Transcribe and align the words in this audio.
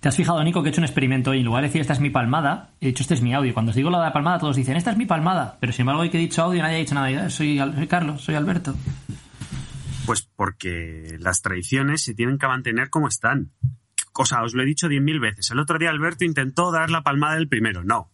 ¿Te 0.00 0.08
has 0.08 0.16
fijado, 0.16 0.42
Nico, 0.42 0.62
que 0.62 0.70
he 0.70 0.72
hecho 0.72 0.80
un 0.80 0.86
experimento 0.86 1.34
y 1.34 1.40
en 1.40 1.44
lugar 1.44 1.62
de 1.62 1.68
decir 1.68 1.82
esta 1.82 1.92
es 1.92 2.00
mi 2.00 2.08
palmada, 2.08 2.70
he 2.80 2.86
dicho 2.86 3.02
este 3.02 3.12
es 3.14 3.20
mi 3.20 3.34
audio. 3.34 3.52
Cuando 3.52 3.70
os 3.70 3.76
digo 3.76 3.90
la 3.90 3.98
de 3.98 4.04
la 4.04 4.12
palmada, 4.14 4.38
todos 4.38 4.56
dicen 4.56 4.76
esta 4.76 4.90
es 4.92 4.96
mi 4.96 5.04
palmada. 5.04 5.58
Pero 5.60 5.72
sin 5.74 5.82
embargo, 5.82 6.00
hoy 6.00 6.08
que 6.10 6.16
he 6.16 6.20
dicho 6.20 6.42
audio, 6.42 6.62
nadie 6.62 6.76
ha 6.76 6.78
dicho 6.78 6.94
nada. 6.94 7.10
"Eh, 7.10 7.28
Soy, 7.30 7.60
Carlos, 7.86 8.22
soy 8.22 8.34
Alberto. 8.34 8.74
Pues 10.06 10.22
porque 10.22 11.16
las 11.20 11.42
tradiciones 11.42 12.02
se 12.02 12.14
tienen 12.14 12.38
que 12.38 12.46
mantener 12.46 12.88
como 12.88 13.08
están. 13.08 13.52
O 14.14 14.24
sea, 14.24 14.42
os 14.42 14.54
lo 14.54 14.62
he 14.62 14.66
dicho 14.66 14.88
diez 14.88 15.02
mil 15.02 15.20
veces. 15.20 15.50
El 15.50 15.58
otro 15.58 15.78
día 15.78 15.90
Alberto 15.90 16.24
intentó 16.24 16.72
dar 16.72 16.90
la 16.90 17.02
palmada 17.02 17.34
del 17.34 17.48
primero. 17.48 17.84
No. 17.84 18.10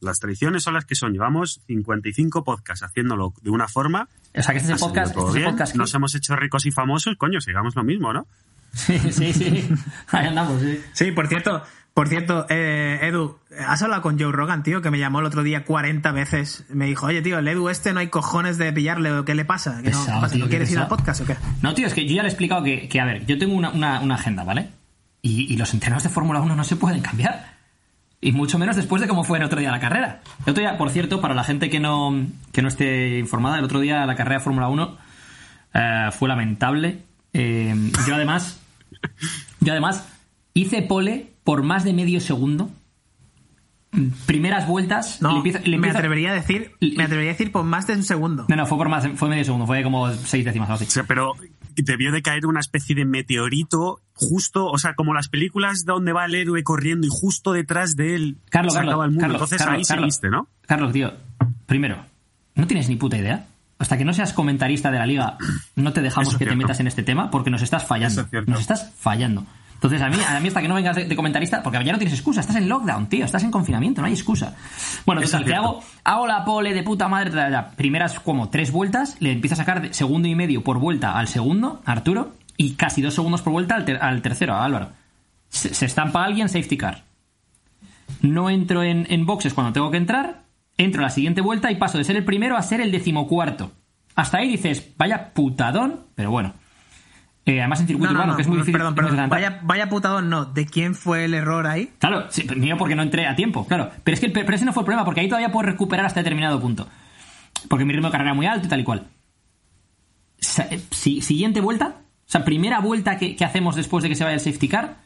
Las 0.00 0.18
tradiciones 0.18 0.62
son 0.64 0.74
las 0.74 0.84
que 0.84 0.94
son. 0.96 1.12
Llevamos 1.12 1.60
55 1.66 2.44
podcasts 2.44 2.84
haciéndolo 2.84 3.34
de 3.42 3.50
una 3.50 3.68
forma. 3.68 4.08
O 4.36 4.42
sea, 4.42 4.52
que 4.52 4.58
este 4.58 4.72
es 4.72 4.80
el 4.82 4.86
podcast. 4.88 5.10
Este 5.10 5.20
es 5.20 5.28
el 5.28 5.34
bien, 5.34 5.50
podcast 5.50 5.76
Nos 5.76 5.94
hemos 5.94 6.14
hecho 6.14 6.36
ricos 6.36 6.66
y 6.66 6.70
famosos. 6.72 7.16
Coño, 7.16 7.40
sigamos 7.40 7.74
lo 7.76 7.84
mismo, 7.84 8.12
¿no? 8.12 8.26
Sí, 8.72 8.98
sí, 9.10 9.32
sí. 9.32 9.68
Ahí 10.08 10.26
andamos, 10.26 10.60
sí. 10.62 10.80
Sí, 10.92 11.12
por 11.12 11.26
cierto, 11.28 11.62
por 11.94 12.08
cierto, 12.08 12.46
eh, 12.48 13.00
Edu, 13.02 13.38
¿has 13.66 13.82
hablado 13.82 14.02
con 14.02 14.18
Joe 14.20 14.30
Rogan, 14.30 14.62
tío, 14.62 14.80
que 14.82 14.90
me 14.90 14.98
llamó 14.98 15.20
el 15.20 15.26
otro 15.26 15.42
día 15.42 15.64
40 15.64 16.12
veces? 16.12 16.64
Me 16.68 16.86
dijo, 16.86 17.06
oye, 17.06 17.22
tío, 17.22 17.38
el 17.38 17.48
Edu 17.48 17.68
este 17.70 17.92
no 17.92 18.00
hay 18.00 18.08
cojones 18.08 18.56
de 18.58 18.72
pillarle, 18.72 19.10
¿o 19.12 19.24
qué 19.24 19.34
le 19.34 19.44
pasa? 19.44 19.82
¿Que 19.82 19.90
no, 19.90 19.98
Pesado, 19.98 20.06
¿qué 20.18 20.20
pasa? 20.22 20.34
tío, 20.34 20.38
¿No 20.40 20.46
qué 20.46 20.50
quieres 20.50 20.70
ir 20.70 20.78
al 20.78 20.88
podcast 20.88 21.20
o 21.22 21.24
qué? 21.26 21.36
No, 21.62 21.74
tío, 21.74 21.86
es 21.86 21.94
que 21.94 22.06
yo 22.06 22.14
ya 22.14 22.22
le 22.22 22.28
he 22.28 22.30
explicado 22.30 22.62
que, 22.62 22.88
que, 22.88 23.00
a 23.00 23.04
ver, 23.04 23.26
yo 23.26 23.36
tengo 23.38 23.54
una, 23.54 23.70
una- 23.70 24.00
una 24.00 24.14
agenda, 24.14 24.44
¿vale? 24.44 24.68
Y, 25.22 25.52
y 25.52 25.56
los 25.56 25.74
entrenos 25.74 26.02
de 26.04 26.08
Fórmula 26.08 26.40
1 26.40 26.54
no 26.54 26.62
se 26.64 26.76
pueden 26.76 27.00
cambiar. 27.00 27.56
Y 28.20 28.32
mucho 28.32 28.58
menos 28.58 28.76
después 28.76 29.00
de 29.02 29.06
cómo 29.08 29.22
fue 29.24 29.38
el 29.38 29.44
otro 29.44 29.58
día 29.60 29.70
la 29.70 29.80
carrera. 29.80 30.20
El 30.44 30.50
otro 30.52 30.60
día, 30.60 30.76
por 30.78 30.90
cierto, 30.90 31.20
para 31.20 31.34
la 31.34 31.42
gente 31.44 31.70
que 31.70 31.80
no, 31.80 32.26
que 32.52 32.62
no 32.62 32.68
esté 32.68 33.18
informada, 33.18 33.58
el 33.58 33.64
otro 33.64 33.80
día 33.80 34.04
la 34.06 34.14
carrera 34.16 34.38
de 34.38 34.44
Fórmula 34.44 34.68
1 34.68 34.98
eh, 35.74 36.08
fue 36.12 36.28
lamentable. 36.28 37.02
Eh, 37.32 37.74
yo 38.06 38.14
además, 38.14 38.60
yo 39.60 39.72
además 39.72 40.06
hice 40.54 40.82
pole 40.82 41.32
por 41.44 41.62
más 41.62 41.84
de 41.84 41.92
medio 41.92 42.20
segundo. 42.20 42.70
Primeras 44.26 44.66
vueltas. 44.68 45.22
No, 45.22 45.30
le 45.32 45.36
empiezo- 45.38 45.60
le 45.64 45.70
me 45.70 45.76
empiezo- 45.88 45.96
atrevería 45.98 46.30
a 46.30 46.34
decir, 46.34 46.72
me 46.80 47.04
atrevería 47.04 47.30
a 47.30 47.34
decir 47.34 47.50
por 47.50 47.64
más 47.64 47.86
de 47.86 47.94
un 47.94 48.02
segundo. 48.02 48.44
No, 48.48 48.54
no, 48.56 48.66
fue 48.66 48.76
por 48.76 48.88
más, 48.90 49.08
fue 49.16 49.28
medio 49.30 49.44
segundo, 49.44 49.66
fue 49.66 49.82
como 49.82 50.12
seis 50.12 50.44
décimas 50.44 50.68
o 50.68 50.74
así. 50.74 50.84
O 50.84 50.90
sea, 50.90 51.04
pero 51.04 51.32
debió 51.74 52.12
de 52.12 52.20
caer 52.20 52.44
una 52.46 52.60
especie 52.60 52.94
de 52.94 53.06
meteorito 53.06 54.00
justo, 54.12 54.66
o 54.66 54.76
sea, 54.78 54.94
como 54.94 55.14
las 55.14 55.28
películas 55.28 55.84
donde 55.86 56.12
va 56.12 56.26
el 56.26 56.34
héroe 56.34 56.62
corriendo 56.64 57.06
y 57.06 57.10
justo 57.10 57.52
detrás 57.52 57.96
de 57.96 58.14
él 58.14 58.36
Carlos, 58.50 58.74
se 58.74 58.78
Carlos, 58.80 58.92
acaba 58.92 59.04
el 59.06 59.10
mundo. 59.12 59.20
Carlos, 59.22 59.36
Entonces 59.36 59.58
Carlos, 59.58 59.78
ahí 59.78 59.84
Carlos. 59.84 60.14
seguiste, 60.14 60.28
¿no? 60.30 60.48
Carlos, 60.66 60.92
tío, 60.92 61.12
primero, 61.66 61.96
no 62.56 62.66
tienes 62.66 62.88
ni 62.90 62.96
puta 62.96 63.16
idea. 63.16 63.46
Hasta 63.78 63.96
que 63.96 64.04
no 64.04 64.12
seas 64.12 64.32
comentarista 64.32 64.90
de 64.90 64.98
la 64.98 65.06
liga, 65.06 65.36
no 65.76 65.92
te 65.92 66.02
dejamos 66.02 66.28
Eso 66.30 66.38
que 66.38 66.46
te 66.46 66.56
metas 66.56 66.80
en 66.80 66.88
este 66.88 67.02
tema 67.02 67.30
porque 67.30 67.50
nos 67.50 67.62
estás 67.62 67.84
fallando. 67.84 68.22
Es. 68.30 68.48
Nos 68.48 68.60
estás 68.60 68.92
fallando. 68.98 69.44
Entonces, 69.74 70.02
a 70.02 70.08
mí, 70.08 70.16
a 70.28 70.40
mí 70.40 70.48
hasta 70.48 70.60
que 70.60 70.66
no 70.66 70.74
vengas 70.74 70.96
de, 70.96 71.04
de 71.04 71.14
comentarista, 71.14 71.62
porque 71.62 71.84
ya 71.84 71.92
no 71.92 71.98
tienes 71.98 72.12
excusa, 72.14 72.40
estás 72.40 72.56
en 72.56 72.68
lockdown, 72.68 73.06
tío, 73.08 73.24
estás 73.24 73.44
en 73.44 73.52
confinamiento, 73.52 74.00
no 74.00 74.08
hay 74.08 74.12
excusa. 74.14 74.56
Bueno, 75.06 75.20
total, 75.22 75.44
que 75.44 75.54
hago, 75.54 75.80
hago 76.02 76.26
la 76.26 76.44
pole 76.44 76.74
de 76.74 76.82
puta 76.82 77.06
madre, 77.06 77.30
primeras 77.76 78.18
como 78.18 78.48
tres 78.48 78.72
vueltas, 78.72 79.16
le 79.20 79.30
empiezo 79.30 79.54
a 79.54 79.56
sacar 79.58 79.80
de 79.80 79.94
segundo 79.94 80.26
y 80.26 80.34
medio 80.34 80.64
por 80.64 80.80
vuelta 80.80 81.16
al 81.16 81.28
segundo, 81.28 81.80
Arturo, 81.84 82.32
y 82.56 82.72
casi 82.72 83.02
dos 83.02 83.14
segundos 83.14 83.42
por 83.42 83.52
vuelta 83.52 83.76
al, 83.76 83.84
ter- 83.84 84.02
al 84.02 84.20
tercero, 84.20 84.54
a 84.54 84.64
Álvaro. 84.64 84.88
Se, 85.48 85.72
se 85.72 85.86
estampa 85.86 86.24
alguien, 86.24 86.48
safety 86.48 86.76
car 86.76 87.04
no 88.22 88.50
entro 88.50 88.82
en, 88.82 89.06
en 89.10 89.26
boxes 89.26 89.54
cuando 89.54 89.72
tengo 89.72 89.90
que 89.92 89.96
entrar, 89.98 90.40
entro 90.78 91.02
a 91.02 91.04
la 91.04 91.10
siguiente 91.10 91.40
vuelta 91.42 91.70
y 91.70 91.76
paso 91.76 91.98
de 91.98 92.04
ser 92.04 92.16
el 92.16 92.24
primero 92.24 92.56
a 92.56 92.62
ser 92.62 92.80
el 92.80 92.90
decimocuarto. 92.90 93.72
Hasta 94.14 94.38
ahí 94.38 94.48
dices, 94.48 94.92
vaya 94.96 95.32
putadón, 95.34 96.06
pero 96.14 96.30
bueno. 96.30 96.54
Eh, 97.44 97.60
además 97.60 97.80
en 97.80 97.86
circuito 97.86 98.12
No, 98.12 98.12
no, 98.12 98.18
urbano, 98.18 98.32
no, 98.32 98.36
que 98.36 98.42
es 98.42 98.48
muy 98.48 98.56
difícil. 98.58 98.72
perdón, 98.74 98.94
perdón. 98.94 99.28
Vaya, 99.30 99.60
vaya 99.62 99.88
putadón, 99.88 100.28
no. 100.28 100.44
¿De 100.44 100.66
quién 100.66 100.94
fue 100.94 101.24
el 101.24 101.34
error 101.34 101.66
ahí? 101.66 101.90
Claro, 101.98 102.26
sí, 102.30 102.44
mío 102.56 102.76
porque 102.78 102.94
no 102.94 103.02
entré 103.02 103.26
a 103.26 103.36
tiempo, 103.36 103.66
claro. 103.66 103.90
Pero 104.04 104.14
es 104.14 104.20
que 104.20 104.26
el- 104.26 104.32
pero 104.32 104.54
ese 104.54 104.64
no 104.64 104.72
fue 104.72 104.82
el 104.82 104.86
problema, 104.86 105.04
porque 105.04 105.20
ahí 105.20 105.28
todavía 105.28 105.50
puedo 105.50 105.66
recuperar 105.66 106.04
hasta 106.04 106.20
determinado 106.20 106.60
punto. 106.60 106.88
Porque 107.68 107.84
mi 107.84 107.92
ritmo 107.92 108.08
de 108.08 108.12
carrera 108.12 108.30
era 108.30 108.34
muy 108.34 108.46
alto 108.46 108.66
y 108.66 108.68
tal 108.68 108.80
y 108.80 108.84
cual. 108.84 109.06
Eh, 110.70 110.80
si- 110.90 111.20
siguiente 111.22 111.60
vuelta, 111.60 111.86
o 111.96 112.30
sea, 112.30 112.44
primera 112.44 112.80
vuelta 112.80 113.16
que, 113.18 113.34
que 113.34 113.44
hacemos 113.44 113.74
después 113.76 114.02
de 114.02 114.08
que 114.10 114.14
se 114.14 114.24
vaya 114.24 114.34
el 114.34 114.40
safety 114.40 114.68
car, 114.68 114.96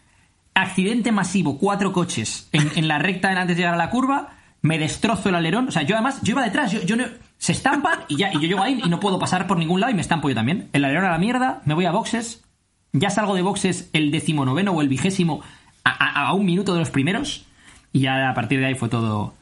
accidente 0.55 1.12
masivo, 1.12 1.59
cuatro 1.59 1.93
coches 1.93 2.49
en, 2.53 2.71
en 2.77 2.88
la 2.88 2.99
recta 2.99 3.28
antes 3.31 3.56
de 3.56 3.62
llegar 3.62 3.75
a 3.75 3.78
la 3.78 3.91
curva, 3.91 4.31
me 4.62 4.78
destrozo 4.78 5.28
el 5.28 5.34
alerón, 5.34 5.69
o 5.69 5.71
sea, 5.73 5.83
yo 5.83 5.97
además, 5.97 6.21
yo 6.23 6.33
iba 6.33 6.43
detrás, 6.45 6.71
yo, 6.73 6.81
yo 6.83 6.97
no- 6.97 7.05
se 7.39 7.53
estampan 7.53 8.00
y 8.09 8.17
ya, 8.17 8.31
y 8.31 8.34
yo 8.34 8.41
llego 8.43 8.62
ahí 8.62 8.81
y 8.84 8.89
no 8.89 9.00
puedo 9.00 9.19
pasar 9.19 9.47
por 9.49 9.59
ningún 9.59 9.81
lado 9.81 9.91
y 9.91 9.95
me 9.97 10.00
estampo 10.00 10.28
yo 10.28 10.34
también. 10.37 10.69
El 10.73 10.84
alerón 10.84 11.05
a 11.06 11.11
la 11.11 11.19
mierda, 11.19 11.61
me 11.65 11.75
voy 11.75 11.84
a 11.87 11.91
boxes, 11.91 12.45
ya 12.93 13.11
salgo 13.11 13.34
de 13.34 13.43
boxes 13.43 13.91
el 13.93 14.11
decimonoveno 14.12 14.71
o 14.73 14.81
el 14.81 14.89
vigésimo 14.89 15.43
a, 15.84 15.91
a- 15.91 16.27
a 16.28 16.33
un 16.34 16.47
minuto 16.47 16.73
de 16.75 16.78
los 16.78 16.91
primeros 16.91 17.45
y 17.93 18.00
ya 18.00 18.31
a 18.31 18.34
partir 18.34 18.61
de 18.61 18.67
ahí 18.67 18.75
fue 18.75 18.89
todo 18.89 19.34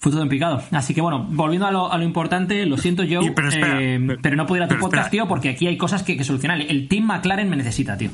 fue 0.00 0.12
todo 0.12 0.22
en 0.22 0.28
picado. 0.28 0.62
Así 0.70 0.94
que 0.94 1.00
bueno, 1.00 1.26
volviendo 1.30 1.66
a 1.66 1.72
lo, 1.72 1.90
a 1.90 1.98
lo 1.98 2.04
importante, 2.04 2.66
lo 2.66 2.76
siento 2.76 3.02
yo, 3.02 3.20
Y, 3.22 3.30
pero 3.30 3.48
espera, 3.48 3.82
eh, 3.82 3.98
pero- 4.06 4.20
pero 4.22 4.36
no 4.36 4.46
puedo 4.46 4.62
ir 4.62 4.64
a 4.64 4.68
tu 4.68 4.74
podcast, 4.78 5.06
espera. 5.06 5.10
tío, 5.24 5.28
porque 5.28 5.48
aquí 5.48 5.66
hay 5.66 5.76
cosas 5.76 6.02
que, 6.04 6.16
que 6.16 6.22
solucionar. 6.24 6.60
El 6.60 6.86
Team 6.88 7.04
McLaren 7.06 7.48
me 7.50 7.56
necesita, 7.56 7.96
tío. 7.96 8.10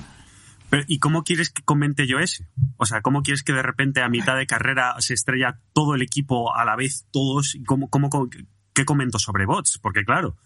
Pero, 0.74 0.84
¿Y 0.88 0.98
cómo 0.98 1.22
quieres 1.24 1.50
que 1.50 1.62
comente 1.62 2.06
yo 2.06 2.18
ese? 2.18 2.46
O 2.76 2.86
sea, 2.86 3.00
¿cómo 3.02 3.22
quieres 3.22 3.42
que 3.42 3.52
de 3.52 3.62
repente 3.62 4.02
a 4.02 4.08
mitad 4.08 4.36
de 4.36 4.46
carrera 4.46 4.94
se 4.98 5.14
estrella 5.14 5.60
todo 5.72 5.94
el 5.94 6.02
equipo 6.02 6.54
a 6.54 6.64
la 6.64 6.76
vez, 6.76 7.06
todos? 7.12 7.54
¿Y 7.54 7.64
¿Cómo, 7.64 7.88
cómo, 7.90 8.10
cómo- 8.10 8.28
qué 8.72 8.84
comento 8.84 9.18
sobre 9.18 9.46
bots? 9.46 9.78
Porque 9.78 10.04
claro, 10.04 10.36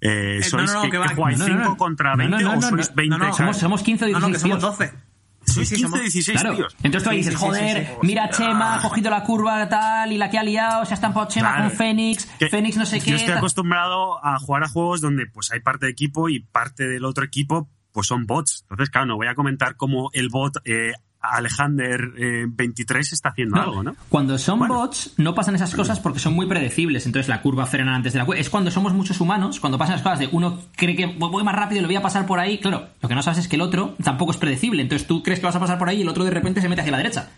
eh, 0.00 0.38
Eh, 0.40 0.42
¿sois 0.42 0.70
no, 0.72 0.74
no, 0.74 0.82
que, 0.82 0.90
que 0.90 0.98
que 1.08 1.14
jugáis 1.14 1.38
no, 1.38 1.48
no, 1.48 1.54
5 1.58 1.68
no. 1.70 1.76
contra 1.76 2.10
No, 2.16 2.24
no, 2.28 2.36
20 2.36 2.44
no, 2.44 2.50
o 2.50 2.54
no, 2.56 2.60
sois 2.68 2.90
no, 2.90 2.94
20? 2.96 3.18
no, 3.18 3.26
no, 3.26 3.32
Somos, 3.34 3.56
somos 3.56 3.82
15 3.82 4.04
o 4.04 4.08
No, 4.08 4.18
16 4.18 4.22
no, 4.22 4.32
que 4.32 4.60
somos 4.60 4.78
tíos. 4.78 4.78
12. 4.78 5.08
Sois 5.46 5.68
Sí, 5.68 5.74
15 5.76 5.88
somos- 5.90 6.00
16 6.02 6.40
Claro. 6.42 6.56
tíos. 6.56 6.76
Entonces 6.82 7.02
tú 7.04 7.10
ahí 7.10 7.16
dices, 7.18 7.32
sí, 7.32 7.38
sí, 7.40 7.46
joder, 7.46 7.86
sí, 7.86 7.92
sí. 7.92 7.98
mira 8.02 8.28
Chema, 8.28 8.74
ha 8.74 8.82
cogido 8.82 9.10
la 9.10 9.22
curva 9.24 9.66
tal, 9.68 10.12
y 10.12 10.18
la 10.18 10.28
que 10.28 10.38
ha 10.38 10.42
liado, 10.42 10.84
se 10.84 10.92
ha 10.92 10.96
estampado 10.96 11.26
Chema 11.28 11.54
Claro. 11.54 11.68
con 11.70 11.78
Fénix, 11.78 12.26
Que- 12.38 12.50
Fénix 12.50 12.76
no 12.76 12.84
sé 12.84 12.98
yo 12.98 13.04
qué. 13.06 13.10
estoy 13.14 13.28
tal. 13.28 13.38
acostumbrado 13.38 14.22
a 14.22 14.38
jugar 14.38 14.64
a 14.64 14.68
juegos 14.68 15.00
donde 15.00 15.24
pues 15.26 15.50
hay 15.50 15.60
parte 15.60 15.86
de 15.86 15.92
equipo 15.92 16.28
y 16.28 16.40
parte 16.40 16.86
del 16.86 17.04
otro 17.06 17.24
equipo 17.24 17.70
pues 17.98 18.06
son 18.06 18.26
bots. 18.26 18.60
Entonces, 18.70 18.90
claro, 18.90 19.06
no 19.08 19.16
voy 19.16 19.26
a 19.26 19.34
comentar 19.34 19.74
cómo 19.74 20.10
el 20.12 20.28
bot 20.28 20.58
eh, 20.64 20.92
Alexander 21.20 22.00
eh, 22.16 22.44
23 22.48 23.12
está 23.12 23.30
haciendo 23.30 23.56
No, 23.56 23.62
algo, 23.62 23.82
¿no? 23.82 23.96
Cuando 24.08 24.38
son 24.38 24.60
Bueno. 24.60 24.74
bots, 24.74 25.14
no 25.16 25.34
pasan 25.34 25.56
esas 25.56 25.74
cosas 25.74 25.98
porque 25.98 26.20
son 26.20 26.34
muy 26.34 26.46
predecibles. 26.46 27.06
Entonces 27.06 27.28
la 27.28 27.42
curva 27.42 27.66
frena 27.66 27.96
antes 27.96 28.12
de 28.12 28.20
la 28.20 28.24
curva. 28.24 28.38
Es 28.38 28.50
cuando 28.50 28.70
somos 28.70 28.92
muchos 28.94 29.20
humanos, 29.20 29.58
cuando 29.58 29.78
pasan 29.78 29.94
las 29.96 30.02
cosas 30.02 30.20
de 30.20 30.28
uno 30.30 30.60
cree 30.76 30.94
que 30.94 31.06
voy 31.06 31.42
más 31.42 31.56
rápido 31.56 31.80
y 31.80 31.82
lo 31.82 31.88
voy 31.88 31.96
a 31.96 32.02
pasar 32.02 32.24
por 32.24 32.38
ahí. 32.38 32.58
Claro, 32.58 32.88
lo 33.02 33.08
que 33.08 33.16
no 33.16 33.22
sabes 33.22 33.40
es 33.40 33.48
que 33.48 33.56
el 33.56 33.62
otro 33.62 33.96
tampoco 34.00 34.30
es 34.30 34.36
predecible. 34.38 34.80
Entonces 34.80 35.08
tú 35.08 35.24
crees 35.24 35.40
que 35.40 35.46
vas 35.46 35.56
a 35.56 35.60
pasar 35.60 35.76
por 35.78 35.88
ahí 35.88 35.98
y 35.98 36.02
el 36.02 36.08
otro 36.08 36.22
de 36.24 36.30
repente 36.30 36.60
se 36.60 36.68
mete 36.68 36.82
hacia 36.82 36.92
la 36.92 36.98
derecha. 36.98 37.30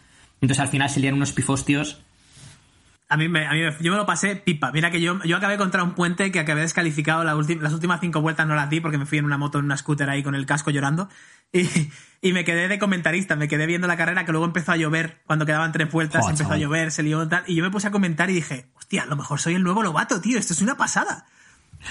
Entonces 0.42 0.60
al 0.60 0.68
final 0.68 0.90
se 0.90 1.10
unos 1.10 1.32
pifostios. 1.32 2.02
A 3.10 3.16
mí, 3.16 3.28
me, 3.28 3.44
a 3.46 3.50
mí 3.52 3.60
me- 3.60 3.74
yo 3.80 3.90
me 3.90 3.98
lo 3.98 4.06
pasé 4.06 4.36
pipa. 4.36 4.70
Mira 4.72 4.90
que 4.90 5.00
yo, 5.00 5.22
yo 5.24 5.36
acabé 5.36 5.58
contra 5.58 5.82
un 5.82 5.94
puente 5.94 6.30
que 6.30 6.38
acabé 6.40 6.60
descalificado. 6.62 7.24
la 7.24 7.34
ulti- 7.36 7.58
las 7.60 7.72
últimas 7.72 8.00
cinco 8.00 8.20
vueltas 8.22 8.46
no 8.46 8.54
las 8.54 8.70
di 8.70 8.80
porque 8.80 8.98
me 8.98 9.04
fui 9.06 9.18
en 9.18 9.24
una 9.24 9.36
moto, 9.36 9.58
en 9.58 9.64
una 9.66 9.76
scooter 9.76 10.08
ahí 10.08 10.22
con 10.22 10.34
el 10.34 10.46
casco 10.46 10.70
llorando. 10.70 11.08
Y, 11.52 11.66
y 12.22 12.32
me 12.32 12.44
quedé 12.44 12.68
de 12.68 12.78
comentarista, 12.78 13.34
me 13.34 13.48
quedé 13.48 13.66
viendo 13.66 13.88
la 13.88 13.96
carrera 13.96 14.24
que 14.24 14.30
luego 14.30 14.44
empezó 14.46 14.70
a 14.70 14.76
llover. 14.76 15.18
Cuando 15.26 15.44
quedaban 15.46 15.72
tres 15.72 15.90
vueltas 15.90 16.20
Joder, 16.20 16.34
empezó 16.34 16.44
chaval. 16.50 16.58
a 16.58 16.62
llover, 16.62 16.92
se 16.92 17.02
lió 17.02 17.26
tal. 17.26 17.42
Y 17.48 17.56
yo 17.56 17.64
me 17.64 17.70
puse 17.70 17.88
a 17.88 17.90
comentar 17.90 18.30
y 18.30 18.34
dije, 18.34 18.66
hostia, 18.76 19.02
a 19.02 19.06
lo 19.06 19.16
mejor 19.16 19.40
soy 19.40 19.54
el 19.54 19.64
nuevo 19.64 19.82
Lobato, 19.82 20.20
tío. 20.20 20.38
Esto 20.38 20.52
es 20.52 20.60
una 20.62 20.76
pasada. 20.76 21.26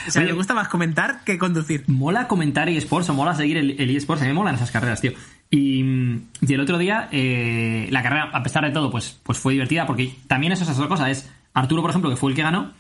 O 0.08 0.12
sea, 0.12 0.22
Oye. 0.22 0.32
me 0.32 0.38
gusta 0.38 0.54
más 0.54 0.70
comentar 0.70 1.26
que 1.26 1.38
conducir. 1.38 1.84
Mola 1.88 2.30
comentar 2.30 2.70
eSports 2.70 3.10
o 3.10 3.14
mola 3.14 3.36
seguir 3.36 3.58
el, 3.58 3.72
el 3.82 3.94
eSports. 3.98 4.22
A 4.22 4.26
mí 4.26 4.30
me 4.30 4.36
molan 4.36 4.56
esas 4.56 4.72
carreras, 4.72 5.02
tío. 5.02 5.12
Y, 5.52 5.82
el 5.82 6.60
otro 6.62 6.78
día, 6.78 7.10
eh, 7.12 7.88
la 7.92 8.04
carrera, 8.04 8.30
a 8.34 8.44
pesar 8.44 8.64
de 8.66 8.72
todo, 8.72 8.92
pues, 8.92 9.20
pues 9.24 9.38
fue 9.40 9.54
divertida 9.54 9.86
porque 9.88 10.14
también 10.28 10.54
eso 10.54 10.64
es 10.64 10.70
otra 10.70 10.88
cosa. 10.88 11.10
Es 11.10 11.30
Arturo, 11.54 11.82
por 11.82 11.90
ejemplo, 11.90 12.10
que 12.10 12.16
fue 12.18 12.30
el 12.32 12.36
que 12.36 12.44
ganó. 12.44 12.72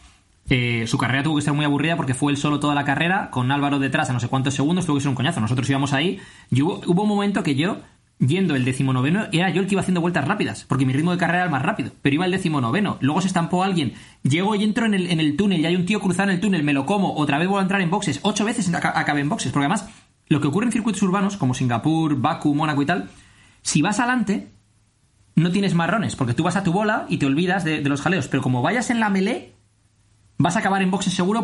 eh, 0.52 0.86
su 0.88 0.98
carrera 0.98 1.22
tuvo 1.24 1.36
que 1.36 1.42
ser 1.44 1.54
muy 1.54 1.66
aburrida 1.66 1.96
porque 1.96 2.14
fue 2.16 2.32
él 2.32 2.38
solo 2.38 2.60
toda 2.60 2.74
la 2.76 2.84
carrera, 2.84 3.30
con 3.32 3.52
Álvaro 3.52 3.78
detrás 3.80 4.10
a 4.10 4.14
no 4.14 4.20
sé 4.20 4.28
cuántos 4.30 4.54
segundos, 4.56 4.86
tuvo 4.86 4.96
que 4.96 5.02
ser 5.02 5.10
un 5.10 5.16
coñazo. 5.16 5.40
Nosotros 5.42 5.70
íbamos 5.70 5.94
ahí 5.94 6.20
y 6.52 6.62
hubo, 6.64 6.82
hubo 6.88 7.04
un 7.04 7.10
momento 7.10 7.44
que 7.44 7.54
yo, 7.56 7.78
yendo 8.20 8.56
el 8.56 8.66
decimonoveno, 8.66 9.28
era 9.32 9.50
yo 9.52 9.62
el 9.62 9.68
que 9.68 9.76
iba 9.76 9.82
haciendo 9.82 10.02
vueltas 10.02 10.28
rápidas, 10.28 10.66
porque 10.68 10.86
mi 10.88 10.94
ritmo 10.94 11.12
de 11.12 11.18
carrera 11.20 11.40
era 11.40 11.46
el 11.46 11.52
más 11.52 11.62
rápido, 11.62 11.92
pero 12.02 12.16
iba 12.16 12.26
el 12.26 12.32
decimonoveno. 12.32 12.98
Luego 13.02 13.22
se 13.22 13.28
estampó 13.28 13.64
alguien, 13.64 13.94
llego 14.24 14.56
y 14.56 14.64
entro 14.64 14.88
en 14.88 14.96
el, 14.96 15.12
en 15.12 15.20
el 15.20 15.36
túnel 15.38 15.62
y 15.62 15.66
hay 15.68 15.76
un 15.76 15.86
tío 15.86 16.00
cruzado 16.00 16.30
en 16.30 16.36
el 16.36 16.42
túnel, 16.42 16.64
me 16.64 16.74
lo 16.74 16.86
como, 16.88 17.16
otra 17.16 17.38
vez 17.38 17.48
vuelvo 17.48 17.60
a 17.60 17.64
entrar 17.64 17.82
en 17.82 17.92
boxes, 17.92 18.20
ocho 18.24 18.44
veces 18.44 18.74
aca- 18.74 18.98
acabé 19.00 19.22
en 19.22 19.30
boxes, 19.30 19.52
porque 19.52 19.66
además 19.66 19.88
lo 20.30 20.40
que 20.40 20.48
ocurre 20.48 20.68
en 20.68 20.72
circuitos 20.72 21.02
urbanos, 21.02 21.38
como 21.38 21.54
Singapur, 21.54 22.16
Baku, 22.16 22.54
Mónaco 22.54 22.82
y 22.82 22.86
tal, 22.86 23.10
si 23.62 23.82
vas 23.82 24.00
adelante, 24.00 24.52
no 25.36 25.52
tienes 25.52 25.74
marrones, 25.74 26.16
porque 26.16 26.34
tú 26.34 26.44
vas 26.44 26.56
a 26.56 26.64
tu 26.64 26.72
bola 26.72 27.06
y 27.10 27.18
te 27.18 27.26
olvidas 27.26 27.64
de, 27.64 27.82
los 27.82 28.02
jaleos, 28.02 28.28
pero 28.28 28.44
como 28.44 28.62
vayas 28.62 28.92
en 28.92 29.00
la 29.00 29.10
melee, 29.10 29.56
vas 30.38 30.56
a 30.56 30.60
acabar 30.60 30.82
en 30.84 30.92
boxes 30.92 31.14
seguro, 31.14 31.44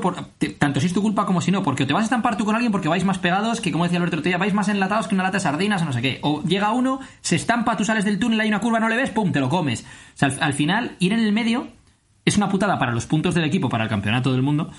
tanto 0.59 0.79
si 0.79 0.85
es 0.85 0.93
tu 0.93 1.01
culpa 1.01 1.25
como 1.25 1.41
si 1.41 1.51
no, 1.51 1.63
porque 1.63 1.85
te 1.85 1.93
vas 1.93 2.03
a 2.03 2.05
estampar 2.05 2.37
tú 2.37 2.45
con 2.45 2.55
alguien 2.55 2.71
porque 2.71 2.87
vais 2.87 3.03
más 3.03 3.17
pegados, 3.17 3.59
que 3.59 3.71
como 3.71 3.85
decía 3.85 3.97
Alberto 3.97 4.21
día, 4.21 4.37
vais 4.37 4.53
más 4.53 4.69
enlatados 4.69 5.07
que 5.07 5.15
una 5.15 5.23
lata 5.23 5.37
de 5.37 5.41
sardinas 5.41 5.81
o 5.81 5.85
no 5.85 5.93
sé 5.93 6.01
qué. 6.01 6.19
O 6.21 6.43
llega 6.43 6.71
uno, 6.71 6.99
se 7.21 7.35
estampa, 7.35 7.75
tú 7.75 7.83
sales 7.85 8.05
del 8.05 8.19
túnel, 8.19 8.39
hay 8.39 8.49
una 8.49 8.61
curva, 8.61 8.79
no 8.79 8.87
le 8.87 8.95
ves, 8.95 9.09
pum, 9.09 9.31
te 9.31 9.39
lo 9.39 9.49
comes. 9.49 9.81
O 9.81 9.85
sea, 10.17 10.29
al, 10.29 10.37
al 10.41 10.53
final, 10.53 10.95
ir 10.99 11.11
en 11.11 11.19
el 11.19 11.31
medio 11.31 11.67
es 12.23 12.37
una 12.37 12.49
putada 12.49 12.77
para 12.79 12.91
los 12.91 13.05
puntos 13.07 13.35
del 13.35 13.43
equipo, 13.45 13.69
para 13.69 13.83
el 13.83 13.89
campeonato 13.89 14.31
del 14.31 14.41
mundo, 14.41 14.71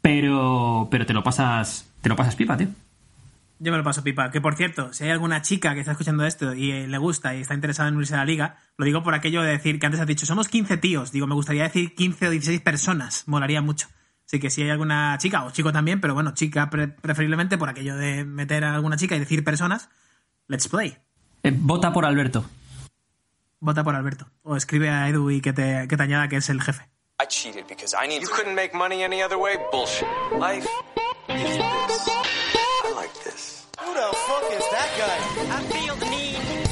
pero, 0.00 0.88
pero 0.90 1.06
te 1.06 1.14
lo 1.14 1.22
pasas, 1.22 1.88
te 2.00 2.08
lo 2.08 2.16
pasas 2.16 2.36
pipa, 2.36 2.56
tío. 2.56 2.68
Yo 3.64 3.70
me 3.70 3.78
lo 3.78 3.84
paso 3.84 4.02
pipa. 4.02 4.28
Que 4.32 4.40
por 4.40 4.56
cierto, 4.56 4.92
si 4.92 5.04
hay 5.04 5.10
alguna 5.10 5.40
chica 5.40 5.72
que 5.74 5.78
está 5.80 5.92
escuchando 5.92 6.26
esto 6.26 6.52
y 6.52 6.72
eh, 6.72 6.88
le 6.88 6.98
gusta 6.98 7.32
y 7.36 7.42
está 7.42 7.54
interesada 7.54 7.88
en 7.88 7.94
unirse 7.94 8.14
a 8.14 8.18
la 8.18 8.24
liga, 8.24 8.58
lo 8.76 8.84
digo 8.84 9.04
por 9.04 9.14
aquello 9.14 9.40
de 9.42 9.52
decir 9.52 9.78
que 9.78 9.86
antes 9.86 10.00
has 10.00 10.06
dicho, 10.08 10.26
somos 10.26 10.48
15 10.48 10.78
tíos. 10.78 11.12
Digo, 11.12 11.28
me 11.28 11.34
gustaría 11.36 11.62
decir 11.62 11.94
15 11.94 12.26
o 12.26 12.30
16 12.30 12.60
personas. 12.60 13.22
Molaría 13.28 13.62
mucho. 13.62 13.86
Así 14.26 14.40
que 14.40 14.50
si 14.50 14.62
hay 14.62 14.70
alguna 14.70 15.16
chica, 15.18 15.44
o 15.44 15.52
chico 15.52 15.72
también, 15.72 16.00
pero 16.00 16.12
bueno, 16.14 16.34
chica 16.34 16.70
pre- 16.70 16.88
preferiblemente 16.88 17.56
por 17.56 17.68
aquello 17.68 17.94
de 17.94 18.24
meter 18.24 18.64
a 18.64 18.74
alguna 18.74 18.96
chica 18.96 19.14
y 19.14 19.20
decir 19.20 19.44
personas, 19.44 19.90
let's 20.48 20.66
play. 20.66 20.96
Eh, 21.44 21.52
vota 21.54 21.92
por 21.92 22.04
Alberto. 22.04 22.44
Vota 23.60 23.84
por 23.84 23.94
Alberto. 23.94 24.26
O 24.42 24.56
escribe 24.56 24.88
a 24.90 25.08
Edu 25.08 25.30
y 25.30 25.40
que 25.40 25.52
te, 25.52 25.86
que 25.86 25.96
te 25.96 26.02
añada 26.02 26.26
que 26.26 26.36
es 26.38 26.48
el 26.50 26.60
jefe. 26.60 26.82
I 27.22 27.26
cheated 27.28 27.66
because 27.68 27.94
I 27.94 28.08
need. 28.08 28.22
You 28.22 28.28
couldn't 28.28 28.56
make 28.56 28.74
money 28.76 29.04
any 29.04 29.22
other 29.22 29.36
way. 29.38 29.54
Bullshit. 29.70 30.08
Life 30.40 30.66
is 31.28 31.58
this. 31.86 32.08
Who 33.84 33.94
the 33.94 34.16
fuck 34.26 34.44
is 34.52 34.64
that 34.70 34.90
guy? 34.96 35.18
I 35.56 35.62
feel 35.72 35.96
the 35.96 36.06
need, 36.06 36.36
the. 36.36 36.62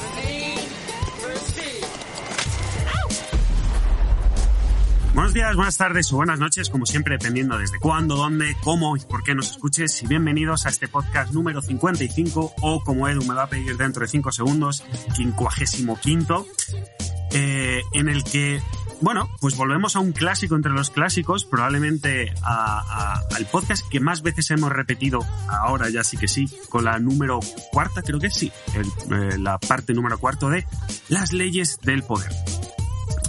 Buenos 5.13 5.33
días, 5.33 5.55
buenas 5.57 5.75
tardes 5.75 6.13
o 6.13 6.15
buenas 6.15 6.39
noches, 6.39 6.69
como 6.69 6.85
siempre, 6.85 7.17
dependiendo 7.17 7.57
desde 7.57 7.79
cuándo, 7.79 8.15
dónde, 8.15 8.55
cómo 8.63 8.95
y 8.95 9.01
por 9.01 9.23
qué 9.23 9.35
nos 9.35 9.51
escuches. 9.51 10.01
Y 10.03 10.07
bienvenidos 10.07 10.65
a 10.65 10.69
este 10.69 10.87
podcast 10.87 11.33
número 11.33 11.61
55, 11.61 12.53
o 12.61 12.81
como 12.81 13.09
Edu 13.09 13.25
me 13.25 13.33
va 13.33 13.43
a 13.43 13.49
pedir 13.49 13.75
dentro 13.75 14.03
de 14.03 14.07
5 14.07 14.31
segundos, 14.31 14.81
55, 15.13 16.47
eh, 17.33 17.81
en 17.91 18.07
el 18.07 18.23
que, 18.23 18.61
bueno, 19.01 19.29
pues 19.39 19.55
volvemos 19.57 19.95
a 19.95 19.99
un 19.99 20.11
clásico 20.11 20.55
entre 20.55 20.71
los 20.71 20.89
clásicos, 20.89 21.45
probablemente 21.45 22.33
a- 22.43 23.21
al 23.35 23.45
podcast 23.47 23.87
que 23.89 23.99
más 23.99 24.21
veces 24.21 24.49
hemos 24.51 24.71
repetido, 24.71 25.19
ahora 25.49 25.89
ya 25.89 26.03
sí 26.03 26.17
que 26.17 26.27
sí, 26.27 26.47
con 26.69 26.85
la 26.85 26.99
número 26.99 27.39
cuarta, 27.71 28.01
creo 28.03 28.19
que 28.19 28.29
sí, 28.29 28.51
el- 28.75 29.13
eh, 29.33 29.37
la 29.37 29.57
parte 29.57 29.93
número 29.93 30.17
cuarto 30.19 30.49
de 30.49 30.65
las 31.09 31.33
leyes 31.33 31.79
del 31.81 32.03
poder. 32.03 32.31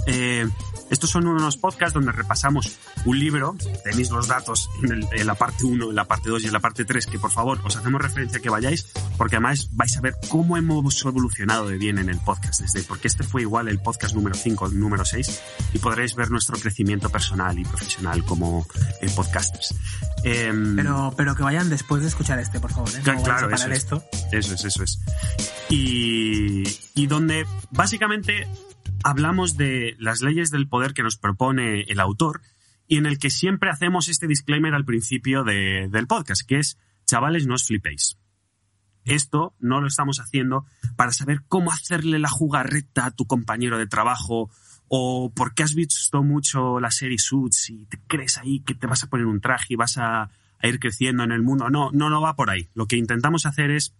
Eh, 0.07 0.47
estos 0.93 1.11
son 1.11 1.27
unos 1.27 1.57
podcasts 1.57 1.95
donde 1.95 2.13
repasamos 2.13 2.77
un 3.05 3.19
libro, 3.19 3.57
tenéis 3.83 4.11
los 4.11 4.29
datos 4.29 4.71
en, 4.85 4.93
el- 4.93 5.09
en 5.11 5.27
la 5.27 5.35
parte 5.35 5.65
1, 5.65 5.89
en 5.91 5.95
la 5.97 6.05
parte 6.05 6.29
2 6.31 6.45
y 6.45 6.47
en 6.47 6.53
la 6.53 6.61
parte 6.61 6.85
3, 6.85 7.07
que 7.07 7.19
por 7.19 7.31
favor 7.33 7.61
os 7.65 7.75
hacemos 7.77 8.01
referencia 8.01 8.39
que 8.41 8.51
vayáis, 8.51 8.87
porque 9.19 9.37
además 9.37 9.69
vais 9.73 9.97
a 9.97 10.01
ver 10.01 10.15
cómo 10.29 10.57
hemos 10.57 11.05
evolucionado 11.05 11.67
de 11.67 11.79
bien 11.79 11.99
en 11.99 12.09
el 12.09 12.19
podcast, 12.19 12.61
desde 12.61 12.83
porque 12.87 13.09
este 13.09 13.25
fue 13.25 13.43
igual 13.43 13.69
el 13.69 13.81
podcast 13.81 14.15
número 14.15 14.37
5, 14.37 14.67
el 14.67 14.79
número 14.79 15.05
6, 15.05 15.41
y 15.73 15.79
podréis 15.79 16.15
ver 16.15 16.31
nuestro 16.31 16.57
crecimiento 16.59 17.09
personal 17.11 17.59
y 17.59 17.65
profesional 17.65 18.25
como 18.25 18.67
eh, 19.01 19.11
podcasters. 19.17 19.75
Em, 20.25 20.77
Pero, 20.77 21.13
pero 21.17 21.35
que 21.35 21.43
vayan 21.43 21.69
después 21.69 22.03
de 22.03 22.09
escuchar 22.09 22.39
este, 22.39 22.61
por 22.61 22.71
favor. 22.71 22.89
¿eh? 22.91 23.03
No 23.05 23.23
Claro, 23.23 23.51
eso 23.53 23.69
es. 23.71 23.79
esto. 23.79 24.05
Eso 24.31 24.55
es, 24.55 24.65
eso 24.65 24.83
es. 24.85 25.01
Y, 25.69 26.63
y 26.95 27.07
donde 27.07 27.47
básicamente 27.71 28.47
hablamos 29.05 29.57
de 29.57 29.97
las 29.99 30.21
leyes 30.23 30.51
del 30.51 30.69
poder 30.69 30.95
que 30.95 31.03
nos 31.03 31.17
propone 31.17 31.83
el 31.83 32.01
autor 32.01 32.41
y 32.87 32.97
en 32.99 33.07
el 33.07 33.19
que 33.19 33.31
siempre 33.31 33.71
hacemos 33.71 34.09
este 34.09 34.27
disclaimer 34.27 34.75
al 34.75 34.85
principio 34.85 35.45
de- 35.45 35.89
del 35.91 36.07
podcast, 36.07 36.43
que 36.47 36.59
es, 36.59 36.79
chavales, 37.07 37.47
no 37.47 37.55
os 37.55 37.67
flipéis. 37.67 38.19
Esto 39.05 39.55
no 39.59 39.81
lo 39.81 39.89
estamos 39.89 40.21
haciendo 40.21 40.65
para 40.97 41.11
saber 41.13 41.43
cómo 41.49 41.73
hacerle 41.73 42.19
la 42.21 42.29
jugarreta 42.29 43.07
a 43.07 43.11
tu 43.11 43.27
compañero 43.27 43.77
de 43.79 43.87
trabajo 43.89 44.51
o 44.89 45.33
porque 45.35 45.63
has 45.65 45.75
visto 45.75 46.23
mucho 46.23 46.79
la 46.79 46.91
serie 46.91 47.19
Suits 47.19 47.71
y 47.71 47.87
te 47.87 47.99
crees 48.07 48.39
ahí 48.39 48.61
que 48.61 48.75
te 48.75 48.87
vas 48.87 49.03
a 49.03 49.09
poner 49.09 49.27
un 49.27 49.41
traje 49.41 49.67
y 49.71 49.77
vas 49.77 49.99
a, 49.99 50.23
a 50.25 50.69
ir 50.69 50.79
creciendo 50.79 51.25
en 51.25 51.33
el 51.33 51.43
mundo. 51.43 51.69
No, 51.71 51.91
no, 51.93 52.11
no 52.11 52.21
va 52.21 52.37
por 52.37 52.51
ahí. 52.51 52.69
Lo 52.75 52.87
que 52.87 52.97
intentamos 52.97 53.45
hacer 53.47 53.71
es, 53.71 53.95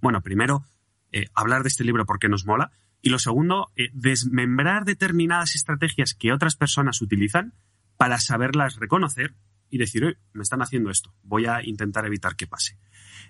bueno, 0.00 0.20
primero, 0.20 0.64
eh, 1.10 1.26
hablar 1.34 1.62
de 1.62 1.68
este 1.68 1.84
libro 1.84 2.06
porque 2.06 2.28
nos 2.28 2.46
mola 2.46 2.70
y 3.02 3.10
lo 3.10 3.18
segundo, 3.18 3.70
eh, 3.76 3.90
desmembrar 3.92 4.84
determinadas 4.84 5.54
estrategias 5.54 6.14
que 6.14 6.32
otras 6.32 6.56
personas 6.56 7.00
utilizan 7.00 7.54
para 7.96 8.18
saberlas 8.18 8.76
reconocer 8.76 9.34
y 9.70 9.78
decir, 9.78 10.04
"Oye, 10.04 10.18
me 10.32 10.42
están 10.42 10.62
haciendo 10.62 10.90
esto, 10.90 11.14
voy 11.22 11.46
a 11.46 11.62
intentar 11.62 12.06
evitar 12.06 12.36
que 12.36 12.46
pase. 12.46 12.78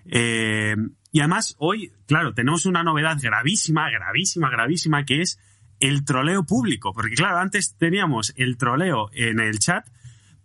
Eh, 0.05 0.75
y 1.11 1.19
además, 1.19 1.55
hoy, 1.59 1.91
claro, 2.07 2.33
tenemos 2.33 2.65
una 2.65 2.83
novedad 2.83 3.17
gravísima, 3.21 3.89
gravísima, 3.89 4.49
gravísima, 4.49 5.05
que 5.05 5.21
es 5.21 5.39
el 5.79 6.05
troleo 6.05 6.43
público. 6.45 6.93
Porque, 6.93 7.15
claro, 7.15 7.37
antes 7.37 7.75
teníamos 7.77 8.33
el 8.37 8.57
troleo 8.57 9.09
en 9.13 9.39
el 9.39 9.59
chat, 9.59 9.87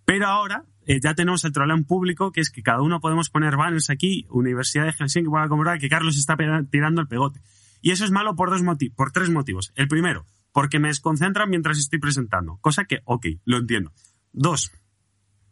pero 0.04 0.26
ahora 0.26 0.64
eh, 0.86 1.00
ya 1.02 1.14
tenemos 1.14 1.44
el 1.44 1.52
troleo 1.52 1.76
en 1.76 1.84
público, 1.84 2.32
que 2.32 2.40
es 2.40 2.50
que 2.50 2.62
cada 2.62 2.80
uno 2.80 3.00
podemos 3.00 3.28
poner 3.30 3.56
banners 3.56 3.90
aquí, 3.90 4.26
Universidad 4.30 4.84
de 4.84 4.92
Helsinki, 4.92 5.30
para 5.30 5.48
comprobar 5.48 5.78
que 5.78 5.88
Carlos 5.88 6.16
está 6.16 6.36
tirando 6.70 7.00
el 7.00 7.08
pegote. 7.08 7.40
Y 7.80 7.90
eso 7.90 8.04
es 8.04 8.10
malo 8.10 8.34
por, 8.36 8.50
dos 8.50 8.62
moti- 8.62 8.90
por 8.94 9.12
tres 9.12 9.30
motivos. 9.30 9.72
El 9.74 9.88
primero, 9.88 10.26
porque 10.52 10.78
me 10.78 10.88
desconcentra 10.88 11.46
mientras 11.46 11.78
estoy 11.78 11.98
presentando, 11.98 12.56
cosa 12.60 12.84
que, 12.84 13.00
ok, 13.04 13.26
lo 13.44 13.58
entiendo. 13.58 13.92
Dos, 14.32 14.72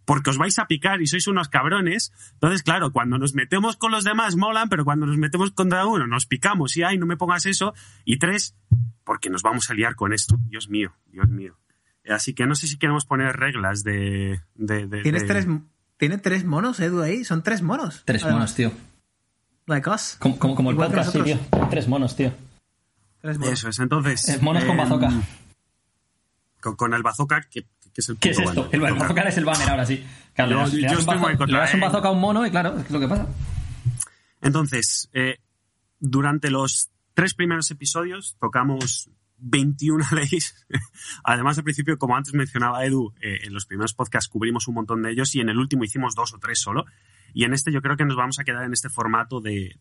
porque 0.05 0.31
os 0.31 0.37
vais 0.39 0.59
a 0.59 0.67
picar 0.67 1.01
y 1.01 1.07
sois 1.07 1.27
unos 1.29 1.49
cabrones. 1.49 2.13
Entonces, 2.35 2.63
claro, 2.63 2.93
cuando 2.93 3.17
nos 3.19 3.35
metemos 3.35 3.77
con 3.77 3.91
los 3.91 4.05
demás 4.05 4.37
molan, 4.37 4.69
pero 4.69 4.85
cuando 4.85 5.07
nos 5.07 5.17
metemos 5.17 5.51
contra 5.53 5.87
uno 5.87 6.07
nos 6.07 6.27
picamos 6.27 6.77
y, 6.77 6.83
ay, 6.83 6.99
no 6.99 7.07
me 7.07 7.17
pongas 7.17 7.47
eso. 7.47 7.73
Y 8.05 8.19
tres, 8.19 8.55
porque 9.05 9.31
nos 9.31 9.43
vamos 9.43 9.71
a 9.71 9.75
liar 9.75 9.95
con 9.95 10.13
esto. 10.13 10.37
Dios 10.47 10.69
mío, 10.69 10.95
Dios 11.07 11.29
mío. 11.31 11.59
Así 12.07 12.35
que 12.35 12.47
no 12.47 12.55
sé 12.55 12.67
si 12.67 12.77
queremos 12.77 13.07
poner 13.07 13.35
reglas 13.37 13.83
de... 13.83 14.43
de, 14.55 14.87
de- 14.87 15.03
¿Tienes 15.03 15.23
de- 15.23 15.29
tres, 15.29 15.47
¿Tiene 15.97 16.19
tres 16.19 16.45
monos, 16.45 16.81
Edu, 16.81 17.01
ahí? 17.01 17.25
Son 17.25 17.43
tres 17.43 17.63
monos. 17.63 18.03
Tres 18.05 18.25
Además, 18.25 18.41
monos, 18.41 18.55
tío. 18.57 18.73
Like 19.67 19.89
us. 19.91 20.17
Como, 20.19 20.39
como, 20.39 20.55
como 20.55 20.71
el 20.71 20.77
podcast, 20.77 21.13
sí, 21.13 21.23
tío. 21.23 21.39
Tres 21.71 21.89
monos, 21.89 22.15
tío. 22.17 22.33
Tres 23.21 23.39
monos. 23.39 23.53
Eso 23.55 23.69
es, 23.71 23.79
entonces... 23.79 24.29
Eh, 24.29 24.39
monos 24.43 24.63
con 24.65 24.73
em, 24.73 24.77
bazooka. 24.79 25.11
Con, 26.61 26.77
con 26.77 26.95
el 26.95 27.03
bazooka, 27.03 27.43
que, 27.51 27.63
que 27.63 27.69
es 28.01 28.09
el 28.11 28.19
¿Qué 28.19 28.31
es 28.31 28.39
esto? 28.39 28.65
banner. 28.65 28.75
El 28.75 28.81
bazooka 28.99 29.23
es 29.23 29.37
el 29.39 29.45
banner 29.45 29.71
ahora 29.71 29.87
sí. 29.87 30.05
Claro, 30.35 30.51
Yo- 30.51 30.57
le 30.57 30.63
das, 30.63 30.73
le 30.75 30.81
yo 30.83 30.87
das 30.89 30.93
un, 30.95 31.01
estoy 31.01 31.17
muy 31.19 31.25
bazo- 31.33 31.39
contra 31.39 31.57
le 31.59 31.61
das 31.65 31.75
un 31.75 31.81
él. 31.83 31.87
bazooka 31.89 32.09
a 32.09 32.13
un 32.13 32.21
mono 32.21 32.47
y 32.47 32.51
claro, 32.51 32.79
es 32.79 32.91
lo 32.91 33.01
que 33.01 33.09
pasa. 33.09 33.27
Entonces, 34.43 35.09
eh, 35.13 35.39
durante 36.01 36.51
los 36.51 36.91
tres 37.15 37.35
primeros 37.35 37.71
episodios 37.71 38.37
tocamos 38.41 39.09
21 39.39 40.05
leyes. 40.13 40.67
Además, 41.25 41.57
al 41.59 41.65
principio, 41.65 41.97
como 41.99 42.17
antes 42.17 42.35
mencionaba 42.35 42.85
Edu, 42.85 43.15
eh, 43.23 43.39
en 43.45 43.55
los 43.55 43.65
primeros 43.67 43.95
podcasts 43.95 44.29
cubrimos 44.29 44.69
un 44.69 44.75
montón 44.75 45.03
de 45.03 45.11
ellos 45.13 45.35
y 45.35 45.41
en 45.41 45.49
el 45.49 45.59
último 45.59 45.85
hicimos 45.85 46.15
dos 46.15 46.35
o 46.35 46.39
tres 46.39 46.61
solo. 46.61 46.85
Y 47.35 47.45
en 47.45 47.53
este 47.53 47.73
yo 47.73 47.83
creo 47.83 47.97
que 47.97 48.05
nos 48.05 48.17
vamos 48.17 48.39
a 48.39 48.45
quedar 48.45 48.65
en 48.65 48.73
este 48.73 48.89
formato 48.89 49.41
de, 49.41 49.77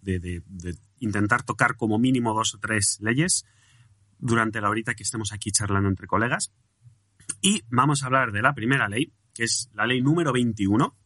intentar 1.00 1.44
tocar 1.44 1.76
como 1.76 2.00
mínimo 2.00 2.34
dos 2.34 2.56
o 2.56 2.58
tres 2.58 2.98
leyes 3.00 3.46
durante 4.18 4.60
la 4.60 4.70
horita 4.70 4.96
que 4.96 5.04
estemos 5.04 5.32
aquí 5.32 5.52
charlando 5.52 5.88
entre 5.88 6.07
colegas. 6.07 6.52
Y 7.42 7.64
vamos 7.69 8.02
a 8.02 8.07
hablar 8.07 8.31
de 8.31 8.42
la 8.42 8.56
primera 8.56 8.90
ley, 8.90 9.14
que 9.36 9.44
es 9.44 9.69
la 9.74 9.86
ley 9.86 10.02
número 10.02 10.33
21, 10.33 10.98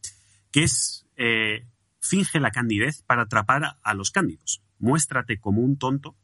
que 0.50 0.64
es 0.64 1.06
eh, 1.16 1.66
finge 2.00 2.40
la 2.40 2.50
candidez 2.50 3.02
para 3.02 3.22
atrapar 3.22 3.64
a, 3.64 3.78
a 3.82 3.92
los 3.92 4.10
cándidos. 4.10 4.62
Muéstrate 4.78 5.38
como 5.38 5.60
un 5.60 5.76
tonto, 5.76 6.16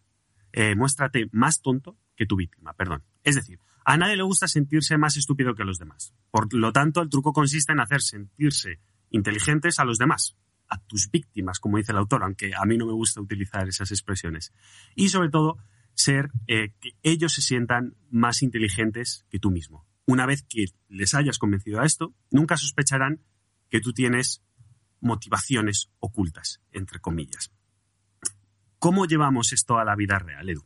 eh, 0.52 0.74
muéstrate 0.74 1.28
más 1.32 1.60
tonto 1.60 1.98
que 2.16 2.24
tu 2.24 2.36
víctima, 2.36 2.72
perdón. 2.72 3.04
Es 3.24 3.34
decir, 3.34 3.58
a 3.84 3.98
nadie 3.98 4.16
le 4.16 4.22
gusta 4.22 4.48
sentirse 4.48 4.96
más 4.96 5.18
estúpido 5.18 5.54
que 5.54 5.64
los 5.64 5.78
demás. 5.78 6.14
Por 6.30 6.52
lo 6.54 6.72
tanto, 6.72 7.02
el 7.02 7.10
truco 7.10 7.34
consiste 7.34 7.72
en 7.72 7.80
hacer 7.80 8.00
sentirse 8.00 8.80
inteligentes 9.14 9.78
a 9.78 9.84
los 9.84 9.98
demás, 9.98 10.36
a 10.68 10.78
tus 10.78 11.10
víctimas, 11.10 11.60
como 11.60 11.78
dice 11.78 11.92
el 11.92 11.98
autor, 11.98 12.24
aunque 12.24 12.52
a 12.54 12.64
mí 12.64 12.76
no 12.76 12.86
me 12.86 12.92
gusta 12.92 13.20
utilizar 13.20 13.68
esas 13.68 13.90
expresiones. 13.92 14.52
Y 14.96 15.08
sobre 15.08 15.30
todo, 15.30 15.56
ser 15.94 16.30
eh, 16.48 16.72
que 16.80 16.90
ellos 17.02 17.32
se 17.32 17.40
sientan 17.40 17.94
más 18.10 18.42
inteligentes 18.42 19.24
que 19.30 19.38
tú 19.38 19.52
mismo. 19.52 19.86
Una 20.06 20.26
vez 20.26 20.42
que 20.42 20.66
les 20.88 21.14
hayas 21.14 21.38
convencido 21.38 21.80
a 21.80 21.86
esto, 21.86 22.12
nunca 22.30 22.56
sospecharán 22.56 23.20
que 23.70 23.80
tú 23.80 23.92
tienes 23.92 24.42
motivaciones 25.00 25.90
ocultas, 26.00 26.60
entre 26.72 26.98
comillas. 26.98 27.52
¿Cómo 28.80 29.06
llevamos 29.06 29.52
esto 29.52 29.78
a 29.78 29.84
la 29.84 29.94
vida 29.94 30.18
real, 30.18 30.48
Edu? 30.48 30.64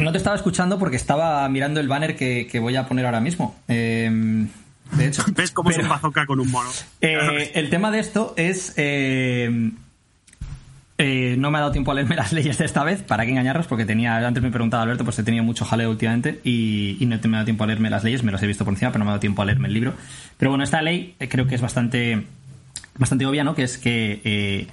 No 0.00 0.10
te 0.10 0.18
estaba 0.18 0.36
escuchando 0.36 0.78
porque 0.78 0.96
estaba 0.96 1.48
mirando 1.48 1.78
el 1.78 1.86
banner 1.86 2.16
que, 2.16 2.58
voy 2.60 2.76
a 2.76 2.88
poner 2.88 3.06
ahora 3.06 3.20
mismo. 3.20 3.62
Eh, 3.68 4.48
de 4.96 5.06
hecho, 5.06 5.24
¿Ves 5.34 5.50
cómo 5.52 5.70
es 5.70 5.76
pero, 5.76 5.86
un 5.88 5.90
bazooka 5.94 6.26
con 6.26 6.40
un 6.40 6.50
mono? 6.50 6.70
eh, 7.00 7.50
el 7.54 7.70
tema 7.70 7.90
de 7.90 7.98
esto 8.00 8.34
es. 8.36 8.74
eh, 8.76 9.70
eh, 10.98 11.34
no 11.38 11.50
me 11.50 11.58
ha 11.58 11.62
dado 11.62 11.72
tiempo 11.72 11.90
a 11.90 11.94
leerme 11.94 12.14
las 12.22 12.32
leyes 12.32 12.58
de 12.58 12.64
esta 12.64 12.84
vez, 12.84 13.02
para 13.02 13.24
qué 13.24 13.30
engañaros, 13.32 13.66
porque 13.66 13.84
tenía, 13.84 14.16
antes 14.26 14.42
me 14.42 14.50
preguntaba 14.50 14.82
Alberto, 14.84 15.04
pues 15.04 15.18
he 15.18 15.24
tenido 15.24 15.42
mucho 15.42 15.64
jaleo 15.64 15.90
últimamente 15.90 16.40
y, 16.44 16.96
y 17.00 17.06
no 17.06 17.16
me 17.24 17.28
ha 17.28 17.38
dado 17.38 17.44
tiempo 17.44 17.64
a 17.64 17.66
leerme 17.66 17.90
las 17.90 18.04
leyes, 18.04 18.22
me 18.22 18.30
las 18.30 18.42
he 18.42 18.46
visto 18.46 18.64
por 18.64 18.74
encima, 18.74 18.92
pero 18.92 19.00
no 19.00 19.06
me 19.06 19.10
ha 19.10 19.14
dado 19.14 19.20
tiempo 19.20 19.42
a 19.42 19.44
leerme 19.44 19.68
el 19.68 19.74
libro. 19.74 19.94
Pero 20.36 20.50
bueno, 20.50 20.62
esta 20.64 20.80
ley 20.82 21.16
creo 21.28 21.46
que 21.46 21.54
es 21.56 21.60
bastante, 21.60 22.24
bastante 22.96 23.26
obvia, 23.26 23.42
¿no? 23.42 23.54
Que 23.54 23.64
es 23.64 23.78
que 23.78 24.68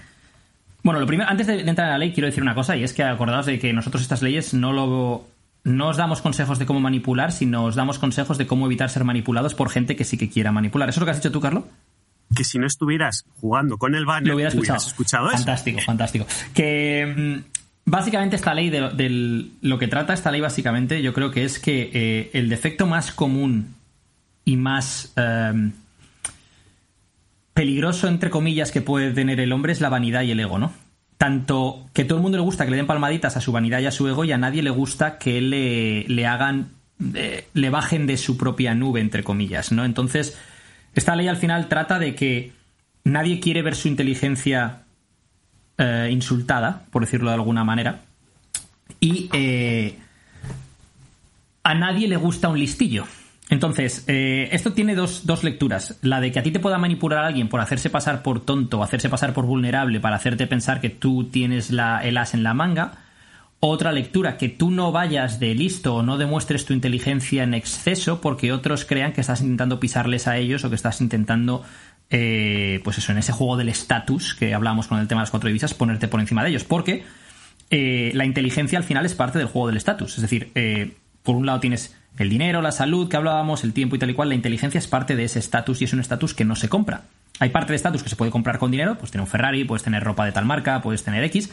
bueno, 0.84 1.00
lo 1.00 1.08
primero, 1.08 1.30
antes 1.30 1.48
de 1.48 1.60
entrar 1.62 1.88
en 1.88 1.92
la 1.92 1.98
ley, 1.98 2.14
quiero 2.14 2.28
decir 2.28 2.42
una 2.42 2.56
cosa, 2.56 2.78
y 2.78 2.84
es 2.84 2.94
que 2.94 3.04
acordaos 3.04 3.46
de 3.46 3.60
que 3.60 3.74
nosotros 3.74 4.02
estas 4.02 4.22
leyes 4.22 4.54
no 4.54 4.72
lo. 4.72 5.28
No 5.70 5.90
os 5.90 5.98
damos 5.98 6.22
consejos 6.22 6.60
de 6.60 6.66
cómo 6.66 6.80
manipular, 6.80 7.32
sino 7.32 7.66
os 7.66 7.76
damos 7.76 8.00
consejos 8.00 8.38
de 8.38 8.48
cómo 8.48 8.66
evitar 8.66 8.90
ser 8.90 9.04
manipulados 9.04 9.54
por 9.56 9.70
gente 9.70 9.96
que 9.96 10.04
sí 10.04 10.18
que 10.18 10.30
quiera 10.30 10.52
manipular. 10.52 10.90
¿Eso 10.90 10.98
es 10.98 11.02
lo 11.02 11.06
que 11.06 11.12
has 11.12 11.18
dicho 11.18 11.32
tú, 11.32 11.40
Carlos? 11.40 11.64
que 12.36 12.44
si 12.44 12.60
no 12.60 12.68
estuvieras 12.68 13.26
jugando 13.42 13.78
con 13.78 13.96
el 13.96 14.06
banner, 14.06 14.30
Lo 14.30 14.36
hubieras 14.36 14.54
escuchado. 14.54 14.78
hubieras 14.78 14.88
escuchado 14.88 15.28
eso. 15.30 15.38
Fantástico, 15.38 15.80
fantástico. 15.82 16.28
Que 16.54 17.42
mm, 17.46 17.60
básicamente 17.86 18.36
esta 18.36 18.54
ley, 18.54 18.70
de, 18.70 19.50
lo 19.62 19.80
que 19.80 19.88
trata 19.88 20.14
esta 20.14 20.32
ley 20.32 20.42
básicamente, 20.42 21.02
yo 21.02 21.14
creo 21.14 21.32
que 21.32 21.44
es 21.44 21.60
que 21.60 21.90
eh, 21.94 22.30
el 22.34 22.50
defecto 22.50 22.86
más 22.86 23.12
común 23.12 23.74
y 24.46 24.58
más 24.58 25.12
eh, 25.16 25.72
peligroso, 27.54 28.08
entre 28.08 28.30
comillas, 28.30 28.72
que 28.72 28.82
puede 28.82 29.12
tener 29.12 29.40
el 29.40 29.52
hombre 29.52 29.74
es 29.74 29.82
la 29.82 29.90
vanidad 29.90 30.22
y 30.22 30.32
el 30.32 30.40
ego, 30.40 30.60
¿no? 30.60 30.72
Tanto 31.20 31.90
que 31.92 32.06
todo 32.06 32.20
el 32.20 32.22
mundo 32.22 32.38
le 32.38 32.44
gusta 32.46 32.64
que 32.64 32.72
le 32.72 32.78
den 32.78 32.88
palmaditas 32.88 33.36
a 33.36 33.42
su 33.42 33.52
vanidad 33.52 33.82
y 33.82 33.86
a 33.88 33.92
su 33.92 34.08
ego 34.08 34.24
y 34.24 34.32
a 34.32 34.38
nadie 34.38 34.64
le 34.64 34.70
gusta 34.70 35.18
que 35.18 35.42
le, 35.42 36.06
le 36.06 36.26
hagan, 36.26 36.70
eh, 37.14 37.46
le 37.54 37.70
bajen 37.70 38.08
de 38.08 38.16
su 38.16 38.38
propia 38.38 38.74
nube, 38.74 39.02
entre 39.02 39.22
comillas, 39.22 39.74
¿no? 39.74 39.84
Entonces, 39.84 40.38
esta 40.96 41.18
ley 41.18 41.28
al 41.28 41.36
final 41.36 41.68
trata 41.68 42.00
de 42.00 42.16
que 42.16 42.54
nadie 43.04 43.42
quiere 43.42 43.62
ver 43.64 43.76
su 43.76 43.90
inteligencia 43.90 44.84
eh, 45.78 46.08
insultada, 46.10 46.86
por 46.90 47.04
decirlo 47.04 47.32
de 47.32 47.36
alguna 47.36 47.66
manera, 47.66 48.00
y 49.02 49.30
eh, 49.34 49.98
a 51.64 51.74
nadie 51.74 52.08
le 52.08 52.16
gusta 52.16 52.48
un 52.48 52.60
listillo. 52.60 53.04
Entonces, 53.50 54.04
eh, 54.08 54.50
esto 54.52 54.74
tiene 54.74 54.94
dos, 54.94 55.26
dos 55.26 55.44
lecturas. 55.44 55.98
La 56.02 56.22
de 56.22 56.32
que 56.32 56.40
a 56.40 56.44
ti 56.44 56.52
te 56.52 56.60
pueda 56.60 56.78
manipular 56.78 57.24
a 57.24 57.28
alguien 57.28 57.50
por 57.50 57.62
hacerse 57.62 57.90
pasar 57.90 58.22
por 58.22 58.46
tonto 58.46 58.84
hacerse 58.84 59.10
pasar 59.10 59.34
por 59.34 59.46
vulnerable 59.46 60.00
para 60.00 60.16
hacerte 60.16 60.46
pensar 60.46 60.80
que 60.80 60.90
tú 60.90 61.26
tienes 61.26 61.72
el 61.72 62.18
as 62.18 62.34
en 62.34 62.44
la 62.44 62.54
manga. 62.54 63.00
Otra 63.62 63.92
lectura, 63.92 64.38
que 64.38 64.48
tú 64.48 64.72
no 64.72 64.94
vayas 64.94 65.40
de 65.40 65.54
listo 65.54 65.96
o 65.96 66.04
no 66.04 66.18
demuestres 66.18 66.64
tu 66.64 66.74
inteligencia 66.74 67.44
en 67.44 67.54
exceso 67.54 68.22
porque 68.22 68.54
otros 68.54 68.86
crean 68.86 69.12
que 69.12 69.20
estás 69.20 69.42
intentando 69.42 69.82
pisarles 69.82 70.28
a 70.28 70.38
ellos 70.38 70.64
o 70.64 70.70
que 70.70 70.76
estás 70.76 71.02
intentando, 71.02 71.64
eh, 72.10 72.80
pues 72.86 73.00
eso, 73.00 73.12
en 73.12 73.18
ese 73.18 73.34
juego 73.34 73.58
del 73.58 73.68
estatus 73.68 74.34
que 74.34 74.54
hablábamos 74.54 74.88
con 74.88 75.00
el 75.00 75.10
tema 75.10 75.22
de 75.22 75.24
las 75.24 75.32
cuatro 75.32 75.48
divisas, 75.48 75.74
ponerte 75.74 76.08
por 76.08 76.22
encima 76.22 76.42
de 76.44 76.52
ellos. 76.52 76.64
Porque 76.64 77.04
eh, 77.70 78.12
la 78.14 78.24
inteligencia 78.24 78.78
al 78.78 78.86
final 78.86 79.06
es 79.06 79.14
parte 79.14 79.40
del 79.40 79.48
juego 79.48 79.68
del 79.68 79.78
estatus. 79.78 80.16
Es 80.16 80.22
decir, 80.22 80.52
eh, 80.56 80.94
por 81.24 81.36
un 81.36 81.46
lado 81.46 81.60
tienes 81.60 81.99
el 82.20 82.30
dinero, 82.30 82.62
la 82.62 82.72
salud 82.72 83.10
que 83.10 83.18
hablábamos, 83.18 83.64
el 83.64 83.74
tiempo 83.74 83.96
y 83.96 84.00
tal 84.00 84.12
y 84.12 84.14
cual. 84.14 84.30
La 84.30 84.36
inteligencia 84.36 84.78
es 84.78 84.88
parte 84.88 85.16
de 85.16 85.24
ese 85.24 85.40
estatus 85.40 85.82
y 85.82 85.86
es 85.86 85.94
un 85.94 86.02
estatus 86.02 86.34
que 86.34 86.46
no 86.46 86.56
se 86.56 86.70
compra. 86.70 87.04
Hay 87.40 87.50
parte 87.50 87.72
de 87.72 87.78
estatus 87.78 88.04
que 88.04 88.10
se 88.10 88.18
puede 88.18 88.32
comprar 88.32 88.60
con 88.60 88.70
dinero, 88.70 88.98
pues 88.98 89.12
tener 89.12 89.24
un 89.24 89.30
Ferrari, 89.30 89.64
puedes 89.64 89.84
tener 89.84 90.04
ropa 90.04 90.26
de 90.26 90.34
tal 90.34 90.46
marca, 90.46 90.82
puedes 90.82 91.04
tener 91.04 91.24
X, 91.24 91.50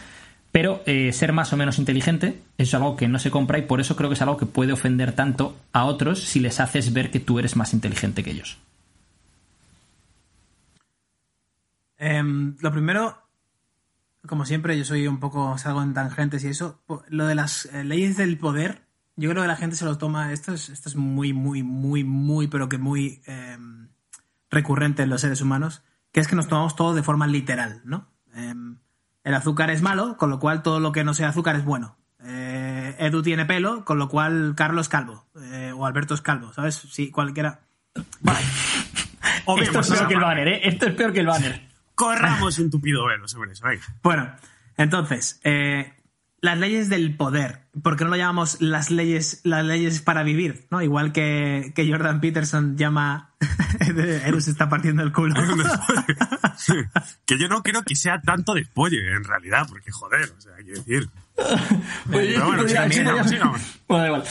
pero 0.50 0.82
eh, 0.87 1.12
ser 1.12 1.32
más 1.32 1.52
o 1.52 1.56
menos 1.56 1.78
inteligente 1.78 2.42
es 2.58 2.75
algo 2.75 2.96
que 2.96 3.06
no 3.06 3.20
se 3.20 3.30
compra 3.30 3.58
y 3.58 3.62
por 3.62 3.80
eso 3.80 3.94
creo 3.94 4.11
que 4.11 4.14
es 4.14 4.23
algo 4.23 4.37
que 4.37 4.46
puede 4.46 4.73
ofender 4.73 5.12
tanto 5.12 5.56
a 5.73 5.85
otros 5.85 6.20
si 6.25 6.40
les 6.40 6.58
haces 6.58 6.92
ver 6.92 7.11
que 7.12 7.20
tú 7.20 7.38
eres 7.38 7.54
más 7.54 7.73
inteligente 7.73 8.25
que 8.25 8.32
ellos. 8.32 8.58
Em, 11.99 12.56
lo 12.61 12.73
primero, 12.73 13.23
como 14.26 14.44
siempre, 14.44 14.76
yo 14.76 14.85
soy 14.85 15.06
un 15.06 15.20
poco, 15.20 15.56
salgo 15.58 15.82
en 15.82 15.94
tangentes 15.94 16.42
y 16.44 16.49
eso. 16.49 16.80
Lo 17.08 17.26
de 17.26 17.37
las 17.37 17.66
eh, 17.66 17.85
leyes 17.85 18.16
del 18.16 18.37
poder, 18.37 18.86
yo 19.16 19.30
creo 19.30 19.42
que 19.42 19.49
la 19.49 19.56
gente 19.56 19.76
se 19.76 19.85
lo 19.85 19.99
toma. 19.99 20.32
Esto 20.32 20.52
es, 20.52 20.68
esto 20.68 20.88
es 20.88 20.96
muy, 20.96 21.32
muy, 21.32 21.62
muy, 21.62 22.04
muy, 22.04 22.46
pero 22.49 22.68
que 22.68 22.78
muy 22.78 23.23
em, 23.26 23.88
recurrente 24.50 25.02
en 25.02 25.11
los 25.11 25.23
seres 25.23 25.40
humanos, 25.40 25.82
que 26.12 26.20
es 26.20 26.28
que 26.28 26.37
nos 26.37 26.49
tomamos 26.49 26.76
todo 26.76 26.94
de 26.94 27.02
forma 27.02 27.26
literal, 27.26 27.80
¿no? 27.85 28.08
Em, 28.35 28.78
el 29.25 29.35
azúcar 29.35 29.70
es 29.70 29.82
malo, 29.82 30.16
con 30.16 30.30
lo 30.30 30.38
cual 30.38 30.62
todo 30.62 30.80
lo 30.80 30.92
que 30.92 31.02
no 31.02 31.14
sea 31.14 31.30
azúcar 31.30 31.56
es 31.56 31.64
bueno. 31.64 31.96
Eh, 32.23 32.94
Edu 32.99 33.23
tiene 33.23 33.46
pelo, 33.46 33.85
con 33.85 33.99
lo 33.99 34.08
cual 34.08 34.54
Carlos 34.56 34.87
es 34.87 34.88
calvo. 34.88 35.26
Eh, 35.40 35.73
o 35.75 35.87
Alberto 35.87 36.14
es 36.14 36.20
calvo, 36.20 36.52
¿sabes? 36.52 36.75
Sí, 36.76 37.11
cualquiera. 37.11 37.61
O 39.49 39.58
Esto 39.58 39.80
es 39.80 39.90
peor 39.90 40.08
que 40.08 40.14
el 40.14 40.20
banner, 40.20 40.49
¿eh? 40.49 40.61
Esto 40.64 40.87
es 40.87 40.94
peor 40.94 41.12
que 41.12 41.20
el 41.20 41.26
banner. 41.26 41.68
Corramos 41.94 42.58
un 42.61 42.70
tupido 42.70 43.06
velo 43.06 43.28
sobre 43.28 43.52
eso. 43.52 43.64
venga. 43.64 43.85
Bueno, 44.02 44.28
entonces, 44.76 45.40
eh, 45.44 45.94
las 46.40 46.59
leyes 46.59 46.88
del 46.88 47.16
poder. 47.16 47.62
¿Por 47.83 47.97
qué 47.97 48.05
no 48.05 48.11
lo 48.11 48.16
llamamos 48.16 48.61
las 48.61 48.90
leyes, 48.90 49.40
las 49.45 49.64
leyes 49.64 50.00
para 50.00 50.23
vivir? 50.23 50.66
¿no? 50.71 50.83
Igual 50.83 51.12
que, 51.12 51.73
que 51.75 51.90
Jordan 51.90 52.21
Peterson 52.21 52.76
llama. 52.76 53.35
Se 54.38 54.50
está 54.50 54.69
partiendo 54.69 55.02
el 55.02 55.12
culo. 55.12 55.35
que 57.26 57.38
yo 57.38 57.49
no 57.49 57.62
creo 57.62 57.83
que 57.83 57.97
sea 57.97 58.21
tanto 58.21 58.55
de 58.55 58.64
spoiler, 58.64 59.14
en 59.14 59.25
realidad, 59.25 59.66
porque 59.69 59.90
joder, 59.90 60.33
o 60.37 60.40
sea, 60.40 60.55
hay 60.57 60.64
que 60.64 60.73
decir. 60.73 61.09
Pero 62.11 62.47
bueno, 62.47 62.69
sigamos. 62.69 63.81
Bueno, 63.87 64.02
da 64.02 64.07
igual. 64.07 64.25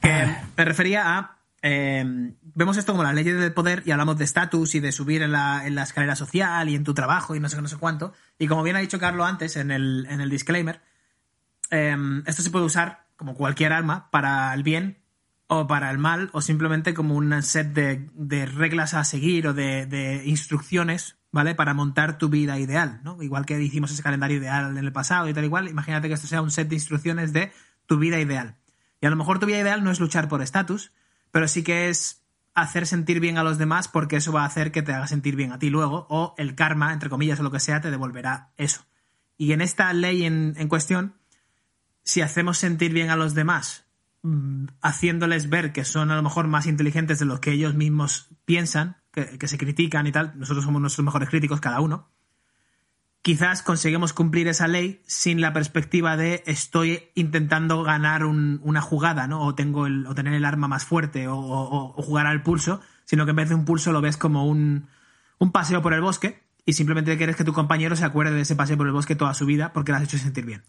que 0.00 0.36
me 0.56 0.64
refería 0.64 1.18
a. 1.18 1.38
eh, 1.62 2.32
vemos 2.54 2.76
esto 2.76 2.92
como 2.92 3.02
las 3.02 3.14
leyes 3.14 3.38
del 3.38 3.52
poder 3.52 3.82
y 3.86 3.90
hablamos 3.90 4.18
de 4.18 4.24
estatus 4.24 4.74
y 4.74 4.80
de 4.80 4.92
subir 4.92 5.22
en 5.22 5.32
la, 5.32 5.66
en 5.66 5.74
la 5.74 5.82
escalera 5.82 6.16
social 6.16 6.68
y 6.68 6.74
en 6.74 6.84
tu 6.84 6.94
trabajo 6.94 7.34
y 7.34 7.40
no 7.40 7.48
sé 7.48 7.56
qué, 7.56 7.62
no 7.62 7.68
sé 7.68 7.76
cuánto. 7.76 8.12
Y 8.38 8.46
como 8.46 8.62
bien 8.62 8.76
ha 8.76 8.80
dicho 8.80 8.98
Carlos 8.98 9.26
antes 9.26 9.56
en 9.56 9.70
el, 9.70 10.06
en 10.08 10.20
el 10.20 10.30
disclaimer, 10.30 10.82
eh, 11.70 11.96
esto 12.26 12.42
se 12.42 12.50
puede 12.50 12.64
usar 12.64 13.06
como 13.16 13.34
cualquier 13.34 13.72
arma 13.72 14.10
para 14.10 14.52
el 14.54 14.62
bien 14.62 14.98
o 15.46 15.66
para 15.66 15.90
el 15.90 15.98
mal 15.98 16.30
o 16.32 16.40
simplemente 16.40 16.94
como 16.94 17.14
un 17.14 17.42
set 17.42 17.72
de, 17.72 18.08
de 18.14 18.46
reglas 18.46 18.94
a 18.94 19.04
seguir 19.04 19.46
o 19.48 19.54
de, 19.54 19.86
de 19.86 20.22
instrucciones, 20.24 21.16
¿vale? 21.30 21.54
Para 21.54 21.74
montar 21.74 22.18
tu 22.18 22.28
vida 22.28 22.58
ideal, 22.58 23.00
¿no? 23.04 23.22
Igual 23.22 23.44
que 23.44 23.60
hicimos 23.60 23.90
ese 23.90 24.02
calendario 24.02 24.38
ideal 24.38 24.76
en 24.76 24.84
el 24.84 24.92
pasado 24.92 25.28
y 25.28 25.34
tal 25.34 25.44
igual, 25.44 25.68
imagínate 25.68 26.08
que 26.08 26.14
esto 26.14 26.26
sea 26.26 26.42
un 26.42 26.50
set 26.50 26.68
de 26.68 26.76
instrucciones 26.76 27.32
de 27.32 27.52
tu 27.86 27.98
vida 27.98 28.18
ideal. 28.18 28.56
Y 29.00 29.06
a 29.06 29.10
lo 29.10 29.16
mejor 29.16 29.40
tu 29.40 29.46
vida 29.46 29.58
ideal 29.58 29.84
no 29.84 29.90
es 29.90 30.00
luchar 30.00 30.28
por 30.28 30.42
estatus, 30.42 30.92
pero 31.30 31.48
sí 31.48 31.62
que 31.62 31.88
es 31.88 32.21
hacer 32.54 32.86
sentir 32.86 33.20
bien 33.20 33.38
a 33.38 33.42
los 33.42 33.58
demás 33.58 33.88
porque 33.88 34.16
eso 34.16 34.32
va 34.32 34.42
a 34.42 34.46
hacer 34.46 34.72
que 34.72 34.82
te 34.82 34.92
haga 34.92 35.06
sentir 35.06 35.36
bien 35.36 35.52
a 35.52 35.58
ti 35.58 35.70
luego, 35.70 36.06
o 36.10 36.34
el 36.38 36.54
karma, 36.54 36.92
entre 36.92 37.08
comillas, 37.08 37.40
o 37.40 37.42
lo 37.42 37.50
que 37.50 37.60
sea, 37.60 37.80
te 37.80 37.90
devolverá 37.90 38.50
eso. 38.56 38.86
Y 39.38 39.52
en 39.52 39.60
esta 39.60 39.92
ley 39.92 40.24
en, 40.24 40.54
en 40.56 40.68
cuestión, 40.68 41.14
si 42.02 42.20
hacemos 42.20 42.58
sentir 42.58 42.92
bien 42.92 43.10
a 43.10 43.16
los 43.16 43.34
demás, 43.34 43.86
mm, 44.22 44.66
haciéndoles 44.82 45.48
ver 45.48 45.72
que 45.72 45.84
son 45.84 46.10
a 46.10 46.16
lo 46.16 46.22
mejor 46.22 46.46
más 46.46 46.66
inteligentes 46.66 47.18
de 47.18 47.24
lo 47.24 47.40
que 47.40 47.52
ellos 47.52 47.74
mismos 47.74 48.28
piensan, 48.44 48.96
que 49.12 49.46
se 49.46 49.58
critican 49.58 50.06
y 50.06 50.12
tal, 50.12 50.32
nosotros 50.38 50.64
somos 50.64 50.80
nuestros 50.80 51.04
mejores 51.04 51.28
críticos 51.28 51.60
cada 51.60 51.80
uno, 51.80 52.11
quizás 53.22 53.62
conseguimos 53.62 54.12
cumplir 54.12 54.48
esa 54.48 54.66
ley 54.66 55.00
sin 55.06 55.40
la 55.40 55.52
perspectiva 55.52 56.16
de 56.16 56.42
estoy 56.46 57.04
intentando 57.14 57.82
ganar 57.84 58.24
un- 58.24 58.60
una 58.64 58.80
jugada, 58.80 59.28
¿no? 59.28 59.46
O 59.46 59.54
tengo 59.54 59.82
o 59.82 60.14
tener 60.14 60.34
el 60.34 60.44
arma 60.44 60.68
más 60.68 60.84
fuerte 60.84 61.28
o, 61.28 61.94
jugar 62.02 62.26
al 62.26 62.42
pulso, 62.42 62.80
sino 63.04 63.24
que 63.24 63.30
en 63.30 63.36
vez 63.36 63.48
de 63.48 63.54
un 63.54 63.64
pulso 63.64 63.92
lo 63.92 64.00
ves 64.00 64.16
como 64.16 64.46
un, 64.46 64.88
paseo 65.52 65.82
por 65.82 65.92
el 65.92 66.00
bosque 66.00 66.42
y 66.64 66.74
simplemente 66.74 67.16
quieres 67.16 67.34
que 67.34 67.42
tu 67.42 67.52
compañero 67.52 67.96
se 67.96 68.04
acuerde 68.04 68.34
de 68.34 68.42
ese 68.42 68.54
paseo 68.54 68.76
por 68.76 68.86
el 68.86 68.92
bosque 68.92 69.16
toda 69.16 69.34
su 69.34 69.44
vida 69.44 69.72
porque 69.72 69.90
le 69.90 69.98
has 69.98 70.04
hecho 70.04 70.18
sentir 70.18 70.44
bien. 70.44 70.62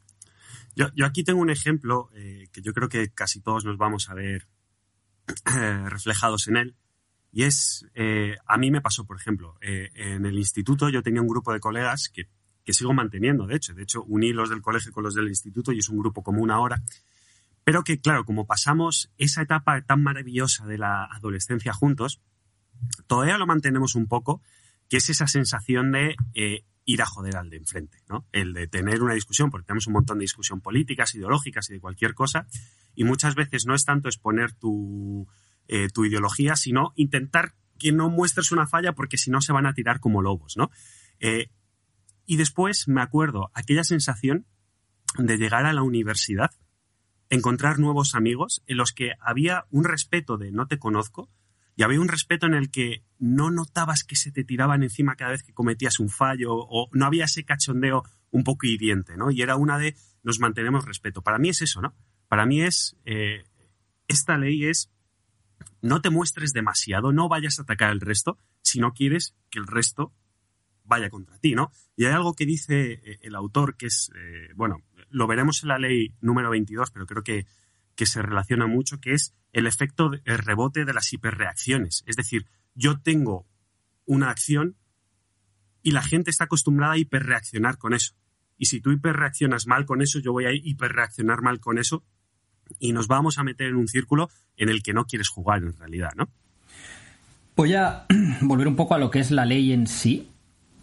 Yo, 0.75 0.87
aquí 1.05 1.23
tengo 1.23 1.39
un 1.39 1.51
ejemplo 1.51 2.09
eh, 2.15 2.49
que 2.51 2.63
yo 2.63 2.73
creo 2.73 2.89
que 2.89 3.11
casi 3.11 3.39
todos 3.39 3.65
nos 3.65 3.77
vamos 3.77 4.09
a 4.09 4.15
ver 4.15 4.47
eh, 5.55 5.89
reflejados 5.89 6.47
en 6.47 6.57
él. 6.57 6.75
Y 7.31 7.43
es, 7.43 7.87
eh, 7.93 8.35
a 8.47 8.57
mí 8.57 8.71
me 8.71 8.81
pasó, 8.81 9.05
por 9.05 9.17
ejemplo, 9.17 9.57
en 9.61 10.25
el 10.25 10.37
instituto 10.37 10.89
yo 10.89 11.01
tenía 11.01 11.21
un 11.21 11.27
grupo 11.27 11.51
de 11.51 11.59
colegas 11.59 12.09
que, 12.09 12.27
que 12.63 12.73
sigo 12.73 12.93
manteniendo, 12.93 13.47
de 13.47 13.55
hecho. 13.55 13.73
De 13.73 13.83
hecho, 13.83 14.03
uní 14.03 14.33
los 14.33 14.49
del 14.49 14.61
colegio 14.61 14.91
con 14.91 15.03
los 15.03 15.15
del 15.15 15.27
instituto 15.27 15.71
y 15.71 15.79
es 15.79 15.89
un 15.89 15.99
grupo 15.99 16.23
común 16.23 16.51
ahora. 16.51 16.81
Pero 17.63 17.83
que, 17.83 17.99
claro, 17.99 18.25
como 18.25 18.45
pasamos 18.45 19.11
esa 19.17 19.41
etapa 19.41 19.81
tan 19.81 20.03
maravillosa 20.03 20.65
de 20.65 20.77
la 20.77 21.05
adolescencia 21.05 21.73
juntos, 21.73 22.21
todavía 23.07 23.37
lo 23.37 23.47
mantenemos 23.47 23.95
un 23.95 24.07
poco, 24.07 24.41
que 24.89 24.97
es 24.97 25.09
esa 25.09 25.27
sensación 25.27 25.91
de 25.91 26.15
eh, 26.33 26.65
ir 26.85 27.01
a 27.01 27.05
joder 27.05 27.37
al 27.37 27.49
de 27.49 27.57
enfrente, 27.57 27.99
¿no? 28.09 28.25
El 28.31 28.53
de 28.53 28.67
tener 28.67 29.01
una 29.01 29.13
discusión, 29.13 29.49
porque 29.49 29.65
tenemos 29.65 29.87
un 29.87 29.93
montón 29.93 30.17
de 30.17 30.23
discusión 30.23 30.61
políticas, 30.61 31.15
ideológicas 31.15 31.69
y 31.69 31.73
de 31.73 31.79
cualquier 31.79 32.13
cosa, 32.13 32.47
y 32.95 33.05
muchas 33.05 33.35
veces 33.35 33.65
no 33.65 33.75
es 33.75 33.85
tanto 33.85 34.09
exponer 34.09 34.53
tu, 34.53 35.27
eh, 35.67 35.87
tu 35.93 36.05
ideología, 36.05 36.55
sino 36.55 36.91
intentar 36.95 37.53
que 37.79 37.91
no 37.91 38.09
muestres 38.09 38.51
una 38.51 38.67
falla 38.67 38.93
porque 38.93 39.17
si 39.17 39.31
no 39.31 39.41
se 39.41 39.53
van 39.53 39.65
a 39.65 39.73
tirar 39.73 39.99
como 39.99 40.21
lobos, 40.21 40.57
¿no? 40.57 40.69
Eh, 41.19 41.49
y 42.25 42.37
después 42.37 42.87
me 42.87 43.01
acuerdo 43.01 43.51
aquella 43.53 43.83
sensación 43.83 44.45
de 45.17 45.37
llegar 45.37 45.65
a 45.65 45.73
la 45.73 45.83
universidad, 45.83 46.51
encontrar 47.29 47.79
nuevos 47.79 48.15
amigos 48.15 48.63
en 48.67 48.77
los 48.77 48.91
que 48.91 49.11
había 49.19 49.65
un 49.69 49.83
respeto 49.83 50.37
de 50.37 50.51
no 50.51 50.67
te 50.67 50.79
conozco, 50.79 51.29
y 51.75 51.83
había 51.83 51.99
un 51.99 52.07
respeto 52.07 52.45
en 52.45 52.53
el 52.53 52.69
que 52.69 53.03
no 53.17 53.49
notabas 53.49 54.03
que 54.03 54.15
se 54.15 54.31
te 54.31 54.43
tiraban 54.43 54.83
encima 54.83 55.15
cada 55.15 55.31
vez 55.31 55.43
que 55.43 55.53
cometías 55.53 55.99
un 55.99 56.09
fallo 56.09 56.51
o 56.53 56.87
no 56.91 57.05
había 57.05 57.25
ese 57.25 57.45
cachondeo 57.45 58.03
un 58.29 58.43
poco 58.43 58.67
hiriente, 58.67 59.17
¿no? 59.17 59.31
Y 59.31 59.41
era 59.41 59.55
una 59.55 59.77
de 59.77 59.95
nos 60.21 60.39
mantenemos 60.39 60.85
respeto. 60.85 61.21
Para 61.21 61.39
mí 61.39 61.49
es 61.49 61.61
eso, 61.61 61.81
¿no? 61.81 61.95
Para 62.27 62.45
mí 62.45 62.61
es 62.61 62.95
eh, 63.05 63.43
esta 64.07 64.37
ley 64.37 64.65
es 64.65 64.91
no 65.81 66.01
te 66.01 66.09
muestres 66.09 66.53
demasiado, 66.53 67.11
no 67.11 67.27
vayas 67.27 67.59
a 67.59 67.63
atacar 67.63 67.89
al 67.89 68.01
resto 68.01 68.37
si 68.61 68.79
no 68.79 68.93
quieres 68.93 69.35
que 69.49 69.59
el 69.59 69.67
resto 69.67 70.13
vaya 70.83 71.09
contra 71.09 71.37
ti, 71.39 71.55
¿no? 71.55 71.71
Y 71.95 72.05
hay 72.05 72.13
algo 72.13 72.33
que 72.33 72.45
dice 72.45 73.01
eh, 73.03 73.19
el 73.21 73.35
autor 73.35 73.75
que 73.77 73.87
es, 73.87 74.11
eh, 74.15 74.49
bueno, 74.55 74.81
lo 75.09 75.27
veremos 75.27 75.63
en 75.63 75.69
la 75.69 75.77
ley 75.77 76.13
número 76.21 76.49
22, 76.49 76.91
pero 76.91 77.05
creo 77.05 77.23
que, 77.23 77.45
que 77.95 78.05
se 78.05 78.21
relaciona 78.21 78.67
mucho, 78.67 78.99
que 78.99 79.13
es 79.13 79.33
el 79.51 79.67
efecto 79.67 80.11
el 80.25 80.37
rebote 80.37 80.85
de 80.85 80.93
las 80.93 81.11
hiperreacciones. 81.13 82.03
Es 82.07 82.15
decir, 82.15 82.45
yo 82.75 82.99
tengo 82.99 83.47
una 84.05 84.29
acción 84.29 84.75
y 85.81 85.91
la 85.91 86.01
gente 86.01 86.31
está 86.31 86.45
acostumbrada 86.45 86.93
a 86.93 86.97
hiperreaccionar 86.97 87.77
con 87.77 87.93
eso. 87.93 88.15
Y 88.57 88.65
si 88.65 88.81
tú 88.81 88.91
hiperreaccionas 88.91 89.67
mal 89.67 89.85
con 89.85 90.01
eso, 90.01 90.19
yo 90.19 90.31
voy 90.31 90.45
a 90.45 90.53
hiperreaccionar 90.53 91.41
mal 91.41 91.59
con 91.59 91.77
eso 91.77 92.03
y 92.79 92.93
nos 92.93 93.07
vamos 93.07 93.37
a 93.37 93.43
meter 93.43 93.67
en 93.67 93.75
un 93.75 93.87
círculo 93.87 94.29
en 94.57 94.69
el 94.69 94.81
que 94.81 94.93
no 94.93 95.05
quieres 95.05 95.29
jugar 95.29 95.63
en 95.63 95.73
realidad, 95.77 96.11
¿no? 96.15 96.29
Voy 97.55 97.73
a 97.73 98.05
volver 98.41 98.67
un 98.67 98.75
poco 98.75 98.95
a 98.95 98.97
lo 98.97 99.11
que 99.11 99.19
es 99.19 99.31
la 99.31 99.45
ley 99.45 99.73
en 99.73 99.87
sí. 99.87 100.32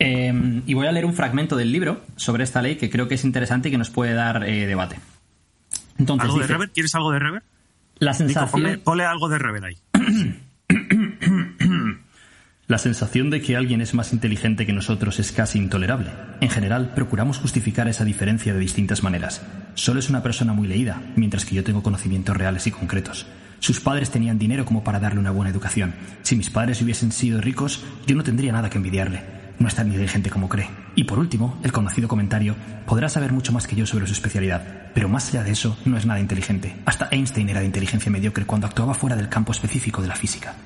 Eh, 0.01 0.63
y 0.67 0.75
voy 0.75 0.87
a 0.87 0.93
leer 0.93 1.05
un 1.05 1.15
fragmento 1.15 1.57
del 1.57 1.71
libro 1.71 2.01
sobre 2.17 2.43
esta 2.43 2.61
ley 2.63 2.77
que 2.77 2.91
creo 2.91 3.07
que 3.07 3.15
es 3.15 3.25
interesante 3.25 3.69
y 3.69 3.71
que 3.71 3.79
nos 3.79 3.91
puede 3.91 4.15
dar 4.15 4.43
eh, 4.49 4.67
debate. 4.67 4.99
Entonces, 5.99 6.25
¿Algo 6.25 6.41
de 6.41 6.47
rever? 6.47 6.71
¿Quieres 6.71 6.95
algo 6.95 7.13
de 7.13 7.19
rever? 7.19 7.43
la 8.01 8.13
Nico, 8.13 8.25
sensación... 8.25 8.51
ponle, 8.51 8.79
ponle 8.79 9.05
algo 9.05 9.29
de 9.29 9.39
rever 9.39 9.65
ahí. 9.65 9.77
La 12.67 12.79
sensación 12.79 13.31
de 13.31 13.43
que 13.43 13.57
alguien 13.57 13.81
es 13.81 13.95
más 13.95 14.13
inteligente 14.13 14.65
que 14.65 14.73
nosotros 14.73 15.19
es 15.19 15.33
casi 15.33 15.59
intolerable. 15.59 16.11
En 16.41 16.51
general, 16.51 16.93
procuramos 16.95 17.39
justificar 17.39 17.89
esa 17.89 18.05
diferencia 18.05 18.55
de 18.55 18.61
distintas 18.61 19.03
maneras. 19.03 19.43
Solo 19.75 19.99
es 19.99 20.09
una 20.09 20.23
persona 20.23 20.53
muy 20.53 20.69
leída, 20.69 21.03
mientras 21.17 21.45
que 21.45 21.57
yo 21.57 21.65
tengo 21.65 21.83
conocimientos 21.83 22.37
reales 22.37 22.69
y 22.69 22.71
concretos. 22.71 23.27
Sus 23.59 23.81
padres 23.81 24.11
tenían 24.11 24.39
dinero 24.39 24.65
como 24.65 24.85
para 24.85 25.01
darle 25.01 25.19
una 25.19 25.33
buena 25.33 25.51
educación. 25.51 25.95
Si 26.23 26.37
mis 26.37 26.49
padres 26.49 26.81
hubiesen 26.81 27.11
sido 27.11 27.41
ricos, 27.41 27.85
yo 28.07 28.15
no 28.15 28.23
tendría 28.23 28.53
nada 28.53 28.71
que 28.71 28.79
envidiarle. 28.79 29.40
No 29.61 29.69
es 29.69 29.75
tan 29.77 29.87
inteligente 29.87 30.31
como 30.31 30.49
cree. 30.49 30.69
Y 30.97 31.05
por 31.05 31.19
último, 31.19 31.57
el 31.63 31.71
conocido 31.71 32.09
comentario, 32.09 32.57
podrá 32.87 33.09
saber 33.09 33.33
mucho 33.33 33.53
más 33.53 33.67
que 33.69 33.77
yo 33.77 33.87
sobre 33.87 34.07
su 34.07 34.15
especialidad, 34.15 34.91
pero 34.95 35.09
más 35.09 35.29
allá 35.29 35.45
de 35.45 35.53
eso, 35.53 35.77
no 35.85 35.97
es 35.97 36.07
nada 36.07 36.19
inteligente. 36.19 36.75
Hasta 36.87 37.09
Einstein 37.13 37.49
era 37.49 37.61
de 37.61 37.67
inteligencia 37.67 38.11
mediocre 38.11 38.47
cuando 38.47 38.67
actuaba 38.67 38.95
fuera 38.95 39.15
del 39.15 39.29
campo 39.29 39.53
específico 39.53 40.03
de 40.03 40.09
la 40.09 40.17
física. 40.17 40.57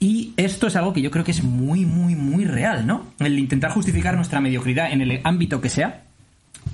Y 0.00 0.34
esto 0.36 0.66
es 0.66 0.74
algo 0.74 0.92
que 0.92 1.00
yo 1.00 1.12
creo 1.12 1.24
que 1.24 1.30
es 1.30 1.44
muy, 1.44 1.86
muy, 1.86 2.16
muy 2.16 2.44
real, 2.44 2.84
¿no? 2.84 3.06
El 3.20 3.38
intentar 3.38 3.70
justificar 3.70 4.16
nuestra 4.16 4.40
mediocridad 4.40 4.90
en 4.90 5.00
el 5.00 5.20
ámbito 5.22 5.60
que 5.60 5.68
sea 5.68 6.02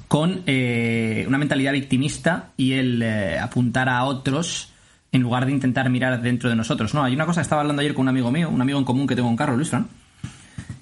con 0.09 0.43
eh, 0.47 1.27
una 1.29 1.37
mentalidad 1.37 1.73
victimista 1.73 2.53
y 2.57 2.73
el 2.73 3.03
eh, 3.03 3.39
apuntar 3.39 3.91
a 3.91 4.03
otros 4.05 4.73
en 5.13 5.21
lugar 5.21 5.45
de 5.45 5.53
intentar 5.53 5.91
mirar 5.91 6.21
dentro 6.23 6.49
de 6.49 6.57
nosotros, 6.57 6.95
¿no? 6.95 7.05
Hay 7.05 7.15
una 7.15 7.27
cosa 7.27 7.41
que 7.41 7.43
estaba 7.43 7.61
hablando 7.61 7.81
ayer 7.81 7.95
con 7.95 8.03
un 8.05 8.09
amigo 8.09 8.31
mío, 8.31 8.49
un 8.49 8.61
amigo 8.61 8.79
en 8.79 8.85
común 8.87 9.07
que 9.07 9.15
tengo 9.15 9.29
en 9.29 9.37
carro, 9.37 9.57
Luis 9.57 9.69
Fran, 9.69 9.89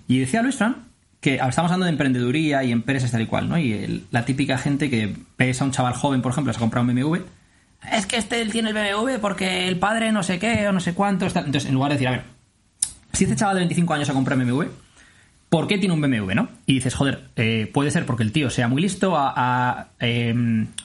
y 0.09 0.19
decía 0.19 0.43
Luis 0.43 0.57
Fran 0.57 0.87
que 1.21 1.41
ah, 1.41 1.49
estamos 1.49 1.71
hablando 1.71 1.87
de 1.87 1.91
emprendeduría 1.91 2.63
y 2.63 2.73
empresas 2.73 3.11
tal 3.11 3.23
y 3.23 3.27
cual, 3.27 3.49
¿no? 3.49 3.59
Y 3.59 4.05
la 4.11 4.25
típica 4.25 4.59
gente 4.59 4.91
que 4.91 5.17
ves 5.37 5.61
a 5.61 5.65
un 5.65 5.73
chaval 5.73 5.95
joven, 5.95 6.23
por 6.23 6.33
ejemplo, 6.33 6.53
se 6.53 6.59
ha 6.59 6.61
comprado 6.61 6.87
un 6.87 6.95
BMW, 6.95 7.17
es 7.93 8.07
que 8.07 8.17
este 8.17 8.45
tiene 8.47 8.71
el 8.71 8.75
BMW 8.75 9.19
porque 9.21 9.69
el 9.69 9.79
padre 9.79 10.13
no 10.13 10.23
sé 10.23 10.39
qué 10.39 10.67
o 10.69 10.73
no 10.73 10.81
sé 10.81 10.95
cuánto. 10.95 11.27
está-". 11.27 11.41
Entonces, 11.41 11.67
en 11.69 11.75
lugar 11.75 11.91
de 11.91 11.95
decir, 11.97 12.09
a 12.09 12.13
ver, 12.13 12.23
si 13.13 13.25
este 13.25 13.37
chaval 13.37 13.57
de 13.57 13.61
25 13.61 13.95
años 13.95 14.09
ha 14.11 14.13
comprado 14.13 14.41
un 14.41 14.49
BMW, 14.49 14.65
¿por 15.49 15.67
qué 15.67 15.79
tiene 15.79 15.95
un 15.95 16.01
BMW, 16.01 16.35
no? 16.35 16.49
Y 16.67 16.75
dices, 16.75 16.95
joder, 16.95 17.29
eh, 17.37 17.71
puede 17.73 17.91
ser 17.91 18.05
porque 18.05 18.23
el 18.23 18.33
tío 18.33 18.51
sea 18.51 18.69
muy 18.69 18.83
listo, 18.83 19.15
ha, 19.17 19.89
eh, 20.01 20.35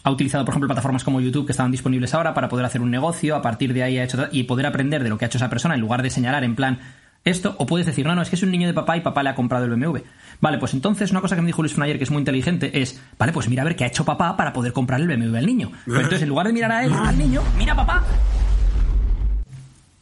ha 0.03 0.11
utilizado, 0.11 0.45
por 0.45 0.53
ejemplo, 0.53 0.67
plataformas 0.67 1.03
como 1.03 1.21
YouTube 1.21 1.45
que 1.45 1.51
estaban 1.51 1.71
disponibles 1.71 2.13
ahora 2.13 2.33
para 2.33 2.49
poder 2.49 2.65
hacer 2.65 2.81
un 2.81 2.91
negocio, 2.91 3.35
a 3.35 3.41
partir 3.41 3.73
de 3.73 3.83
ahí 3.83 3.97
ha 3.97 4.03
hecho 4.03 4.27
y 4.31 4.43
poder 4.43 4.65
aprender 4.65 5.03
de 5.03 5.09
lo 5.09 5.17
que 5.17 5.25
ha 5.25 5.27
hecho 5.27 5.37
esa 5.37 5.49
persona 5.49 5.75
en 5.75 5.81
lugar 5.81 6.03
de 6.03 6.09
señalar 6.09 6.43
en 6.43 6.55
plan 6.55 6.79
esto, 7.23 7.55
o 7.59 7.65
puedes 7.65 7.85
decir, 7.85 8.05
no, 8.05 8.15
no, 8.15 8.21
es 8.21 8.29
que 8.29 8.35
es 8.35 8.43
un 8.43 8.51
niño 8.51 8.67
de 8.67 8.73
papá 8.73 8.97
y 8.97 9.01
papá 9.01 9.23
le 9.23 9.29
ha 9.29 9.35
comprado 9.35 9.65
el 9.65 9.71
BMW. 9.71 9.99
Vale, 10.39 10.57
pues 10.57 10.73
entonces 10.73 11.11
una 11.11 11.21
cosa 11.21 11.35
que 11.35 11.41
me 11.41 11.47
dijo 11.47 11.61
Luis 11.61 11.73
Fran 11.73 11.85
ayer 11.85 11.97
que 11.97 12.03
es 12.03 12.11
muy 12.11 12.19
inteligente 12.19 12.81
es, 12.81 12.99
vale, 13.19 13.31
pues 13.31 13.47
mira 13.47 13.61
a 13.61 13.65
ver 13.65 13.75
qué 13.75 13.83
ha 13.83 13.87
hecho 13.87 14.05
papá 14.05 14.35
para 14.35 14.53
poder 14.53 14.73
comprar 14.73 14.99
el 15.01 15.07
BMW 15.07 15.37
al 15.37 15.45
niño. 15.45 15.71
Pero 15.85 15.99
entonces 15.99 16.23
en 16.23 16.29
lugar 16.29 16.47
de 16.47 16.53
mirar 16.53 16.71
a 16.71 16.83
él, 16.83 16.91
al 16.93 17.17
niño, 17.17 17.41
mira 17.57 17.73
a 17.73 17.75
papá 17.75 18.03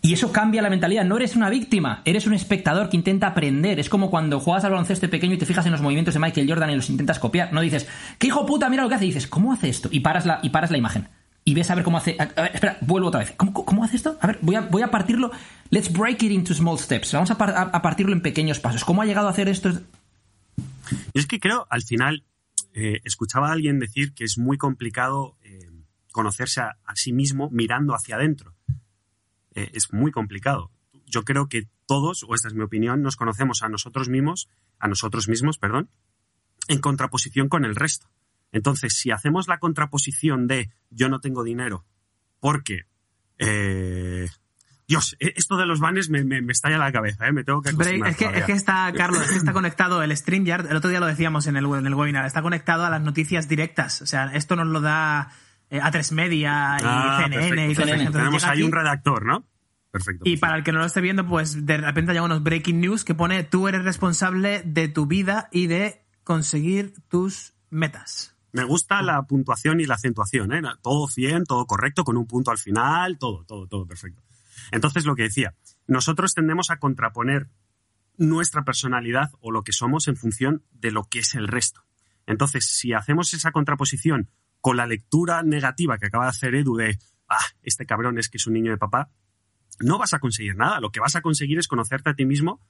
y 0.01 0.13
eso 0.13 0.31
cambia 0.31 0.61
la 0.61 0.69
mentalidad. 0.69 1.03
No 1.03 1.17
eres 1.17 1.35
una 1.35 1.49
víctima, 1.49 2.01
eres 2.05 2.25
un 2.25 2.33
espectador 2.33 2.89
que 2.89 2.97
intenta 2.97 3.27
aprender. 3.27 3.79
Es 3.79 3.89
como 3.89 4.09
cuando 4.09 4.39
juegas 4.39 4.63
al 4.63 4.71
baloncesto 4.71 5.09
pequeño 5.09 5.33
y 5.33 5.37
te 5.37 5.45
fijas 5.45 5.65
en 5.65 5.73
los 5.73 5.81
movimientos 5.81 6.13
de 6.13 6.19
Michael 6.19 6.49
Jordan 6.49 6.69
y 6.71 6.75
los 6.75 6.89
intentas 6.89 7.19
copiar. 7.19 7.51
No 7.51 7.61
dices, 7.61 7.87
¿qué 8.17 8.27
hijo 8.27 8.45
puta? 8.45 8.69
Mira 8.69 8.83
lo 8.83 8.89
que 8.89 8.95
hace. 8.95 9.05
Y 9.05 9.09
dices, 9.09 9.27
¿cómo 9.27 9.51
hace 9.51 9.67
esto? 9.67 9.89
Y 9.91 9.99
paras 9.99 10.25
la, 10.25 10.39
y 10.41 10.49
paras 10.49 10.71
la 10.71 10.77
imagen. 10.77 11.09
Y 11.49 11.55
ves 11.55 11.71
a 11.71 11.73
ver 11.75 11.83
cómo 11.83 11.97
hace. 11.97 12.15
A, 12.19 12.25
ver, 12.43 12.51
espera, 12.53 12.77
vuelvo 12.81 13.07
otra 13.07 13.21
vez. 13.21 13.33
¿Cómo, 13.35 13.51
cómo 13.53 13.83
hace 13.83 13.95
esto? 13.95 14.19
A 14.21 14.27
ver, 14.27 14.37
voy 14.43 14.53
a, 14.53 14.61
voy 14.61 14.83
a 14.83 14.91
partirlo. 14.91 15.31
Let's 15.71 15.91
break 15.91 16.21
it 16.21 16.31
into 16.31 16.53
small 16.53 16.77
steps. 16.77 17.11
Vamos 17.13 17.31
a, 17.31 17.33
a- 17.33 17.81
partirlo 17.81 18.13
en 18.13 18.21
pequeños 18.21 18.59
pasos. 18.59 18.85
¿Cómo 18.85 19.01
ha 19.01 19.05
llegado 19.07 19.25
a 19.27 19.31
hacer 19.31 19.49
esto? 19.49 19.71
Es 21.15 21.25
que 21.25 21.39
creo, 21.39 21.65
al 21.71 21.81
final, 21.81 22.23
eh, 22.75 22.99
escuchaba 23.03 23.49
a 23.49 23.53
alguien 23.53 23.79
decir 23.79 24.13
que 24.13 24.25
es 24.25 24.37
muy 24.37 24.59
complicado 24.59 25.37
eh, 25.41 25.71
conocerse 26.11 26.61
a, 26.61 26.77
a 26.85 26.95
sí 26.95 27.13
mismo 27.13 27.49
mirando 27.51 27.95
hacia 27.95 28.17
adentro. 28.17 28.53
Eh, 29.55 29.71
es 29.73 29.91
muy 29.91 30.11
complicado. 30.11 30.69
Yo 31.07 31.23
creo 31.23 31.49
que 31.49 31.67
todos, 31.87 32.23
o 32.29 32.35
esta 32.35 32.47
es 32.47 32.53
mi 32.53 32.61
opinión, 32.61 33.01
nos 33.01 33.15
conocemos 33.15 33.63
a 33.63 33.69
nosotros 33.69 34.07
mismos, 34.07 34.49
a 34.77 34.87
nosotros 34.87 35.27
mismos, 35.27 35.57
perdón, 35.57 35.89
en 36.67 36.77
contraposición 36.79 37.49
con 37.49 37.65
el 37.65 37.75
resto. 37.75 38.07
Entonces, 38.51 38.93
si 38.93 39.11
hacemos 39.11 39.47
la 39.47 39.59
contraposición 39.59 40.47
de 40.47 40.69
yo 40.89 41.09
no 41.09 41.19
tengo 41.19 41.43
dinero 41.43 41.85
porque 42.39 42.85
eh, 43.37 44.27
Dios, 44.87 45.15
e- 45.19 45.33
esto 45.35 45.55
de 45.57 45.65
los 45.65 45.79
banners 45.79 46.09
me, 46.09 46.23
me, 46.23 46.41
me 46.41 46.51
estalla 46.51 46.77
la 46.77 46.91
cabeza, 46.91 47.27
¿eh? 47.27 47.31
me 47.31 47.43
tengo 47.43 47.61
que 47.61 47.69
acostumbrar 47.69 48.09
es, 48.11 48.17
que, 48.17 48.25
es 48.25 48.43
que 48.45 48.51
está, 48.53 48.91
Carlos, 48.93 49.21
es 49.21 49.29
que 49.31 49.37
está 49.37 49.53
conectado 49.53 50.01
el 50.01 50.15
StreamYard, 50.15 50.69
el 50.71 50.75
otro 50.77 50.89
día 50.89 50.99
lo 50.99 51.05
decíamos 51.05 51.45
en 51.47 51.55
el, 51.57 51.65
en 51.65 51.85
el 51.85 51.93
webinar, 51.93 52.25
está 52.25 52.41
conectado 52.41 52.85
a 52.85 52.89
las 52.89 53.01
noticias 53.01 53.47
directas. 53.47 54.01
O 54.01 54.05
sea, 54.07 54.31
esto 54.33 54.55
nos 54.55 54.67
lo 54.67 54.81
da 54.81 55.31
eh, 55.69 55.79
A3 55.79 56.11
Media 56.13 56.77
y 56.79 56.83
Ah, 56.83 57.19
CNN 57.23 57.35
perfecto, 57.35 57.53
y 57.71 57.75
perfecto. 57.75 57.81
así. 57.83 57.91
Entonces 57.91 58.13
Tenemos 58.13 58.43
ahí 58.45 58.63
un 58.63 58.71
redactor, 58.71 59.25
¿no? 59.25 59.47
Perfecto. 59.91 60.23
Y 60.25 60.31
perfecto. 60.31 60.41
para 60.41 60.57
el 60.57 60.63
que 60.63 60.71
no 60.71 60.79
lo 60.79 60.85
esté 60.85 61.01
viendo, 61.01 61.27
pues 61.27 61.65
de 61.65 61.77
repente 61.77 62.11
hay 62.13 62.19
unos 62.19 62.41
breaking 62.41 62.79
news 62.81 63.03
que 63.03 63.13
pone 63.13 63.43
tú 63.43 63.67
eres 63.67 63.83
responsable 63.83 64.63
de 64.65 64.87
tu 64.87 65.05
vida 65.05 65.49
y 65.51 65.67
de 65.67 66.03
conseguir 66.23 66.93
tus 67.09 67.53
metas. 67.69 68.35
Me 68.51 68.63
gusta 68.63 69.01
la 69.01 69.21
puntuación 69.23 69.79
y 69.79 69.85
la 69.85 69.95
acentuación, 69.95 70.53
¿eh? 70.53 70.61
Todo 70.81 71.07
100, 71.07 71.45
todo 71.45 71.65
correcto, 71.65 72.03
con 72.03 72.17
un 72.17 72.25
punto 72.25 72.51
al 72.51 72.57
final, 72.57 73.17
todo, 73.17 73.45
todo, 73.45 73.67
todo 73.67 73.85
perfecto. 73.85 74.23
Entonces, 74.71 75.05
lo 75.05 75.15
que 75.15 75.23
decía, 75.23 75.55
nosotros 75.87 76.33
tendemos 76.33 76.71
a 76.71 76.77
contraponer 76.77 77.49
nuestra 78.17 78.63
personalidad 78.63 79.31
o 79.39 79.51
lo 79.51 79.63
que 79.63 79.71
somos 79.71 80.07
en 80.07 80.17
función 80.17 80.63
de 80.71 80.91
lo 80.91 81.05
que 81.05 81.19
es 81.19 81.35
el 81.35 81.47
resto. 81.47 81.83
Entonces, 82.25 82.65
si 82.65 82.93
hacemos 82.93 83.33
esa 83.33 83.51
contraposición 83.51 84.29
con 84.61 84.77
la 84.77 84.85
lectura 84.85 85.41
negativa 85.41 85.97
que 85.97 86.07
acaba 86.07 86.25
de 86.25 86.31
hacer 86.31 86.55
Edu 86.55 86.75
de, 86.75 86.99
ah, 87.29 87.37
este 87.63 87.85
cabrón 87.85 88.19
es 88.19 88.29
que 88.29 88.37
es 88.37 88.47
un 88.47 88.53
niño 88.53 88.71
de 88.71 88.77
papá, 88.77 89.09
no 89.79 89.97
vas 89.97 90.13
a 90.13 90.19
conseguir 90.19 90.55
nada. 90.55 90.79
Lo 90.79 90.91
que 90.91 90.99
vas 90.99 91.15
a 91.15 91.21
conseguir 91.21 91.57
es 91.59 91.67
conocerte 91.67 92.09
a 92.09 92.13
ti 92.13 92.25
mismo 92.25 92.61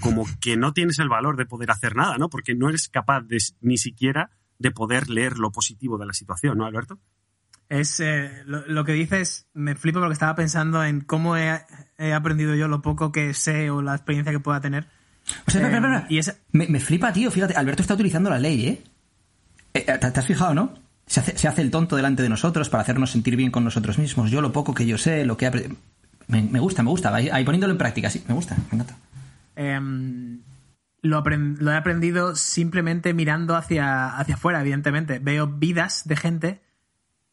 como 0.00 0.26
que 0.40 0.56
no 0.56 0.72
tienes 0.72 0.98
el 0.98 1.08
valor 1.08 1.36
de 1.36 1.46
poder 1.46 1.70
hacer 1.70 1.96
nada, 1.96 2.18
¿no? 2.18 2.28
Porque 2.28 2.54
no 2.54 2.68
eres 2.68 2.88
capaz 2.88 3.22
de 3.22 3.38
ni 3.60 3.78
siquiera 3.78 4.30
de 4.62 4.70
poder 4.70 5.10
leer 5.10 5.36
lo 5.38 5.50
positivo 5.52 5.98
de 5.98 6.06
la 6.06 6.12
situación, 6.14 6.56
¿no, 6.58 6.64
Alberto? 6.64 6.98
Es 7.68 8.00
eh, 8.00 8.30
lo, 8.46 8.66
lo 8.66 8.84
que 8.84 8.92
dices, 8.92 9.46
me 9.54 9.74
flipo 9.74 9.98
porque 10.00 10.12
estaba 10.12 10.34
pensando 10.34 10.84
en 10.84 11.00
cómo 11.00 11.36
he, 11.36 11.60
he 11.98 12.12
aprendido 12.12 12.54
yo 12.54 12.68
lo 12.68 12.82
poco 12.82 13.12
que 13.12 13.32
sé 13.34 13.70
o 13.70 13.80
la 13.82 13.94
experiencia 13.94 14.32
que 14.32 14.40
pueda 14.40 14.60
tener. 14.60 14.88
O 15.46 15.50
sea, 15.50 15.60
espera, 15.62 15.68
Eh, 15.68 15.74
espera, 15.76 15.94
espera. 15.96 16.06
y 16.14 16.18
esa- 16.18 16.36
me, 16.52 16.66
me 16.68 16.80
flipa, 16.80 17.12
tío. 17.12 17.30
Fíjate, 17.30 17.54
Alberto 17.54 17.82
está 17.82 17.94
utilizando 17.94 18.28
la 18.30 18.38
ley, 18.38 18.66
¿eh? 18.66 18.82
Eh, 19.74 19.80
¿Te, 19.98 20.10
te 20.10 20.20
has 20.20 20.26
fijado, 20.26 20.54
no? 20.54 20.74
Se 21.06 21.20
hace, 21.20 21.36
se 21.38 21.48
hace 21.48 21.62
el 21.62 21.70
tonto 21.70 21.96
delante 21.96 22.22
de 22.22 22.28
nosotros 22.28 22.68
para 22.68 22.82
hacernos 22.82 23.10
sentir 23.10 23.36
bien 23.36 23.50
con 23.50 23.64
nosotros 23.64 23.98
mismos. 23.98 24.30
Yo 24.30 24.40
lo 24.42 24.52
poco 24.52 24.74
que 24.74 24.86
yo 24.86 24.98
sé, 24.98 25.24
lo 25.24 25.36
que 25.36 25.46
he 25.46 25.48
aprendido... 25.48 25.76
Me, 26.28 26.42
me 26.42 26.60
gusta, 26.60 26.82
me 26.82 26.90
gusta. 26.90 27.14
Ahí, 27.14 27.28
ahí 27.30 27.44
poniéndolo 27.44 27.72
en 27.72 27.78
práctica, 27.78 28.10
sí. 28.10 28.22
Me 28.28 28.34
gusta, 28.34 28.56
me 28.70 28.76
encanta. 28.80 28.96
Lo, 31.02 31.22
he 31.26 31.76
aprendido 31.76 32.36
simplemente 32.36 33.12
mirando 33.12 33.56
hacia, 33.56 34.16
hacia 34.16 34.36
afuera, 34.36 34.60
evidentemente. 34.60 35.18
Veo 35.18 35.46
vidas 35.46 36.06
de 36.06 36.16
gente 36.16 36.62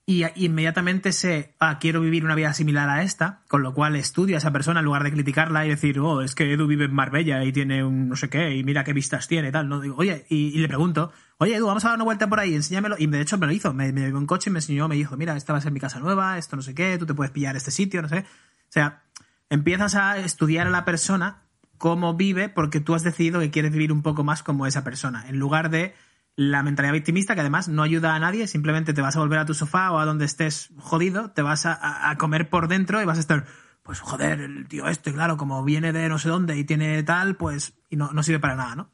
y, 0.10 0.26
inmediatamente 0.44 1.12
sé, 1.12 1.54
ah, 1.60 1.78
quiero 1.78 2.02
vivir 2.02 2.26
una 2.26 2.34
vida 2.34 2.52
similar 2.56 2.90
a 2.90 3.04
esta, 3.04 3.44
con 3.48 3.62
lo 3.62 3.76
cual 3.76 3.96
estudio 3.96 4.38
a 4.38 4.40
esa 4.40 4.52
persona 4.52 4.80
en 4.80 4.86
lugar 4.86 5.04
de 5.04 5.12
criticarla 5.12 5.68
y 5.68 5.70
decir, 5.70 6.00
oh, 6.00 6.24
es 6.24 6.34
que 6.34 6.52
Edu 6.52 6.66
vive 6.66 6.86
en 6.86 6.96
Marbella 6.96 7.44
y 7.44 7.52
tiene 7.52 7.84
un 7.84 8.10
no 8.10 8.16
sé 8.16 8.28
qué, 8.28 8.56
y 8.56 8.64
mira 8.64 8.84
qué 8.84 8.92
vistas 8.92 9.28
tiene 9.28 9.52
tal. 9.52 9.70
No 9.70 9.80
digo, 9.80 9.98
oye, 9.98 10.26
y, 10.28 10.48
y 10.48 10.58
le 10.58 10.68
pregunto, 10.68 11.12
oye, 11.38 11.56
Edu, 11.56 11.68
vamos 11.68 11.86
a 11.86 11.90
dar 11.90 11.98
una 11.98 12.06
vuelta 12.06 12.28
por 12.28 12.40
ahí, 12.40 12.56
enséñamelo. 12.56 12.96
Y 12.98 13.06
de 13.06 13.22
hecho 13.22 13.38
me 13.38 13.46
lo 13.46 13.52
hizo, 13.52 13.72
me, 13.72 13.94
me 13.94 14.02
llevó 14.02 14.18
un 14.18 14.26
coche 14.26 14.50
y 14.50 14.54
me 14.54 14.58
enseñó, 14.58 14.88
me 14.88 14.96
dijo, 14.96 15.16
mira, 15.16 15.38
esta 15.38 15.54
va 15.54 15.60
a 15.60 15.62
ser 15.62 15.72
mi 15.72 15.80
casa 15.80 16.00
nueva, 16.00 16.40
esto 16.40 16.56
no 16.56 16.64
sé 16.64 16.74
qué, 16.74 16.98
tú 16.98 17.06
te 17.06 17.14
puedes 17.14 17.30
pillar 17.30 17.56
este 17.56 17.70
sitio, 17.70 18.02
no 18.02 18.10
sé. 18.10 18.18
O 18.22 18.72
sea, 18.72 19.04
empiezas 19.48 19.94
a 19.94 20.18
estudiar 20.18 20.66
a 20.66 20.72
la 20.72 20.86
persona 20.86 21.44
cómo 21.80 22.14
vive 22.14 22.50
porque 22.50 22.80
tú 22.80 22.94
has 22.94 23.02
decidido 23.02 23.40
que 23.40 23.50
quieres 23.50 23.72
vivir 23.72 23.92
un 23.92 24.04
poco 24.04 24.24
más 24.24 24.44
como 24.44 24.68
esa 24.68 24.84
persona, 24.84 25.28
en 25.28 25.40
lugar 25.40 25.72
de 25.72 25.96
la 26.36 26.62
mentalidad 26.62 26.94
victimista 26.94 27.34
que 27.34 27.42
además 27.42 27.68
no 27.68 27.82
ayuda 27.82 28.14
a 28.14 28.20
nadie, 28.20 28.48
simplemente 28.48 28.94
te 28.94 29.02
vas 29.02 29.16
a 29.16 29.20
volver 29.20 29.40
a 29.40 29.46
tu 29.46 29.54
sofá 29.54 29.92
o 29.92 29.98
a 29.98 30.06
donde 30.06 30.26
estés 30.26 30.70
jodido, 30.78 31.32
te 31.32 31.42
vas 31.42 31.66
a, 31.66 32.16
comer 32.18 32.50
por 32.50 32.68
dentro 32.68 33.02
y 33.02 33.06
vas 33.06 33.18
a 33.18 33.22
estar, 33.22 33.46
pues 33.82 34.00
joder, 34.00 34.42
el 34.42 34.68
tío 34.68 34.88
este, 34.88 35.12
claro, 35.12 35.38
como 35.38 35.64
viene 35.64 35.92
de 35.92 36.08
no 36.08 36.20
sé 36.20 36.30
dónde 36.30 36.58
y 36.58 36.64
tiene 36.64 37.02
tal, 37.04 37.36
pues 37.36 37.74
y 37.90 37.96
no, 37.96 38.12
no 38.14 38.24
sirve 38.24 38.40
para 38.40 38.56
nada, 38.56 38.76
¿no? 38.76 38.92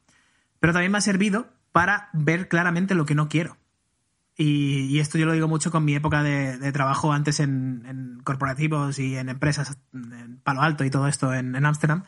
Pero 0.58 0.72
también 0.72 0.90
me 0.90 0.98
ha 0.98 1.02
servido 1.02 1.48
para 1.72 2.08
ver 2.14 2.48
claramente 2.48 2.94
lo 2.94 3.04
que 3.04 3.14
no 3.14 3.28
quiero. 3.28 3.58
Y, 4.36 4.86
y 4.86 4.98
esto 4.98 5.18
yo 5.18 5.26
lo 5.26 5.32
digo 5.32 5.48
mucho 5.48 5.70
con 5.70 5.84
mi 5.84 5.94
época 5.94 6.22
de, 6.22 6.72
trabajo 6.72 7.12
antes 7.12 7.40
en, 7.40 7.84
en 7.86 8.20
corporativos 8.24 8.98
y 8.98 9.16
en 9.16 9.28
empresas, 9.28 9.78
en 9.92 10.40
Palo 10.42 10.62
Alto 10.62 10.84
y 10.84 10.90
todo 10.90 11.08
esto 11.08 11.32
en 11.32 11.64
Ámsterdam, 11.64 12.04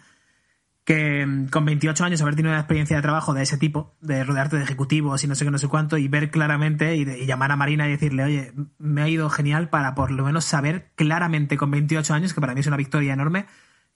que 0.89 1.27
mm, 1.27 1.49
con 1.49 1.67
28 1.67 2.03
años 2.03 2.23
haber 2.23 2.35
tenido 2.35 2.51
una 2.51 2.61
experiencia 2.61 2.97
de 2.97 3.03
trabajo 3.03 3.35
de 3.35 3.43
ese 3.43 3.59
tipo, 3.59 3.95
de 4.01 4.25
rodearte 4.25 4.57
de 4.57 4.63
ejecutivos 4.63 5.23
y 5.23 5.27
no 5.27 5.35
sé 5.35 5.45
qué, 5.45 5.51
no 5.51 5.59
sé 5.59 5.69
cuánto, 5.69 5.99
y 5.99 6.09
ver 6.09 6.31
claramente 6.31 6.97
y, 6.97 7.27
llamar 7.27 7.53
a 7.53 7.57
Marina 7.57 7.87
y 7.87 7.91
decirle, 7.91 8.25
oye, 8.25 8.53
me 8.79 9.03
ha 9.03 9.09
ido 9.09 9.29
genial 9.29 9.69
para 9.69 9.95
por 9.95 10.11
lo 10.11 10.25
menos 10.25 10.47
saber 10.47 10.91
claramente 10.95 11.59
con 11.59 11.71
28 11.71 12.15
años, 12.15 12.33
que 12.33 12.41
para 12.41 12.55
mí 12.55 12.61
es 12.61 12.67
una 12.69 12.79
victoria 12.79 13.13
enorme, 13.13 13.45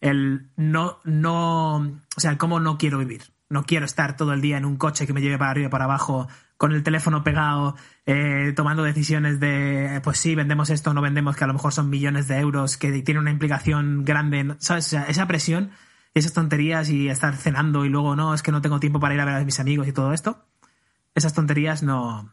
el 0.02 0.50
no, 0.56 0.98
no, 1.04 1.76
o 1.76 2.20
sea, 2.20 2.36
cómo 2.36 2.60
no 2.60 2.76
quiero 2.76 2.98
vivir. 2.98 3.22
No 3.48 3.64
quiero 3.64 3.86
estar 3.86 4.14
todo 4.14 4.34
el 4.34 4.42
día 4.42 4.58
en 4.58 4.66
un 4.66 4.76
coche 4.76 5.06
que 5.06 5.14
me 5.14 5.22
lleve 5.22 5.38
para 5.38 5.52
arriba 5.52 5.68
y 5.68 5.70
para 5.70 5.84
abajo, 5.84 6.28
con 6.58 6.72
el 6.72 6.82
teléfono 6.82 7.24
pegado, 7.24 7.74
eh, 8.04 8.52
tomando 8.54 8.82
decisiones 8.82 9.40
de, 9.40 9.98
pues 10.04 10.18
sí, 10.18 10.34
vendemos 10.34 10.68
esto 10.68 10.92
no 10.92 11.00
vendemos, 11.00 11.36
que 11.36 11.44
a 11.44 11.46
lo 11.46 11.54
mejor 11.54 11.72
son 11.72 11.88
millones 11.88 12.28
de 12.28 12.38
euros, 12.38 12.76
que 12.76 13.00
tiene 13.00 13.20
una 13.20 13.30
implicación 13.30 14.04
grande. 14.04 14.56
¿sabes? 14.58 14.88
O 14.88 14.90
sea, 14.90 15.04
esa 15.04 15.26
presión, 15.26 15.70
esas 16.14 16.32
tonterías 16.32 16.90
y 16.90 17.08
estar 17.08 17.34
cenando 17.36 17.84
y 17.84 17.88
luego 17.88 18.14
no, 18.16 18.34
es 18.34 18.42
que 18.42 18.52
no 18.52 18.60
tengo 18.60 18.80
tiempo 18.80 19.00
para 19.00 19.14
ir 19.14 19.20
a 19.20 19.24
ver 19.24 19.34
a 19.36 19.44
mis 19.44 19.58
amigos 19.60 19.88
y 19.88 19.92
todo 19.92 20.12
esto, 20.12 20.44
esas 21.14 21.32
tonterías 21.34 21.82
no. 21.82 22.32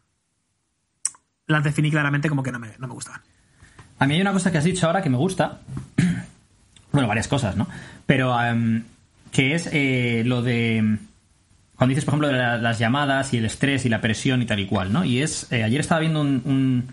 Las 1.47 1.63
definí 1.63 1.89
claramente 1.89 2.29
como 2.29 2.43
que 2.43 2.51
no 2.51 2.59
me, 2.59 2.73
no 2.77 2.87
me 2.87 2.93
gustaban. 2.93 3.21
A 3.97 4.05
mí 4.05 4.15
hay 4.15 4.21
una 4.21 4.33
cosa 4.33 4.51
que 4.51 4.57
has 4.59 4.63
dicho 4.63 4.85
ahora 4.85 5.01
que 5.01 5.09
me 5.09 5.17
gusta. 5.17 5.61
bueno, 6.91 7.07
varias 7.07 7.27
cosas, 7.27 7.55
¿no? 7.57 7.67
Pero 8.05 8.39
em, 8.41 8.83
que 9.31 9.55
es 9.55 9.67
eh, 9.71 10.23
lo 10.25 10.41
de... 10.41 10.97
Cuando 11.75 11.89
dices, 11.91 12.05
por 12.05 12.13
ejemplo, 12.13 12.27
de 12.27 12.33
la- 12.37 12.57
las 12.57 12.77
llamadas 12.79 13.33
y 13.33 13.37
el 13.37 13.45
estrés 13.45 13.85
y 13.85 13.89
la 13.89 14.01
presión 14.01 14.41
y 14.41 14.45
tal 14.45 14.59
y 14.59 14.67
cual, 14.67 14.93
¿no? 14.93 15.03
Y 15.05 15.21
es... 15.21 15.51
eh, 15.51 15.63
ayer 15.63 15.79
estaba 15.81 16.01
viendo 16.01 16.21
un... 16.21 16.87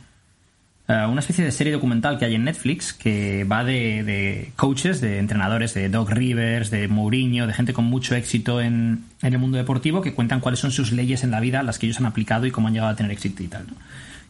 una 0.89 1.19
especie 1.19 1.45
de 1.45 1.51
serie 1.51 1.73
documental 1.73 2.19
que 2.19 2.27
hay 2.27 2.37
en 2.37 2.45
Netflix 2.45 2.93
que 2.93 3.45
va 3.45 3.65
de, 3.65 4.05
de 4.05 4.53
coaches, 4.55 5.01
de 5.01 5.19
entrenadores, 5.19 5.75
de 5.75 5.89
Doc 5.89 6.11
Rivers, 6.11 6.71
de 6.71 6.87
Mourinho, 6.87 7.49
de 7.49 7.53
gente 7.53 7.73
con 7.73 7.87
mucho 7.87 8.15
éxito 8.15 8.61
en, 8.61 9.05
en 9.21 9.33
el 9.33 9.39
mundo 9.41 9.59
deportivo 9.59 10.01
que 10.01 10.15
cuentan 10.15 10.41
cuáles 10.41 10.61
son 10.61 10.71
sus 10.71 10.93
leyes 10.93 11.25
en 11.25 11.33
la 11.33 11.41
vida, 11.41 11.65
las 11.65 11.79
que 11.81 11.87
ellos 11.87 11.99
han 11.99 12.07
aplicado 12.07 12.47
y 12.47 12.53
cómo 12.53 12.69
han 12.69 12.75
llegado 12.75 12.93
a 12.93 12.97
tener 12.97 13.11
éxito 13.11 13.43
y 13.43 13.49
tal. 13.49 13.67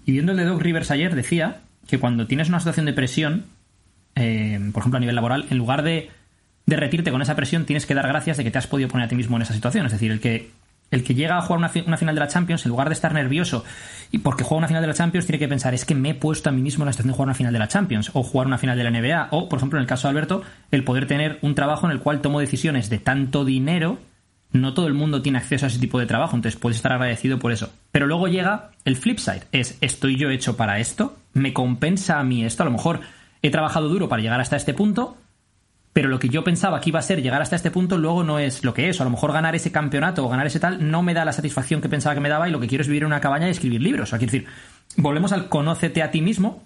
Y 0.06 0.12
viendo 0.12 0.32
el 0.32 0.38
de 0.38 0.44
Doc 0.44 0.62
Rivers 0.62 0.90
ayer 0.90 1.14
decía 1.14 1.58
que 1.86 1.98
cuando 1.98 2.26
tienes 2.26 2.48
una 2.48 2.60
situación 2.60 2.86
de 2.86 2.94
presión, 2.94 3.44
eh, 4.14 4.58
por 4.72 4.80
ejemplo 4.80 4.96
a 4.96 5.00
nivel 5.00 5.14
laboral, 5.14 5.46
en 5.50 5.58
lugar 5.58 5.82
de 5.82 6.10
derretirte 6.64 7.10
con 7.10 7.20
esa 7.20 7.36
presión, 7.36 7.66
tienes 7.66 7.84
que 7.84 7.94
dar 7.94 8.08
gracias 8.08 8.38
de 8.38 8.44
que 8.44 8.50
te 8.50 8.58
has 8.58 8.66
podido 8.66 8.88
poner 8.88 9.06
a 9.06 9.08
ti 9.08 9.14
mismo 9.14 9.36
en 9.36 9.42
esa 9.42 9.52
situación. 9.54 9.84
Es 9.86 9.92
decir, 9.92 10.10
el 10.10 10.20
que, 10.20 10.50
el 10.90 11.02
que 11.02 11.14
llega 11.14 11.36
a 11.36 11.42
jugar 11.42 11.58
una, 11.58 11.70
una 11.86 11.96
final 11.96 12.14
de 12.14 12.20
la 12.20 12.28
Champions, 12.28 12.64
en 12.64 12.70
lugar 12.70 12.88
de 12.88 12.94
estar 12.94 13.12
nervioso 13.12 13.64
y 14.10 14.18
porque 14.18 14.44
juega 14.44 14.58
una 14.58 14.68
final 14.68 14.82
de 14.82 14.88
la 14.88 14.94
Champions, 14.94 15.26
tiene 15.26 15.38
que 15.38 15.48
pensar, 15.48 15.74
es 15.74 15.84
que 15.84 15.94
me 15.94 16.10
he 16.10 16.14
puesto 16.14 16.48
a 16.48 16.52
mí 16.52 16.62
mismo 16.62 16.84
en 16.84 16.86
la 16.86 16.92
situación 16.92 17.12
de 17.12 17.16
jugar 17.16 17.26
una 17.26 17.34
final 17.34 17.52
de 17.52 17.58
la 17.58 17.68
Champions 17.68 18.10
o 18.14 18.22
jugar 18.22 18.46
una 18.46 18.58
final 18.58 18.78
de 18.78 18.84
la 18.84 18.90
NBA. 18.90 19.28
O, 19.32 19.48
por 19.48 19.58
ejemplo, 19.58 19.78
en 19.78 19.82
el 19.82 19.88
caso 19.88 20.06
de 20.06 20.10
Alberto, 20.10 20.42
el 20.70 20.84
poder 20.84 21.06
tener 21.06 21.38
un 21.42 21.54
trabajo 21.54 21.86
en 21.86 21.92
el 21.92 22.00
cual 22.00 22.20
tomo 22.20 22.40
decisiones 22.40 22.88
de 22.88 22.98
tanto 22.98 23.44
dinero 23.44 23.98
no 24.52 24.74
todo 24.74 24.86
el 24.86 24.94
mundo 24.94 25.22
tiene 25.22 25.38
acceso 25.38 25.66
a 25.66 25.68
ese 25.68 25.78
tipo 25.78 25.98
de 25.98 26.06
trabajo, 26.06 26.36
entonces 26.36 26.58
puedes 26.58 26.76
estar 26.76 26.92
agradecido 26.92 27.38
por 27.38 27.52
eso. 27.52 27.72
Pero 27.92 28.06
luego 28.06 28.28
llega 28.28 28.70
el 28.84 28.96
flip 28.96 29.18
side, 29.18 29.42
es 29.52 29.76
¿estoy 29.80 30.16
yo 30.16 30.30
hecho 30.30 30.56
para 30.56 30.78
esto? 30.78 31.16
¿Me 31.32 31.52
compensa 31.52 32.18
a 32.18 32.24
mí 32.24 32.44
esto? 32.44 32.62
A 32.62 32.66
lo 32.66 32.72
mejor 32.72 33.00
he 33.42 33.50
trabajado 33.50 33.88
duro 33.88 34.08
para 34.08 34.22
llegar 34.22 34.40
hasta 34.40 34.56
este 34.56 34.72
punto, 34.72 35.16
pero 35.96 36.10
lo 36.10 36.18
que 36.18 36.28
yo 36.28 36.44
pensaba 36.44 36.78
que 36.78 36.90
iba 36.90 36.98
a 36.98 37.02
ser 37.02 37.22
llegar 37.22 37.40
hasta 37.40 37.56
este 37.56 37.70
punto 37.70 37.96
luego 37.96 38.22
no 38.22 38.38
es 38.38 38.62
lo 38.64 38.74
que 38.74 38.90
es. 38.90 39.00
O 39.00 39.02
a 39.02 39.06
lo 39.06 39.10
mejor 39.10 39.32
ganar 39.32 39.56
ese 39.56 39.72
campeonato 39.72 40.26
o 40.26 40.28
ganar 40.28 40.46
ese 40.46 40.60
tal 40.60 40.90
no 40.90 41.02
me 41.02 41.14
da 41.14 41.24
la 41.24 41.32
satisfacción 41.32 41.80
que 41.80 41.88
pensaba 41.88 42.14
que 42.14 42.20
me 42.20 42.28
daba 42.28 42.46
y 42.46 42.52
lo 42.52 42.60
que 42.60 42.66
quiero 42.66 42.82
es 42.82 42.88
vivir 42.88 43.04
en 43.04 43.06
una 43.06 43.22
cabaña 43.22 43.48
y 43.48 43.52
escribir 43.52 43.80
libros. 43.80 44.06
O 44.06 44.10
sea, 44.10 44.18
quiero 44.18 44.30
decir, 44.30 44.46
volvemos 44.98 45.32
al 45.32 45.48
conócete 45.48 46.02
a 46.02 46.10
ti 46.10 46.20
mismo 46.20 46.64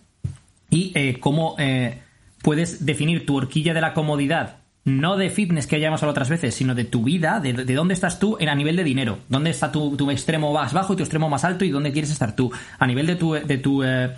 y 0.69 0.91
eh, 0.97 1.19
cómo 1.21 1.55
eh, 1.61 2.01
puedes 2.43 2.85
definir 2.85 3.25
tu 3.25 3.37
horquilla 3.37 3.73
de 3.73 3.81
la 3.81 3.95
comodidad, 3.95 4.57
no 4.85 5.17
de 5.17 5.31
fitness 5.31 5.69
que 5.69 5.79
ya 5.79 5.87
hemos 5.87 6.03
hablado 6.03 6.11
otras 6.11 6.29
veces, 6.29 6.57
sino 6.57 6.75
de 6.75 6.83
tu 6.83 7.05
vida, 7.05 7.39
de, 7.39 7.53
de 7.53 7.75
dónde 7.75 7.95
estás 7.95 8.19
tú 8.19 8.37
en, 8.41 8.49
a 8.49 8.57
nivel 8.57 8.75
de 8.75 8.83
dinero, 8.83 9.21
dónde 9.29 9.51
está 9.51 9.71
tu, 9.71 9.97
tu 9.97 10.11
extremo 10.11 10.53
más 10.53 10.73
bajo 10.73 10.95
y 10.95 10.97
tu 10.97 11.05
extremo 11.05 11.29
más 11.29 11.45
alto 11.45 11.65
y 11.65 11.71
dónde 11.71 11.93
quieres 11.93 12.11
estar 12.11 12.35
tú, 12.35 12.51
a 12.81 12.85
nivel 12.85 13.07
de 13.07 13.15
tu, 13.15 13.35
de 13.35 13.59
tu 13.59 13.85
eh, 13.85 14.11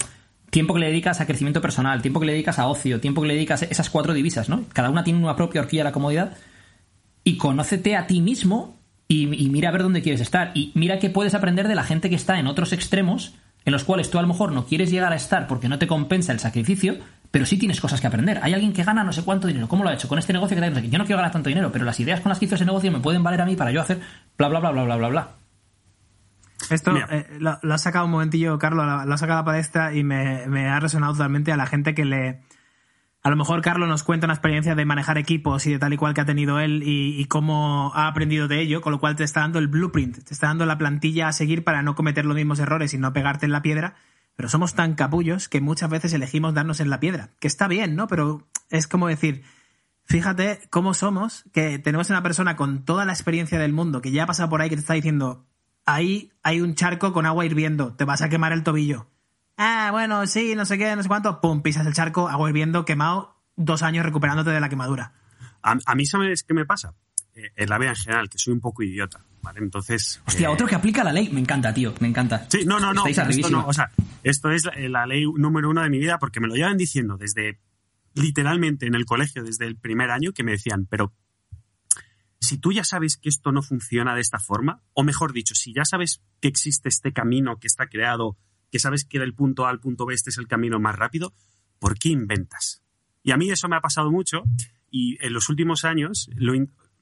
tiempo 0.52 0.74
que 0.74 0.80
le 0.80 0.88
dedicas 0.88 1.18
a 1.18 1.26
crecimiento 1.26 1.62
personal, 1.62 2.02
tiempo 2.02 2.20
que 2.20 2.26
le 2.26 2.32
dedicas 2.32 2.58
a 2.58 2.66
ocio, 2.66 3.00
tiempo 3.00 3.22
que 3.22 3.28
le 3.28 3.34
dedicas 3.34 3.62
a 3.62 3.64
esas 3.64 3.88
cuatro 3.88 4.12
divisas, 4.12 4.50
¿no? 4.50 4.66
Cada 4.74 4.90
una 4.90 5.02
tiene 5.02 5.18
una 5.18 5.34
propia 5.34 5.62
horquilla 5.62 5.80
de 5.80 5.88
la 5.88 5.92
comodidad 5.92 6.36
y 7.24 7.38
conócete 7.38 7.96
a 7.96 8.06
ti 8.06 8.20
mismo 8.20 8.76
y, 9.08 9.26
mira 9.48 9.70
a 9.70 9.72
ver 9.72 9.82
dónde 9.82 10.02
quieres 10.02 10.20
estar. 10.20 10.52
Y 10.52 10.70
mira 10.74 10.98
qué 10.98 11.08
puedes 11.08 11.34
aprender 11.34 11.68
de 11.68 11.74
la 11.74 11.84
gente 11.84 12.10
que 12.10 12.16
está 12.16 12.38
en 12.38 12.46
otros 12.46 12.74
extremos, 12.74 13.32
en 13.64 13.72
los 13.72 13.84
cuales 13.84 14.10
tú 14.10 14.18
a 14.18 14.22
lo 14.22 14.28
mejor 14.28 14.52
no 14.52 14.66
quieres 14.66 14.90
llegar 14.90 15.14
a 15.14 15.16
estar 15.16 15.46
porque 15.46 15.70
no 15.70 15.78
te 15.78 15.86
compensa 15.86 16.32
el 16.32 16.38
sacrificio, 16.38 16.98
pero 17.30 17.46
sí 17.46 17.56
tienes 17.56 17.80
cosas 17.80 18.02
que 18.02 18.08
aprender. 18.08 18.38
Hay 18.42 18.52
alguien 18.52 18.74
que 18.74 18.84
gana 18.84 19.04
no 19.04 19.14
sé 19.14 19.22
cuánto 19.22 19.48
dinero. 19.48 19.68
¿Cómo 19.68 19.84
lo 19.84 19.88
ha 19.88 19.94
hecho? 19.94 20.06
Con 20.06 20.18
este 20.18 20.34
negocio 20.34 20.54
que 20.54 20.74
sé 20.74 20.82
qué. 20.82 20.90
Yo 20.90 20.98
no 20.98 21.06
quiero 21.06 21.16
ganar 21.16 21.32
tanto 21.32 21.48
dinero, 21.48 21.72
pero 21.72 21.86
las 21.86 21.98
ideas 21.98 22.20
con 22.20 22.28
las 22.28 22.38
que 22.38 22.44
hizo 22.44 22.56
ese 22.56 22.66
negocio 22.66 22.92
me 22.92 23.00
pueden 23.00 23.22
valer 23.22 23.40
a 23.40 23.46
mí 23.46 23.56
para 23.56 23.70
yo 23.72 23.80
hacer 23.80 24.00
bla, 24.36 24.48
bla, 24.48 24.60
bla, 24.60 24.70
bla, 24.70 24.84
bla, 24.84 24.96
bla, 24.96 25.08
bla. 25.08 25.41
Esto 26.72 26.96
eh, 26.96 27.26
lo, 27.38 27.58
lo 27.62 27.74
ha 27.74 27.78
sacado 27.78 28.06
un 28.06 28.10
momentillo, 28.10 28.58
Carlos, 28.58 28.86
lo, 28.86 29.12
ha 29.12 29.18
sacado 29.18 29.38
a 29.38 29.42
la 29.42 29.46
palestra 29.46 29.94
y 29.94 30.04
me, 30.04 30.46
me 30.46 30.68
ha 30.68 30.80
resonado 30.80 31.12
totalmente 31.12 31.52
a 31.52 31.56
la 31.56 31.66
gente 31.66 31.94
que 31.94 32.04
le... 32.04 32.40
A 33.24 33.30
lo 33.30 33.36
mejor 33.36 33.62
Carlos 33.62 33.88
nos 33.88 34.02
cuenta 34.02 34.26
una 34.26 34.34
experiencia 34.34 34.74
de 34.74 34.84
manejar 34.84 35.16
equipos 35.16 35.64
y 35.66 35.72
de 35.72 35.78
tal 35.78 35.92
y 35.92 35.96
cual 35.96 36.12
que 36.12 36.22
ha 36.22 36.24
tenido 36.24 36.58
él 36.58 36.82
y, 36.82 37.20
y 37.20 37.24
cómo 37.26 37.92
ha 37.94 38.08
aprendido 38.08 38.48
de 38.48 38.60
ello, 38.60 38.80
con 38.80 38.90
lo 38.90 38.98
cual 38.98 39.14
te 39.14 39.22
está 39.22 39.40
dando 39.40 39.60
el 39.60 39.68
blueprint, 39.68 40.24
te 40.24 40.34
está 40.34 40.48
dando 40.48 40.66
la 40.66 40.76
plantilla 40.76 41.28
a 41.28 41.32
seguir 41.32 41.62
para 41.62 41.82
no 41.82 41.94
cometer 41.94 42.24
los 42.24 42.34
mismos 42.34 42.58
errores 42.58 42.94
y 42.94 42.98
no 42.98 43.12
pegarte 43.12 43.46
en 43.46 43.52
la 43.52 43.62
piedra. 43.62 43.94
Pero 44.34 44.48
somos 44.48 44.74
tan 44.74 44.94
capullos 44.94 45.48
que 45.48 45.60
muchas 45.60 45.88
veces 45.88 46.12
elegimos 46.14 46.54
darnos 46.54 46.80
en 46.80 46.90
la 46.90 46.98
piedra. 46.98 47.30
Que 47.38 47.46
está 47.46 47.68
bien, 47.68 47.94
¿no? 47.94 48.08
Pero 48.08 48.48
es 48.70 48.88
como 48.88 49.06
decir, 49.06 49.44
fíjate 50.04 50.58
cómo 50.70 50.92
somos, 50.92 51.44
que 51.52 51.78
tenemos 51.78 52.10
una 52.10 52.24
persona 52.24 52.56
con 52.56 52.84
toda 52.84 53.04
la 53.04 53.12
experiencia 53.12 53.58
del 53.58 53.72
mundo, 53.72 54.00
que 54.00 54.10
ya 54.10 54.24
ha 54.24 54.26
pasado 54.26 54.48
por 54.48 54.62
ahí, 54.62 54.68
que 54.68 54.76
te 54.76 54.80
está 54.80 54.94
diciendo, 54.94 55.46
ahí 55.86 56.32
hay 56.42 56.60
un 56.60 56.74
charco 56.74 57.12
con 57.12 57.26
agua 57.26 57.44
hirviendo, 57.44 57.94
te 57.94 58.04
vas 58.04 58.22
a 58.22 58.28
quemar 58.28 58.52
el 58.52 58.62
tobillo. 58.62 59.08
Ah, 59.56 59.90
bueno, 59.92 60.26
sí, 60.26 60.54
no 60.54 60.64
sé 60.64 60.78
qué, 60.78 60.96
no 60.96 61.02
sé 61.02 61.08
cuánto, 61.08 61.40
pum, 61.40 61.62
pisas 61.62 61.86
el 61.86 61.94
charco, 61.94 62.28
agua 62.28 62.48
hirviendo, 62.48 62.84
quemado, 62.84 63.36
dos 63.56 63.82
años 63.82 64.04
recuperándote 64.04 64.50
de 64.50 64.60
la 64.60 64.68
quemadura. 64.68 65.12
A, 65.62 65.76
a 65.84 65.94
mí, 65.94 66.06
¿sabes 66.06 66.42
qué 66.42 66.54
me 66.54 66.64
pasa? 66.64 66.94
Eh, 67.34 67.50
en 67.56 67.68
la 67.68 67.78
vida 67.78 67.90
en 67.90 67.96
general, 67.96 68.28
que 68.28 68.38
soy 68.38 68.52
un 68.52 68.60
poco 68.60 68.82
idiota, 68.82 69.24
¿vale? 69.40 69.60
Entonces... 69.60 70.20
Hostia, 70.26 70.48
eh, 70.48 70.50
otro 70.50 70.66
que 70.66 70.74
aplica 70.74 71.02
la 71.02 71.12
ley. 71.12 71.30
Me 71.30 71.40
encanta, 71.40 71.72
tío. 71.72 71.94
Me 72.00 72.08
encanta. 72.08 72.46
Sí, 72.48 72.64
no, 72.66 72.78
no, 72.78 72.92
no. 72.92 73.06
Estáis 73.06 73.38
Esto, 73.38 73.48
no 73.48 73.66
o 73.66 73.72
sea, 73.72 73.90
esto 74.22 74.50
es 74.50 74.64
la, 74.64 74.74
la 74.88 75.06
ley 75.06 75.24
número 75.36 75.70
uno 75.70 75.82
de 75.82 75.88
mi 75.88 75.98
vida 75.98 76.18
porque 76.18 76.40
me 76.40 76.48
lo 76.48 76.54
llevan 76.54 76.76
diciendo 76.76 77.16
desde 77.16 77.58
literalmente 78.14 78.86
en 78.86 78.94
el 78.94 79.06
colegio, 79.06 79.42
desde 79.42 79.66
el 79.66 79.76
primer 79.76 80.10
año, 80.10 80.32
que 80.32 80.44
me 80.44 80.52
decían, 80.52 80.86
pero 80.90 81.14
si 82.42 82.58
tú 82.58 82.72
ya 82.72 82.84
sabes 82.84 83.16
que 83.16 83.28
esto 83.28 83.52
no 83.52 83.62
funciona 83.62 84.14
de 84.14 84.20
esta 84.20 84.38
forma, 84.38 84.82
o 84.92 85.02
mejor 85.04 85.32
dicho, 85.32 85.54
si 85.54 85.72
ya 85.72 85.84
sabes 85.84 86.22
que 86.40 86.48
existe 86.48 86.88
este 86.88 87.12
camino 87.12 87.58
que 87.58 87.66
está 87.68 87.88
creado, 87.88 88.36
que 88.70 88.78
sabes 88.78 89.04
que 89.04 89.18
del 89.18 89.34
punto 89.34 89.66
A 89.66 89.70
al 89.70 89.80
punto 89.80 90.06
B 90.06 90.14
este 90.14 90.30
es 90.30 90.38
el 90.38 90.48
camino 90.48 90.80
más 90.80 90.96
rápido, 90.96 91.34
¿por 91.78 91.98
qué 91.98 92.08
inventas? 92.08 92.82
Y 93.22 93.30
a 93.30 93.36
mí 93.36 93.50
eso 93.50 93.68
me 93.68 93.76
ha 93.76 93.80
pasado 93.80 94.10
mucho 94.10 94.42
y 94.90 95.24
en 95.24 95.32
los 95.32 95.48
últimos 95.48 95.84
años 95.84 96.28
lo, 96.34 96.52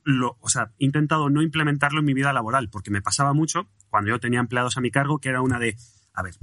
lo- 0.05 0.37
o 0.41 0.49
sea, 0.49 0.73
he 0.79 0.85
intentado 0.85 1.31
no 1.31 1.43
implementarlo 1.43 2.01
en 2.01 2.07
mi 2.07 2.15
vida 2.15 2.33
laboral, 2.33 2.69
porque 2.69 2.91
me 2.91 3.01
pasaba 3.03 3.33
mucho 3.33 3.69
cuando 3.89 4.11
yo 4.11 4.21
tenía 4.21 4.41
empleados 4.41 4.77
a 4.77 4.81
mi 4.81 4.91
cargo, 4.91 5.19
que 5.21 5.31
era 5.31 5.41
una 5.43 5.59
de, 5.59 5.77
a 6.13 6.23
ver, 6.23 6.35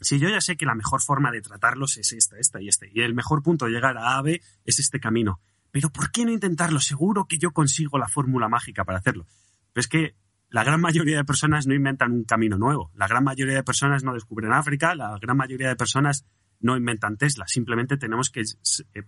si 0.00 0.18
yo 0.18 0.28
ya 0.28 0.40
sé 0.40 0.56
que 0.56 0.66
la 0.66 0.74
mejor 0.74 1.00
forma 1.02 1.32
de 1.32 1.40
tratarlos 1.40 1.96
es 1.96 2.12
esta, 2.12 2.38
esta 2.38 2.60
y 2.60 2.68
este, 2.68 2.90
y 2.94 3.00
el 3.00 3.14
mejor 3.14 3.42
punto 3.42 3.64
de 3.64 3.72
llegar 3.72 3.96
a 3.96 4.18
A, 4.18 4.22
B 4.22 4.40
es 4.64 4.78
este 4.78 5.00
camino, 5.00 5.40
pero 5.78 5.92
¿por 5.92 6.10
qué 6.10 6.24
no 6.24 6.32
intentarlo? 6.32 6.80
Seguro 6.80 7.26
que 7.28 7.38
yo 7.38 7.52
consigo 7.52 7.98
la 7.98 8.08
fórmula 8.08 8.48
mágica 8.48 8.84
para 8.84 8.98
hacerlo. 8.98 9.26
Pero 9.72 9.80
es 9.80 9.86
que 9.86 10.16
la 10.50 10.64
gran 10.64 10.80
mayoría 10.80 11.16
de 11.16 11.24
personas 11.24 11.68
no 11.68 11.74
inventan 11.74 12.10
un 12.10 12.24
camino 12.24 12.58
nuevo, 12.58 12.90
la 12.96 13.06
gran 13.06 13.22
mayoría 13.22 13.54
de 13.54 13.62
personas 13.62 14.02
no 14.02 14.12
descubren 14.12 14.52
África, 14.52 14.96
la 14.96 15.16
gran 15.22 15.36
mayoría 15.36 15.68
de 15.68 15.76
personas 15.76 16.26
no 16.58 16.76
inventan 16.76 17.16
Tesla, 17.16 17.46
simplemente 17.46 17.96
tenemos 17.96 18.30
que 18.30 18.40
eh, 18.40 19.02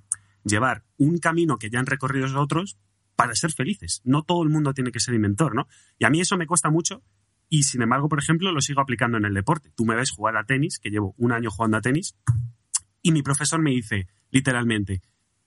llevar 0.44 0.84
un 0.96 1.18
camino 1.18 1.58
que 1.58 1.70
ya 1.70 1.80
han 1.80 1.86
recorrido 1.86 2.28
los 2.28 2.36
otros 2.36 2.78
para 3.16 3.34
ser 3.34 3.50
felices. 3.50 4.00
No 4.04 4.22
todo 4.22 4.44
el 4.44 4.48
mundo 4.48 4.72
tiene 4.72 4.92
que 4.92 5.00
ser 5.00 5.14
inventor, 5.14 5.56
¿no? 5.56 5.66
Y 5.98 6.04
a 6.04 6.10
mí 6.10 6.20
eso 6.20 6.36
me 6.36 6.46
cuesta 6.46 6.70
mucho 6.70 7.02
y 7.48 7.64
sin 7.64 7.82
embargo, 7.82 8.08
por 8.08 8.20
ejemplo, 8.20 8.52
lo 8.52 8.60
sigo 8.60 8.80
aplicando 8.80 9.18
en 9.18 9.24
el 9.24 9.34
deporte. 9.34 9.72
Tú 9.74 9.84
me 9.84 9.96
ves 9.96 10.12
jugar 10.12 10.36
a 10.36 10.44
tenis, 10.44 10.78
que 10.78 10.90
llevo 10.90 11.16
un 11.18 11.32
año 11.32 11.50
jugando 11.50 11.78
a 11.78 11.80
tenis, 11.80 12.14
y 13.02 13.10
mi 13.10 13.22
profesor 13.24 13.60
me 13.60 13.72
dice, 13.72 14.06
literalmente, 14.30 15.02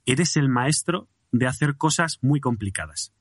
eres 0.06 0.36
el 0.38 0.50
maestro 0.50 1.08
de 1.32 1.48
hacer 1.48 1.76
cosas 1.78 2.20
muy 2.22 2.40
complicadas. 2.40 3.14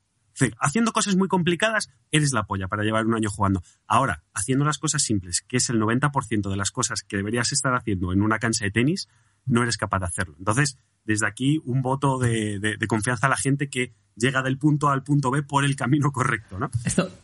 Haciendo 0.60 0.92
cosas 0.92 1.14
muy 1.14 1.28
complicadas, 1.28 1.90
eres 2.10 2.32
la 2.32 2.44
polla 2.44 2.66
para 2.66 2.82
llevar 2.82 3.06
un 3.06 3.14
año 3.14 3.28
jugando. 3.30 3.62
Ahora, 3.86 4.22
haciendo 4.34 4.64
las 4.64 4.78
cosas 4.78 5.02
simples, 5.02 5.42
que 5.46 5.58
es 5.58 5.68
el 5.70 5.78
90% 5.80 6.50
de 6.50 6.56
las 6.56 6.70
cosas 6.70 7.02
que 7.02 7.16
deberías 7.18 7.52
estar 7.52 7.74
haciendo 7.74 8.12
en 8.12 8.22
una 8.22 8.38
cancha 8.38 8.64
de 8.64 8.70
tenis, 8.70 9.08
no 9.44 9.62
eres 9.62 9.76
capaz 9.76 9.98
de 10.00 10.06
hacerlo. 10.06 10.34
Entonces, 10.38 10.78
desde 11.04 11.26
aquí, 11.26 11.60
un 11.64 11.82
voto 11.82 12.18
de, 12.18 12.58
de- 12.58 12.76
de 12.76 12.86
confianza 12.86 13.26
a 13.26 13.30
la 13.30 13.36
gente 13.36 13.68
que 13.68 13.92
llega 14.16 14.42
del 14.42 14.56
punto 14.58 14.88
A 14.88 14.94
al 14.94 15.02
punto 15.02 15.30
B 15.30 15.42
por 15.42 15.64
el 15.64 15.76
camino 15.76 16.10
correcto, 16.12 16.58
¿no? 16.58 16.70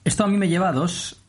Esto, 0.04 0.24
a 0.24 0.26
mí 0.26 0.36
me 0.36 0.48
lleva 0.48 0.68
a 0.68 0.72
dos, 0.72 1.22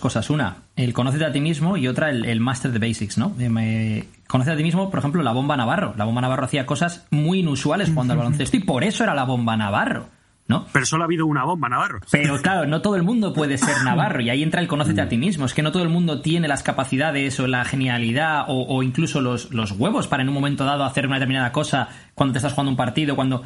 cosas. 0.00 0.30
Una, 0.30 0.62
el 0.76 0.92
conócete 0.94 1.24
a 1.24 1.32
ti 1.32 1.40
mismo 1.40 1.76
y 1.76 1.88
otra, 1.88 2.10
el, 2.10 2.40
master 2.40 2.72
the 2.72 2.78
basics, 2.78 3.18
¿no? 3.18 3.34
Eh, 3.40 4.08
Conócete 4.28 4.54
a 4.54 4.56
ti 4.56 4.62
mismo, 4.62 4.90
por 4.90 4.98
ejemplo, 4.98 5.22
la 5.22 5.32
bomba 5.32 5.56
Navarro. 5.56 5.94
La 5.96 6.04
bomba 6.04 6.20
Navarro 6.20 6.44
hacía 6.44 6.66
cosas 6.66 7.06
muy 7.10 7.40
inusuales 7.40 7.90
jugando 7.90 8.12
al 8.14 8.18
baloncesto 8.18 8.56
y 8.56 8.60
por 8.60 8.84
eso 8.84 9.04
era 9.04 9.14
la 9.14 9.24
bomba 9.24 9.56
Navarro. 9.56 10.08
¿no? 10.46 10.66
Pero 10.72 10.84
solo 10.84 11.04
ha 11.04 11.06
habido 11.06 11.26
una 11.26 11.44
bomba, 11.44 11.68
Navarro. 11.68 12.00
Pero 12.10 12.40
claro, 12.40 12.66
no 12.66 12.82
todo 12.82 12.96
el 12.96 13.02
mundo 13.02 13.32
puede 13.32 13.56
ser 13.56 13.76
Navarro 13.84 14.20
y 14.20 14.30
ahí 14.30 14.42
entra 14.42 14.60
el 14.60 14.68
conócete 14.68 15.00
a 15.00 15.08
ti 15.08 15.16
mismo. 15.16 15.46
Es 15.46 15.54
que 15.54 15.62
no 15.62 15.72
todo 15.72 15.82
el 15.82 15.88
mundo 15.88 16.20
tiene 16.20 16.48
las 16.48 16.62
capacidades 16.62 17.38
o 17.40 17.46
la 17.46 17.64
genialidad 17.64 18.44
o, 18.48 18.66
o 18.66 18.82
incluso 18.82 19.20
los, 19.20 19.52
los 19.52 19.72
huevos 19.72 20.06
para 20.06 20.22
en 20.22 20.28
un 20.28 20.34
momento 20.34 20.64
dado 20.64 20.84
hacer 20.84 21.06
una 21.06 21.16
determinada 21.16 21.52
cosa 21.52 21.88
cuando 22.14 22.32
te 22.32 22.38
estás 22.38 22.52
jugando 22.52 22.70
un 22.70 22.76
partido, 22.76 23.16
cuando... 23.16 23.42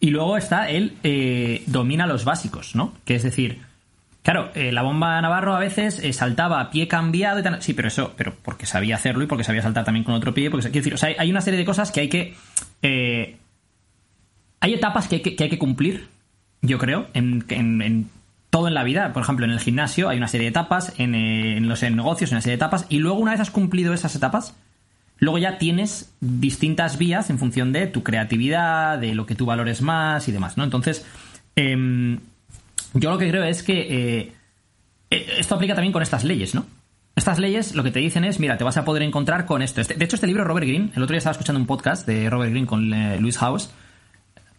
Y 0.00 0.10
luego 0.10 0.36
está 0.36 0.70
él 0.70 0.96
eh, 1.02 1.64
domina 1.66 2.06
los 2.06 2.24
básicos, 2.24 2.76
¿no? 2.76 2.92
Que 3.04 3.16
es 3.16 3.24
decir, 3.24 3.62
claro, 4.22 4.50
eh, 4.54 4.72
la 4.72 4.82
bomba 4.82 5.20
Navarro 5.20 5.54
a 5.54 5.58
veces 5.58 5.98
eh, 6.02 6.12
saltaba 6.12 6.60
a 6.60 6.70
pie 6.70 6.88
cambiado 6.88 7.38
y. 7.40 7.44
Sí, 7.60 7.74
pero 7.74 7.88
eso, 7.88 8.14
pero 8.16 8.34
porque 8.42 8.66
sabía 8.66 8.96
hacerlo 8.96 9.24
y 9.24 9.26
porque 9.26 9.44
sabía 9.44 9.62
saltar 9.62 9.84
también 9.84 10.04
con 10.04 10.14
otro 10.14 10.34
pie. 10.34 10.50
Porque, 10.50 10.64
quiero 10.70 10.80
decir, 10.80 10.94
o 10.94 10.98
sea, 10.98 11.08
hay- 11.18 11.30
una 11.30 11.40
serie 11.40 11.58
de 11.58 11.64
cosas 11.64 11.90
que 11.92 12.00
hay 12.00 12.08
que... 12.08 12.34
eh, 12.82 13.36
hay 14.60 14.74
etapas 14.74 15.06
que 15.08 15.16
hay 15.16 15.22
que, 15.22 15.58
cumplir, 15.58 16.08
yo 16.62 16.78
creo, 16.78 17.06
en, 17.14 17.44
en- 17.48 18.10
todo 18.50 18.66
en 18.68 18.74
la 18.74 18.82
vida. 18.82 19.12
Por 19.12 19.22
ejemplo, 19.22 19.44
en 19.44 19.52
el 19.52 19.60
gimnasio 19.60 20.08
hay 20.08 20.16
una 20.18 20.28
serie 20.28 20.46
de 20.46 20.50
etapas, 20.50 20.94
en, 20.98 21.14
en 21.14 21.68
los 21.68 21.82
negocios 21.82 22.30
hay 22.30 22.34
una 22.36 22.40
serie 22.42 22.56
de 22.56 22.64
etapas, 22.64 22.86
y 22.88 22.98
luego 22.98 23.18
una 23.18 23.32
vez 23.32 23.40
has 23.40 23.50
cumplido 23.50 23.92
esas 23.94 24.16
etapas, 24.16 24.56
luego 25.18 25.38
ya 25.38 25.58
tienes 25.58 26.12
distintas 26.20 26.98
vías 26.98 27.30
en 27.30 27.38
función 27.38 27.72
de 27.72 27.86
tu 27.86 28.02
creatividad, 28.02 28.98
de 28.98 29.14
lo 29.14 29.26
que 29.26 29.34
tú 29.34 29.46
valores 29.46 29.80
más 29.82 30.26
y 30.28 30.32
demás, 30.32 30.56
¿no? 30.56 30.64
Entonces, 30.64 31.06
em, 31.56 32.18
yo 32.94 33.10
lo 33.10 33.18
que 33.18 33.28
creo 33.28 33.44
es 33.44 33.62
que 33.62 33.80
eh, 34.18 34.32
eh, 35.10 35.26
esto 35.38 35.54
aplica 35.54 35.74
también 35.74 35.92
con 35.92 36.02
estas 36.02 36.24
leyes, 36.24 36.54
¿no? 36.54 36.66
Estas 37.16 37.38
leyes 37.38 37.74
lo 37.74 37.82
que 37.82 37.90
te 37.90 37.98
dicen 37.98 38.24
es, 38.24 38.38
mira, 38.38 38.56
te 38.58 38.64
vas 38.64 38.76
a 38.76 38.84
poder 38.84 39.02
encontrar 39.02 39.44
con 39.46 39.60
esto. 39.62 39.80
Este- 39.80 39.94
de 39.94 40.04
hecho, 40.04 40.16
este 40.16 40.26
libro, 40.28 40.44
Robert 40.44 40.66
Greene, 40.66 40.90
el 40.94 41.02
otro 41.02 41.14
día 41.14 41.18
estaba 41.18 41.32
escuchando 41.32 41.60
un 41.60 41.66
podcast 41.66 42.06
de 42.06 42.30
Robert 42.30 42.50
Greene 42.50 42.66
con 42.66 42.92
eh, 42.94 43.18
Luis 43.20 43.36
House, 43.38 43.70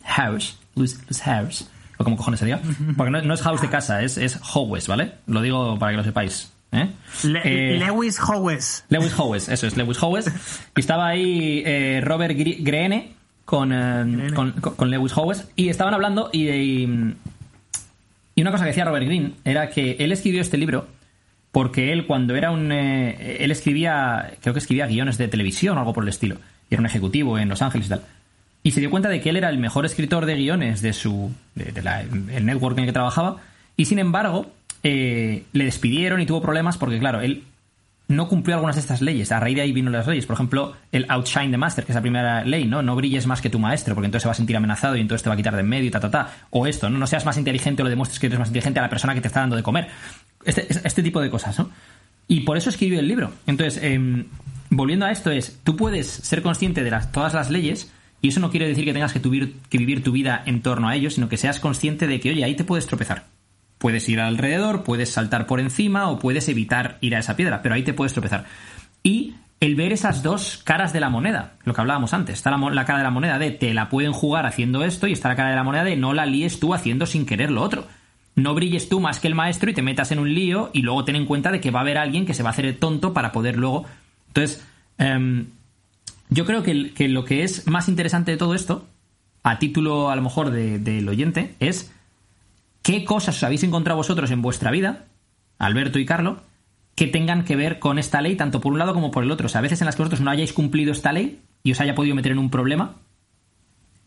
House, 0.04 0.58
Luis, 0.76 1.00
Luis 1.08 1.22
House, 1.22 1.70
o 1.98 2.04
como 2.04 2.18
cojones 2.18 2.40
se 2.40 2.46
diga, 2.46 2.60
porque 2.98 3.12
no, 3.12 3.22
no 3.22 3.34
es 3.34 3.42
House 3.42 3.62
de 3.62 3.70
casa, 3.70 4.02
es, 4.04 4.18
es 4.18 4.40
Howes, 4.54 4.88
¿vale? 4.88 5.14
Lo 5.28 5.42
digo 5.42 5.78
para 5.80 5.92
que 5.94 5.98
lo 5.98 6.04
sepáis. 6.04 6.52
¿eh? 6.72 6.90
Le- 7.24 7.76
Eh, 7.76 7.80
Lewis 7.80 8.20
Howes. 8.20 8.86
Lewis 8.90 9.14
Howes, 9.18 9.50
eso 9.50 9.68
es, 9.68 9.78
Lewis 9.78 9.98
Howes. 10.02 10.28
Y 10.76 10.80
estaba 10.80 11.08
ahí 11.08 11.64
Robert 12.02 12.36
Gre- 12.38 12.58
Greene 12.62 13.14
con, 13.46 13.70
con, 14.36 14.52
con- 14.54 14.76
con 14.76 14.90
Lewis 14.92 15.14
Howes 15.16 15.48
y 15.56 15.70
estaban 15.70 15.94
hablando 15.94 16.30
y, 16.32 16.50
y, 16.50 17.16
y 18.40 18.42
una 18.42 18.52
cosa 18.52 18.64
que 18.64 18.70
decía 18.70 18.86
Robert 18.86 19.06
Greene 19.06 19.32
era 19.44 19.70
que 19.70 19.98
él 20.00 20.14
escribió 20.14 20.40
este 20.40 20.58
libro 20.58 20.88
porque 21.52 21.92
él 21.92 22.06
cuando 22.06 22.36
era 22.38 22.52
un... 22.52 22.72
eh, 22.72 23.44
él 23.44 23.52
escribía, 23.52 24.32
creo 24.42 24.54
que 24.54 24.60
escribía 24.60 24.88
guiones 24.88 25.18
de 25.18 25.28
televisión 25.28 25.76
o 25.78 25.82
algo 25.82 25.92
por 25.94 26.04
el 26.04 26.10
estilo. 26.10 26.38
Y 26.70 26.76
era 26.76 26.80
un 26.80 26.86
ejecutivo 26.86 27.38
en 27.38 27.50
Los 27.50 27.62
Ángeles 27.62 27.88
y 27.88 27.90
tal. 27.90 28.04
Y 28.64 28.72
se 28.72 28.80
dio 28.80 28.90
cuenta 28.90 29.10
de 29.10 29.20
que 29.20 29.30
él 29.30 29.36
era 29.36 29.50
el 29.50 29.58
mejor 29.58 29.86
escritor 29.86 30.26
de 30.26 30.36
guiones 30.36 30.82
de 30.82 30.94
su 30.94 31.32
de, 31.56 31.82
la- 31.82 32.02
el 32.02 32.46
network 32.46 32.78
en 32.78 32.84
el 32.84 32.90
que 32.90 32.94
trabajaba. 32.94 33.38
Y 33.76 33.86
sin 33.86 34.00
embargo, 34.00 34.52
eh, 34.84 35.44
le 35.52 35.66
despidieron 35.66 36.22
y 36.22 36.26
tuvo 36.26 36.42
problemas 36.42 36.78
porque, 36.78 36.98
claro, 37.00 37.20
él 37.20 37.44
no 38.10 38.28
cumplió 38.28 38.56
algunas 38.56 38.76
de 38.76 38.82
estas 38.82 39.02
leyes. 39.02 39.32
A 39.32 39.40
raíz 39.40 39.56
de 39.56 39.62
ahí 39.62 39.72
vino 39.72 39.92
las 39.92 40.08
leyes. 40.08 40.26
Por 40.26 40.34
ejemplo, 40.34 40.76
el 40.92 41.06
outshine 41.10 41.52
the 41.52 41.58
master, 41.58 41.86
que 41.86 41.92
es 41.92 41.96
la 41.96 42.02
primera 42.02 42.44
ley, 42.44 42.66
¿no? 42.66 42.82
No 42.82 42.96
brilles 42.96 43.28
más 43.28 43.40
que 43.40 43.52
tu 43.52 43.60
maestro, 43.60 43.94
porque 43.94 44.08
entonces 44.08 44.24
se 44.24 44.28
va 44.28 44.32
a 44.32 44.36
sentir 44.36 44.58
amenazado 44.58 44.98
y 44.98 45.00
entonces 45.00 45.22
te 45.22 45.30
va 45.30 45.36
a 45.36 45.38
quitar 45.38 45.54
de 45.54 45.62
en 45.62 45.70
medio 45.70 45.88
y 45.88 45.92
ta, 45.92 46.00
ta, 46.00 46.10
ta. 46.10 46.34
O 46.50 46.66
esto, 46.66 46.90
¿no? 46.90 46.98
No 46.98 47.06
seas 47.06 47.24
más 47.24 47.38
inteligente 47.38 47.84
o 47.84 47.86
le 47.86 47.92
demuestres 47.92 48.20
que 48.20 48.26
eres 48.26 48.40
más 48.40 48.48
inteligente 48.48 48.80
a 48.80 48.82
la 48.82 48.90
persona 48.90 49.14
que 49.14 49.22
te 49.22 49.28
está 49.28 49.42
dando 49.42 49.56
de 49.56 49.62
comer. 49.62 49.90
Este, 50.44 50.68
este 50.84 51.04
tipo 51.04 51.22
de 51.22 51.30
cosas, 51.30 51.60
¿no? 51.60 51.70
Y 52.28 52.42
por 52.42 52.58
eso 52.58 52.72
escribió 52.72 53.00
el 53.00 53.08
libro. 53.08 53.32
Entonces, 53.46 53.80
em, 53.84 54.26
volviendo 54.72 55.06
a 55.06 55.12
esto 55.12 55.30
es, 55.30 55.60
tú 55.64 55.76
puedes 55.76 56.08
ser 56.08 56.42
consciente 56.42 56.84
de 56.84 56.90
las, 56.90 57.12
todas 57.12 57.36
las 57.36 57.52
leyes 57.52 57.92
y 58.22 58.30
eso 58.30 58.40
no 58.40 58.50
quiere 58.50 58.68
decir 58.68 58.86
que 58.86 58.94
tengas 58.94 59.14
que, 59.14 59.22
que 59.22 59.78
vivir 59.78 60.04
tu 60.04 60.12
vida 60.12 60.42
en 60.48 60.64
torno 60.64 60.90
a 60.90 60.96
ellos, 60.96 61.14
sino 61.14 61.30
que 61.30 61.38
seas 61.38 61.60
consciente 61.60 62.08
de 62.08 62.20
que, 62.20 62.32
oye, 62.32 62.44
ahí 62.44 62.56
te 62.56 62.64
puedes 62.64 62.88
tropezar. 62.88 63.26
Puedes 63.80 64.08
ir 64.08 64.20
alrededor, 64.20 64.84
puedes 64.84 65.12
saltar 65.12 65.48
por 65.48 65.60
encima 65.60 66.10
o 66.10 66.20
puedes 66.20 66.48
evitar 66.50 66.98
ir 67.02 67.16
a 67.16 67.20
esa 67.20 67.36
piedra, 67.36 67.62
pero 67.64 67.74
ahí 67.74 67.84
te 67.84 67.94
puedes 67.94 68.14
tropezar. 68.14 68.46
Y 69.02 69.34
el 69.62 69.76
ver 69.76 69.92
esas 69.92 70.22
dos 70.22 70.62
caras 70.64 70.94
de 70.94 71.00
la 71.00 71.10
moneda, 71.10 71.54
lo 71.64 71.74
que 71.74 71.82
hablábamos 71.82 72.14
antes, 72.14 72.36
está 72.36 72.52
la, 72.52 72.86
cara 72.86 73.00
de 73.00 73.04
la 73.04 73.10
moneda 73.10 73.40
de 73.40 73.52
te 73.52 73.74
la 73.74 73.90
pueden 73.90 74.14
jugar 74.14 74.46
haciendo 74.46 74.84
esto 74.84 75.08
y 75.08 75.14
está 75.14 75.30
la 75.30 75.36
cara 75.36 75.50
de 75.50 75.56
la 75.56 75.64
moneda 75.64 75.84
de 75.84 75.96
no 75.96 76.14
la 76.14 76.26
líes 76.26 76.60
tú 76.60 76.74
haciendo 76.74 77.06
sin 77.06 77.26
querer 77.26 77.52
lo 77.52 77.62
otro. 77.62 77.88
No 78.36 78.54
brilles 78.54 78.88
tú 78.88 79.00
más 79.02 79.20
que 79.20 79.28
el 79.28 79.36
maestro 79.36 79.70
y 79.70 79.74
te 79.74 79.82
metas 79.82 80.12
en 80.12 80.20
un 80.20 80.34
lío 80.34 80.70
y 80.72 80.82
luego 80.82 81.04
ten 81.04 81.16
en 81.18 81.26
cuenta 81.26 81.52
de 81.52 81.60
que 81.60 81.72
va 81.72 81.80
a 81.80 81.82
haber 81.82 81.98
alguien 81.98 82.26
que 82.26 82.34
se 82.34 82.44
va 82.44 82.50
a 82.50 82.52
hacer 82.52 82.66
el 82.66 82.78
tonto 82.78 83.14
para 83.14 83.32
poder 83.32 83.58
luego... 83.58 83.86
Entonces, 84.28 84.66
em, 84.98 85.48
yo 86.30 86.46
creo 86.46 86.64
que, 86.64 87.08
lo 87.10 87.26
que 87.26 87.44
es 87.44 87.68
más 87.68 87.90
interesante 87.90 88.32
de 88.32 88.38
todo 88.38 88.56
esto, 88.56 88.88
a 89.44 89.60
título 89.60 90.10
a 90.10 90.16
lo 90.16 90.22
mejor 90.22 90.52
de- 90.52 90.80
del 90.80 91.10
oyente, 91.10 91.56
es 91.60 91.92
qué 92.82 93.06
cosas 93.06 93.38
os 93.38 93.44
habéis 93.44 93.64
encontrado 93.64 93.98
vosotros 93.98 94.32
en 94.32 94.42
vuestra 94.42 94.72
vida, 94.72 95.06
Alberto 95.58 96.00
y 96.00 96.06
Carlos, 96.06 96.40
que 96.96 97.08
tengan 97.08 97.46
que 97.46 97.56
ver 97.56 97.80
con 97.80 97.98
esta 97.98 98.22
ley, 98.22 98.36
tanto 98.36 98.60
por 98.60 98.74
un 98.74 98.80
lado 98.80 98.94
como 98.94 99.12
por 99.12 99.24
el 99.24 99.32
otro. 99.32 99.46
O 99.46 99.50
sea, 99.50 99.60
a 99.60 99.62
veces 99.62 99.82
en 99.82 99.86
las 99.86 99.96
que 99.96 100.02
vosotros 100.02 100.22
no 100.22 100.32
hayáis 100.32 100.54
cumplido 100.54 100.92
esta 100.92 101.14
ley 101.14 101.42
y 101.64 101.72
os 101.72 101.80
haya 101.80 101.96
podido 101.96 102.16
meter 102.16 102.32
en 102.32 102.40
un 102.40 102.50
problema, 102.50 102.96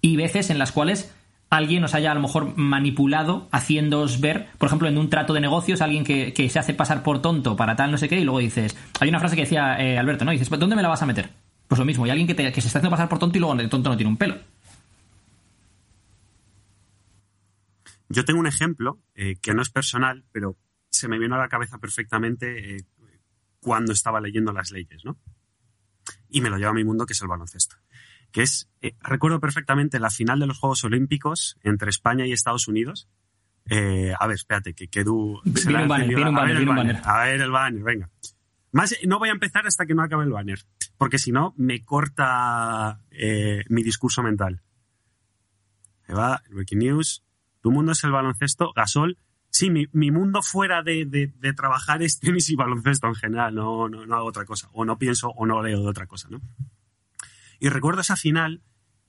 y 0.03 0.17
veces 0.17 0.51
en 0.51 0.59
las 0.59 0.73
cuales 0.73 1.15
alguien 1.49 1.85
os 1.85 1.95
haya 1.95 2.11
a 2.11 2.15
lo 2.15 2.21
mejor 2.21 2.57
manipulado 2.57 3.49
haciéndoos 3.53 4.21
ver, 4.21 4.49
por 4.59 4.67
ejemplo, 4.67 4.89
en 4.89 4.99
un 4.99 5.09
trato 5.11 5.33
de 5.33 5.41
negocios, 5.41 5.81
alguien 5.81 6.05
que, 6.05 6.49
se 6.51 6.59
hace 6.59 6.75
pasar 6.75 7.03
por 7.03 7.23
tonto 7.23 7.57
para 7.57 7.77
tal 7.77 7.91
no 7.91 7.99
sé 7.99 8.09
qué, 8.09 8.19
y 8.19 8.25
luego 8.25 8.41
dices, 8.41 8.77
hay 9.01 9.09
una 9.09 9.21
frase 9.21 9.37
que 9.37 9.43
decía 9.43 9.77
eh, 9.79 9.99
Alberto, 9.99 10.25
¿no? 10.25 10.33
Dices, 10.33 10.49
"¿Pues 10.49 10.59
¿dónde 10.59 10.77
me 10.77 10.83
la 10.83 10.89
vas 10.89 11.03
a 11.03 11.07
meter? 11.07 11.31
Pues 11.69 11.79
lo 11.79 11.85
mismo, 11.85 12.07
y 12.07 12.11
alguien 12.11 12.27
que, 12.27 12.35
que 12.35 12.61
se 12.61 12.67
está 12.67 12.79
haciendo 12.79 12.91
pasar 12.91 13.09
por 13.09 13.19
tonto 13.19 13.39
y 13.39 13.41
luego 13.41 13.59
el 13.59 13.69
tonto 13.69 13.91
no 13.91 13.97
tiene 13.97 14.11
un 14.11 14.17
pelo. 14.17 14.37
Yo 18.13 18.27
tengo 18.27 18.41
un 18.41 18.47
ejemplo 18.47 19.01
eh, 19.15 19.37
que 19.41 19.55
no 19.55 19.63
es 19.63 19.71
personal, 19.71 20.27
pero 20.33 20.59
se 20.91 21.09
me 21.09 21.19
vino 21.19 21.35
a 21.35 21.39
la 21.39 21.49
cabeza 21.49 21.79
perfectamente 21.79 22.77
eh, 22.77 22.87
cuando 23.59 23.93
estaba 23.93 24.21
leyendo 24.21 24.53
las 24.53 24.71
leyes, 24.71 25.03
¿no? 25.07 25.19
Y 26.29 26.43
me 26.43 26.51
lo 26.51 26.59
lleva 26.59 26.73
a 26.73 26.75
mi 26.75 26.85
mundo, 26.85 27.07
que 27.07 27.15
es 27.15 27.23
el 27.23 27.29
baloncesto. 27.29 27.77
Que 28.31 28.43
es, 28.43 28.71
eh, 28.83 28.97
recuerdo 29.01 29.41
perfectamente 29.41 29.99
la 29.99 30.11
final 30.11 30.41
de 30.41 30.47
los 30.47 30.59
Juegos 30.59 30.85
Olímpicos 30.85 31.57
entre 31.63 31.89
España 31.89 32.27
y 32.27 32.33
Estados 32.33 32.69
Unidos. 32.69 33.09
A 33.71 34.27
ver, 34.27 34.35
espérate, 34.35 34.75
que 34.75 34.89
se 34.93 35.03
Viene 35.05 35.83
un 35.83 35.89
banner, 35.89 36.09
viene 36.09 36.29
un 36.29 36.35
banner, 36.35 36.51
el 36.51 36.57
viene 36.57 36.71
un 36.71 36.77
banner. 36.77 37.01
A 37.05 37.25
ver 37.25 37.41
el 37.41 37.51
banner, 37.51 37.83
venga. 37.83 38.11
Más, 38.73 38.95
no 39.07 39.19
voy 39.19 39.31
a 39.31 39.33
empezar 39.33 39.67
hasta 39.67 39.87
que 39.87 39.95
no 39.95 40.03
acabe 40.03 40.25
el 40.25 40.31
banner, 40.31 40.61
porque 40.99 41.19
si 41.19 41.33
no 41.33 41.55
me 41.57 41.83
corta 41.83 43.01
mi 43.69 43.83
discurso 43.83 44.23
mental. 44.23 44.61
Ahí 46.09 46.15
va, 46.15 46.43
el 46.47 46.55
breaking 46.57 46.79
news. 46.81 47.23
Tu 47.63 47.71
mundo 47.71 47.93
es 47.93 48.05
el 48.05 48.11
baloncesto, 48.11 48.73
Gasol. 48.75 49.17
Sí, 49.49 49.71
mi, 49.71 50.11
mundo 50.11 50.43
fuera 50.43 50.83
de, 50.83 51.05
de- 51.07 51.53
trabajar 51.53 52.03
es 52.03 52.19
tenis 52.19 52.49
y 52.51 52.57
baloncesto 52.57 53.07
en 53.07 53.15
general, 53.15 53.55
no, 53.55 53.89
no, 53.89 54.07
no 54.07 54.17
hago 54.17 54.27
otra 54.27 54.45
cosa. 54.45 54.69
O 54.73 54.85
no 54.85 54.99
pienso 54.99 55.29
o 55.29 55.47
no 55.47 55.63
leo 55.63 55.81
de 55.83 55.89
otra 55.89 56.07
cosa, 56.07 56.29
¿no? 56.31 56.41
Y 57.61 57.69
recuerdo 57.69 58.01
esa 58.01 58.17
final 58.17 58.63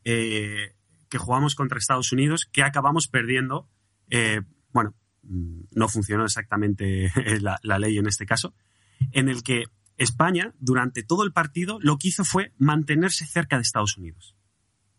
eh, 0.03 0.75
que 1.09 1.17
jugamos 1.17 1.55
contra 1.55 1.77
Estados 1.79 2.11
Unidos, 2.11 2.47
que 2.51 2.61
acabamos 2.63 3.07
perdiendo. 3.07 3.69
eh, 4.09 4.41
bueno, 4.71 4.93
mm, 5.23 5.61
no 5.71 5.87
funcionó 5.87 6.25
exactamente 6.25 7.11
la, 7.41 7.57
la 7.63 7.79
ley 7.79 7.97
en 7.97 8.07
este 8.07 8.25
caso, 8.25 8.53
en 9.11 9.29
el 9.29 9.43
que 9.43 9.63
España, 9.97 10.53
durante 10.59 11.03
todo 11.03 11.23
el 11.23 11.31
partido, 11.31 11.79
lo 11.81 11.97
que 11.97 12.09
hizo 12.09 12.25
fue 12.25 12.51
mantenerse 12.57 13.25
cerca 13.25 13.55
de 13.55 13.61
Estados 13.61 13.97
Unidos 13.97 14.35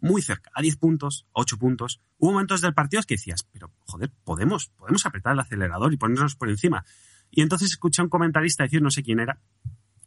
muy 0.05 0.21
cerca, 0.21 0.51
a 0.55 0.61
10 0.61 0.77
puntos, 0.77 1.27
a 1.35 1.41
8 1.41 1.57
puntos. 1.59 2.03
Hubo 2.19 2.33
momentos 2.33 2.61
del 2.61 2.75
partido 2.75 3.03
que 3.05 3.15
decías, 3.15 3.43
pero 3.51 3.73
joder, 3.87 4.13
podemos, 4.23 4.69
podemos 4.77 5.07
apretar 5.07 5.33
el 5.33 5.41
acelerador 5.41 5.93
y 5.95 5.97
ponernos 5.97 6.37
por 6.37 6.51
encima. 6.51 6.85
Y 7.31 7.41
entonces 7.41 7.71
escuché 7.71 8.03
a 8.03 8.05
un 8.05 8.11
comentarista 8.11 8.65
decir, 8.65 8.83
no 8.83 8.91
sé 8.91 9.03
quién 9.03 9.19
era, 9.19 9.41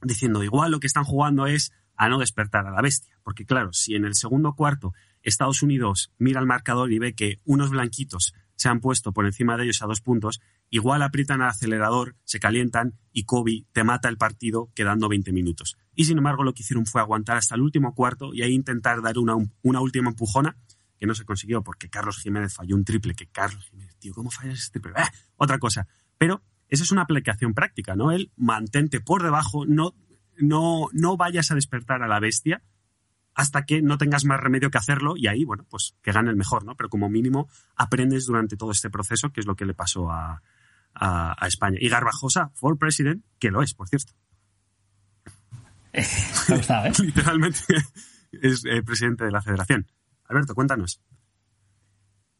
diciendo, 0.03 0.43
igual 0.43 0.71
lo 0.71 0.79
que 0.79 0.86
están 0.86 1.03
jugando 1.03 1.47
es 1.47 1.73
a 1.95 2.10
no 2.10 2.19
despertar 2.19 2.67
a 2.67 2.71
la 2.71 2.81
bestia. 2.81 3.17
Porque 3.23 3.45
claro, 3.45 3.73
si 3.73 3.95
en 3.95 4.05
el 4.05 4.13
segundo 4.13 4.53
cuarto 4.53 4.93
Estados 5.23 5.63
Unidos 5.63 6.13
mira 6.19 6.39
el 6.39 6.45
marcador 6.45 6.91
y 6.91 6.99
ve 6.99 7.15
que 7.15 7.39
unos 7.43 7.71
blanquitos 7.71 8.36
se 8.58 8.70
han 8.70 8.82
puesto 8.82 9.13
por 9.13 9.26
encima 9.26 9.56
de 9.56 9.63
ellos 9.63 9.82
a 9.82 9.86
dos 9.86 10.02
puntos, 10.02 10.41
igual 10.70 11.04
aprietan 11.04 11.41
el 11.41 11.48
acelerador, 11.48 12.15
se 12.26 12.39
calientan 12.39 12.96
y 13.13 13.24
Kobe 13.24 13.65
te 13.72 13.84
mata 13.84 14.10
el 14.10 14.17
partido 14.17 14.70
quedando 14.76 15.08
20 15.08 15.32
minutos. 15.32 15.78
Y 15.96 16.06
sin 16.06 16.17
embargo 16.17 16.43
lo 16.43 16.54
que 16.54 16.63
hicieron 16.63 16.86
fue 16.86 17.00
aguantar 17.00 17.38
hasta 17.38 17.56
el 17.56 17.62
último 17.62 17.93
cuarto 17.93 18.34
y 18.34 18.41
ahí 18.41 18.54
intentar 18.54 19.02
dar 19.02 19.17
una, 19.20 19.36
una 19.62 19.80
última 19.80 20.10
empujona 20.10 20.58
que 21.00 21.06
no 21.06 21.13
se 21.13 21.24
consiguió 21.24 21.63
porque 21.63 21.89
Carlos 21.89 22.17
Jiménez 22.17 22.54
falló 22.56 22.76
un 22.76 22.84
triple, 22.84 23.13
que 23.13 23.28
Carlos 23.28 23.63
Jiménez, 23.70 23.96
tío, 24.00 24.13
¿cómo 24.13 24.32
fallas 24.32 24.60
ese 24.60 24.72
triple? 24.72 24.93
¡Ah! 24.96 25.12
Otra 25.36 25.60
cosa. 25.60 25.88
Pero 26.17 26.41
esa 26.67 26.84
es 26.84 26.91
una 26.91 27.04
aplicación 27.04 27.54
práctica, 27.54 27.96
¿no? 27.96 28.12
El 28.12 28.32
mantente 28.36 29.00
por 29.00 29.22
debajo, 29.22 29.67
no, 29.67 29.93
no, 30.38 30.88
no 30.93 31.15
vayas 31.15 31.52
a 31.52 31.56
despertar 31.56 32.02
a 32.02 32.08
la 32.08 32.20
bestia 32.20 32.63
hasta 33.38 33.65
que 33.65 33.84
no 33.84 34.00
tengas 34.00 34.26
más 34.26 34.39
remedio 34.39 34.71
que 34.71 34.80
hacerlo 34.80 35.13
y 35.15 35.28
ahí, 35.28 35.45
bueno, 35.45 35.63
pues 35.69 35.95
que 36.02 36.12
gane 36.12 36.32
el 36.32 36.36
mejor, 36.36 36.65
¿no? 36.65 36.76
Pero 36.76 36.89
como 36.89 37.08
mínimo 37.08 37.47
aprendes 37.76 38.26
durante 38.26 38.58
todo 38.58 38.71
este 38.71 38.89
proceso, 38.89 39.32
que 39.32 39.41
es 39.41 39.45
lo 39.45 39.56
que 39.56 39.65
le 39.65 39.76
pasó 39.76 40.10
a, 40.10 40.41
a, 40.95 41.36
a 41.38 41.47
España. 41.47 41.78
Y 41.80 41.88
Garbajosa, 41.88 42.50
for 42.56 42.80
president, 42.80 43.23
que 43.38 43.52
lo 43.52 43.62
es, 43.62 43.76
por 43.76 43.88
cierto. 43.88 44.13
Me 45.93 46.58
gustado, 46.58 46.88
¿eh? 46.88 46.91
Literalmente 47.00 47.60
es 48.32 48.65
eh, 48.65 48.82
presidente 48.82 49.26
de 49.26 49.32
la 49.32 49.43
federación. 49.43 49.86
Alberto, 50.26 50.56
cuéntanos. 50.56 51.00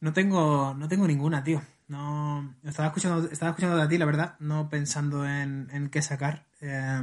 No 0.02 0.14
tengo, 0.14 0.74
no 0.74 0.88
tengo 0.88 1.08
ninguna, 1.08 1.44
tío. 1.44 1.62
No, 1.90 2.56
estaba 2.64 2.88
escuchando, 2.88 3.30
estaba 3.30 3.52
escuchando 3.52 3.80
a 3.80 3.88
ti, 3.88 4.00
la 4.00 4.06
verdad, 4.06 4.36
no 4.40 4.68
pensando 4.68 5.28
en, 5.28 5.70
en 5.72 5.90
qué 5.90 6.02
sacar. 6.02 6.48
Eh, 6.60 7.02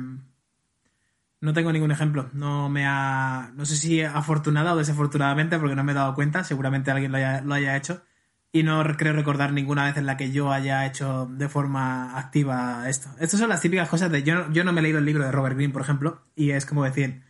no 1.45 1.53
tengo 1.53 1.73
ningún 1.73 1.91
ejemplo. 1.91 2.31
No 2.33 2.71
me 2.71 2.85
no 2.85 3.67
sé 3.67 3.77
si 3.77 4.01
afortunada 4.03 4.73
o 4.73 4.77
desafortunadamente, 4.79 5.59
porque 5.59 5.77
no 5.77 5.85
me 5.85 5.93
he 5.93 5.95
dado 5.95 6.15
cuenta. 6.15 6.43
Seguramente 6.43 6.91
alguien 6.91 7.13
lo 7.13 7.19
haya, 7.19 7.43
lo 7.43 7.53
haya 7.53 7.77
hecho. 7.77 8.03
Y 8.51 8.63
no 8.63 8.83
creo 8.97 9.13
recordar 9.13 9.53
ninguna 9.53 9.85
vez 9.85 9.99
en 9.99 10.07
la 10.07 10.17
que 10.17 10.33
yo 10.33 10.51
haya 10.53 10.87
hecho 10.87 11.27
de 11.31 11.49
forma 11.51 12.19
activa 12.19 12.89
esto. 12.89 13.11
Estas 13.21 13.41
son 13.41 13.51
las 13.51 13.61
típicas 13.61 13.91
cosas 13.91 14.11
de. 14.11 14.23
Yo, 14.23 14.51
yo 14.53 14.65
no 14.65 14.73
me 14.73 14.81
he 14.81 14.85
leído 14.85 14.99
el 14.99 15.05
libro 15.05 15.23
de 15.23 15.33
Robert 15.33 15.57
Greene, 15.57 15.73
por 15.73 15.83
ejemplo, 15.83 16.23
y 16.35 16.51
es 16.51 16.65
como 16.65 16.83
decir. 16.83 17.23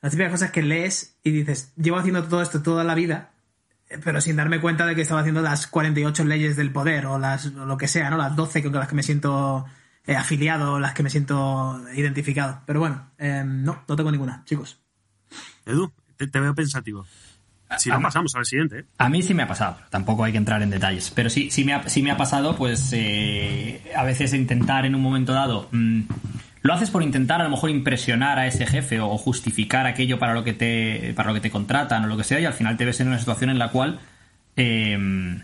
Las 0.00 0.12
típicas 0.12 0.32
cosas 0.32 0.50
que 0.50 0.62
lees 0.62 1.18
y 1.22 1.30
dices, 1.30 1.74
llevo 1.76 1.98
haciendo 1.98 2.24
todo 2.24 2.42
esto 2.42 2.60
toda 2.62 2.82
la 2.82 2.96
vida, 2.96 3.30
pero 4.02 4.20
sin 4.20 4.34
darme 4.34 4.60
cuenta 4.60 4.86
de 4.86 4.96
que 4.96 5.02
estaba 5.02 5.20
haciendo 5.20 5.42
las 5.42 5.68
48 5.68 6.24
leyes 6.24 6.56
del 6.56 6.72
poder 6.72 7.06
o 7.06 7.18
las 7.18 7.46
o 7.46 7.66
lo 7.66 7.76
que 7.76 7.86
sea, 7.86 8.10
¿no? 8.10 8.16
Las 8.16 8.34
12 8.34 8.64
con 8.64 8.72
las 8.72 8.88
que 8.88 8.96
me 8.96 9.04
siento 9.04 9.66
eh, 10.06 10.16
afiliado 10.16 10.74
o 10.74 10.80
las 10.80 10.94
que 10.94 11.02
me 11.02 11.10
siento 11.10 11.80
identificado. 11.94 12.60
Pero 12.66 12.80
bueno, 12.80 13.10
eh, 13.18 13.42
no, 13.46 13.82
no 13.88 13.96
tengo 13.96 14.10
ninguna, 14.10 14.42
chicos. 14.44 14.78
Edu, 15.66 15.92
te, 16.16 16.26
te 16.26 16.40
veo 16.40 16.54
pensativo. 16.54 17.06
Si 17.78 17.88
no, 17.88 17.96
a- 17.96 18.00
pasamos 18.00 18.34
al 18.34 18.44
siguiente. 18.44 18.80
¿eh? 18.80 18.84
A 18.98 19.08
mí 19.08 19.22
sí 19.22 19.32
me 19.32 19.42
ha 19.44 19.48
pasado, 19.48 19.78
tampoco 19.90 20.24
hay 20.24 20.32
que 20.32 20.38
entrar 20.38 20.60
en 20.62 20.68
detalles, 20.70 21.10
pero 21.14 21.30
sí, 21.30 21.50
sí, 21.50 21.64
me, 21.64 21.72
ha, 21.72 21.88
sí 21.88 22.02
me 22.02 22.10
ha 22.10 22.16
pasado, 22.18 22.54
pues 22.54 22.90
eh, 22.92 23.82
a 23.96 24.04
veces 24.04 24.34
intentar 24.34 24.84
en 24.84 24.94
un 24.94 25.00
momento 25.00 25.32
dado, 25.32 25.68
mm, 25.72 26.00
lo 26.60 26.74
haces 26.74 26.90
por 26.90 27.02
intentar 27.02 27.40
a 27.40 27.44
lo 27.44 27.50
mejor 27.50 27.70
impresionar 27.70 28.38
a 28.38 28.46
ese 28.46 28.66
jefe 28.66 29.00
o 29.00 29.16
justificar 29.16 29.86
aquello 29.86 30.18
para 30.18 30.34
lo 30.34 30.44
que 30.44 30.52
te, 30.52 31.14
para 31.16 31.28
lo 31.30 31.34
que 31.34 31.40
te 31.40 31.50
contratan 31.50 32.04
o 32.04 32.08
lo 32.08 32.16
que 32.18 32.24
sea, 32.24 32.40
y 32.40 32.44
al 32.44 32.52
final 32.52 32.76
te 32.76 32.84
ves 32.84 33.00
en 33.00 33.08
una 33.08 33.18
situación 33.18 33.48
en 33.48 33.58
la 33.58 33.68
cual... 33.70 34.00
eh, 34.56 35.42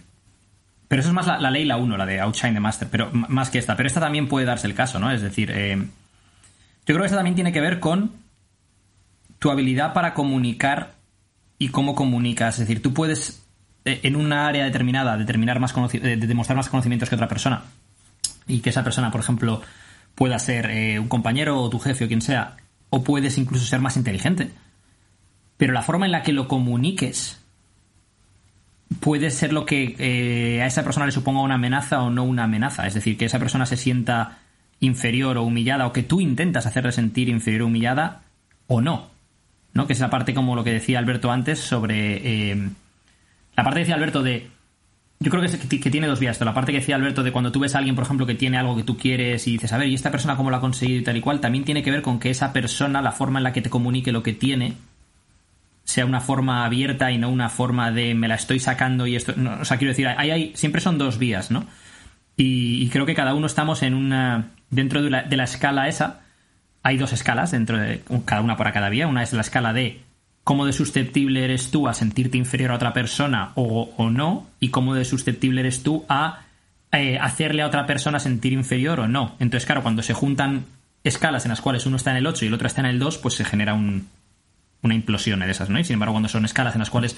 pero 0.88 1.00
eso 1.00 1.10
es 1.10 1.14
más 1.14 1.26
la, 1.26 1.50
ley, 1.50 1.66
la 1.66 1.76
1, 1.76 1.96
la 1.98 2.06
de 2.06 2.18
Outshine 2.20 2.54
the 2.54 2.60
Master, 2.60 2.88
pero 2.90 3.10
más 3.12 3.50
que 3.50 3.58
esta. 3.58 3.76
Pero 3.76 3.86
esta 3.86 4.00
también 4.00 4.26
puede 4.26 4.46
darse 4.46 4.66
el 4.66 4.74
caso, 4.74 4.98
¿no? 4.98 5.10
Es 5.10 5.20
decir, 5.20 5.50
eh, 5.54 5.76
yo 5.76 5.86
creo 6.86 7.00
que 7.00 7.06
esta 7.06 7.16
también 7.16 7.34
tiene 7.34 7.52
que 7.52 7.60
ver 7.60 7.78
con 7.78 8.12
tu 9.38 9.50
habilidad 9.50 9.92
para 9.92 10.14
comunicar 10.14 10.94
y 11.58 11.68
cómo 11.68 11.94
comunicas. 11.94 12.54
Es 12.54 12.60
decir, 12.60 12.82
tú 12.82 12.94
puedes 12.94 13.44
eh, 13.84 14.00
en 14.02 14.16
una 14.16 14.46
área 14.46 14.64
determinada 14.64 15.18
determinar 15.18 15.60
más 15.60 15.74
eh, 15.92 15.98
de 16.00 16.26
demostrar 16.26 16.56
más 16.56 16.70
conocimientos 16.70 17.10
que 17.10 17.16
otra 17.16 17.28
persona 17.28 17.64
y 18.46 18.60
que 18.60 18.70
esa 18.70 18.82
persona, 18.82 19.10
por 19.10 19.20
ejemplo, 19.20 19.60
pueda 20.14 20.38
ser 20.38 20.98
un 20.98 21.08
compañero 21.08 21.60
o 21.60 21.68
tu 21.68 21.78
jefe 21.78 22.06
o 22.06 22.08
quien 22.08 22.22
sea, 22.22 22.56
o 22.88 23.04
puedes 23.04 23.36
incluso 23.36 23.66
ser 23.66 23.80
más 23.80 23.98
inteligente. 23.98 24.50
Pero 25.58 25.74
la 25.74 25.82
forma 25.82 26.06
en 26.06 26.12
la 26.12 26.22
que 26.22 26.32
lo 26.32 26.48
comuniques 26.48 27.38
puede 29.00 29.30
ser 29.30 29.52
lo 29.52 29.66
que 29.66 29.94
eh, 29.98 30.62
a 30.62 30.66
esa 30.66 30.82
persona 30.82 31.06
le 31.06 31.12
suponga 31.12 31.40
una 31.40 31.54
amenaza 31.54 32.02
o 32.02 32.10
no 32.10 32.24
una 32.24 32.44
amenaza. 32.44 32.86
Es 32.86 32.94
decir, 32.94 33.16
que 33.16 33.26
esa 33.26 33.38
persona 33.38 33.66
se 33.66 33.76
sienta 33.76 34.38
inferior 34.80 35.36
o 35.36 35.42
humillada 35.42 35.86
o 35.86 35.92
que 35.92 36.02
tú 36.02 36.20
intentas 36.20 36.66
hacerle 36.66 36.92
sentir 36.92 37.28
inferior 37.28 37.62
o 37.62 37.66
humillada 37.66 38.22
o 38.66 38.80
no. 38.80 39.10
¿no? 39.74 39.86
Que 39.86 39.92
es 39.92 40.00
la 40.00 40.10
parte 40.10 40.34
como 40.34 40.56
lo 40.56 40.64
que 40.64 40.72
decía 40.72 40.98
Alberto 40.98 41.30
antes 41.30 41.58
sobre... 41.58 42.50
eh, 42.52 42.68
la 43.56 43.64
parte 43.64 43.80
que 43.80 43.84
decía 43.84 43.96
Alberto 43.96 44.22
de... 44.22 44.48
Yo 45.20 45.32
creo 45.32 45.42
que, 45.42 45.80
que, 45.80 45.90
tiene 45.90 46.06
dos 46.06 46.20
vías. 46.20 46.40
La 46.40 46.54
parte 46.54 46.70
que 46.70 46.78
decía 46.78 46.94
Alberto 46.94 47.24
de 47.24 47.32
cuando 47.32 47.50
tú 47.50 47.58
ves 47.58 47.74
a 47.74 47.78
alguien, 47.78 47.96
por 47.96 48.04
ejemplo, 48.04 48.24
que 48.24 48.36
tiene 48.36 48.56
algo 48.56 48.76
que 48.76 48.84
tú 48.84 48.96
quieres 48.96 49.48
y 49.48 49.52
dices, 49.52 49.72
a 49.72 49.78
ver, 49.78 49.88
¿y 49.88 49.94
esta 49.94 50.12
persona 50.12 50.36
cómo 50.36 50.48
lo 50.48 50.56
ha 50.56 50.60
conseguido 50.60 51.00
y 51.00 51.02
tal 51.02 51.16
y 51.16 51.20
cual? 51.20 51.40
También 51.40 51.64
tiene 51.64 51.82
que 51.82 51.90
ver 51.90 52.00
con 52.00 52.20
que 52.20 52.30
esa 52.30 52.52
persona, 52.52 53.02
la 53.02 53.10
forma 53.10 53.40
en 53.40 53.42
la 53.42 53.52
que 53.52 53.60
te 53.60 53.68
comunique 53.68 54.12
lo 54.12 54.22
que 54.22 54.32
tiene, 54.32 54.74
sea 55.88 56.04
una 56.04 56.20
forma 56.20 56.66
abierta 56.66 57.10
y 57.12 57.16
no 57.16 57.30
una 57.30 57.48
forma 57.48 57.90
de 57.90 58.14
me 58.14 58.28
la 58.28 58.34
estoy 58.34 58.60
sacando 58.60 59.06
y 59.06 59.16
esto. 59.16 59.32
no, 59.36 59.58
o 59.58 59.64
sea, 59.64 59.78
quiero 59.78 59.92
decir, 59.92 60.06
hay, 60.06 60.30
hay, 60.30 60.52
siempre 60.54 60.82
son 60.82 60.98
dos 60.98 61.18
vías, 61.18 61.50
¿no? 61.50 61.64
Y, 62.36 62.90
creo 62.90 63.06
que 63.06 63.14
cada 63.14 63.32
uno 63.32 63.46
estamos 63.46 63.82
en 63.82 63.94
una. 63.94 64.50
Dentro 64.68 65.00
de 65.00 65.08
la, 65.08 65.22
de 65.22 65.36
la 65.38 65.44
escala 65.44 65.88
esa, 65.88 66.20
hay 66.82 66.98
dos 66.98 67.14
escalas 67.14 67.52
dentro 67.52 67.78
de. 67.78 68.02
cada 68.26 68.42
una 68.42 68.58
para 68.58 68.72
cada 68.72 68.90
vía. 68.90 69.06
Una 69.06 69.22
es 69.22 69.32
la 69.32 69.40
escala 69.40 69.72
de 69.72 70.02
cómo 70.44 70.66
de 70.66 70.74
susceptible 70.74 71.42
eres 71.42 71.70
tú 71.70 71.88
a 71.88 71.94
sentirte 71.94 72.36
inferior 72.36 72.70
a 72.72 72.74
otra 72.74 72.92
persona 72.92 73.52
o, 73.54 73.94
o 73.96 74.10
no, 74.10 74.46
y 74.60 74.68
cómo 74.68 74.94
de 74.94 75.06
susceptible 75.06 75.62
eres 75.62 75.82
tú 75.82 76.04
a 76.10 76.40
eh, 76.92 77.18
hacerle 77.18 77.62
a 77.62 77.66
otra 77.66 77.86
persona 77.86 78.20
sentir 78.20 78.52
inferior 78.52 79.00
o 79.00 79.08
no. 79.08 79.36
Entonces, 79.38 79.64
claro, 79.64 79.82
cuando 79.82 80.02
se 80.02 80.12
juntan 80.12 80.66
escalas 81.02 81.46
en 81.46 81.48
las 81.48 81.62
cuales 81.62 81.86
uno 81.86 81.96
está 81.96 82.10
en 82.10 82.18
el 82.18 82.26
8 82.26 82.44
y 82.44 82.48
el 82.48 82.54
otro 82.54 82.66
está 82.66 82.82
en 82.82 82.88
el 82.88 82.98
2, 82.98 83.18
pues 83.18 83.34
se 83.34 83.44
genera 83.46 83.72
un, 83.72 84.06
una 84.82 84.94
implosión 84.94 85.40
de 85.40 85.50
esas, 85.50 85.70
¿no? 85.70 85.78
Y 85.78 85.84
sin 85.84 85.94
embargo, 85.94 86.14
cuando 86.14 86.28
son 86.28 86.44
escalas 86.44 86.74
en 86.74 86.80
las 86.80 86.90
cuales 86.90 87.16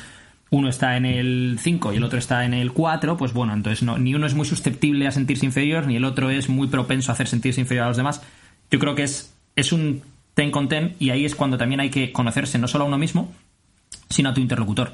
uno 0.51 0.69
está 0.69 0.97
en 0.97 1.05
el 1.05 1.59
5 1.61 1.93
y 1.93 1.97
el 1.97 2.05
otro 2.05 2.19
está 2.19 2.45
en 2.45 2.55
el 2.55 2.73
4, 2.73 3.17
pues 3.17 3.33
bueno, 3.33 3.53
entonces 3.53 3.83
no, 3.83 3.99
ni 3.99 4.15
uno 4.15 4.27
es 4.27 4.35
muy 4.35 4.47
susceptible 4.47 5.07
a 5.07 5.13
sentirse 5.13 5.47
inferior, 5.47 5.87
ni 5.87 5.97
el 5.97 6.05
otro 6.05 6.31
es 6.31 6.49
muy 6.49 6.67
propenso 6.67 7.13
a 7.13 7.15
hacer 7.15 7.29
sentirse 7.29 7.61
inferior 7.61 7.85
a 7.85 7.89
los 7.89 7.97
demás. 7.97 8.23
Yo 8.71 8.79
creo 8.79 8.95
que 8.95 9.05
es, 9.05 9.35
es 9.55 9.73
un 9.73 10.03
ten 10.35 10.51
con 10.51 10.69
ten 10.69 10.97
y 10.99 11.11
ahí 11.11 11.25
es 11.25 11.35
cuando 11.35 11.57
también 11.57 11.81
hay 11.81 11.91
que 11.91 12.13
conocerse 12.13 12.59
no 12.59 12.67
solo 12.67 12.85
a 12.85 12.89
uno 12.89 12.99
mismo, 12.99 13.33
sino 14.09 14.31
a 14.31 14.35
tu 14.35 14.41
interlocutor. 14.41 14.93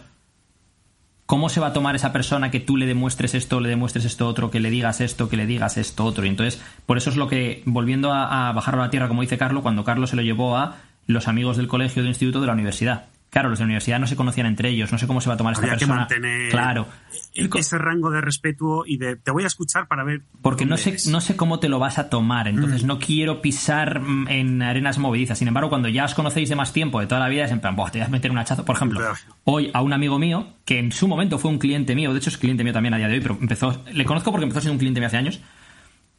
¿Cómo 1.25 1.49
se 1.49 1.59
va 1.59 1.69
a 1.69 1.73
tomar 1.73 1.97
esa 1.97 2.13
persona 2.13 2.53
que 2.53 2.61
tú 2.61 2.77
le 2.77 2.87
demuestres 2.87 3.35
esto, 3.35 3.59
le 3.59 3.69
demuestres 3.69 4.05
esto 4.05 4.29
otro, 4.29 4.51
que 4.51 4.61
le 4.61 4.71
digas 4.71 5.01
esto, 5.01 5.29
que 5.29 5.37
le 5.37 5.47
digas 5.47 5.77
esto 5.77 6.05
otro? 6.05 6.25
Y 6.25 6.29
entonces, 6.29 6.63
por 6.85 6.99
eso 6.99 7.11
es 7.11 7.17
lo 7.17 7.27
que, 7.27 7.63
volviendo 7.65 8.13
a, 8.13 8.49
a 8.49 8.53
bajarlo 8.53 8.83
a 8.83 8.87
la 8.87 8.91
tierra, 8.91 9.09
como 9.09 9.23
dice 9.23 9.39
Carlos, 9.39 9.63
cuando 9.63 9.83
Carlos 9.83 10.11
se 10.11 10.17
lo 10.17 10.23
llevó 10.23 10.57
a 10.57 10.77
los 11.07 11.29
amigos 11.29 11.57
del 11.57 11.69
colegio 11.69 12.03
de 12.03 12.09
instituto 12.09 12.41
de 12.41 12.47
la 12.47 12.53
universidad. 12.53 13.07
Claro, 13.29 13.51
los 13.51 13.59
de 13.59 13.65
la 13.65 13.67
universidad 13.67 13.99
no 13.99 14.07
se 14.07 14.17
conocían 14.17 14.47
entre 14.47 14.71
ellos, 14.71 14.93
no 14.93 14.99
sé 14.99 15.07
cómo 15.07 15.21
se 15.21 15.29
va 15.29 15.35
a 15.35 15.37
tomar 15.37 15.53
esta 15.53 15.65
Habría 15.65 15.75
que 15.77 15.81
persona. 15.81 16.01
mantener 16.03 16.51
Claro. 16.51 16.87
Ese 17.35 17.77
rango 17.77 18.11
de 18.11 18.21
respeto 18.23 18.85
y 18.87 18.97
de 18.97 19.17
te 19.17 19.31
voy 19.31 19.45
a 19.45 19.49
escuchar 19.49 19.89
para 19.89 20.05
ver. 20.05 20.23
Porque 20.41 20.65
no 20.65 20.79
sé, 20.79 20.91
eres. 20.91 21.07
no 21.09 21.21
sé 21.21 21.37
cómo 21.37 21.59
te 21.59 21.69
lo 21.69 21.79
vas 21.79 21.99
a 21.99 22.09
tomar, 22.09 22.49
entonces 22.49 22.85
no 22.85 22.99
quiero 22.99 23.43
pisar 23.43 24.01
mm, 24.01 24.29
en 24.29 24.63
arenas 24.63 24.97
movedizas. 24.99 25.39
Sin 25.39 25.49
embargo, 25.49 25.69
cuando 25.69 25.89
ya 25.89 26.05
os 26.07 26.15
conocéis 26.15 26.49
de 26.49 26.57
más 26.57 26.73
tiempo, 26.73 26.99
de 27.01 27.09
toda 27.09 27.21
la 27.21 27.29
vida, 27.29 27.45
es 27.45 27.51
en 27.51 27.61
plan, 27.61 27.77
"Buah, 27.77 27.91
te 27.91 27.99
voy 27.99 28.07
a 28.07 28.11
meter 28.11 28.31
un 28.31 28.39
hachazo. 28.39 28.65
Por 28.65 28.77
ejemplo, 28.77 29.01
Claro. 29.01 29.15
hoy 29.45 29.71
a 29.75 29.83
un 29.83 29.93
amigo 29.93 30.19
mío, 30.19 30.55
que 30.65 30.79
en 30.79 30.91
su 30.93 31.07
momento 31.07 31.39
fue 31.39 31.51
un 31.51 31.59
cliente 31.59 31.95
mío, 31.95 32.13
de 32.13 32.19
hecho 32.21 32.31
es 32.31 32.39
cliente 32.39 32.65
mío 32.65 32.73
también 32.73 32.95
a 32.95 32.97
día 32.97 33.09
de 33.09 33.15
hoy, 33.15 33.21
pero 33.21 33.37
empezó, 33.39 33.83
le 33.93 34.05
conozco 34.07 34.31
porque 34.31 34.45
empezó 34.45 34.61
siendo 34.61 34.75
un 34.75 34.79
cliente 34.79 35.01
mío 35.01 35.09
hace 35.09 35.19
años. 35.19 35.41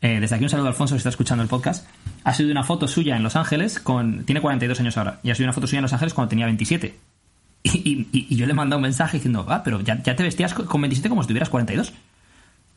Eh, 0.02 0.20
desde 0.20 0.36
aquí 0.36 0.44
un 0.44 0.50
saludo 0.50 0.68
a 0.68 0.70
Alfonso, 0.70 0.94
que 0.96 0.98
está 0.98 1.10
escuchando 1.10 1.42
el 1.44 1.50
podcast. 1.50 1.88
Ha 2.24 2.34
subido 2.34 2.52
una 2.52 2.64
foto 2.64 2.88
suya 2.88 3.16
en 3.18 3.24
Los 3.24 3.36
Ángeles, 3.36 3.80
con 3.80 4.26
tiene 4.26 4.42
42 4.42 4.80
años 4.80 4.98
ahora, 4.98 5.20
y 5.24 5.32
ha 5.32 5.36
subido 5.36 5.48
una 5.48 5.54
foto 5.54 5.68
suya 5.68 5.80
en 5.80 5.84
Los 5.84 5.94
Ángeles 5.94 6.14
cuando 6.14 6.30
tenía 6.30 6.46
27. 6.46 6.96
Y, 7.64 8.36
yo 8.36 8.46
le 8.46 8.52
he 8.52 8.56
mandado 8.56 8.78
un 8.78 8.84
mensaje 8.84 9.18
diciendo, 9.18 9.46
ah, 9.50 9.62
pero 9.64 9.82
ya, 9.82 10.02
ya 10.04 10.16
te 10.16 10.24
vestías 10.24 10.54
co- 10.54 10.66
con 10.66 10.80
27 10.82 11.10
como 11.10 11.24
si 11.24 11.28
tuvieras 11.28 11.50
42. 11.50 11.92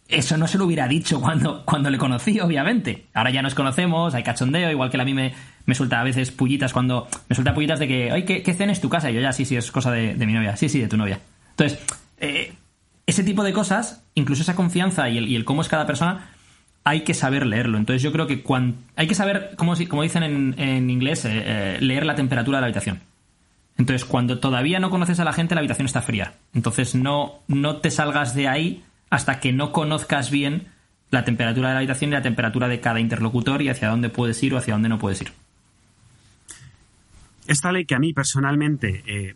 Eso 0.08 0.36
no 0.36 0.48
se 0.48 0.58
lo 0.58 0.64
hubiera 0.64 0.88
dicho 0.88 1.20
cuando, 1.20 1.64
cuando 1.64 1.90
le 1.90 1.98
conocí, 1.98 2.40
obviamente. 2.40 3.06
Ahora 3.14 3.30
ya 3.30 3.42
nos 3.42 3.54
conocemos, 3.54 4.14
hay 4.14 4.24
cachondeo, 4.24 4.68
igual 4.70 4.90
que 4.90 5.00
a 5.00 5.04
mí 5.04 5.14
me, 5.14 5.32
me 5.66 5.74
suelta 5.76 6.00
a 6.00 6.02
veces 6.04 6.32
pullitas 6.32 6.72
cuando... 6.72 7.06
Me 7.28 7.36
suelta 7.36 7.54
pullitas 7.54 7.78
de 7.78 7.86
que, 7.86 8.10
oye, 8.12 8.24
¿qué, 8.24 8.42
qué 8.42 8.54
cena 8.54 8.72
es 8.72 8.80
tu 8.80 8.88
casa? 8.88 9.10
Y 9.10 9.14
yo 9.14 9.20
ya, 9.20 9.32
sí, 9.32 9.44
sí, 9.44 9.54
es 9.54 9.70
cosa 9.70 9.92
de, 9.92 10.14
de 10.14 10.26
mi 10.26 10.32
novia. 10.32 10.56
Sí, 10.56 10.68
sí, 10.68 10.80
de 10.80 10.88
tu 10.88 10.96
novia. 10.96 11.20
Entonces, 11.50 11.78
eh, 12.18 12.52
ese 13.06 13.22
tipo 13.22 13.44
de 13.44 13.52
cosas, 13.52 14.02
incluso 14.16 14.42
esa 14.42 14.56
confianza 14.56 15.08
y 15.08 15.18
el, 15.18 15.28
y 15.28 15.36
el 15.36 15.44
cómo 15.44 15.62
es 15.62 15.68
cada 15.68 15.86
persona, 15.86 16.30
hay 16.84 17.02
que 17.02 17.14
saber 17.14 17.46
leerlo. 17.46 17.78
Entonces 17.78 18.02
yo 18.02 18.12
creo 18.12 18.26
que 18.26 18.42
cuan- 18.42 18.76
hay 18.96 19.06
que 19.06 19.14
saber, 19.14 19.54
como, 19.56 19.74
dicen 19.76 20.22
en, 20.22 20.54
en 20.58 20.90
inglés, 20.90 21.24
eh, 21.24 21.30
eh, 21.44 21.78
leer 21.80 22.06
la 22.06 22.14
temperatura 22.14 22.58
de 22.58 22.62
la 22.62 22.66
habitación. 22.66 23.00
Entonces, 23.78 24.04
cuando 24.04 24.38
todavía 24.40 24.78
no 24.78 24.90
conoces 24.90 25.20
a 25.20 25.24
la 25.24 25.32
gente, 25.32 25.54
la 25.54 25.60
habitación 25.60 25.86
está 25.86 26.02
fría. 26.02 26.34
Entonces, 26.52 26.94
no, 26.94 27.40
no 27.48 27.78
te 27.78 27.90
salgas 27.90 28.34
de 28.34 28.46
ahí 28.48 28.82
hasta 29.08 29.40
que 29.40 29.52
no 29.52 29.72
conozcas 29.72 30.30
bien 30.30 30.66
la 31.10 31.24
temperatura 31.24 31.68
de 31.68 31.74
la 31.74 31.78
habitación 31.78 32.10
y 32.10 32.14
la 32.14 32.22
temperatura 32.22 32.68
de 32.68 32.80
cada 32.80 33.00
interlocutor 33.00 33.62
y 33.62 33.68
hacia 33.68 33.88
dónde 33.88 34.08
puedes 34.10 34.42
ir 34.42 34.54
o 34.54 34.58
hacia 34.58 34.74
dónde 34.74 34.88
no 34.90 34.98
puedes 34.98 35.22
ir. 35.22 35.32
Esta 37.46 37.72
ley 37.72 37.84
que 37.84 37.94
a 37.94 37.98
mí 37.98 38.12
personalmente 38.12 39.02
eh, 39.06 39.34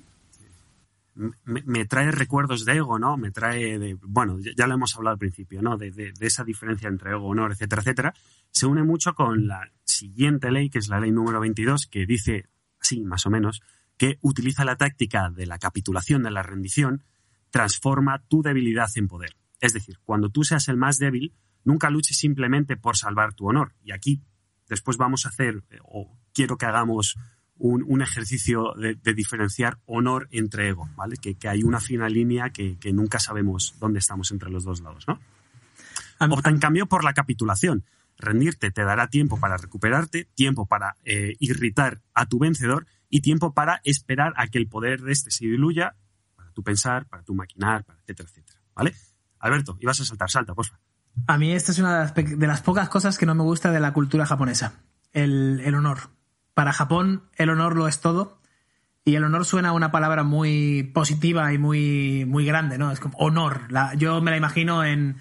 me, 1.15 1.85
trae 1.87 2.11
recuerdos 2.11 2.65
de 2.65 2.77
ego, 2.77 2.99
¿no? 2.99 3.17
Me 3.17 3.31
trae 3.31 3.79
de, 3.79 3.97
bueno, 4.03 4.39
ya, 4.41 4.67
lo 4.67 4.75
hemos 4.75 4.97
hablado 4.97 5.15
al 5.15 5.19
principio, 5.19 5.63
¿no? 5.63 5.77
De, 5.77 6.13
esa 6.21 6.45
diferencia 6.45 6.89
entre 6.89 7.13
ego, 7.13 7.29
honor, 7.29 7.53
etcétera, 7.53 7.83
etcétera. 7.83 8.15
Se 8.51 8.67
une 8.67 8.83
mucho 8.83 9.15
con 9.15 9.47
la 9.47 9.71
siguiente 9.85 10.51
ley, 10.51 10.71
que 10.71 10.79
es 10.79 10.89
la 10.89 11.01
ley 11.01 11.13
número 11.13 11.41
22, 11.41 11.87
que 11.87 12.07
dice 12.07 12.49
así, 12.81 13.03
más 13.03 13.27
o 13.27 13.31
menos, 13.31 13.63
que 13.97 14.19
utiliza 14.23 14.65
la 14.65 14.77
táctica 14.77 15.31
de 15.31 15.47
la 15.47 15.59
capitulación, 15.59 16.23
de 16.23 16.31
la 16.31 16.43
rendición, 16.43 17.05
transforma 17.51 18.23
tu 18.29 18.43
debilidad 18.43 18.91
en 18.97 19.09
poder. 19.09 19.37
Es 19.61 19.73
decir, 19.73 19.99
cuando 20.05 20.29
tú 20.29 20.43
seas 20.43 20.69
el 20.69 20.77
más 20.77 20.99
débil, 20.99 21.33
nunca 21.63 21.91
luches 21.91 22.19
simplemente 22.19 22.77
por 22.77 22.97
salvar 22.97 23.35
tu 23.35 23.47
honor. 23.47 23.75
Y 23.83 23.93
aquí 23.93 24.21
después 24.69 24.97
vamos 24.97 25.27
a 25.27 25.29
hacer, 25.29 25.63
eh, 25.71 25.79
o 25.85 26.19
quiero 26.33 26.57
que 26.57 26.67
hagamos 26.67 27.17
un, 27.59 27.85
un 27.87 28.03
ejercicio 28.03 28.75
de, 28.75 28.95
de 28.95 29.15
diferenciar 29.15 29.79
honor 29.87 30.29
entre 30.31 30.69
ego, 30.69 30.89
¿vale? 30.97 31.17
Que, 31.17 31.37
que 31.37 31.49
hay 31.49 31.63
una 31.63 31.81
fina 31.81 32.09
línea 32.09 32.51
que, 32.51 32.79
que 32.79 32.93
nunca 32.93 33.19
sabemos 33.19 33.75
dónde 33.79 33.99
estamos 33.99 34.31
entre 34.33 34.51
los 34.51 34.65
dos 34.65 34.81
lados, 34.81 35.05
¿no? 35.09 35.21
Opta 36.21 36.51
en 36.51 36.59
cambio 36.59 36.87
por 36.87 37.05
la 37.05 37.13
capitulación. 37.13 37.85
Rendirte 38.17 38.71
te 38.71 38.85
dará 38.85 39.09
tiempo 39.09 39.39
para 39.41 39.57
recuperarte, 39.57 40.29
tiempo 40.35 40.67
para 40.67 40.97
eh, 41.05 41.35
irritar 41.41 42.01
a 42.15 42.27
tu 42.27 42.39
vencedor 42.39 42.87
y 43.11 43.21
tiempo 43.21 43.53
para 43.53 43.81
esperar 43.85 44.33
a 44.37 44.47
que 44.47 44.59
el 44.59 44.69
poder 44.69 45.03
de 45.03 45.13
este 45.13 45.31
se 45.31 45.47
diluya, 45.47 45.97
para 46.37 46.51
tu 46.53 46.63
pensar, 46.63 47.07
para 47.07 47.23
tu 47.25 47.35
maquinar, 47.35 47.85
para 47.85 47.99
etcétera, 48.01 48.29
etcétera. 48.29 48.61
¿vale? 48.75 48.95
Alberto, 49.41 49.77
ibas 49.81 50.01
a 50.01 50.05
saltar, 50.05 50.31
salta, 50.31 50.55
porfa. 50.55 50.79
A 51.27 51.39
mí 51.39 51.53
esta 51.53 51.73
es 51.73 51.79
una 51.79 51.93
de 51.93 51.99
las, 51.99 52.39
de 52.39 52.47
las 52.47 52.63
pocas 52.63 52.89
cosas 52.89 53.19
que 53.19 53.27
no 53.27 53.35
me 53.35 53.43
gusta 53.43 53.71
de 53.71 53.81
la 53.81 53.93
cultura 53.93 54.27
japonesa. 54.27 54.81
El, 55.13 55.61
el 55.65 55.75
honor. 55.75 56.11
Para 56.55 56.73
Japón, 56.73 57.25
el 57.37 57.51
honor 57.51 57.77
lo 57.77 57.89
es 57.89 58.01
todo. 58.01 58.41
Y 59.05 59.17
el 59.17 59.25
honor 59.25 59.45
suena 59.45 59.71
a 59.71 59.73
una 59.73 59.91
palabra 59.91 60.23
muy 60.23 60.83
positiva 60.95 61.53
y 61.53 61.59
muy, 61.59 62.25
muy 62.27 62.47
grande, 62.47 62.79
¿no? 62.79 62.91
Es 62.91 63.01
como 63.01 63.19
honor. 63.19 63.69
Yo 63.99 64.23
me 64.23 64.31
la 64.31 64.39
imagino 64.39 64.83
en, 64.83 65.19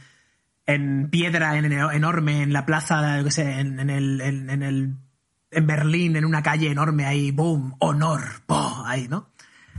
en 0.66 1.10
piedra 1.10 1.58
en, 1.58 1.66
en- 1.66 1.74
enorme, 1.92 2.44
en 2.44 2.54
la 2.54 2.66
plaza, 2.66 3.18
yo 3.18 3.26
qué 3.26 3.32
sé, 3.32 3.60
en, 3.60 3.82
en 3.82 3.90
el, 3.90 4.22
en, 4.22 4.64
el 4.64 4.96
en 5.52 5.68
Berlín, 5.68 6.16
en 6.16 6.24
una 6.24 6.42
calle 6.42 6.72
enorme 6.72 7.06
ahí, 7.06 7.32
boom, 7.32 7.76
honor, 7.80 8.22
po, 8.46 8.84
ahí, 8.86 9.08
¿no? 9.10 9.30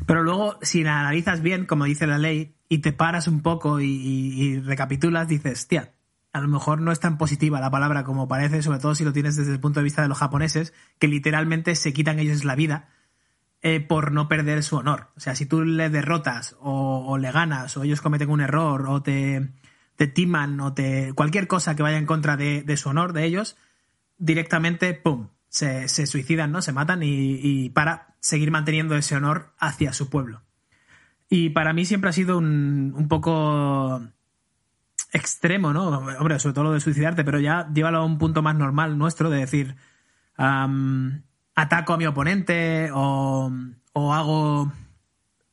Pero 0.07 0.23
luego, 0.23 0.59
si 0.61 0.85
la 0.85 1.01
analizas 1.01 1.41
bien, 1.41 1.65
como 1.65 1.85
dice 1.87 2.07
la 2.07 2.19
ley, 2.19 2.57
y 2.69 2.79
te 2.79 2.93
paras 2.93 3.27
un 3.27 3.41
poco 3.41 3.81
y, 3.81 3.87
y- 3.87 4.43
y 4.43 4.61
recapitulas, 4.61 5.29
dices, 5.29 5.67
tía, 5.67 5.94
a 6.35 6.41
lo 6.41 6.49
mejor 6.49 6.81
no 6.81 6.91
es 6.91 6.99
tan 6.99 7.17
positiva 7.17 7.61
la 7.61 7.71
palabra 7.71 8.03
como 8.03 8.27
parece, 8.27 8.61
sobre 8.61 8.81
todo 8.81 8.97
si 8.97 9.05
lo 9.05 9.13
tienes 9.13 9.37
desde 9.37 9.53
el 9.53 9.61
punto 9.61 9.79
de 9.79 9.85
vista 9.85 10.03
de 10.03 10.09
los 10.09 10.19
japoneses, 10.19 10.75
que 10.99 11.07
literalmente 11.07 11.77
se 11.77 11.93
quitan 11.93 12.19
ellos 12.19 12.45
la 12.45 12.57
vida 12.57 12.89
eh, 13.63 13.79
por 13.79 14.11
no 14.11 14.27
perder 14.27 14.65
su 14.65 14.75
honor. 14.75 15.11
O 15.17 15.21
sea, 15.21 15.37
si 15.37 15.47
tú 15.47 15.63
le 15.63 15.91
derrotas 15.91 16.57
o, 16.59 17.17
le 17.19 17.31
ganas 17.31 17.77
o 17.77 17.85
ellos 17.85 18.01
cometen 18.01 18.31
un 18.31 18.41
error 18.41 18.89
o 18.89 19.01
te, 19.01 19.53
timan 20.13 20.61
o 20.61 20.75
te 20.75 21.13
cualquier 21.13 21.47
cosa 21.47 21.77
que 21.77 21.85
vaya 21.85 21.99
en 21.99 22.07
contra 22.07 22.37
de, 22.37 22.77
su 22.77 22.89
honor 22.89 23.13
de 23.13 23.27
ellos, 23.27 23.57
directamente, 24.19 24.93
¡pum!, 24.93 25.29
se, 25.49 25.87
se 25.87 26.05
suicidan, 26.09 26.51
¿no? 26.51 26.63
Se 26.63 26.73
matan 26.73 27.05
y, 27.05 27.39
y 27.41 27.71
para 27.71 28.17
seguir 28.19 28.51
manteniendo 28.51 28.97
ese 28.97 29.15
honor 29.15 29.55
hacia 29.61 29.93
su 29.93 30.11
pueblo. 30.11 30.43
Y 31.29 31.51
para 31.51 31.73
mí 31.73 31.85
siempre 31.85 32.11
ha 32.11 32.13
sido 32.13 32.39
un, 32.39 32.93
un 32.97 33.07
poco 33.07 34.03
extremo, 35.15 35.73
¿no? 35.73 35.89
Hombre, 35.89 36.39
sobre 36.39 36.53
todo 36.55 36.65
lo 36.65 36.73
de 36.73 36.81
suicidarte, 36.81 37.25
pero 37.25 37.41
ya 37.41 37.69
llévalo 37.73 37.99
a 37.99 38.05
un 38.05 38.19
punto 38.19 38.43
más 38.43 38.55
normal 38.57 38.99
nuestro 38.99 39.31
de 39.31 39.39
decir, 39.39 39.77
ataco 40.37 41.93
a 41.93 41.97
mi 41.97 42.07
oponente 42.07 42.91
o, 42.93 43.51
o 43.93 44.15
hago... 44.15 44.73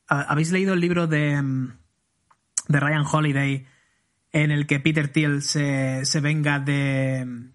¿ha- 0.07 0.21
¿Habéis 0.23 0.51
leído 0.51 0.73
el 0.73 0.79
libro 0.81 1.07
de, 1.07 1.41
de 2.67 2.79
Ryan 2.79 3.05
Holiday 3.09 3.65
en 4.33 4.51
el 4.51 4.65
que 4.67 4.79
Peter 4.79 5.07
Thiel 5.09 5.41
se, 5.41 6.05
se 6.05 6.21
venga 6.21 6.59
de, 6.59 7.51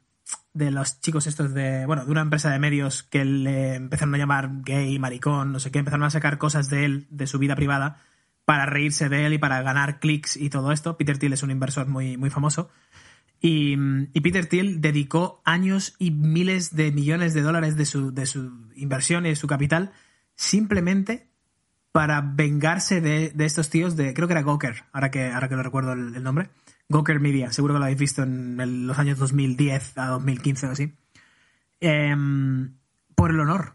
de 0.53 0.71
los 0.71 1.01
chicos 1.01 1.27
estos 1.27 1.55
de, 1.55 1.87
bueno, 1.87 2.05
de 2.05 2.11
una 2.11 2.21
empresa 2.21 2.51
de 2.51 2.59
medios 2.59 3.03
que 3.03 3.25
le 3.25 3.75
empezaron 3.75 4.15
a 4.15 4.19
llamar 4.19 4.51
gay, 4.63 4.99
maricón, 4.99 5.53
no 5.53 5.59
sé 5.59 5.71
qué, 5.71 5.79
empezaron 5.79 6.05
a 6.05 6.11
sacar 6.11 6.39
cosas 6.39 6.69
de 6.71 6.85
él, 6.85 7.07
de 7.11 7.27
su 7.27 7.39
vida 7.39 7.57
privada, 7.57 7.99
para 8.47 8.65
reírse 8.65 9.11
de 9.11 9.27
él 9.27 9.35
y 9.35 9.39
para 9.39 9.61
ganar 9.61 9.99
clics 9.99 10.37
y 10.37 10.49
todo 10.49 10.73
esto. 10.73 10.97
Peter 10.97 11.19
Thiel 11.19 11.35
es 11.35 11.43
un 11.43 11.51
inversor 11.51 11.89
muy, 11.89 12.17
muy 12.17 12.31
famoso. 12.31 12.71
Y, 13.41 13.77
Peter 14.21 14.47
Thiel 14.47 14.81
dedicó 14.81 15.43
años 15.45 15.95
y 15.99 16.11
miles 16.13 16.75
de 16.75 16.91
millones 16.93 17.35
de 17.35 17.43
dólares 17.43 17.77
de 17.77 17.85
su, 17.85 18.15
de 18.15 18.25
su 18.25 18.71
inversión 18.77 19.27
y 19.27 19.37
su 19.37 19.47
capital 19.47 19.93
simplemente 20.37 21.29
para 21.93 22.21
vengarse 22.21 23.01
de, 23.01 23.31
de 23.31 23.45
estos 23.45 23.69
tíos 23.69 23.97
de, 23.97 24.15
creo 24.15 24.29
que 24.29 24.35
era 24.35 24.43
Gawker, 24.43 24.85
ahora 24.93 25.11
que, 25.11 25.31
ahora 25.31 25.49
que 25.49 25.57
lo 25.57 25.63
recuerdo 25.63 25.93
el, 25.93 26.23
nombre. 26.23 26.51
Gawker 26.89 27.21
Media, 27.21 27.53
seguro 27.53 27.75
que 27.75 27.79
lo 27.79 27.85
habéis 27.85 27.99
visto 27.99 28.23
en 28.23 28.87
los 28.87 28.99
años 28.99 29.19
2010 29.19 29.99
a 29.99 30.07
2015 30.07 30.67
o 30.67 30.71
así. 30.71 30.95
Em, 31.81 32.77
por 33.15 33.31
el 33.31 33.41
honor. 33.41 33.75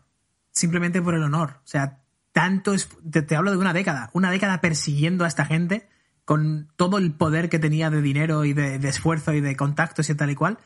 Simplemente 0.51 1.01
por 1.01 1.15
el 1.15 1.23
honor. 1.23 1.57
O 1.57 1.67
sea, 1.67 2.00
tanto 2.33 2.73
es. 2.73 2.89
Te, 3.09 3.21
te 3.21 3.35
hablo 3.35 3.51
de 3.51 3.57
una 3.57 3.73
década. 3.73 4.09
Una 4.13 4.31
década 4.31 4.61
persiguiendo 4.61 5.25
a 5.25 5.27
esta 5.27 5.45
gente 5.45 5.87
con 6.25 6.69
todo 6.75 6.97
el 6.97 7.13
poder 7.13 7.49
que 7.49 7.59
tenía 7.59 7.89
de 7.89 8.01
dinero 8.01 8.45
y 8.45 8.53
de, 8.53 8.79
de 8.79 8.89
esfuerzo 8.89 9.33
y 9.33 9.41
de 9.41 9.55
contactos 9.55 10.09
y 10.09 10.15
tal 10.15 10.29
y 10.31 10.35
cual. 10.35 10.57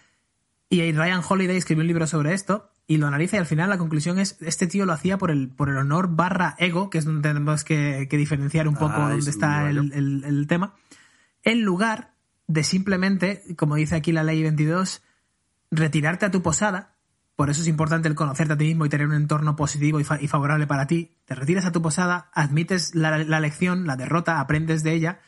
Y 0.70 0.92
Ryan 0.92 1.22
Holiday 1.28 1.58
escribió 1.58 1.82
un 1.82 1.88
libro 1.88 2.08
sobre 2.08 2.34
esto 2.34 2.72
y 2.88 2.98
lo 2.98 3.08
analiza 3.08 3.38
y 3.38 3.40
al 3.40 3.46
final 3.46 3.70
la 3.70 3.78
conclusión 3.78 4.20
es 4.20 4.38
este 4.42 4.68
tío 4.68 4.86
lo 4.86 4.94
hacía 4.94 5.18
por 5.18 5.32
el, 5.32 5.50
por 5.50 5.70
el 5.70 5.78
honor 5.78 6.10
barra 6.16 6.56
ego, 6.60 6.90
que 6.90 6.98
es 7.00 7.06
donde 7.06 7.28
tenemos 7.30 7.64
que, 7.64 8.08
que 8.10 8.18
diferenciar 8.18 8.68
un 8.68 8.76
poco 8.76 8.94
Ah, 8.96 9.10
dónde 9.10 9.18
es 9.20 9.28
está 9.28 9.70
el, 9.70 9.92
el- 9.94 10.24
el 10.24 10.48
tema, 10.48 10.76
en 11.44 11.62
lugar 11.62 12.14
de 12.48 12.64
simplemente, 12.64 13.44
como 13.58 13.76
dice 13.76 13.96
aquí 13.96 14.12
la 14.12 14.24
ley 14.24 14.42
22, 14.44 15.02
retirarte 15.72 16.26
a 16.26 16.32
tu 16.32 16.42
posada. 16.42 16.95
Por 17.36 17.50
eso 17.50 17.62
es 17.62 17.68
importante 17.68 18.08
el 18.08 18.16
conocerte 18.16 18.54
a 18.54 18.58
ti 18.58 18.66
mismo 18.66 18.86
y 18.86 18.90
tener 18.90 19.08
un 19.08 19.14
entorno 19.14 19.56
positivo 19.56 20.00
y, 20.00 20.04
fa- 20.04 20.22
y 20.22 20.28
favorable 20.28 20.68
para 20.68 20.88
ti. 20.88 21.18
Te 21.26 21.36
retiras 21.36 21.66
a 21.66 21.72
tu 21.72 21.82
posada, 21.82 22.30
admites 22.34 22.96
la, 22.96 23.18
la 23.18 23.40
lección, 23.40 23.86
la 23.86 23.98
derrota, 23.98 24.40
aprendes 24.40 24.84
de 24.84 24.94
ella 24.94 25.20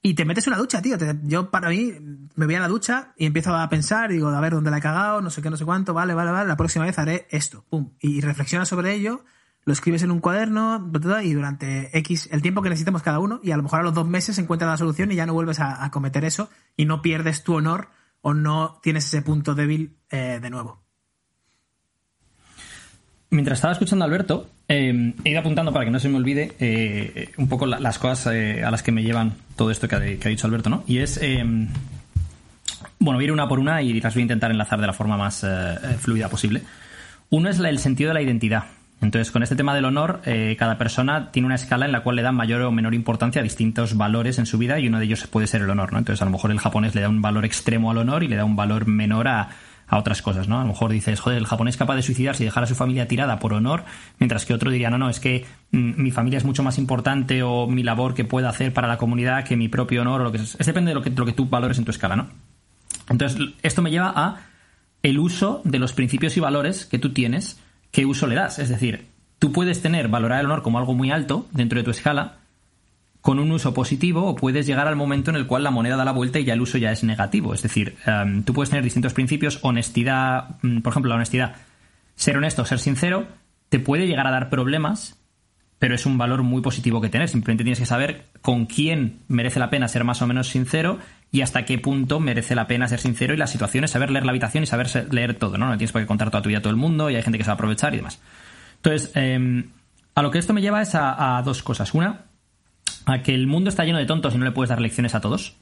y 0.00 0.14
te 0.14 0.24
metes 0.24 0.46
una 0.46 0.56
ducha, 0.58 0.80
tío. 0.80 0.96
Yo, 1.24 1.50
para 1.50 1.70
mí, 1.70 1.92
me 2.36 2.46
voy 2.46 2.54
a 2.54 2.60
la 2.60 2.68
ducha 2.68 3.12
y 3.16 3.26
empiezo 3.26 3.52
a 3.56 3.68
pensar, 3.68 4.10
digo, 4.12 4.28
a 4.28 4.40
ver 4.40 4.52
dónde 4.52 4.70
la 4.70 4.78
he 4.78 4.80
cagado, 4.80 5.20
no 5.20 5.30
sé 5.30 5.42
qué, 5.42 5.50
no 5.50 5.56
sé 5.56 5.64
cuánto, 5.64 5.94
vale, 5.94 6.14
vale, 6.14 6.30
vale, 6.30 6.46
la 6.46 6.56
próxima 6.56 6.84
vez 6.84 6.96
haré 7.00 7.26
esto, 7.30 7.64
pum. 7.68 7.90
Y 7.98 8.20
reflexionas 8.20 8.68
sobre 8.68 8.94
ello, 8.94 9.24
lo 9.64 9.72
escribes 9.72 10.04
en 10.04 10.12
un 10.12 10.20
cuaderno, 10.20 10.92
y 11.24 11.32
durante 11.32 11.98
X, 11.98 12.28
el 12.30 12.40
tiempo 12.40 12.62
que 12.62 12.68
necesitemos 12.68 13.02
cada 13.02 13.18
uno, 13.18 13.40
y 13.42 13.50
a 13.50 13.56
lo 13.56 13.64
mejor 13.64 13.80
a 13.80 13.82
los 13.82 13.94
dos 13.94 14.06
meses 14.06 14.38
encuentras 14.38 14.70
la 14.70 14.76
solución 14.76 15.10
y 15.10 15.16
ya 15.16 15.26
no 15.26 15.34
vuelves 15.34 15.58
a 15.58 15.90
cometer 15.90 16.24
eso, 16.24 16.50
y 16.76 16.84
no 16.84 17.02
pierdes 17.02 17.42
tu 17.42 17.54
honor 17.54 17.88
o 18.28 18.34
no 18.34 18.80
tienes 18.82 19.04
ese 19.04 19.22
punto 19.22 19.54
débil 19.54 19.98
eh, 20.10 20.40
de 20.42 20.50
nuevo. 20.50 20.82
Mientras 23.30 23.58
estaba 23.58 23.72
escuchando 23.72 24.04
Alberto, 24.04 24.50
eh, 24.66 25.14
he 25.22 25.30
ido 25.30 25.38
apuntando 25.38 25.72
para 25.72 25.84
que 25.84 25.92
no 25.92 26.00
se 26.00 26.08
me 26.08 26.16
olvide 26.16 26.56
eh, 26.58 27.30
un 27.36 27.48
poco 27.48 27.66
la- 27.66 27.78
las 27.78 28.00
cosas 28.00 28.34
eh, 28.34 28.64
a 28.64 28.72
las 28.72 28.82
que 28.82 28.90
me 28.90 29.04
llevan 29.04 29.34
todo 29.54 29.70
esto 29.70 29.86
que 29.86 29.94
ha, 29.94 30.00
dicho 30.00 30.44
Alberto, 30.48 30.68
¿no? 30.70 30.82
Y 30.88 30.98
es. 30.98 31.18
eh, 31.22 31.44
bueno, 32.98 33.18
voy 33.18 33.26
ir 33.26 33.30
una 33.32 33.46
por 33.46 33.60
una 33.60 33.80
y 33.82 34.00
las 34.00 34.14
voy 34.14 34.22
a 34.22 34.24
intentar 34.24 34.50
enlazar 34.50 34.80
de 34.80 34.88
la 34.88 34.92
forma 34.92 35.16
más 35.16 35.44
eh, 35.44 35.46
eh, 35.48 35.96
fluida 35.96 36.28
posible. 36.28 36.62
Uno 37.30 37.48
es 37.48 37.60
el 37.60 37.78
sentido 37.78 38.08
de 38.08 38.14
la 38.14 38.22
identidad. 38.22 38.64
Entonces, 39.02 39.30
con 39.30 39.42
este 39.42 39.56
tema 39.56 39.74
del 39.74 39.84
honor, 39.84 40.20
eh, 40.24 40.56
cada 40.58 40.78
persona 40.78 41.30
tiene 41.30 41.46
una 41.46 41.54
escala 41.54 41.84
en 41.84 41.92
la 41.92 42.02
cual 42.02 42.16
le 42.16 42.22
da 42.22 42.32
mayor 42.32 42.62
o 42.62 42.72
menor 42.72 42.94
importancia 42.94 43.40
a 43.40 43.44
distintos 43.44 43.96
valores 43.96 44.38
en 44.38 44.46
su 44.46 44.56
vida 44.56 44.78
y 44.78 44.88
uno 44.88 44.98
de 44.98 45.04
ellos 45.04 45.26
puede 45.26 45.46
ser 45.46 45.62
el 45.62 45.70
honor, 45.70 45.92
¿no? 45.92 45.98
Entonces, 45.98 46.22
a 46.22 46.24
lo 46.24 46.30
mejor 46.30 46.50
el 46.50 46.58
japonés 46.58 46.94
le 46.94 47.02
da 47.02 47.08
un 47.08 47.20
valor 47.20 47.44
extremo 47.44 47.90
al 47.90 47.98
honor 47.98 48.22
y 48.22 48.28
le 48.28 48.36
da 48.36 48.44
un 48.44 48.56
valor 48.56 48.86
menor 48.86 49.28
a, 49.28 49.50
a 49.88 49.98
otras 49.98 50.22
cosas, 50.22 50.48
¿no? 50.48 50.58
A 50.58 50.62
lo 50.62 50.68
mejor 50.68 50.90
dices, 50.90 51.20
joder, 51.20 51.38
el 51.38 51.46
japonés 51.46 51.74
es 51.74 51.78
capaz 51.78 51.96
de 51.96 52.02
suicidarse 52.02 52.42
y 52.42 52.46
dejar 52.46 52.64
a 52.64 52.66
su 52.66 52.74
familia 52.74 53.06
tirada 53.06 53.38
por 53.38 53.52
honor, 53.52 53.84
mientras 54.18 54.44
que 54.44 54.54
otro 54.54 54.70
diría, 54.70 54.90
no, 54.90 54.98
no, 54.98 55.08
es 55.08 55.20
que 55.20 55.44
mm, 55.70 56.02
mi 56.02 56.10
familia 56.10 56.38
es 56.38 56.44
mucho 56.44 56.62
más 56.62 56.78
importante 56.78 57.42
o 57.42 57.66
mi 57.66 57.82
labor 57.82 58.14
que 58.14 58.24
pueda 58.24 58.48
hacer 58.48 58.72
para 58.72 58.88
la 58.88 58.98
comunidad 58.98 59.44
que 59.44 59.56
mi 59.56 59.68
propio 59.68 60.02
honor 60.02 60.22
o 60.22 60.24
lo 60.24 60.32
que 60.32 60.38
es. 60.38 60.56
Es 60.58 60.66
depende 60.66 60.90
de 60.90 60.94
lo 60.94 61.02
que, 61.02 61.10
lo 61.10 61.24
que 61.24 61.32
tú 61.32 61.46
valores 61.48 61.78
en 61.78 61.84
tu 61.84 61.90
escala, 61.90 62.16
¿no? 62.16 62.28
Entonces, 63.08 63.38
esto 63.62 63.82
me 63.82 63.90
lleva 63.90 64.12
a 64.16 64.36
el 65.02 65.18
uso 65.18 65.60
de 65.64 65.78
los 65.78 65.92
principios 65.92 66.36
y 66.36 66.40
valores 66.40 66.86
que 66.86 66.98
tú 66.98 67.12
tienes, 67.12 67.60
qué 67.96 68.04
uso 68.04 68.26
le 68.26 68.34
das. 68.34 68.58
Es 68.58 68.68
decir, 68.68 69.06
tú 69.38 69.52
puedes 69.52 69.80
tener, 69.80 70.08
valorar 70.08 70.40
el 70.40 70.46
honor 70.46 70.60
como 70.60 70.76
algo 70.76 70.92
muy 70.92 71.10
alto 71.10 71.46
dentro 71.52 71.78
de 71.78 71.82
tu 71.82 71.92
escala, 71.92 72.34
con 73.22 73.38
un 73.38 73.50
uso 73.50 73.72
positivo, 73.72 74.26
o 74.26 74.36
puedes 74.36 74.66
llegar 74.66 74.86
al 74.86 74.96
momento 74.96 75.30
en 75.30 75.36
el 75.36 75.46
cual 75.46 75.64
la 75.64 75.70
moneda 75.70 75.96
da 75.96 76.04
la 76.04 76.12
vuelta 76.12 76.38
y 76.38 76.44
ya 76.44 76.52
el 76.52 76.60
uso 76.60 76.76
ya 76.76 76.92
es 76.92 77.04
negativo. 77.04 77.54
Es 77.54 77.62
decir, 77.62 77.96
em, 78.04 78.42
tú 78.42 78.52
puedes 78.52 78.68
tener 78.68 78.84
distintos 78.84 79.14
principios, 79.14 79.60
honestidad, 79.62 80.58
mm, 80.60 80.80
por 80.80 80.92
ejemplo, 80.92 81.08
la 81.08 81.14
honestidad, 81.14 81.54
ser 82.16 82.36
honesto, 82.36 82.66
ser 82.66 82.80
sincero, 82.80 83.28
te 83.70 83.80
puede 83.80 84.06
llegar 84.06 84.26
a 84.26 84.30
dar 84.30 84.50
problemas, 84.50 85.15
pero 85.78 85.94
es 85.94 86.06
un 86.06 86.18
valor 86.18 86.42
muy 86.42 86.62
positivo 86.62 87.00
que 87.00 87.08
tener. 87.08 87.28
Simplemente 87.28 87.64
tienes 87.64 87.78
que 87.78 87.86
saber 87.86 88.24
con 88.42 88.66
quién 88.66 89.20
merece 89.28 89.60
la 89.60 89.70
pena 89.70 89.88
ser 89.88 90.04
más 90.04 90.22
o 90.22 90.26
menos 90.26 90.48
sincero 90.48 90.98
y 91.30 91.42
hasta 91.42 91.64
qué 91.64 91.78
punto 91.78 92.20
merece 92.20 92.54
la 92.54 92.66
pena 92.66 92.88
ser 92.88 93.00
sincero 93.00 93.34
y 93.34 93.36
las 93.36 93.50
situaciones, 93.50 93.90
saber 93.90 94.10
leer 94.10 94.24
la 94.24 94.30
habitación 94.30 94.64
y 94.64 94.66
saber 94.66 95.12
leer 95.12 95.34
todo, 95.34 95.58
¿no? 95.58 95.68
No 95.68 95.76
tienes 95.76 95.92
por 95.92 96.00
qué 96.00 96.06
contar 96.06 96.30
toda 96.30 96.42
tu 96.42 96.48
vida 96.48 96.58
a 96.58 96.62
todo 96.62 96.70
el 96.70 96.76
mundo 96.76 97.10
y 97.10 97.16
hay 97.16 97.22
gente 97.22 97.38
que 97.38 97.44
se 97.44 97.48
va 97.48 97.52
a 97.52 97.54
aprovechar 97.54 97.94
y 97.94 97.98
demás. 97.98 98.20
Entonces, 98.76 99.10
eh, 99.14 99.64
a 100.14 100.22
lo 100.22 100.30
que 100.30 100.38
esto 100.38 100.54
me 100.54 100.62
lleva 100.62 100.80
es 100.80 100.94
a 100.94 101.42
dos 101.44 101.62
cosas. 101.62 101.92
Una, 101.92 102.26
a 103.06 103.22
que 103.22 103.34
el 103.34 103.46
mundo 103.46 103.70
está 103.70 103.84
lleno 103.84 103.98
de 103.98 104.06
tontos 104.06 104.34
y 104.34 104.38
no 104.38 104.44
le 104.44 104.52
puedes 104.52 104.68
dar 104.68 104.80
lecciones 104.80 105.14
a 105.14 105.20
todos 105.20 105.56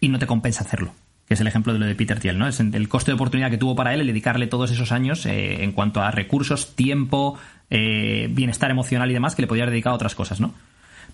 y 0.00 0.08
no 0.08 0.18
te 0.18 0.26
compensa 0.26 0.64
hacerlo. 0.64 0.92
Que 1.26 1.34
es 1.34 1.40
el 1.40 1.46
ejemplo 1.46 1.72
de 1.72 1.78
lo 1.78 1.86
de 1.86 1.94
Peter 1.94 2.20
Thiel, 2.20 2.38
¿no? 2.38 2.46
Es 2.46 2.60
el 2.60 2.88
coste 2.88 3.10
de 3.10 3.14
oportunidad 3.16 3.50
que 3.50 3.58
tuvo 3.58 3.74
para 3.74 3.92
él 3.94 4.00
el 4.00 4.06
dedicarle 4.06 4.46
todos 4.46 4.70
esos 4.70 4.92
años 4.92 5.26
eh, 5.26 5.64
en 5.64 5.72
cuanto 5.72 6.00
a 6.00 6.10
recursos, 6.10 6.76
tiempo, 6.76 7.38
eh, 7.68 8.28
bienestar 8.30 8.70
emocional 8.70 9.10
y 9.10 9.14
demás 9.14 9.34
que 9.34 9.42
le 9.42 9.48
podía 9.48 9.64
haber 9.64 9.72
dedicado 9.72 9.94
a 9.94 9.96
otras 9.96 10.14
cosas, 10.14 10.40
¿no? 10.40 10.54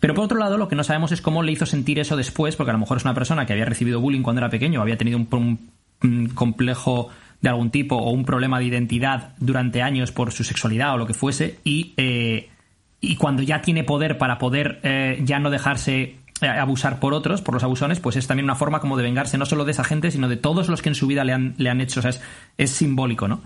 Pero 0.00 0.14
por 0.14 0.24
otro 0.24 0.36
lado, 0.36 0.58
lo 0.58 0.68
que 0.68 0.74
no 0.74 0.82
sabemos 0.82 1.12
es 1.12 1.22
cómo 1.22 1.44
le 1.44 1.52
hizo 1.52 1.64
sentir 1.64 2.00
eso 2.00 2.16
después, 2.16 2.56
porque 2.56 2.70
a 2.70 2.72
lo 2.72 2.80
mejor 2.80 2.96
es 2.96 3.04
una 3.04 3.14
persona 3.14 3.46
que 3.46 3.52
había 3.52 3.64
recibido 3.64 4.00
bullying 4.00 4.22
cuando 4.22 4.40
era 4.40 4.50
pequeño, 4.50 4.82
había 4.82 4.98
tenido 4.98 5.16
un, 5.16 6.28
complejo 6.34 7.08
de 7.40 7.48
algún 7.48 7.70
tipo 7.70 7.96
o 7.96 8.10
un 8.10 8.24
problema 8.24 8.58
de 8.58 8.64
identidad 8.64 9.34
durante 9.38 9.80
años 9.80 10.10
por 10.10 10.32
su 10.32 10.42
sexualidad 10.42 10.94
o 10.94 10.96
lo 10.98 11.06
que 11.06 11.14
fuese, 11.14 11.60
y, 11.62 11.94
eh, 11.96 12.50
y 13.00 13.14
cuando 13.14 13.42
ya 13.42 13.62
tiene 13.62 13.84
poder 13.84 14.18
para 14.18 14.38
poder 14.38 14.80
eh, 14.82 15.20
ya 15.24 15.38
no 15.38 15.50
dejarse 15.50 16.16
abusar 16.48 16.98
por 17.00 17.14
otros, 17.14 17.42
por 17.42 17.54
los 17.54 17.62
abusones, 17.62 18.00
pues 18.00 18.16
es 18.16 18.26
también 18.26 18.44
una 18.44 18.54
forma 18.54 18.80
como 18.80 18.96
de 18.96 19.02
vengarse 19.02 19.38
no 19.38 19.46
solo 19.46 19.64
de 19.64 19.72
esa 19.72 19.84
gente, 19.84 20.10
sino 20.10 20.28
de 20.28 20.36
todos 20.36 20.68
los 20.68 20.82
que 20.82 20.88
en 20.88 20.94
su 20.94 21.06
vida 21.06 21.24
le 21.24 21.32
han, 21.32 21.54
le 21.58 21.70
han 21.70 21.80
hecho. 21.80 22.00
O 22.00 22.02
sea, 22.02 22.10
es, 22.10 22.20
es 22.58 22.70
simbólico, 22.70 23.28
¿no? 23.28 23.40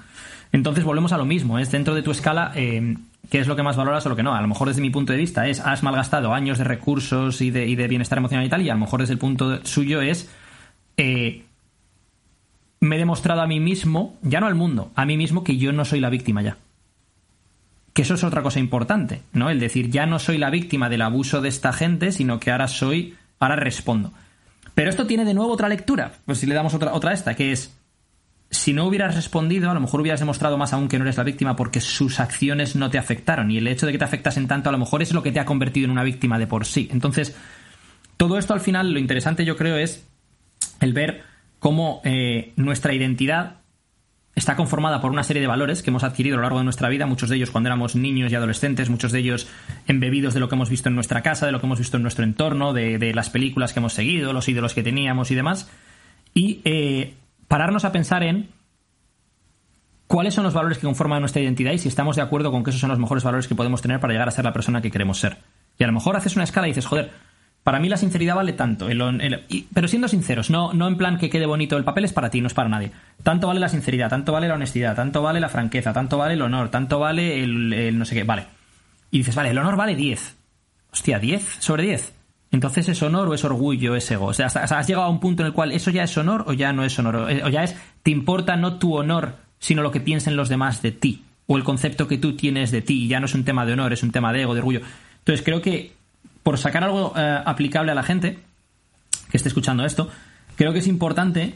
Entonces 0.53 0.84
volvemos 0.84 1.12
a 1.12 1.18
lo 1.18 1.24
mismo, 1.24 1.59
es 1.59 1.70
dentro 1.70 1.94
de 1.94 2.03
tu 2.03 2.11
escala, 2.11 2.53
eh, 2.55 2.97
qué 3.30 3.40
es 3.40 3.47
lo 3.47 3.57
que 3.57 3.62
más 3.62 3.76
valoras 3.76 4.07
o 4.07 4.09
lo 4.09 4.16
que 4.16 4.22
no. 4.22 4.34
A 4.34 4.40
lo 4.40 4.49
mejor 4.49 4.68
desde 4.68 4.80
mi 4.80 4.90
punto 4.90 5.12
de 5.12 5.18
vista 5.18 5.47
es, 5.47 5.61
has 5.61 5.82
malgastado 5.82 6.32
años 6.32 6.59
de 6.59 6.64
recursos 6.64 7.40
y 7.40 7.51
de, 7.51 7.66
y 7.66 7.76
de 7.76 7.88
bienestar 7.88 8.18
emocional 8.18 8.47
y 8.47 8.49
tal, 8.49 8.62
y 8.62 8.70
a 8.70 8.74
lo 8.74 8.80
mejor 8.80 9.01
desde 9.01 9.14
el 9.14 9.18
punto 9.18 9.64
suyo 9.64 10.01
es, 10.01 10.30
eh, 10.97 11.44
me 12.80 12.97
he 12.97 12.99
demostrado 12.99 13.40
a 13.40 13.47
mí 13.47 13.61
mismo, 13.61 14.16
ya 14.22 14.40
no 14.40 14.47
al 14.47 14.55
mundo, 14.55 14.92
a 14.94 15.05
mí 15.05 15.16
mismo 15.16 15.44
que 15.44 15.57
yo 15.57 15.72
no 15.72 15.84
soy 15.84 16.01
la 16.01 16.11
víctima 16.11 16.42
ya. 16.42 16.57
Que 17.97 18.03
eso 18.03 18.12
es 18.12 18.24
otra 18.24 18.42
cosa 18.42 18.61
importante, 18.61 19.22
¿no? 19.32 19.49
El 19.49 19.59
decir, 19.59 19.88
ya 19.88 20.05
no 20.05 20.18
soy 20.18 20.36
la 20.36 20.51
víctima 20.51 20.90
del 20.90 21.01
abuso 21.01 21.40
de 21.40 21.49
esta 21.49 21.72
gente, 21.72 22.12
sino 22.12 22.38
que 22.38 22.51
ahora 22.51 22.68
soy, 22.68 23.14
ahora 23.40 23.57
respondo. 23.57 24.12
Pero 24.74 24.90
esto 24.90 25.07
tiene 25.07 25.24
de 25.24 25.32
nuevo 25.32 25.51
otra 25.51 25.70
lectura, 25.70 26.12
pues 26.26 26.36
si 26.36 26.47
le 26.47 26.55
damos 26.55 26.74
otra, 26.74 26.92
otra 26.92 27.14
esta, 27.14 27.34
que 27.34 27.53
es, 27.53 27.74
si 28.51 28.74
no 28.74 28.84
hubieras 28.84 29.14
respondido, 29.14 29.70
a 29.70 29.72
lo 29.72 29.80
mejor 29.80 30.03
hubieras 30.03 30.20
demostrado 30.20 30.59
más 30.59 30.74
aún 30.74 30.88
que 30.88 30.99
no 30.99 31.05
eres 31.05 31.16
la 31.16 31.24
víctima 31.24 31.57
porque 31.57 31.80
sus 31.80 32.20
acciones 32.20 32.76
no 32.76 32.90
te 32.90 32.99
afectaron. 32.99 33.51
Y 33.51 33.57
el 33.57 33.66
hecho 33.66 33.86
de 33.86 33.92
que 33.92 33.99
te 33.99 34.05
afectasen 34.05 34.47
tanto, 34.47 34.68
a 34.68 34.72
lo 34.72 34.78
mejor 34.78 35.01
es 35.01 35.14
lo 35.14 35.22
que 35.22 35.32
te 35.32 35.40
ha 35.40 35.47
convertido 35.47 35.86
en 35.86 35.92
una 35.92 36.05
víctima 36.05 36.38
de 36.38 36.47
por 36.47 36.66
sí. 36.66 36.90
Entonces, 36.92 37.34
todo 38.18 38.36
esto 38.36 38.53
al 38.53 38.61
final, 38.61 38.92
lo 38.92 38.99
interesante 38.99 39.47
yo 39.47 39.57
creo 39.57 39.78
es 39.78 40.07
el 40.80 40.92
ver 40.92 41.22
cómo 41.61 42.03
eh, 42.05 42.53
nuestra 42.57 42.92
identidad 42.92 43.61
está 44.37 44.55
conformada 44.55 45.01
por 45.01 45.11
una 45.11 45.24
serie 45.24 45.41
de 45.41 45.49
valores 45.49 45.82
que 45.82 45.91
hemos 45.91 46.05
adquirido 46.05 46.34
a 46.34 46.37
lo 46.37 46.43
largo 46.43 46.59
de 46.59 46.64
nuestra 46.64 46.91
vida, 46.91 47.07
muchos 47.07 47.30
de 47.30 47.37
ellos 47.37 47.51
cuando 47.51 47.68
éramos 47.68 47.97
niños 47.97 48.30
y 48.30 48.34
adolescentes, 48.34 48.91
muchos 48.91 49.11
de 49.11 49.18
ellos 49.20 49.49
embebidos 49.89 50.34
de 50.34 50.41
lo 50.41 50.49
que 50.49 50.55
hemos 50.55 50.68
visto 50.68 50.91
en 50.91 50.95
nuestra 50.95 51.22
casa, 51.22 51.47
de 51.47 51.53
lo 51.53 51.61
que 51.61 51.66
hemos 51.66 51.78
visto 51.78 51.97
en 51.97 52.03
nuestro 52.03 52.22
entorno, 52.22 52.74
de, 52.74 52.99
de 52.99 53.14
las 53.14 53.30
películas 53.30 53.72
que 53.72 53.80
hemos 53.80 53.95
seguido, 53.95 54.34
los 54.34 54.47
ídolos 54.49 54.74
que 54.74 54.82
teníamos 54.82 55.30
y 55.30 55.34
demás. 55.34 55.70
Y 56.34 56.61
eh, 56.64 57.14
pararnos 57.49 57.87
a 57.87 57.93
pensar 57.93 58.22
en 58.22 58.51
cuáles 60.07 60.34
son 60.34 60.45
los 60.45 60.53
valores 60.53 60.76
que 60.78 60.87
conforman 60.87 61.20
nuestra 61.20 61.41
identidad 61.41 61.72
y 61.72 61.78
si 61.78 61.89
estamos 61.89 62.16
de 62.16 62.22
acuerdo 62.22 62.53
con 62.53 62.62
que 62.62 62.70
esos 62.70 62.80
son 62.80 62.91
los 62.91 62.99
mejores 62.99 63.24
valores 63.24 63.49
que 63.49 63.55
podemos 63.55 63.80
tener 63.80 64.01
para 64.01 64.12
llegar 64.12 64.28
a 64.28 64.32
ser 64.32 64.45
la 64.45 64.53
persona 64.53 64.82
que 64.82 64.91
queremos 64.91 65.18
ser. 65.18 65.39
Y 65.78 65.84
a 65.84 65.87
lo 65.87 65.95
mejor 65.95 66.14
haces 66.14 66.37
una 66.37 66.45
escala 66.45 66.68
y 66.68 66.70
dices, 66.70 66.87
joder, 66.87 67.11
para 67.67 67.81
mí 67.81 67.89
la 67.89 67.97
sinceridad 67.97 68.37
vale 68.37 68.53
tanto. 68.53 68.87
pero 69.75 69.89
siendo 69.89 70.07
sinceros, 70.07 70.51
no, 70.51 70.73
no 70.73 70.87
en 70.87 70.97
plan 70.97 71.19
que 71.19 71.29
quede 71.29 71.47
bonito, 71.47 71.77
el 71.77 71.83
papel 71.83 72.05
es 72.05 72.12
para 72.12 72.31
ti, 72.31 72.41
no 72.41 72.47
es 72.47 72.55
para 72.55 72.69
nadie. 72.69 72.93
Tanto 73.25 73.49
vale 73.49 73.59
la 73.59 73.69
sinceridad, 73.69 74.09
tanto 74.09 74.31
vale 74.31 74.47
la 74.47 74.55
honestidad, 74.55 74.95
tanto 74.95 75.21
vale 75.21 75.41
la 75.41 75.49
franqueza, 75.49 75.93
tanto 75.93 76.17
vale 76.17 76.35
el 76.35 76.43
honor, 76.43 76.69
tanto 76.69 77.01
vale 77.01 77.43
el, 77.43 77.99
no 77.99 78.05
sé 78.05 78.14
qué, 78.14 78.23
vale. 78.23 78.47
Y 79.11 79.19
dices, 79.19 79.35
vale, 79.35 79.51
el 79.51 79.59
honor 79.59 79.75
vale 79.75 79.97
10. 79.97 80.37
Hostia, 80.93 81.19
10 81.19 81.57
sobre 81.59 81.83
10. 81.83 82.12
Entonces 82.53 82.89
es 82.89 83.03
honor 83.03 83.27
o 83.27 83.35
es 83.35 83.43
orgullo, 83.43 83.97
es 83.97 84.09
ego. 84.12 84.27
O 84.27 84.33
sea, 84.33 84.47
has 84.47 84.87
llegado 84.87 85.07
a 85.07 85.11
un 85.11 85.19
punto 85.19 85.43
en 85.43 85.49
el 85.49 85.53
cual 85.53 85.73
eso 85.73 85.91
ya 85.91 86.05
es 86.05 86.17
honor 86.17 86.45
o 86.47 86.53
ya 86.53 86.73
no 86.73 86.85
es 86.85 86.97
honor. 87.01 87.17
O, 87.17 87.29
eh, 87.29 87.43
o 87.43 87.49
ya 87.49 87.64
es, 87.64 87.75
te 88.05 88.12
importa 88.12 88.55
no 88.55 88.75
tu 88.75 88.95
honor, 88.95 89.39
sino 89.59 89.83
lo 89.83 89.91
que 89.91 89.99
piensen 89.99 90.37
los 90.37 90.49
demás 90.49 90.83
de 90.83 90.93
ti. 90.93 91.25
O 91.49 91.57
el 91.57 91.64
concepto 91.64 92.07
que 92.07 92.19
tú 92.19 92.37
tienes 92.37 92.71
de 92.71 92.83
ti. 92.83 93.09
Ya 93.09 93.19
no 93.19 93.27
es 93.27 93.35
un 93.35 93.45
tema 93.45 93.67
de 93.67 93.73
honor, 93.73 93.93
es 93.93 94.05
un 94.05 94.12
tema 94.12 94.33
de 94.33 94.43
ego, 94.43 94.55
de 94.55 94.61
orgullo. 94.61 94.83
Entonces 95.19 95.45
creo 95.45 95.61
que 95.61 95.95
por 96.47 96.59
sacar 96.59 96.84
algo 96.84 97.12
eh, 97.16 97.42
aplicable 97.44 97.90
a 97.90 97.97
la 97.97 98.05
gente 98.05 98.38
que 99.32 99.36
esté 99.36 99.49
escuchando 99.49 99.84
esto, 99.84 100.09
creo 100.55 100.72
que 100.72 100.78
es 100.78 100.86
importante 100.86 101.55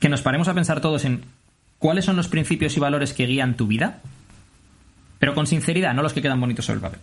que 0.00 0.10
nos 0.10 0.20
paremos 0.20 0.48
a 0.48 0.54
pensar 0.54 0.82
todos 0.82 1.06
en 1.06 1.24
cuáles 1.78 2.04
son 2.04 2.16
los 2.16 2.28
principios 2.28 2.76
y 2.76 2.80
valores 2.80 3.14
que 3.14 3.24
guían 3.24 3.56
tu 3.56 3.66
vida, 3.66 4.00
pero 5.18 5.34
con 5.34 5.46
sinceridad, 5.46 5.94
no 5.94 6.02
los 6.02 6.12
que 6.12 6.20
quedan 6.20 6.42
bonitos 6.42 6.66
sobre 6.66 6.76
el 6.76 6.82
papel. 6.82 7.00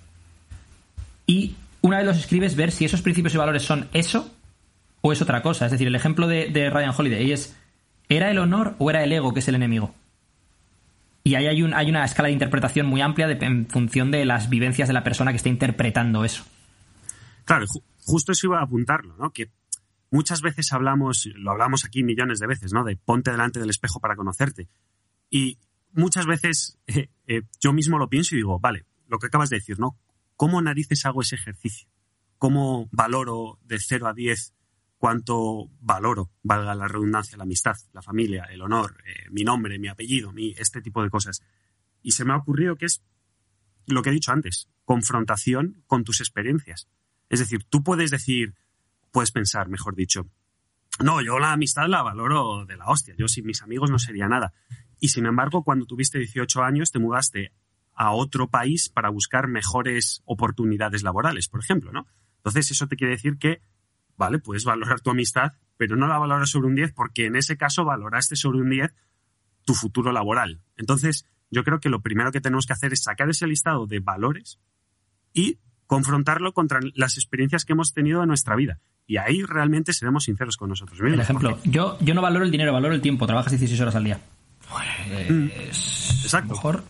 Y 1.25 1.55
una 1.81 1.97
vez 1.97 2.05
los 2.05 2.17
escribes, 2.19 2.55
ver 2.55 2.71
si 2.71 2.85
esos 2.85 3.01
principios 3.01 3.33
y 3.33 3.37
valores 3.39 3.63
son 3.63 3.87
eso 3.91 4.31
o 5.01 5.11
es 5.11 5.19
otra 5.19 5.41
cosa. 5.41 5.65
Es 5.65 5.71
decir, 5.71 5.87
el 5.87 5.95
ejemplo 5.95 6.27
de, 6.27 6.69
Ryan 6.69 6.93
Holiday 6.95 7.31
es, 7.31 7.57
¿era 8.07 8.29
el 8.29 8.37
honor 8.37 8.75
o 8.77 8.91
era 8.91 9.03
el 9.03 9.11
ego 9.11 9.33
que 9.33 9.39
es 9.39 9.47
el 9.47 9.55
enemigo? 9.55 9.95
Y 11.23 11.33
ahí 11.33 11.47
hay, 11.47 11.63
un, 11.63 11.73
hay 11.73 11.89
una 11.89 12.05
escala 12.05 12.27
de 12.27 12.33
interpretación 12.33 12.85
muy 12.85 13.01
amplia 13.01 13.27
en 13.31 13.65
función 13.65 14.11
de 14.11 14.25
las 14.25 14.47
vivencias 14.47 14.87
de 14.87 14.93
la 14.93 15.03
persona 15.03 15.31
que 15.31 15.37
está 15.37 15.49
interpretando 15.49 16.23
eso. 16.23 16.45
Claro, 17.49 17.65
ju- 17.65 17.81
justo 18.05 18.31
eso 18.31 18.45
iba 18.45 18.59
a 18.59 18.63
apuntarlo, 18.63 19.17
¿no? 19.17 19.33
Que 19.33 19.49
muchas 20.11 20.41
veces 20.43 20.71
hablamos, 20.71 21.27
lo 21.33 21.49
hablamos 21.49 21.83
aquí 21.83 22.03
millones 22.03 22.37
de 22.37 22.45
veces, 22.45 22.73
¿no? 22.73 22.83
De 22.83 22.95
ponte 22.95 23.31
delante 23.31 23.59
del 23.59 23.71
espejo 23.71 23.99
para 23.99 24.15
conocerte. 24.15 24.69
Y 25.31 25.57
muchas 25.91 26.27
veces 26.27 26.77
eh, 26.87 27.09
eh, 27.25 27.41
yo 27.59 27.73
mismo 27.73 27.97
lo 27.97 28.07
pienso 28.07 28.35
y 28.35 28.37
digo, 28.37 28.59
vale, 28.59 28.85
lo 29.07 29.17
que 29.17 29.25
acabas 29.25 29.49
de 29.49 29.55
decir, 29.55 29.79
¿no? 29.79 29.97
¿Cómo 30.35 30.61
narices 30.61 31.07
hago 31.07 31.21
ese 31.21 31.37
ejercicio? 31.37 31.89
¿Cómo 32.37 32.87
valoro 32.91 33.57
de 33.63 33.79
0 33.79 34.07
a 34.07 34.13
10 34.13 34.53
cuánto 34.99 35.71
valoro, 35.81 36.29
valga 36.43 36.75
la 36.75 36.87
redundancia, 36.87 37.35
la 37.35 37.45
amistad, 37.45 37.77
la 37.93 38.03
familia, 38.03 38.43
el 38.51 38.61
honor, 38.61 39.01
eh, 39.07 39.27
mi 39.31 39.43
nombre, 39.43 39.79
mi 39.79 39.87
apellido, 39.87 40.31
mi, 40.33 40.51
este 40.55 40.83
tipo 40.83 41.01
de 41.01 41.09
cosas? 41.09 41.41
Y 42.03 42.11
se 42.11 42.25
me 42.25 42.33
ha 42.33 42.37
ocurrido 42.37 42.75
que 42.75 42.85
es 42.85 43.01
lo 43.87 44.03
que 44.03 44.09
he 44.11 44.13
dicho 44.13 44.31
antes, 44.31 44.69
confrontación 44.85 45.83
con 45.87 46.03
tus 46.03 46.19
experiencias. 46.21 46.87
Es 47.29 47.39
decir, 47.39 47.63
tú 47.63 47.83
puedes 47.83 48.11
decir, 48.11 48.55
puedes 49.11 49.31
pensar, 49.31 49.69
mejor 49.69 49.95
dicho, 49.95 50.27
no, 51.03 51.21
yo 51.21 51.39
la 51.39 51.53
amistad 51.53 51.87
la 51.87 52.01
valoro 52.01 52.65
de 52.65 52.75
la 52.75 52.87
hostia, 52.87 53.15
yo 53.17 53.27
sin 53.27 53.45
mis 53.45 53.61
amigos 53.61 53.89
no 53.89 53.99
sería 53.99 54.27
nada. 54.27 54.53
Y 54.99 55.09
sin 55.09 55.25
embargo, 55.25 55.63
cuando 55.63 55.85
tuviste 55.85 56.17
18 56.17 56.61
años, 56.63 56.91
te 56.91 56.99
mudaste 56.99 57.53
a 57.93 58.11
otro 58.11 58.47
país 58.47 58.89
para 58.89 59.09
buscar 59.09 59.47
mejores 59.47 60.21
oportunidades 60.25 61.03
laborales, 61.03 61.47
por 61.47 61.61
ejemplo, 61.61 61.91
¿no? 61.91 62.07
Entonces, 62.37 62.71
eso 62.71 62.87
te 62.87 62.95
quiere 62.95 63.13
decir 63.13 63.37
que, 63.37 63.61
vale, 64.17 64.39
puedes 64.39 64.65
valorar 64.65 65.01
tu 65.01 65.09
amistad, 65.09 65.53
pero 65.77 65.95
no 65.95 66.07
la 66.07 66.17
valoras 66.17 66.49
sobre 66.49 66.67
un 66.67 66.75
10 66.75 66.93
porque 66.93 67.25
en 67.25 67.35
ese 67.35 67.57
caso 67.57 67.85
valoraste 67.85 68.35
sobre 68.35 68.59
un 68.61 68.69
10 68.69 68.93
tu 69.65 69.73
futuro 69.73 70.11
laboral. 70.11 70.61
Entonces, 70.77 71.25
yo 71.51 71.63
creo 71.63 71.79
que 71.79 71.89
lo 71.89 72.01
primero 72.01 72.31
que 72.31 72.41
tenemos 72.41 72.65
que 72.65 72.73
hacer 72.73 72.93
es 72.93 73.03
sacar 73.03 73.29
ese 73.29 73.47
listado 73.47 73.87
de 73.87 73.99
valores 73.99 74.59
y 75.33 75.59
confrontarlo 75.89 76.53
contra 76.53 76.79
las 76.93 77.17
experiencias 77.17 77.65
que 77.65 77.73
hemos 77.73 77.93
tenido 77.93 78.21
en 78.21 78.27
nuestra 78.27 78.55
vida. 78.55 78.79
Y 79.07 79.17
ahí 79.17 79.41
realmente 79.41 79.91
seremos 79.91 80.25
sinceros 80.25 80.55
con 80.55 80.69
nosotros 80.69 80.99
mismos. 81.01 81.15
El 81.15 81.21
ejemplo, 81.21 81.57
yo, 81.63 81.97
yo 81.99 82.13
no 82.13 82.21
valoro 82.21 82.45
el 82.45 82.51
dinero, 82.51 82.71
valoro 82.71 82.93
el 82.93 83.01
tiempo. 83.01 83.25
Trabajas 83.25 83.51
16 83.53 83.81
horas 83.81 83.95
al 83.95 84.03
día. 84.03 84.19
Pues, 84.69 86.21
Exacto. 86.23 86.53
mejor. 86.53 86.83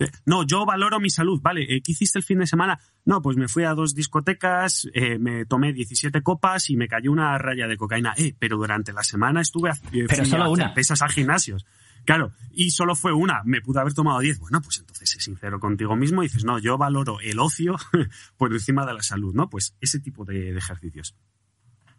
Eh, 0.00 0.10
No, 0.26 0.42
yo 0.44 0.66
valoro 0.66 0.98
mi 0.98 1.10
salud. 1.10 1.40
Vale, 1.40 1.62
eh, 1.62 1.80
¿qué 1.80 1.92
hiciste 1.92 2.18
el 2.18 2.24
fin 2.24 2.40
de 2.40 2.48
semana? 2.48 2.80
No, 3.04 3.22
pues 3.22 3.36
me 3.36 3.46
fui 3.46 3.62
a 3.62 3.74
dos 3.74 3.94
discotecas, 3.94 4.88
eh, 4.92 5.20
me 5.20 5.46
tomé 5.46 5.72
17 5.72 6.22
copas 6.22 6.68
y 6.70 6.76
me 6.76 6.88
cayó 6.88 7.12
una 7.12 7.38
raya 7.38 7.68
de 7.68 7.76
cocaína. 7.76 8.14
Eh, 8.16 8.34
pero 8.36 8.56
durante 8.56 8.92
la 8.92 9.04
semana 9.04 9.42
estuve 9.42 9.70
a, 9.70 9.74
eh, 9.74 10.06
Pero 10.08 10.16
fui 10.16 10.26
solo 10.26 10.42
a 10.42 10.46
hacer 10.46 10.64
una. 10.64 10.74
pesas 10.74 11.02
a 11.02 11.08
gimnasios. 11.08 11.64
Claro, 12.04 12.32
y 12.50 12.70
solo 12.70 12.94
fue 12.94 13.12
una. 13.12 13.42
Me 13.44 13.60
pude 13.60 13.80
haber 13.80 13.94
tomado 13.94 14.20
10. 14.20 14.38
Bueno, 14.38 14.60
pues 14.60 14.78
entonces 14.78 15.10
sé 15.10 15.20
sincero 15.20 15.58
contigo 15.58 15.96
mismo 15.96 16.22
y 16.22 16.26
dices, 16.26 16.44
no, 16.44 16.58
yo 16.58 16.76
valoro 16.78 17.18
el 17.20 17.38
ocio 17.38 17.76
por 18.36 18.52
encima 18.52 18.84
de 18.86 18.94
la 18.94 19.02
salud, 19.02 19.34
¿no? 19.34 19.48
Pues 19.48 19.76
ese 19.80 20.00
tipo 20.00 20.24
de, 20.24 20.56
ejercicios. 20.56 21.16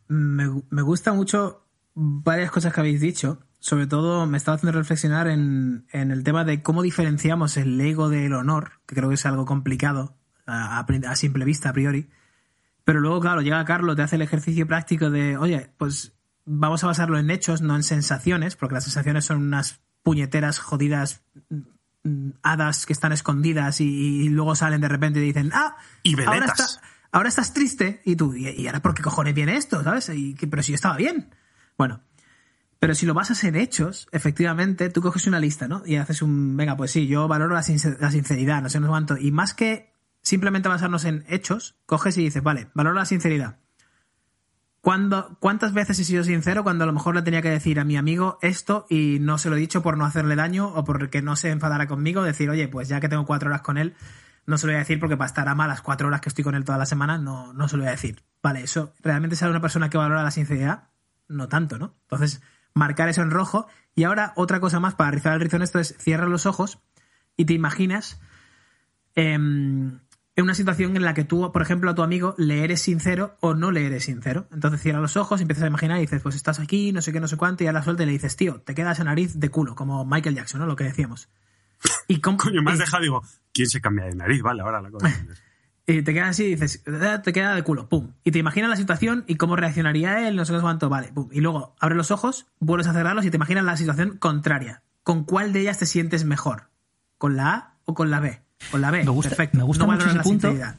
me, 0.07 0.61
me 0.69 0.81
gusta 0.81 1.13
mucho 1.13 1.65
varias 1.95 2.51
cosas 2.51 2.73
que 2.73 2.79
habéis 2.79 3.01
dicho. 3.01 3.39
Sobre 3.59 3.87
todo 3.87 4.27
me 4.27 4.37
estaba 4.37 4.55
haciendo 4.55 4.77
reflexionar 4.77 5.27
en, 5.27 5.87
en 5.91 6.11
el 6.11 6.23
tema 6.23 6.43
de 6.43 6.61
cómo 6.61 6.83
diferenciamos 6.83 7.57
el 7.57 7.81
ego 7.81 8.09
del 8.09 8.33
honor, 8.33 8.73
que 8.85 8.95
creo 8.95 9.09
que 9.09 9.15
es 9.15 9.25
algo 9.25 9.45
complicado 9.45 10.17
a, 10.45 10.79
a 10.79 11.15
simple 11.15 11.45
vista, 11.45 11.69
a 11.69 11.73
priori. 11.73 12.09
Pero 12.83 12.99
luego, 12.99 13.19
claro, 13.19 13.41
llega 13.41 13.65
Carlos, 13.65 13.95
te 13.95 14.03
hace 14.03 14.17
el 14.17 14.21
ejercicio 14.21 14.67
práctico 14.67 15.09
de, 15.09 15.37
oye, 15.37 15.71
pues 15.77 16.13
vamos 16.45 16.83
a 16.83 16.87
basarlo 16.87 17.17
en 17.17 17.31
hechos, 17.31 17.63
no 17.63 17.75
en 17.75 17.81
sensaciones, 17.81 18.55
porque 18.55 18.75
las 18.75 18.83
sensaciones 18.83 19.25
son 19.25 19.41
unas 19.41 19.81
puñeteras 20.05 20.59
jodidas 20.59 21.23
mm, 22.03 22.29
hadas 22.43 22.85
que 22.85 22.93
están 22.93 23.11
escondidas 23.11 23.81
y, 23.81 23.85
y 24.25 24.29
luego 24.29 24.55
salen 24.55 24.79
de 24.79 24.87
repente 24.87 25.19
y 25.19 25.23
dicen, 25.23 25.49
ah, 25.53 25.75
Y 26.03 26.13
ahora, 26.27 26.45
está- 26.45 26.81
ahora 27.11 27.29
estás 27.29 27.53
triste 27.53 28.01
y 28.05 28.15
tú, 28.15 28.35
¿y, 28.35 28.47
y 28.49 28.67
ahora 28.67 28.81
por 28.83 28.93
qué 28.93 29.01
cojones 29.01 29.33
viene 29.33 29.57
esto? 29.57 29.83
¿Sabes? 29.83 30.09
Y 30.09 30.35
que- 30.35 30.45
pero 30.47 30.61
si 30.61 30.71
yo 30.73 30.75
estaba 30.75 30.95
bien. 30.95 31.33
Bueno, 31.75 32.01
pero 32.77 32.93
si 32.93 33.07
lo 33.07 33.15
basas 33.15 33.43
en 33.45 33.55
hechos, 33.55 34.07
efectivamente, 34.11 34.89
tú 34.91 35.01
coges 35.01 35.25
una 35.25 35.39
lista, 35.39 35.67
¿no? 35.67 35.81
Y 35.87 35.95
haces 35.95 36.21
un, 36.21 36.55
venga, 36.55 36.77
pues 36.77 36.91
sí, 36.91 37.07
yo 37.07 37.27
valoro 37.27 37.55
la, 37.55 37.63
sincer- 37.63 37.97
la 37.99 38.11
sinceridad, 38.11 38.61
no 38.61 38.69
sé, 38.69 38.79
no 38.79 38.85
sé 38.85 38.89
cuánto. 38.91 39.17
Y 39.17 39.31
más 39.31 39.55
que 39.55 39.91
simplemente 40.21 40.69
basarnos 40.69 41.03
en 41.05 41.25
hechos, 41.27 41.75
coges 41.87 42.15
y 42.19 42.23
dices, 42.25 42.43
vale, 42.43 42.67
valoro 42.75 42.95
la 42.95 43.05
sinceridad. 43.05 43.57
¿Cuándo, 44.85 45.35
¿Cuántas 45.39 45.73
veces 45.73 45.97
he 45.97 46.03
sido 46.03 46.23
sincero 46.23 46.61
cuando 46.61 46.83
a 46.83 46.85
lo 46.85 46.93
mejor 46.93 47.15
le 47.15 47.23
tenía 47.23 47.41
que 47.41 47.49
decir 47.49 47.79
a 47.79 47.83
mi 47.83 47.97
amigo 47.97 48.37
esto 48.43 48.85
y 48.87 49.17
no 49.19 49.39
se 49.39 49.49
lo 49.49 49.55
he 49.55 49.59
dicho 49.59 49.81
por 49.81 49.97
no 49.97 50.05
hacerle 50.05 50.35
daño 50.35 50.67
o 50.67 50.83
porque 50.83 51.23
no 51.23 51.35
se 51.35 51.49
enfadara 51.49 51.87
conmigo? 51.87 52.21
Decir, 52.21 52.51
oye, 52.51 52.67
pues 52.67 52.87
ya 52.87 52.99
que 52.99 53.09
tengo 53.09 53.25
cuatro 53.25 53.49
horas 53.49 53.63
con 53.63 53.79
él, 53.79 53.95
no 54.45 54.59
se 54.59 54.67
lo 54.67 54.73
voy 54.73 54.75
a 54.75 54.79
decir 54.81 54.99
porque 54.99 55.17
para 55.17 55.25
estar 55.25 55.47
a 55.49 55.55
malas 55.55 55.81
cuatro 55.81 56.07
horas 56.07 56.21
que 56.21 56.29
estoy 56.29 56.43
con 56.43 56.53
él 56.53 56.65
toda 56.65 56.77
la 56.77 56.85
semana, 56.85 57.17
no, 57.17 57.51
no 57.51 57.67
se 57.67 57.77
lo 57.77 57.81
voy 57.81 57.87
a 57.87 57.93
decir. 57.93 58.21
Vale, 58.43 58.61
eso 58.61 58.93
realmente 59.01 59.35
será 59.35 59.49
una 59.49 59.59
persona 59.59 59.89
que 59.89 59.97
valora 59.97 60.21
la 60.21 60.29
sinceridad, 60.29 60.89
no 61.27 61.49
tanto, 61.49 61.79
¿no? 61.79 61.95
Entonces, 62.03 62.43
marcar 62.75 63.09
eso 63.09 63.23
en 63.23 63.31
rojo. 63.31 63.65
Y 63.95 64.03
ahora, 64.03 64.33
otra 64.35 64.59
cosa 64.59 64.79
más 64.79 64.93
para 64.93 65.09
rizar 65.09 65.33
el 65.33 65.39
rizo 65.39 65.55
en 65.55 65.63
esto 65.63 65.79
es 65.79 65.95
cierra 65.97 66.27
los 66.27 66.45
ojos 66.45 66.77
y 67.35 67.45
te 67.45 67.53
imaginas 67.53 68.21
em, 69.15 70.01
en 70.35 70.43
una 70.43 70.53
situación 70.53 70.95
en 70.97 71.03
la 71.03 71.13
que 71.13 71.23
tú, 71.23 71.51
por 71.51 71.61
ejemplo, 71.61 71.89
a 71.91 71.95
tu 71.95 72.03
amigo 72.03 72.35
le 72.37 72.63
eres 72.63 72.81
sincero 72.81 73.37
o 73.39 73.53
no 73.53 73.71
le 73.71 73.85
eres 73.85 74.03
sincero. 74.03 74.47
Entonces 74.51 74.81
cierra 74.81 74.99
los 74.99 75.15
ojos, 75.17 75.39
empiezas 75.41 75.63
a 75.63 75.67
imaginar 75.67 75.97
y 75.97 76.01
dices, 76.01 76.21
pues 76.21 76.35
estás 76.35 76.59
aquí, 76.59 76.91
no 76.91 77.01
sé 77.01 77.13
qué, 77.13 77.19
no 77.19 77.27
sé 77.27 77.37
cuánto, 77.37 77.63
y 77.63 77.67
a 77.67 77.71
la 77.71 77.83
suelta 77.83 78.03
y 78.03 78.05
le 78.07 78.11
dices, 78.11 78.35
tío, 78.35 78.61
te 78.61 78.75
queda 78.75 78.91
esa 78.91 79.03
nariz 79.03 79.39
de 79.39 79.49
culo, 79.49 79.75
como 79.75 80.03
Michael 80.05 80.35
Jackson, 80.35 80.59
¿no? 80.59 80.65
Lo 80.67 80.75
que 80.75 80.83
decíamos. 80.83 81.29
Y 82.07 82.19
com- 82.21 82.37
Coño, 82.37 82.61
me 82.61 82.71
has 82.71 82.79
dejado, 82.79 83.03
digo, 83.03 83.23
¿quién 83.53 83.67
se 83.69 83.81
cambia 83.81 84.05
de 84.05 84.15
nariz? 84.15 84.41
Vale, 84.41 84.61
ahora 84.61 84.81
la 84.81 84.91
cosa. 84.91 85.07
Y 85.87 86.01
te 86.01 86.15
quedas 86.15 86.29
así 86.29 86.45
y 86.45 86.55
dices, 86.55 86.81
"Ah, 86.87 87.21
te 87.21 87.31
queda 87.31 87.53
de 87.53 87.61
culo, 87.61 87.87
pum. 87.87 88.13
Y 88.23 88.31
te 88.31 88.39
imaginas 88.39 88.71
la 88.71 88.75
situación 88.75 89.23
y 89.27 89.35
cómo 89.35 89.55
reaccionaría 89.55 90.27
él, 90.27 90.35
no 90.35 90.43
sé 90.43 90.59
cuánto, 90.59 90.89
vale, 90.89 91.11
pum. 91.13 91.29
Y 91.31 91.41
luego 91.41 91.75
abres 91.79 91.95
los 91.95 92.09
ojos, 92.09 92.47
vuelves 92.59 92.87
a 92.87 92.93
cerrarlos 92.93 93.23
y 93.23 93.29
te 93.29 93.35
imaginas 93.37 93.63
la 93.65 93.77
situación 93.77 94.17
contraria. 94.17 94.81
¿Con 95.03 95.25
cuál 95.25 95.53
de 95.53 95.59
ellas 95.59 95.77
te 95.77 95.85
sientes 95.85 96.25
mejor? 96.25 96.71
¿Con 97.19 97.35
la 97.35 97.53
A 97.53 97.77
o 97.85 97.93
con 97.93 98.09
la 98.09 98.19
B? 98.19 98.41
Con 98.71 98.81
la 98.81 98.91
B, 98.91 99.03
Me 99.03 99.09
gusta- 99.11 99.29
perfecto. 99.29 99.57
me 99.57 99.63
gusta 99.63 99.85
no 99.85 99.91
mucho 99.93 100.05
ese 100.07 100.17
la 100.17 100.23
punto. 100.23 100.47
sinceridad. 100.49 100.75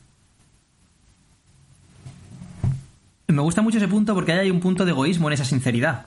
Me 3.29 3.43
gusta 3.43 3.61
mucho 3.63 3.79
ese 3.79 3.89
punto 3.89 4.15
porque 4.15 4.33
hay 4.33 4.51
un 4.51 4.61
punto 4.61 4.85
de 4.85 4.93
egoísmo 4.93 5.29
en 5.29 5.35
esa 5.35 5.45
sinceridad. 5.45 6.07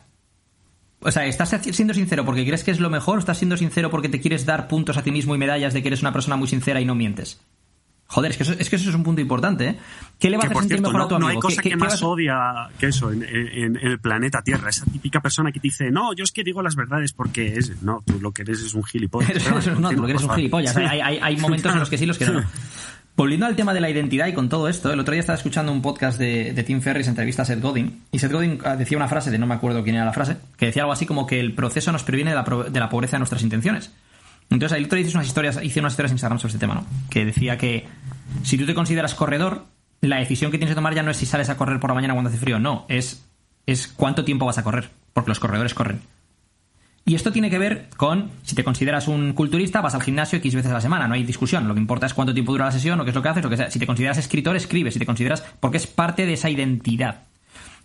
O 1.02 1.12
sea, 1.12 1.26
¿estás 1.26 1.50
siendo 1.72 1.94
sincero 1.94 2.26
porque 2.26 2.46
crees 2.46 2.64
que 2.64 2.72
es 2.72 2.80
lo 2.80 2.90
mejor 2.90 3.18
o 3.18 3.20
estás 3.20 3.38
siendo 3.38 3.56
sincero 3.58 3.90
porque 3.90 4.10
te 4.10 4.20
quieres 4.20 4.46
dar 4.46 4.68
puntos 4.68 4.98
a 4.98 5.04
ti 5.04 5.12
mismo 5.12 5.36
y 5.36 5.38
medallas 5.38 5.74
de 5.74 5.82
que 5.82 5.88
eres 5.90 6.02
una 6.02 6.12
persona 6.14 6.36
muy 6.36 6.48
sincera 6.48 6.82
y 6.82 6.86
no 6.86 6.96
mientes? 6.96 7.40
Joder, 8.12 8.32
es 8.32 8.38
que 8.38 8.44
eso 8.44 8.54
es, 8.58 8.70
que 8.72 8.76
eso 8.76 8.90
es 8.90 8.96
un 8.96 9.04
punto 9.04 9.22
importante, 9.22 9.68
¿eh? 9.68 9.78
¿Qué 10.20 10.32
le 10.32 10.38
va 10.38 10.44
a 10.44 10.46
hacer 10.48 10.54
por 10.56 10.66
cierto, 10.66 10.88
mejor 10.92 11.00
no, 11.00 11.06
a 11.06 11.08
tu 11.10 11.20
no 11.20 11.26
amigo? 11.28 11.30
hay 11.40 11.42
cosa 11.42 11.62
¿Qué- 11.62 11.70
que 11.70 11.76
qué- 11.76 11.76
más 11.78 12.02
a- 12.02 12.06
odia 12.08 12.36
que 12.80 12.88
eso 12.88 13.12
en, 13.12 13.22
en- 13.24 13.78
en 13.78 13.88
el 13.88 14.00
planeta 14.00 14.42
Tierra. 14.42 14.70
Esa 14.70 14.84
típica 14.86 15.22
persona 15.22 15.52
que 15.52 15.60
te 15.60 15.68
dice, 15.68 15.92
no, 15.92 16.14
yo 16.16 16.24
es 16.24 16.32
que 16.32 16.44
digo 16.44 16.64
las 16.64 16.76
verdades 16.76 17.14
porque 17.14 17.54
es. 17.54 17.84
No, 17.84 18.02
tú 18.06 18.20
lo 18.20 18.32
que 18.32 18.42
eres 18.42 18.62
es 18.62 18.74
un 18.74 18.84
gilipollas. 18.84 19.32
Pero 19.44 19.60
es- 19.60 19.80
no, 19.80 19.90
tú 19.92 19.98
lo 19.98 20.06
que 20.08 20.12
eres 20.14 20.24
por 20.24 20.32
un 20.32 20.36
gilipollas. 20.38 20.74
Sí. 20.74 20.82
Hay, 20.82 21.00
hay- 21.02 21.20
hay 21.22 21.38
momentos 21.38 21.72
en 21.72 21.80
los 21.80 21.90
que 21.90 21.98
sí, 22.00 22.06
los 22.08 22.18
que 22.18 22.26
no. 22.26 22.44
Volviendo 23.16 23.46
al 23.46 23.56
tema 23.56 23.74
de 23.74 23.82
la 23.82 23.90
identidad 23.90 24.28
y 24.28 24.34
con 24.34 24.48
todo 24.50 24.70
esto, 24.70 24.92
el 24.94 25.00
otro 25.00 25.12
día 25.12 25.20
estaba 25.20 25.38
escuchando 25.38 25.72
un 25.74 25.82
podcast 25.82 26.18
de, 26.18 26.54
de 26.54 26.64
Tim 26.64 26.80
Ferriss, 26.82 27.08
entrevista 27.10 27.42
a 27.42 27.46
Seth 27.46 27.62
Godin, 27.62 28.04
y 28.14 28.18
Seth 28.20 28.32
Godin 28.32 28.60
ah, 28.64 28.78
decía 28.78 28.98
una 28.98 29.10
frase, 29.10 29.30
de 29.30 29.38
no 29.38 29.46
me 29.46 29.56
acuerdo 29.56 29.84
quién 29.84 29.98
era 29.98 30.06
la 30.06 30.14
frase, 30.14 30.38
que 30.58 30.68
decía 30.68 30.84
algo 30.84 30.94
así 30.94 31.06
como 31.06 31.28
que 31.28 31.40
el 31.42 31.54
proceso 31.54 31.92
nos 31.92 32.04
previene 32.04 32.32
de 32.32 32.38
la, 32.38 32.44
de 32.70 32.80
la 32.80 32.88
pobreza 32.90 33.18
de 33.18 33.20
nuestras 33.20 33.42
intenciones. 33.44 33.92
Entonces, 34.50 34.78
el 34.78 34.86
otro 34.86 34.96
día 34.98 35.06
hice 35.06 35.18
unas 35.18 35.28
historias, 35.28 35.60
hice 35.62 35.80
unas 35.82 35.94
historias 35.94 36.12
en 36.12 36.16
Instagram 36.16 36.40
sobre 36.40 36.54
este 36.54 36.60
tema, 36.60 36.76
¿no? 36.76 36.86
Que 37.10 37.26
decía 37.26 37.58
que 37.58 37.88
si 38.44 38.58
tú 38.58 38.66
te 38.66 38.74
consideras 38.74 39.16
corredor, 39.16 39.66
la 40.02 40.18
decisión 40.18 40.52
que 40.52 40.58
tienes 40.58 40.72
que 40.72 40.76
tomar 40.76 40.96
ya 40.96 41.04
no 41.04 41.12
es 41.12 41.18
si 41.18 41.26
sales 41.26 41.50
a 41.50 41.58
correr 41.58 41.80
por 41.80 41.90
la 41.90 41.96
mañana 41.96 42.14
cuando 42.14 42.30
hace 42.30 42.40
frío, 42.40 42.60
no, 42.60 42.86
es, 42.88 43.26
es 43.66 43.88
cuánto 43.88 44.24
tiempo 44.24 44.46
vas 44.46 44.58
a 44.58 44.64
correr, 44.64 44.90
porque 45.14 45.30
los 45.30 45.40
corredores 45.40 45.74
corren. 45.74 46.02
Y 47.06 47.16
esto 47.16 47.32
tiene 47.32 47.50
que 47.50 47.58
ver 47.58 47.90
con, 47.98 48.30
si 48.44 48.56
te 48.56 48.64
consideras 48.64 49.08
un 49.08 49.34
culturista, 49.34 49.82
vas 49.82 49.96
al 49.96 50.04
gimnasio 50.04 50.38
X 50.38 50.54
veces 50.54 50.70
a 50.70 50.76
la 50.76 50.82
semana, 50.82 51.08
no 51.08 51.16
hay 51.16 51.24
discusión. 51.24 51.68
Lo 51.68 51.74
que 51.74 51.80
importa 51.80 52.06
es 52.06 52.14
cuánto 52.14 52.34
tiempo 52.34 52.52
dura 52.52 52.66
la 52.66 52.72
sesión 52.72 53.00
o 53.00 53.04
qué 53.04 53.10
es 53.10 53.16
lo 53.16 53.24
que 53.24 53.30
haces, 53.30 53.44
lo 53.44 53.50
que 53.50 53.58
sea. 53.58 53.72
Si 53.72 53.80
te 53.80 53.88
consideras 53.88 54.20
escritor, 54.20 54.56
escribes. 54.56 54.94
Si 54.94 55.00
te 55.00 55.08
consideras. 55.08 55.44
porque 55.60 55.78
es 55.78 55.88
parte 55.88 56.28
de 56.28 56.34
esa 56.34 56.52
identidad. 56.52 57.24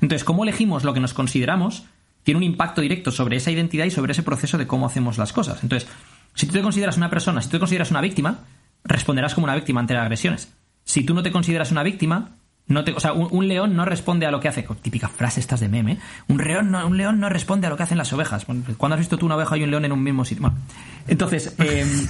Entonces, 0.03 0.25
cómo 0.25 0.43
elegimos 0.43 0.85
lo 0.85 0.93
que 0.93 1.01
nos 1.01 1.15
consideramos 1.15 1.85
tiene 2.23 2.37
un 2.39 2.45
impacto 2.45 2.83
directo 2.83 3.13
sobre 3.13 3.37
esa 3.37 3.51
identidad 3.51 3.87
y 3.87 3.91
sobre 3.91 4.13
ese 4.13 4.23
proceso 4.23 4.59
de 4.59 4.67
cómo 4.67 4.85
hacemos 4.85 5.17
las 5.17 5.33
cosas. 5.33 5.63
Entonces, 5.63 5.89
si 6.35 6.47
tú 6.47 6.53
te 6.53 6.63
consideras 6.63 6.99
una 6.99 7.09
persona, 7.09 7.41
si 7.41 7.49
tú 7.49 7.53
te 7.53 7.61
consideras 7.61 7.91
una 7.91 8.03
víctima, 8.03 8.41
responderás 8.85 9.35
como 9.35 9.45
una 9.45 9.55
víctima 9.55 9.81
ante 9.81 9.95
las 9.95 10.03
agresiones. 10.03 10.53
Si 10.85 11.03
tú 11.05 11.15
no 11.15 11.23
te 11.23 11.33
consideras 11.33 11.71
una 11.73 11.83
víctima, 11.83 12.37
no 12.67 12.85
te, 12.85 12.93
o 12.93 13.01
sea, 13.01 13.13
un, 13.13 13.29
un 13.31 13.49
león 13.49 13.75
no 13.77 13.85
responde 13.85 14.27
a 14.27 14.31
lo 14.31 14.41
que 14.41 14.49
hace. 14.49 14.67
Típica 14.83 15.09
frase 15.09 15.41
estas 15.41 15.61
de 15.61 15.69
meme. 15.69 15.93
¿eh? 15.93 15.99
Un, 16.29 16.39
león 16.39 16.71
no, 16.71 16.87
un 16.87 16.97
león 16.97 17.21
no 17.21 17.29
responde 17.29 17.67
a 17.67 17.71
lo 17.71 17.77
que 17.77 17.83
hacen 17.83 17.99
las 17.99 18.13
ovejas. 18.13 18.47
Bueno, 18.47 18.63
¿Cuándo 18.77 18.95
has 18.95 19.01
visto 19.01 19.17
tú 19.19 19.27
una 19.27 19.37
oveja 19.37 19.57
y 19.57 19.63
un 19.65 19.71
león 19.71 19.85
en 19.85 19.93
un 19.93 20.03
mismo 20.03 20.25
sitio? 20.25 20.43
Bueno, 20.43 20.59
entonces, 21.09 21.55
em, 21.59 21.89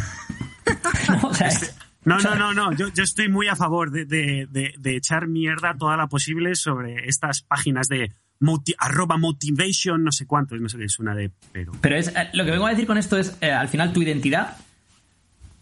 no, 1.22 1.28
o 1.28 1.34
sea, 1.34 1.48
es- 1.48 1.76
No, 2.04 2.18
no, 2.18 2.34
no, 2.34 2.52
no. 2.52 2.72
Yo, 2.72 2.88
yo 2.88 3.02
estoy 3.02 3.28
muy 3.28 3.48
a 3.48 3.56
favor 3.56 3.90
de, 3.90 4.04
de- 4.04 4.46
de- 4.50 4.74
de 4.78 4.96
echar 4.96 5.26
mierda 5.26 5.74
toda 5.78 5.96
la 5.96 6.06
posible 6.08 6.54
sobre 6.54 7.08
estas 7.08 7.40
páginas 7.42 7.88
de 7.88 8.12
moti- 8.40 8.74
arroba 8.78 9.16
motivation, 9.16 10.04
no 10.04 10.12
sé 10.12 10.26
cuánto, 10.26 10.54
no 10.56 10.68
sé 10.68 10.76
qué 10.78 10.84
es 10.84 10.98
una 10.98 11.14
de. 11.14 11.30
Pero. 11.52 11.72
Pero 11.80 11.96
es, 11.96 12.08
eh, 12.08 12.28
lo 12.34 12.44
que 12.44 12.50
vengo 12.50 12.66
a 12.66 12.70
decir 12.70 12.86
con 12.86 12.98
esto 12.98 13.16
es, 13.16 13.36
eh, 13.40 13.50
al 13.52 13.68
final, 13.68 13.92
tu 13.92 14.02
identidad, 14.02 14.56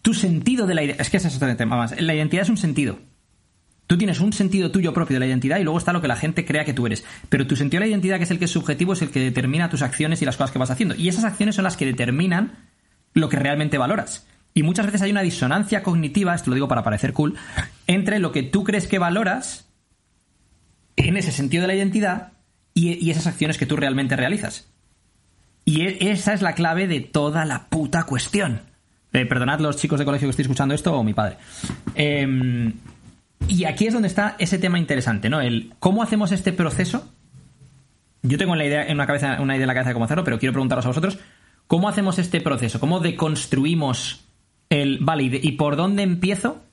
tu 0.03 0.13
sentido 0.13 0.67
de 0.67 0.75
la 0.75 0.83
identidad. 0.83 1.01
Es 1.01 1.09
que 1.09 1.17
ese 1.17 1.29
es 1.29 1.35
otro 1.37 1.55
tema 1.55 1.77
más. 1.77 1.99
La 1.99 2.13
identidad 2.13 2.43
es 2.43 2.49
un 2.49 2.57
sentido. 2.57 2.99
Tú 3.87 3.97
tienes 3.97 4.19
un 4.19 4.33
sentido 4.33 4.69
tuyo 4.69 4.93
propio 4.93 5.15
de 5.15 5.21
la 5.21 5.27
identidad 5.27 5.57
y 5.59 5.63
luego 5.63 5.79
está 5.79 5.93
lo 5.93 6.01
que 6.01 6.07
la 6.07 6.15
gente 6.15 6.45
crea 6.45 6.65
que 6.65 6.73
tú 6.73 6.85
eres. 6.85 7.03
Pero 7.29 7.47
tu 7.47 7.55
sentido 7.55 7.79
de 7.79 7.87
la 7.87 7.91
identidad, 7.91 8.17
que 8.17 8.23
es 8.25 8.31
el 8.31 8.37
que 8.37 8.45
es 8.45 8.51
subjetivo, 8.51 8.93
es 8.93 9.01
el 9.01 9.09
que 9.09 9.21
determina 9.21 9.69
tus 9.69 9.81
acciones 9.81 10.21
y 10.21 10.25
las 10.25 10.37
cosas 10.37 10.51
que 10.51 10.59
vas 10.59 10.71
haciendo. 10.71 10.93
Y 10.95 11.07
esas 11.07 11.23
acciones 11.23 11.55
son 11.55 11.63
las 11.63 11.77
que 11.77 11.85
determinan 11.85 12.69
lo 13.13 13.29
que 13.29 13.39
realmente 13.39 13.77
valoras. 13.77 14.27
Y 14.53 14.63
muchas 14.63 14.85
veces 14.85 15.01
hay 15.01 15.11
una 15.11 15.21
disonancia 15.21 15.83
cognitiva, 15.83 16.35
esto 16.35 16.49
lo 16.51 16.55
digo 16.55 16.67
para 16.67 16.83
parecer 16.83 17.13
cool, 17.13 17.35
entre 17.87 18.19
lo 18.19 18.31
que 18.31 18.43
tú 18.43 18.63
crees 18.63 18.87
que 18.87 18.99
valoras 18.99 19.69
en 20.95 21.17
ese 21.17 21.31
sentido 21.31 21.61
de 21.61 21.67
la 21.67 21.75
identidad 21.75 22.33
y, 22.73 22.93
y 23.03 23.09
esas 23.09 23.27
acciones 23.27 23.57
que 23.57 23.65
tú 23.65 23.77
realmente 23.77 24.15
realizas. 24.15 24.69
Y 25.65 25.81
e- 25.81 26.11
esa 26.11 26.33
es 26.33 26.41
la 26.41 26.55
clave 26.55 26.87
de 26.87 26.99
toda 26.99 27.45
la 27.45 27.69
puta 27.69 28.03
cuestión. 28.03 28.72
Eh, 29.13 29.25
perdonad 29.25 29.59
los 29.59 29.77
chicos 29.77 29.99
de 29.99 30.05
colegio 30.05 30.27
que 30.27 30.31
estoy 30.31 30.43
escuchando 30.43 30.73
esto 30.73 30.93
o 30.93 31.03
mi 31.03 31.13
padre. 31.13 31.37
Em, 31.95 32.73
y 33.47 33.65
aquí 33.65 33.85
es 33.87 33.93
donde 33.93 34.07
está 34.07 34.35
ese 34.39 34.57
tema 34.57 34.79
interesante, 34.79 35.29
¿no? 35.29 35.39
El 35.41 35.73
cómo 35.79 36.01
hacemos 36.01 36.31
este 36.31 36.51
proceso. 36.51 37.07
Yo 38.23 38.37
tengo 38.37 38.53
en 38.53 38.59
la 38.59 38.65
idea, 38.65 38.85
en 38.87 38.93
una, 38.95 39.05
cabeza, 39.05 39.37
una 39.41 39.55
idea 39.55 39.65
en 39.65 39.67
la 39.67 39.73
cabeza 39.73 39.89
de 39.89 39.93
cómo 39.93 40.05
hacerlo, 40.05 40.23
pero 40.23 40.39
quiero 40.39 40.53
preguntaros 40.53 40.85
a 40.85 40.87
vosotros, 40.89 41.19
¿cómo 41.67 41.89
hacemos 41.89 42.17
este 42.19 42.41
proceso? 42.41 42.79
¿Cómo 42.79 42.99
deconstruimos 43.01 44.25
el... 44.69 44.99
Vale, 45.01 45.23
¿y, 45.41 45.51
por 45.53 45.75
dónde 45.75 46.03
empiezo? 46.03 46.63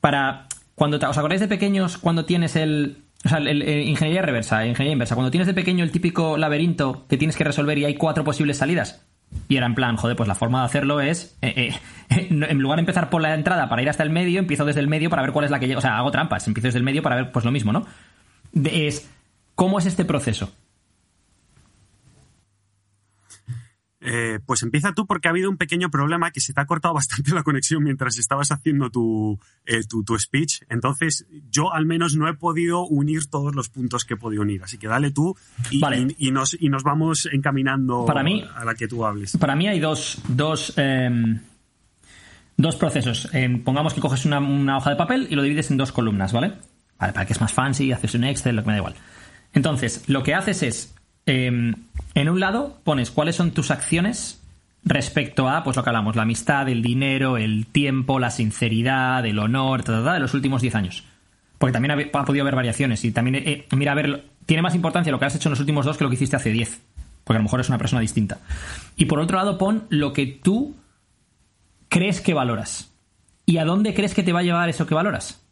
Para... 0.00 0.46
Cuando 0.74 0.98
te- 0.98 1.06
¿Os 1.06 1.16
acordáis 1.16 1.40
de 1.40 1.48
pequeños 1.48 1.96
cuando 1.96 2.24
tienes 2.24 2.56
el... 2.56 2.98
O 3.24 3.28
sea, 3.28 3.38
el- 3.38 3.62
el 3.62 3.88
ingeniería 3.88 4.20
reversa, 4.22 4.66
ingeniería 4.66 4.92
inversa. 4.94 5.14
Cuando 5.14 5.30
tienes 5.30 5.46
de 5.46 5.54
pequeño 5.54 5.84
el 5.84 5.92
típico 5.92 6.36
laberinto 6.36 7.06
que 7.08 7.16
tienes 7.16 7.36
que 7.36 7.44
resolver 7.44 7.78
y 7.78 7.84
hay 7.84 7.94
cuatro 7.94 8.24
posibles 8.24 8.58
salidas. 8.58 9.06
Y 9.48 9.56
era 9.56 9.66
en 9.66 9.74
plan, 9.74 9.96
joder, 9.96 10.16
pues 10.16 10.28
la 10.28 10.34
forma 10.34 10.60
de 10.60 10.66
hacerlo 10.66 11.00
es, 11.00 11.36
eh, 11.42 11.72
eh, 12.10 12.26
en 12.30 12.58
lugar 12.58 12.78
de 12.78 12.82
empezar 12.82 13.10
por 13.10 13.22
la 13.22 13.34
entrada 13.34 13.68
para 13.68 13.82
ir 13.82 13.88
hasta 13.88 14.02
el 14.02 14.10
medio, 14.10 14.38
empiezo 14.40 14.64
desde 14.64 14.80
el 14.80 14.88
medio 14.88 15.10
para 15.10 15.22
ver 15.22 15.32
cuál 15.32 15.44
es 15.44 15.50
la 15.50 15.60
que. 15.60 15.76
O 15.76 15.80
sea, 15.80 15.98
hago 15.98 16.10
trampas, 16.10 16.46
empiezo 16.46 16.68
desde 16.68 16.78
el 16.78 16.84
medio 16.84 17.02
para 17.02 17.16
ver, 17.16 17.32
pues 17.32 17.44
lo 17.44 17.52
mismo, 17.52 17.72
¿no? 17.72 17.86
Es, 18.64 19.10
¿cómo 19.54 19.78
es 19.78 19.86
este 19.86 20.04
proceso? 20.04 20.52
Eh, 24.06 24.38
pues 24.44 24.62
empieza 24.62 24.92
tú 24.92 25.06
porque 25.06 25.28
ha 25.28 25.30
habido 25.30 25.48
un 25.48 25.56
pequeño 25.56 25.90
problema 25.90 26.30
que 26.30 26.40
se 26.40 26.52
te 26.52 26.60
ha 26.60 26.66
cortado 26.66 26.92
bastante 26.92 27.30
la 27.34 27.42
conexión 27.42 27.82
mientras 27.82 28.18
estabas 28.18 28.52
haciendo 28.52 28.90
tu, 28.90 29.40
eh, 29.64 29.82
tu, 29.88 30.04
tu 30.04 30.18
speech. 30.18 30.60
Entonces, 30.68 31.26
yo 31.50 31.72
al 31.72 31.86
menos 31.86 32.14
no 32.14 32.28
he 32.28 32.34
podido 32.34 32.86
unir 32.86 33.26
todos 33.30 33.54
los 33.54 33.70
puntos 33.70 34.04
que 34.04 34.12
he 34.14 34.16
podido 34.18 34.42
unir. 34.42 34.62
Así 34.62 34.76
que 34.76 34.88
dale 34.88 35.10
tú 35.10 35.34
y, 35.70 35.80
Vale. 35.80 36.06
y- 36.18 36.28
y 36.28 36.30
nos, 36.32 36.54
y 36.60 36.68
nos 36.68 36.82
vamos 36.82 37.26
encaminando 37.32 38.04
Para 38.04 38.22
mí- 38.22 38.44
a 38.54 38.64
la 38.64 38.74
que 38.74 38.86
tú 38.88 39.06
hables. 39.06 39.36
Para 39.38 39.56
mí 39.56 39.68
hay 39.68 39.80
dos, 39.80 40.18
dos, 40.28 40.74
em, 40.76 41.40
dos 42.56 42.76
procesos. 42.76 43.28
Em, 43.32 43.62
pongamos 43.64 43.94
que 43.94 44.00
coges 44.00 44.24
una, 44.26 44.38
una 44.38 44.76
hoja 44.76 44.90
de 44.90 44.96
papel 44.96 45.26
y 45.30 45.34
lo 45.34 45.42
divides 45.42 45.70
en 45.70 45.76
dos 45.76 45.92
columnas, 45.92 46.32
¿vale? 46.32 46.52
Vale, 46.98 47.12
para 47.12 47.26
que 47.26 47.32
es 47.32 47.40
más 47.40 47.52
fancy, 47.52 47.90
haces 47.92 48.14
un 48.14 48.24
Excel, 48.24 48.54
lo 48.56 48.62
que 48.62 48.66
me 48.68 48.72
da 48.74 48.78
igual. 48.78 48.94
Entonces, 49.52 50.04
lo 50.08 50.22
que 50.22 50.34
haces 50.34 50.62
es, 50.62 50.94
em, 51.26 51.74
en 52.14 52.28
un 52.28 52.40
lado 52.40 52.80
pones 52.84 53.10
cuáles 53.10 53.36
son 53.36 53.52
tus 53.52 53.70
acciones 53.70 54.40
respecto 54.84 55.48
a, 55.48 55.64
pues 55.64 55.76
lo 55.76 55.82
que 55.82 55.90
hablamos, 55.90 56.16
la 56.16 56.22
amistad, 56.22 56.68
el 56.68 56.82
dinero, 56.82 57.36
el 57.38 57.66
tiempo, 57.66 58.18
la 58.18 58.30
sinceridad, 58.30 59.24
el 59.24 59.38
honor, 59.38 59.82
ta, 59.82 60.04
ta, 60.04 60.14
de 60.14 60.20
los 60.20 60.34
últimos 60.34 60.62
10 60.62 60.74
años. 60.74 61.04
Porque 61.58 61.72
también 61.72 62.10
ha, 62.12 62.24
podido 62.24 62.42
haber 62.42 62.54
variaciones 62.54 63.04
y 63.04 63.12
también, 63.12 63.36
eh, 63.36 63.66
mira, 63.72 63.92
a 63.92 63.94
ver, 63.94 64.24
tiene 64.44 64.62
más 64.62 64.74
importancia 64.74 65.10
lo 65.10 65.18
que 65.18 65.24
has 65.24 65.34
hecho 65.34 65.48
en 65.48 65.52
los 65.52 65.60
últimos 65.60 65.86
dos 65.86 65.96
que 65.96 66.04
lo 66.04 66.10
que 66.10 66.16
hiciste 66.16 66.36
hace 66.36 66.50
10. 66.50 66.80
Porque 67.24 67.38
a 67.38 67.40
lo 67.40 67.44
mejor 67.44 67.60
es 67.60 67.68
una 67.68 67.78
persona 67.78 68.00
distinta. 68.00 68.38
Y 68.96 69.06
por 69.06 69.18
otro 69.18 69.38
lado, 69.38 69.56
pon 69.56 69.84
lo 69.88 70.12
que 70.12 70.26
tú 70.26 70.76
crees 71.88 72.20
que 72.20 72.34
valoras. 72.34 72.90
¿Y 73.46 73.58
a 73.58 73.64
dónde 73.64 73.94
crees 73.94 74.14
que 74.14 74.22
te 74.22 74.32
va 74.32 74.40
a 74.40 74.42
llevar 74.42 74.68
eso 74.68 74.86
que 74.86 74.94
valoras? 74.94 75.42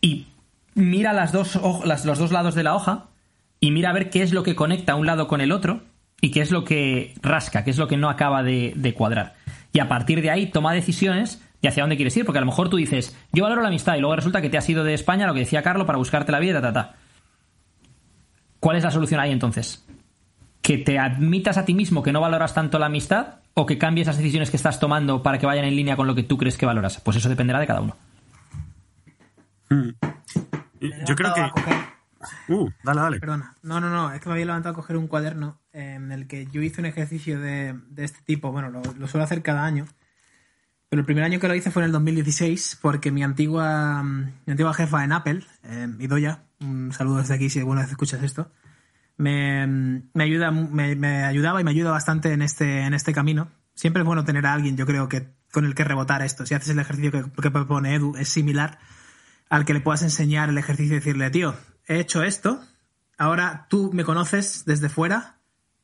Y 0.00 0.26
mira 0.74 1.14
las 1.14 1.32
dos, 1.32 1.58
los 2.04 2.18
dos 2.18 2.30
lados 2.30 2.54
de 2.54 2.62
la 2.62 2.74
hoja 2.74 3.06
y 3.64 3.70
mira 3.70 3.88
a 3.88 3.92
ver 3.94 4.10
qué 4.10 4.20
es 4.20 4.34
lo 4.34 4.42
que 4.42 4.54
conecta 4.54 4.94
un 4.94 5.06
lado 5.06 5.26
con 5.26 5.40
el 5.40 5.50
otro 5.50 5.80
y 6.20 6.30
qué 6.32 6.42
es 6.42 6.50
lo 6.50 6.64
que 6.64 7.14
rasca, 7.22 7.64
qué 7.64 7.70
es 7.70 7.78
lo 7.78 7.88
que 7.88 7.96
no 7.96 8.10
acaba 8.10 8.42
de, 8.42 8.74
de 8.76 8.92
cuadrar. 8.92 9.36
Y 9.72 9.78
a 9.78 9.88
partir 9.88 10.20
de 10.20 10.30
ahí 10.30 10.50
toma 10.50 10.74
decisiones 10.74 11.42
de 11.62 11.68
hacia 11.68 11.82
dónde 11.82 11.96
quieres 11.96 12.14
ir, 12.14 12.26
porque 12.26 12.36
a 12.36 12.40
lo 12.42 12.46
mejor 12.46 12.68
tú 12.68 12.76
dices, 12.76 13.18
yo 13.32 13.42
valoro 13.42 13.62
la 13.62 13.68
amistad 13.68 13.96
y 13.96 14.00
luego 14.00 14.16
resulta 14.16 14.42
que 14.42 14.50
te 14.50 14.58
has 14.58 14.68
ido 14.68 14.84
de 14.84 14.92
España, 14.92 15.26
lo 15.26 15.32
que 15.32 15.40
decía 15.40 15.62
Carlos, 15.62 15.86
para 15.86 15.96
buscarte 15.96 16.30
la 16.30 16.40
vida, 16.40 16.60
ta, 16.60 16.74
ta, 16.74 16.74
ta. 16.74 16.94
¿Cuál 18.60 18.76
es 18.76 18.84
la 18.84 18.90
solución 18.90 19.18
ahí 19.18 19.32
entonces? 19.32 19.86
¿Que 20.60 20.76
te 20.76 20.98
admitas 20.98 21.56
a 21.56 21.64
ti 21.64 21.72
mismo 21.72 22.02
que 22.02 22.12
no 22.12 22.20
valoras 22.20 22.52
tanto 22.52 22.78
la 22.78 22.84
amistad 22.84 23.36
o 23.54 23.64
que 23.64 23.78
cambies 23.78 24.08
las 24.08 24.18
decisiones 24.18 24.50
que 24.50 24.58
estás 24.58 24.78
tomando 24.78 25.22
para 25.22 25.38
que 25.38 25.46
vayan 25.46 25.64
en 25.64 25.74
línea 25.74 25.96
con 25.96 26.06
lo 26.06 26.14
que 26.14 26.24
tú 26.24 26.36
crees 26.36 26.58
que 26.58 26.66
valoras? 26.66 27.00
Pues 27.00 27.16
eso 27.16 27.30
dependerá 27.30 27.60
de 27.60 27.66
cada 27.66 27.80
uno. 27.80 27.96
Yo 29.70 31.14
creo 31.16 31.32
que... 31.32 31.93
Uh, 32.48 32.70
dale, 32.82 33.00
dale. 33.00 33.20
Perdona. 33.20 33.54
No, 33.62 33.80
no, 33.80 33.90
no. 33.90 34.12
Es 34.12 34.20
que 34.20 34.28
me 34.28 34.34
había 34.34 34.46
levantado 34.46 34.72
a 34.72 34.76
coger 34.76 34.96
un 34.96 35.06
cuaderno 35.06 35.60
en 35.72 36.12
el 36.12 36.26
que 36.26 36.46
yo 36.46 36.62
hice 36.62 36.80
un 36.80 36.86
ejercicio 36.86 37.40
de, 37.40 37.78
de 37.88 38.04
este 38.04 38.20
tipo. 38.24 38.52
Bueno, 38.52 38.70
lo, 38.70 38.82
lo 38.82 39.08
suelo 39.08 39.24
hacer 39.24 39.42
cada 39.42 39.64
año. 39.64 39.86
Pero 40.88 41.00
el 41.00 41.06
primer 41.06 41.24
año 41.24 41.40
que 41.40 41.48
lo 41.48 41.54
hice 41.54 41.70
fue 41.70 41.82
en 41.82 41.86
el 41.86 41.92
2016 41.92 42.78
porque 42.80 43.10
mi 43.10 43.22
antigua, 43.22 44.02
mi 44.02 44.50
antigua 44.50 44.74
jefa 44.74 45.02
en 45.02 45.12
Apple, 45.12 45.44
eh, 45.64 45.88
Idoya, 45.98 46.44
un 46.60 46.92
saludo 46.92 47.18
desde 47.18 47.34
aquí 47.34 47.50
si 47.50 47.58
alguna 47.58 47.80
vez 47.80 47.90
escuchas 47.90 48.22
esto, 48.22 48.52
me, 49.16 49.66
me, 49.66 50.24
ayuda, 50.24 50.50
me, 50.52 50.94
me 50.94 51.24
ayudaba 51.24 51.60
y 51.60 51.64
me 51.64 51.72
ayuda 51.72 51.90
bastante 51.90 52.32
en 52.32 52.42
este, 52.42 52.82
en 52.82 52.94
este 52.94 53.12
camino 53.12 53.48
Siempre 53.74 54.02
es 54.02 54.06
bueno 54.06 54.24
tener 54.24 54.46
a 54.46 54.52
alguien, 54.52 54.76
yo 54.76 54.86
creo, 54.86 55.08
que 55.08 55.34
con 55.52 55.64
el 55.64 55.74
que 55.74 55.84
rebotar 55.84 56.22
esto. 56.22 56.46
Si 56.46 56.54
haces 56.54 56.70
el 56.70 56.78
ejercicio 56.78 57.32
que 57.32 57.50
propone 57.50 57.94
Edu, 57.94 58.16
es 58.16 58.28
similar 58.28 58.78
al 59.48 59.64
que 59.64 59.74
le 59.74 59.80
puedas 59.80 60.02
enseñar 60.02 60.48
el 60.48 60.58
ejercicio 60.58 60.94
y 60.94 60.98
decirle, 60.98 61.30
tío, 61.30 61.54
he 61.86 62.00
hecho 62.00 62.22
esto, 62.22 62.60
ahora 63.18 63.66
tú 63.68 63.90
me 63.92 64.04
conoces 64.04 64.64
desde 64.64 64.88
fuera, 64.88 65.38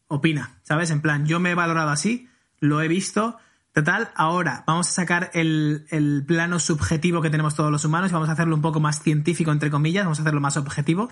opina, 0.08 0.58
¿sabes? 0.62 0.90
En 0.90 1.00
plan, 1.00 1.26
yo 1.26 1.40
me 1.40 1.50
he 1.50 1.54
valorado 1.54 1.90
así, 1.90 2.28
lo 2.58 2.82
he 2.82 2.88
visto, 2.88 3.38
total, 3.72 4.10
ahora 4.14 4.64
vamos 4.66 4.88
a 4.88 4.92
sacar 4.92 5.30
el, 5.34 5.86
el 5.90 6.24
plano 6.26 6.58
subjetivo 6.58 7.22
que 7.22 7.30
tenemos 7.30 7.54
todos 7.54 7.70
los 7.70 7.84
humanos 7.84 8.10
y 8.10 8.14
vamos 8.14 8.28
a 8.28 8.32
hacerlo 8.32 8.56
un 8.56 8.62
poco 8.62 8.80
más 8.80 9.02
científico, 9.02 9.52
entre 9.52 9.70
comillas, 9.70 10.04
vamos 10.04 10.18
a 10.18 10.22
hacerlo 10.22 10.40
más 10.40 10.56
objetivo. 10.56 11.10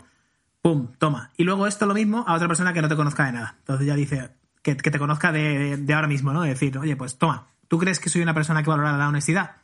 ¡Pum! 0.61 0.89
Toma. 0.99 1.31
Y 1.37 1.45
luego 1.45 1.67
esto 1.69 1.87
lo 1.87 1.95
mismo 1.95 2.25
a 2.27 2.35
otra 2.35 2.49
persona 2.49 2.73
que 2.73 2.83
no 2.83 2.89
te 2.89 2.97
conozca 2.97 3.27
de 3.27 3.33
nada. 3.33 3.55
Entonces 3.61 3.87
ya 3.87 3.95
dice, 3.95 4.31
que, 4.63 4.75
te 4.75 4.99
conozca 4.99 5.33
de, 5.33 5.77
de 5.77 5.95
ahora 5.95 6.09
mismo, 6.09 6.33
¿no? 6.33 6.43
De 6.43 6.49
decir, 6.49 6.77
oye, 6.79 6.97
pues 6.97 7.17
toma, 7.17 7.47
¿tú 7.69 7.79
crees 7.79 8.01
que 8.01 8.09
soy 8.09 8.23
una 8.23 8.35
persona 8.35 8.63
que 8.63 8.71
valora 8.71 8.97
la 8.97 9.09
honestidad? 9.09 9.57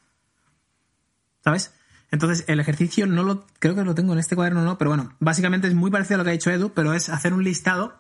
¿Sabes? 1.43 1.75
Entonces, 2.11 2.45
el 2.49 2.61
ejercicio 2.61 3.07
no 3.07 3.23
lo. 3.23 3.47
Creo 3.59 3.75
que 3.75 3.85
lo 3.85 3.95
tengo 3.95 4.13
en 4.13 4.19
este 4.19 4.37
cuaderno, 4.37 4.63
no, 4.63 4.79
pero 4.79 4.91
bueno, 4.91 5.15
básicamente 5.21 5.69
es 5.69 5.75
muy 5.75 5.91
parecido 5.91 6.17
a 6.17 6.19
lo 6.19 6.25
que 6.25 6.31
ha 6.31 6.35
dicho 6.35 6.51
Edu, 6.51 6.73
pero 6.73 6.93
es 6.93 7.09
hacer 7.09 7.35
un 7.35 7.45
listado 7.45 7.99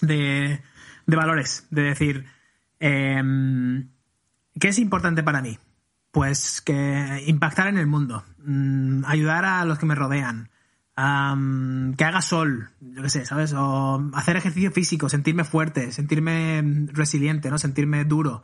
de, 0.00 0.60
de 1.06 1.16
valores. 1.16 1.66
De 1.70 1.82
decir, 1.82 2.26
em, 2.80 3.88
¿qué 4.58 4.68
es 4.68 4.78
importante 4.78 5.22
para 5.22 5.42
mí? 5.42 5.58
Pues 6.10 6.60
que 6.60 7.24
impactar 7.26 7.68
en 7.68 7.78
el 7.78 7.86
mundo, 7.86 8.24
mm, 8.44 9.04
ayudar 9.06 9.44
a 9.44 9.64
los 9.64 9.78
que 9.78 9.86
me 9.86 9.94
rodean, 9.94 10.50
am, 10.96 11.94
que 11.96 12.04
haga 12.04 12.22
sol, 12.22 12.70
yo 12.80 13.02
qué 13.02 13.10
sé, 13.10 13.26
¿sabes? 13.26 13.52
O 13.52 14.10
hacer 14.14 14.36
ejercicio 14.36 14.70
físico, 14.70 15.08
sentirme 15.08 15.44
fuerte, 15.44 15.92
sentirme 15.92 16.86
resiliente, 16.92 17.50
¿no? 17.50 17.58
Sentirme 17.58 18.04
duro. 18.04 18.42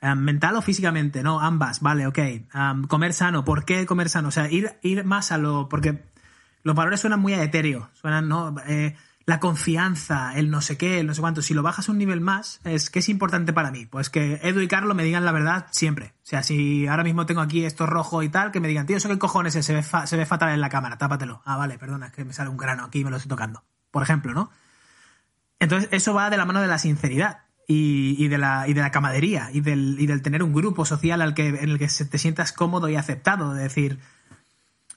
Um, 0.00 0.18
mental 0.18 0.54
o 0.54 0.62
físicamente, 0.62 1.22
no, 1.22 1.40
ambas, 1.40 1.80
vale, 1.80 2.06
ok. 2.06 2.18
Um, 2.54 2.84
comer 2.84 3.12
sano, 3.12 3.44
¿por 3.44 3.64
qué 3.64 3.84
comer 3.84 4.08
sano? 4.08 4.28
O 4.28 4.30
sea, 4.30 4.50
ir, 4.50 4.78
ir 4.82 5.04
más 5.04 5.32
a 5.32 5.38
lo. 5.38 5.68
Porque 5.68 6.04
los 6.62 6.76
valores 6.76 7.00
suenan 7.00 7.20
muy 7.20 7.32
a 7.34 7.42
etéreo, 7.42 7.90
suenan, 7.94 8.28
¿no? 8.28 8.54
Eh, 8.66 8.94
la 9.26 9.40
confianza, 9.40 10.32
el 10.36 10.50
no 10.50 10.62
sé 10.62 10.78
qué, 10.78 11.00
el 11.00 11.06
no 11.06 11.14
sé 11.14 11.20
cuánto. 11.20 11.42
Si 11.42 11.52
lo 11.52 11.62
bajas 11.62 11.88
un 11.88 11.98
nivel 11.98 12.20
más, 12.20 12.60
es 12.64 12.88
que 12.88 13.00
es 13.00 13.08
importante 13.10 13.52
para 13.52 13.70
mí. 13.70 13.84
Pues 13.84 14.08
que 14.08 14.40
Edu 14.42 14.60
y 14.60 14.68
Carlos 14.68 14.96
me 14.96 15.04
digan 15.04 15.24
la 15.24 15.32
verdad 15.32 15.66
siempre. 15.70 16.14
O 16.22 16.26
sea, 16.26 16.42
si 16.42 16.86
ahora 16.86 17.04
mismo 17.04 17.26
tengo 17.26 17.42
aquí 17.42 17.64
esto 17.64 17.84
rojo 17.84 18.22
y 18.22 18.30
tal, 18.30 18.52
que 18.52 18.60
me 18.60 18.68
digan, 18.68 18.86
tío, 18.86 18.96
¿eso 18.96 19.08
qué 19.08 19.18
cojones 19.18 19.54
es? 19.56 19.66
Se 19.66 19.74
ve, 19.74 19.82
se 19.82 20.16
ve 20.16 20.24
fatal 20.24 20.50
en 20.50 20.62
la 20.62 20.70
cámara, 20.70 20.96
tápatelo. 20.96 21.42
Ah, 21.44 21.58
vale, 21.58 21.76
perdona, 21.76 22.06
es 22.06 22.12
que 22.12 22.24
me 22.24 22.32
sale 22.32 22.48
un 22.48 22.56
grano 22.56 22.84
aquí 22.84 23.00
y 23.00 23.04
me 23.04 23.10
lo 23.10 23.16
estoy 23.16 23.28
tocando. 23.28 23.64
Por 23.90 24.02
ejemplo, 24.02 24.32
¿no? 24.32 24.50
Entonces, 25.58 25.90
eso 25.92 26.14
va 26.14 26.30
de 26.30 26.36
la 26.38 26.46
mano 26.46 26.62
de 26.62 26.68
la 26.68 26.78
sinceridad 26.78 27.47
y, 27.70 28.16
y 28.18 28.28
de, 28.28 28.38
la, 28.38 28.66
y 28.66 28.72
de 28.72 28.80
la 28.80 28.90
camadería 28.90 29.50
y 29.52 29.60
del, 29.60 29.96
y 30.00 30.06
del 30.06 30.22
tener 30.22 30.42
un 30.42 30.54
grupo 30.54 30.86
social 30.86 31.20
al 31.20 31.34
que, 31.34 31.48
en 31.48 31.68
el 31.68 31.78
que 31.78 31.86
te 31.86 32.18
sientas 32.18 32.52
cómodo 32.52 32.88
y 32.88 32.96
aceptado. 32.96 33.52
De 33.52 33.62
decir, 33.62 33.98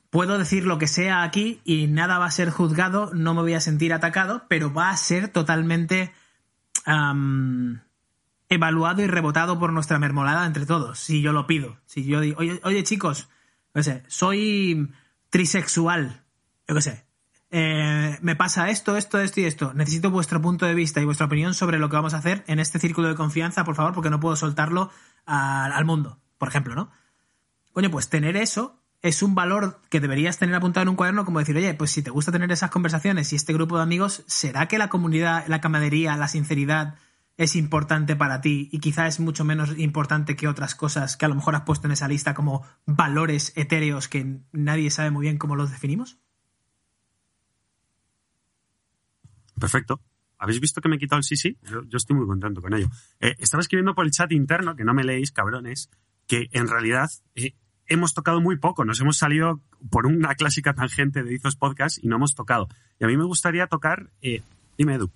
puedo 0.10 0.38
decir 0.38 0.66
lo 0.66 0.80
que 0.80 0.88
sea 0.88 1.22
aquí 1.22 1.60
y 1.66 1.88
nada 1.88 2.18
va 2.18 2.26
a 2.26 2.32
ser 2.32 2.50
juzgado, 2.50 3.12
no 3.14 3.34
me 3.34 3.42
voy 3.42 3.56
a 3.56 3.60
sentir 3.60 3.94
atacado, 3.94 4.46
pero 4.48 4.74
va 4.74 4.90
a 4.90 4.96
ser 4.96 5.28
totalmente 5.28 6.14
am, 6.86 7.82
evaluado 8.48 9.02
y 9.02 9.08
rebotado 9.08 9.60
por 9.60 9.74
nuestra 9.74 10.00
mermolada 10.00 10.46
entre 10.46 10.66
todos, 10.66 10.98
si 10.98 11.22
yo 11.22 11.34
lo 11.34 11.48
pido. 11.48 11.78
Si 11.86 12.06
yo 12.06 12.22
digo, 12.22 12.40
oye, 12.64 12.84
chicos, 12.84 13.28
no 13.74 13.82
soy 14.08 14.90
trisexual, 15.30 16.24
yo 16.70 16.76
qué 16.76 16.82
sé, 16.82 17.06
eh, 17.52 18.18
me 18.22 18.36
pasa 18.36 18.70
esto, 18.70 18.96
esto, 18.96 19.20
esto 19.20 19.42
y 19.42 19.46
esto. 19.46 19.74
Necesito 19.74 20.10
vuestro 20.10 20.42
punto 20.42 20.66
de 20.66 20.74
vista 20.74 21.02
y 21.02 21.06
vuestra 21.06 21.26
opinión 21.26 21.54
sobre 21.54 21.80
lo 21.80 21.90
que 21.90 21.98
vamos 21.98 22.14
a 22.14 22.18
hacer 22.18 22.44
en 22.48 22.60
este 22.60 22.80
círculo 22.80 23.10
de 23.10 23.16
confianza, 23.16 23.66
por 23.66 23.76
favor, 23.76 23.94
porque 23.94 24.10
no 24.10 24.22
puedo 24.22 24.36
soltarlo 24.38 24.90
al 25.26 25.86
mundo, 25.86 26.20
por 26.38 26.48
ejemplo, 26.48 26.74
¿no? 26.76 26.90
Coño, 27.74 27.92
pues 27.92 28.10
tener 28.10 28.38
eso 28.38 28.82
es 29.02 29.22
un 29.22 29.36
valor 29.36 29.82
que 29.90 30.00
deberías 30.00 30.38
tener 30.38 30.56
apuntado 30.56 30.84
en 30.84 30.90
un 30.90 30.96
cuaderno, 30.96 31.26
como 31.26 31.40
decir, 31.40 31.58
oye, 31.58 31.74
pues 31.74 31.92
si 31.92 32.02
te 32.02 32.12
gusta 32.12 32.32
tener 32.32 32.52
esas 32.52 32.70
conversaciones 32.70 33.34
y 33.34 33.36
este 33.36 33.54
grupo 33.54 33.78
de 33.78 33.84
amigos, 33.84 34.24
¿será 34.28 34.68
que 34.68 34.78
la 34.78 34.90
comunidad, 34.90 35.46
la 35.48 35.60
camaradería, 35.60 36.16
la 36.18 36.28
sinceridad 36.28 36.96
es 37.38 37.56
importante 37.56 38.16
para 38.16 38.42
ti 38.42 38.70
y 38.72 38.80
quizá 38.80 39.08
es 39.08 39.20
mucho 39.20 39.44
menos 39.44 39.78
importante 39.78 40.36
que 40.36 40.48
otras 40.48 40.76
cosas 40.76 41.18
que 41.18 41.26
a 41.26 41.30
lo 41.30 41.36
mejor 41.36 41.56
has 41.56 41.62
puesto 41.62 41.88
en 41.88 41.94
esa 41.94 42.08
lista 42.08 42.34
como 42.34 42.64
valores 42.86 43.54
etéreos 43.56 44.08
que 44.08 44.42
nadie 44.52 44.92
sabe 44.92 45.12
muy 45.12 45.24
bien 45.24 45.38
cómo 45.38 45.56
los 45.56 45.72
definimos? 45.72 46.21
Perfecto. 49.62 50.02
¿Habéis 50.38 50.60
visto 50.60 50.82
que 50.82 50.90
me 50.90 50.96
he 50.96 51.00
quitado 51.00 51.20
el 51.20 51.24
sí 51.24 51.38
sí? 51.38 51.56
Yo, 51.88 51.98
estoy 51.98 52.16
muy 52.18 52.26
contento 52.26 52.62
con 52.62 52.74
ello. 52.74 52.90
Eh, 53.20 53.36
estaba 53.38 53.62
escribiendo 53.62 53.94
por 53.94 54.06
el 54.06 54.12
chat 54.12 54.32
interno, 54.32 54.76
que 54.76 54.84
no 54.84 54.94
me 54.94 55.04
leéis, 55.04 55.32
cabrones, 55.32 55.90
que 56.28 56.50
en 56.52 56.68
realidad 56.68 57.10
eh, 57.36 57.54
hemos 57.86 58.16
tocado 58.16 58.42
muy 58.42 58.58
poco. 58.58 58.84
Nos 58.84 59.00
hemos 59.00 59.18
salido 59.18 59.62
por 59.92 60.08
una 60.08 60.34
clásica 60.34 60.74
tangente 60.74 61.22
de 61.24 61.36
Izos 61.36 61.56
Podcast 61.56 62.04
y 62.04 62.08
no 62.08 62.16
hemos 62.16 62.34
tocado. 62.34 62.68
Y 63.00 63.04
a 63.04 63.08
mí 63.08 63.16
me 63.18 63.24
gustaría 63.26 63.68
tocar... 63.68 64.10
eh, 64.24 64.42
dime, 64.78 64.96
Edu. 64.96 65.12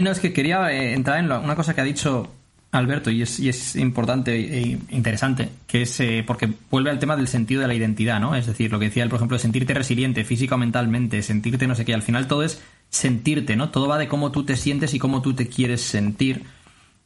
No, 0.00 0.10
es 0.10 0.20
que 0.20 0.32
quería 0.32 0.72
entrar 0.72 1.18
en 1.18 1.28
lo- 1.28 1.40
una 1.40 1.54
cosa 1.54 1.74
que 1.74 1.82
ha 1.82 1.84
dicho 1.84 2.32
Alberto 2.72 3.10
y 3.10 3.20
es, 3.20 3.38
y 3.38 3.50
es 3.50 3.76
importante 3.76 4.34
e 4.34 4.78
interesante, 4.88 5.50
que 5.66 5.82
es 5.82 6.02
porque 6.26 6.50
vuelve 6.70 6.88
al 6.88 6.98
tema 6.98 7.14
del 7.14 7.28
sentido 7.28 7.60
de 7.60 7.68
la 7.68 7.74
identidad, 7.74 8.20
¿no? 8.20 8.34
Es 8.34 8.46
decir, 8.46 8.72
lo 8.72 8.78
que 8.78 8.86
decía 8.86 9.02
él, 9.02 9.10
por 9.10 9.18
ejemplo, 9.18 9.38
sentirte 9.38 9.74
resiliente 9.74 10.24
física 10.24 10.54
o 10.54 10.58
mentalmente, 10.58 11.22
sentirte 11.22 11.66
no 11.66 11.74
sé 11.74 11.84
qué, 11.84 11.92
al 11.92 12.02
final 12.02 12.26
todo 12.26 12.42
es 12.42 12.62
sentirte, 12.90 13.56
¿no? 13.56 13.70
Todo 13.70 13.88
va 13.88 13.98
de 13.98 14.08
cómo 14.08 14.32
tú 14.32 14.44
te 14.44 14.56
sientes 14.56 14.94
y 14.94 14.98
cómo 14.98 15.22
tú 15.22 15.34
te 15.34 15.48
quieres 15.48 15.80
sentir, 15.80 16.44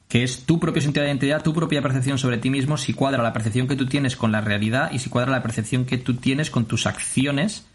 que 0.09 0.23
es 0.23 0.45
tu 0.45 0.59
propio 0.59 0.83
sentido 0.83 1.05
de 1.05 1.11
identidad, 1.11 1.43
tu 1.43 1.55
propia 1.55 1.83
percepción 1.83 2.19
sobre 2.19 2.39
ti 2.39 2.51
mismo, 2.51 2.77
si 2.77 2.93
cuadra 2.93 3.23
la 3.23 3.33
percepción 3.33 3.69
que 3.69 3.77
tú 3.77 3.87
tienes 3.87 4.17
con 4.17 4.33
la 4.33 4.41
realidad 4.41 4.91
y 4.93 4.99
si 4.99 5.11
cuadra 5.11 5.31
la 5.31 5.43
percepción 5.43 5.85
que 5.85 5.99
tú 5.99 6.15
tienes 6.15 6.51
con 6.51 6.67
tus 6.67 6.87
acciones 6.87 7.67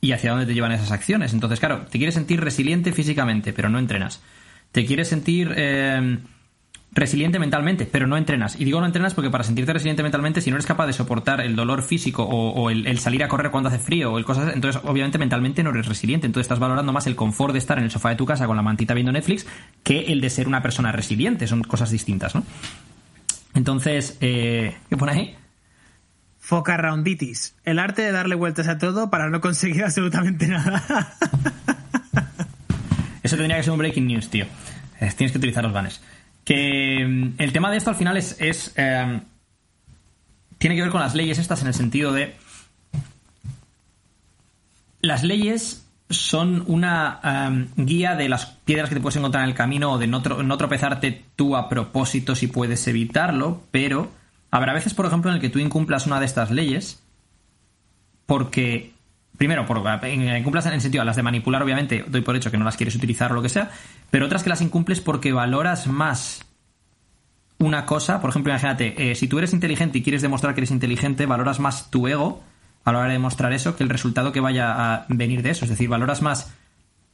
y 0.00 0.12
hacia 0.12 0.30
dónde 0.30 0.46
te 0.46 0.54
llevan 0.54 0.72
esas 0.72 0.92
acciones. 0.92 1.32
Entonces, 1.32 1.60
claro, 1.60 1.86
te 1.90 1.98
quieres 1.98 2.14
sentir 2.14 2.40
resiliente 2.40 2.92
físicamente, 2.92 3.52
pero 3.52 3.70
no 3.70 3.78
entrenas. 3.78 4.22
Te 4.72 4.84
quieres 4.84 5.08
sentir 5.08 5.54
eh, 5.56 6.18
resiliente 6.94 7.38
mentalmente, 7.38 7.86
pero 7.86 8.06
no 8.06 8.16
entrenas. 8.16 8.58
Y 8.58 8.64
digo 8.64 8.80
no 8.80 8.86
entrenas 8.86 9.14
porque 9.14 9.30
para 9.30 9.44
sentirte 9.44 9.72
resiliente 9.72 10.02
mentalmente, 10.02 10.40
si 10.40 10.50
no 10.50 10.56
eres 10.56 10.66
capaz 10.66 10.86
de 10.86 10.92
soportar 10.92 11.40
el 11.40 11.56
dolor 11.56 11.82
físico 11.82 12.22
o, 12.22 12.50
o 12.50 12.70
el, 12.70 12.86
el 12.86 12.98
salir 13.00 13.24
a 13.24 13.28
correr 13.28 13.50
cuando 13.50 13.68
hace 13.68 13.78
frío 13.78 14.12
o 14.12 14.18
el 14.18 14.24
cosas, 14.24 14.54
entonces 14.54 14.80
obviamente 14.84 15.18
mentalmente 15.18 15.62
no 15.62 15.70
eres 15.70 15.86
resiliente. 15.86 16.26
Entonces 16.26 16.44
estás 16.44 16.60
valorando 16.60 16.92
más 16.92 17.06
el 17.06 17.16
confort 17.16 17.52
de 17.52 17.58
estar 17.58 17.78
en 17.78 17.84
el 17.84 17.90
sofá 17.90 18.10
de 18.10 18.16
tu 18.16 18.26
casa 18.26 18.46
con 18.46 18.56
la 18.56 18.62
mantita 18.62 18.94
viendo 18.94 19.12
Netflix 19.12 19.46
que 19.82 20.12
el 20.12 20.20
de 20.20 20.30
ser 20.30 20.46
una 20.46 20.62
persona 20.62 20.92
resiliente. 20.92 21.46
Son 21.46 21.62
cosas 21.62 21.90
distintas, 21.90 22.34
¿no? 22.34 22.44
Entonces, 23.54 24.18
eh, 24.20 24.76
¿qué 24.88 24.96
pone 24.96 25.12
ahí? 25.12 25.36
Focarraunditis. 26.40 27.56
El 27.64 27.78
arte 27.78 28.02
de 28.02 28.12
darle 28.12 28.34
vueltas 28.34 28.68
a 28.68 28.78
todo 28.78 29.10
para 29.10 29.30
no 29.30 29.40
conseguir 29.40 29.84
absolutamente 29.84 30.46
nada. 30.46 31.16
Eso 33.22 33.36
tendría 33.36 33.56
que 33.56 33.62
ser 33.62 33.72
un 33.72 33.78
breaking 33.78 34.06
news, 34.06 34.28
tío. 34.28 34.44
Eh, 35.00 35.10
Tienes 35.16 35.32
que 35.32 35.38
utilizar 35.38 35.64
los 35.64 35.72
banners. 35.72 36.02
Que 36.44 37.04
mm, 37.06 37.42
el 37.42 37.52
tema 37.52 37.70
de 37.70 37.76
esto 37.76 37.90
al 37.90 37.96
final 37.96 38.16
es. 38.16 38.36
eh, 38.76 39.20
tiene 40.58 40.76
que 40.76 40.82
ver 40.82 40.90
con 40.90 41.00
las 41.00 41.14
leyes 41.14 41.38
estas 41.38 41.62
en 41.62 41.68
el 41.68 41.74
sentido 41.74 42.12
de. 42.12 42.36
Las 45.00 45.22
leyes 45.22 45.86
son 46.08 46.64
una 46.66 47.20
eh, 47.22 47.68
guía 47.76 48.14
de 48.14 48.28
las 48.28 48.46
piedras 48.46 48.88
que 48.88 48.94
te 48.94 49.00
puedes 49.00 49.16
encontrar 49.16 49.44
en 49.44 49.50
el 49.50 49.56
camino 49.56 49.92
o 49.92 49.98
de 49.98 50.06
no, 50.06 50.20
no 50.20 50.56
tropezarte 50.56 51.24
tú 51.36 51.56
a 51.56 51.68
propósito 51.68 52.34
si 52.34 52.46
puedes 52.46 52.86
evitarlo, 52.86 53.62
pero 53.70 54.10
habrá 54.50 54.72
veces, 54.72 54.94
por 54.94 55.06
ejemplo, 55.06 55.30
en 55.30 55.36
el 55.36 55.40
que 55.40 55.50
tú 55.50 55.58
incumplas 55.58 56.06
una 56.06 56.20
de 56.20 56.26
estas 56.26 56.50
leyes 56.50 57.02
porque 58.26 58.93
primero 59.36 59.66
por 59.66 59.78
incumplas 60.06 60.66
en 60.66 60.74
el 60.74 60.80
sentido 60.80 61.04
las 61.04 61.16
de 61.16 61.22
manipular 61.22 61.62
obviamente 61.62 62.04
doy 62.06 62.20
por 62.20 62.36
hecho 62.36 62.50
que 62.50 62.56
no 62.56 62.64
las 62.64 62.76
quieres 62.76 62.94
utilizar 62.94 63.32
o 63.32 63.34
lo 63.34 63.42
que 63.42 63.48
sea 63.48 63.70
pero 64.10 64.26
otras 64.26 64.42
que 64.42 64.50
las 64.50 64.60
incumples 64.60 65.00
porque 65.00 65.32
valoras 65.32 65.86
más 65.86 66.44
una 67.58 67.86
cosa. 67.86 68.20
Por 68.20 68.30
ejemplo 68.30 68.52
imagínate 68.52 69.10
eh, 69.10 69.14
si 69.14 69.28
tú 69.28 69.38
eres 69.38 69.52
inteligente 69.52 69.98
y 69.98 70.02
quieres 70.02 70.22
demostrar 70.22 70.54
que 70.54 70.60
eres 70.60 70.70
inteligente 70.70 71.26
valoras 71.26 71.60
más 71.60 71.90
tu 71.90 72.06
ego 72.06 72.42
a 72.84 72.92
la 72.92 72.98
hora 72.98 73.08
de 73.08 73.14
demostrar 73.14 73.52
eso 73.52 73.76
que 73.76 73.82
el 73.82 73.88
resultado 73.88 74.32
que 74.32 74.40
vaya 74.40 74.94
a 74.94 75.06
venir 75.08 75.42
de 75.42 75.50
eso. 75.50 75.64
Es 75.64 75.70
decir 75.70 75.88
valoras 75.88 76.20
más 76.20 76.52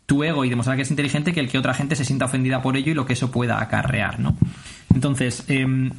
tu 0.06 0.24
ego 0.24 0.44
y 0.44 0.50
demostrar 0.50 0.76
que 0.76 0.82
es 0.82 0.90
inteligente 0.90 1.32
que 1.32 1.40
el 1.40 1.48
que 1.48 1.58
otra 1.58 1.72
gente 1.72 1.94
se 1.94 2.04
sienta 2.04 2.24
ofendida 2.24 2.62
por 2.62 2.76
ello 2.76 2.90
y 2.90 2.94
lo 2.94 3.06
que 3.06 3.12
eso 3.12 3.30
pueda 3.30 3.62
acarrear 3.62 4.18
no 4.18 4.36
entonces 4.92 5.44
em, 5.46 5.92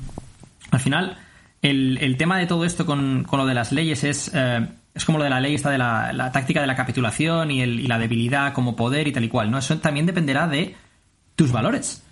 al 0.72 0.80
final, 0.80 1.18
el, 1.62 1.98
el 2.02 2.18
tema 2.18 2.38
de 2.38 2.48
todo 2.48 2.66
esto 2.66 2.86
con, 2.86 3.24
con 3.26 3.40
lo 3.40 3.46
de 3.46 3.54
las 3.54 3.72
leyes 3.72 4.04
es, 4.04 4.32
eh, 4.34 4.66
es 4.94 5.06
como 5.06 5.18
lo 5.18 5.24
de 5.24 5.30
la 5.30 5.40
ley 5.40 5.56
esta 5.56 5.70
de 5.70 5.78
la, 5.78 6.12
la 6.14 6.32
táctica 6.32 6.62
de 6.62 6.68
la 6.68 6.76
capitulación 6.76 7.52
y, 7.52 7.62
el- 7.62 7.80
y 7.80 7.88
la 7.88 7.98
debilidad 7.98 8.54
como 8.54 8.76
poder 8.76 9.08
y 9.08 9.12
tal 9.12 9.24
y 9.24 9.30
cual, 9.30 9.50
¿no? 9.52 9.58
Eso 9.58 9.78
también 9.80 10.06
dependerá 10.06 10.48
de 10.48 10.76
tus 11.36 11.52
valores. 11.52 12.04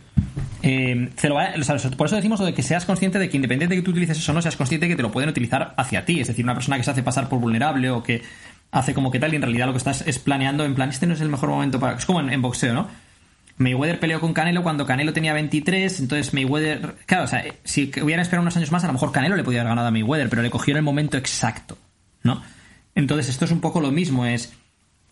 Eh, 0.61 1.09
por 1.97 2.07
eso 2.07 2.15
decimos 2.15 2.39
lo 2.39 2.45
de 2.45 2.53
que 2.53 2.63
seas 2.63 2.85
consciente 2.85 3.17
de 3.19 3.29
que 3.29 3.37
independientemente 3.37 3.75
de 3.75 3.81
que 3.81 3.85
tú 3.85 3.91
utilices 3.91 4.17
eso 4.17 4.31
o 4.31 4.35
no, 4.35 4.41
seas 4.41 4.55
consciente 4.57 4.85
de 4.85 4.91
que 4.91 4.95
te 4.97 5.01
lo 5.01 5.11
pueden 5.11 5.29
utilizar 5.29 5.73
hacia 5.77 6.05
ti. 6.05 6.19
Es 6.19 6.27
decir, 6.27 6.43
una 6.45 6.53
persona 6.53 6.77
que 6.77 6.83
se 6.83 6.91
hace 6.91 7.03
pasar 7.03 7.29
por 7.29 7.39
vulnerable 7.39 7.89
o 7.89 8.03
que 8.03 8.21
hace 8.71 8.93
como 8.93 9.09
que 9.11 9.19
tal 9.19 9.33
y 9.33 9.37
en 9.37 9.41
realidad 9.41 9.65
lo 9.67 9.71
que 9.73 9.77
estás 9.77 10.05
es 10.05 10.19
planeando 10.19 10.63
en 10.65 10.75
plan, 10.75 10.89
este 10.89 11.07
no 11.07 11.13
es 11.13 11.21
el 11.21 11.29
mejor 11.29 11.49
momento 11.49 11.79
para... 11.79 11.97
Es 11.97 12.05
como 12.05 12.19
en, 12.19 12.29
en 12.31 12.41
boxeo, 12.41 12.73
¿no? 12.73 12.87
Mayweather 13.57 13.99
peleó 13.99 14.21
con 14.21 14.33
Canelo 14.33 14.63
cuando 14.63 14.85
Canelo 14.85 15.11
tenía 15.11 15.33
23, 15.33 15.99
entonces 16.01 16.33
Mayweather... 16.33 16.95
Claro, 17.05 17.23
o 17.25 17.27
sea, 17.27 17.43
si 17.63 17.91
hubieran 18.01 18.21
esperado 18.21 18.41
unos 18.43 18.55
años 18.55 18.71
más, 18.71 18.83
a 18.83 18.87
lo 18.87 18.93
mejor 18.93 19.11
Canelo 19.11 19.35
le 19.35 19.43
podía 19.43 19.61
haber 19.61 19.69
ganado 19.71 19.87
a 19.87 19.91
Mayweather, 19.91 20.29
pero 20.29 20.41
le 20.41 20.49
cogió 20.49 20.73
en 20.73 20.77
el 20.77 20.83
momento 20.83 21.17
exacto, 21.17 21.77
¿no? 22.23 22.41
Entonces 22.99 23.29
esto 23.29 23.45
es 23.45 23.51
un 23.51 23.61
poco 23.61 23.79
lo 23.79 23.91
mismo, 23.91 24.25
es... 24.25 24.51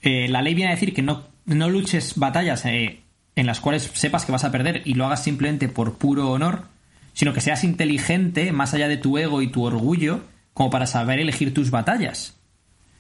eh, 0.01 0.27
la 0.27 0.41
ley 0.41 0.53
viene 0.53 0.71
a 0.71 0.75
decir 0.75 0.93
que 0.93 1.01
no, 1.01 1.23
no 1.45 1.69
luches 1.69 2.15
batallas 2.17 2.65
eh, 2.65 2.99
en 3.38 3.45
las 3.45 3.61
cuales 3.61 3.89
sepas 3.93 4.25
que 4.25 4.33
vas 4.33 4.43
a 4.43 4.51
perder 4.51 4.81
y 4.83 4.95
lo 4.95 5.05
hagas 5.05 5.23
simplemente 5.23 5.69
por 5.69 5.97
puro 5.97 6.29
honor, 6.31 6.65
sino 7.13 7.31
que 7.31 7.39
seas 7.39 7.63
inteligente 7.63 8.51
más 8.51 8.73
allá 8.73 8.89
de 8.89 8.97
tu 8.97 9.17
ego 9.17 9.41
y 9.41 9.47
tu 9.47 9.63
orgullo 9.63 10.19
como 10.53 10.69
para 10.69 10.85
saber 10.85 11.19
elegir 11.19 11.53
tus 11.53 11.71
batallas. 11.71 12.38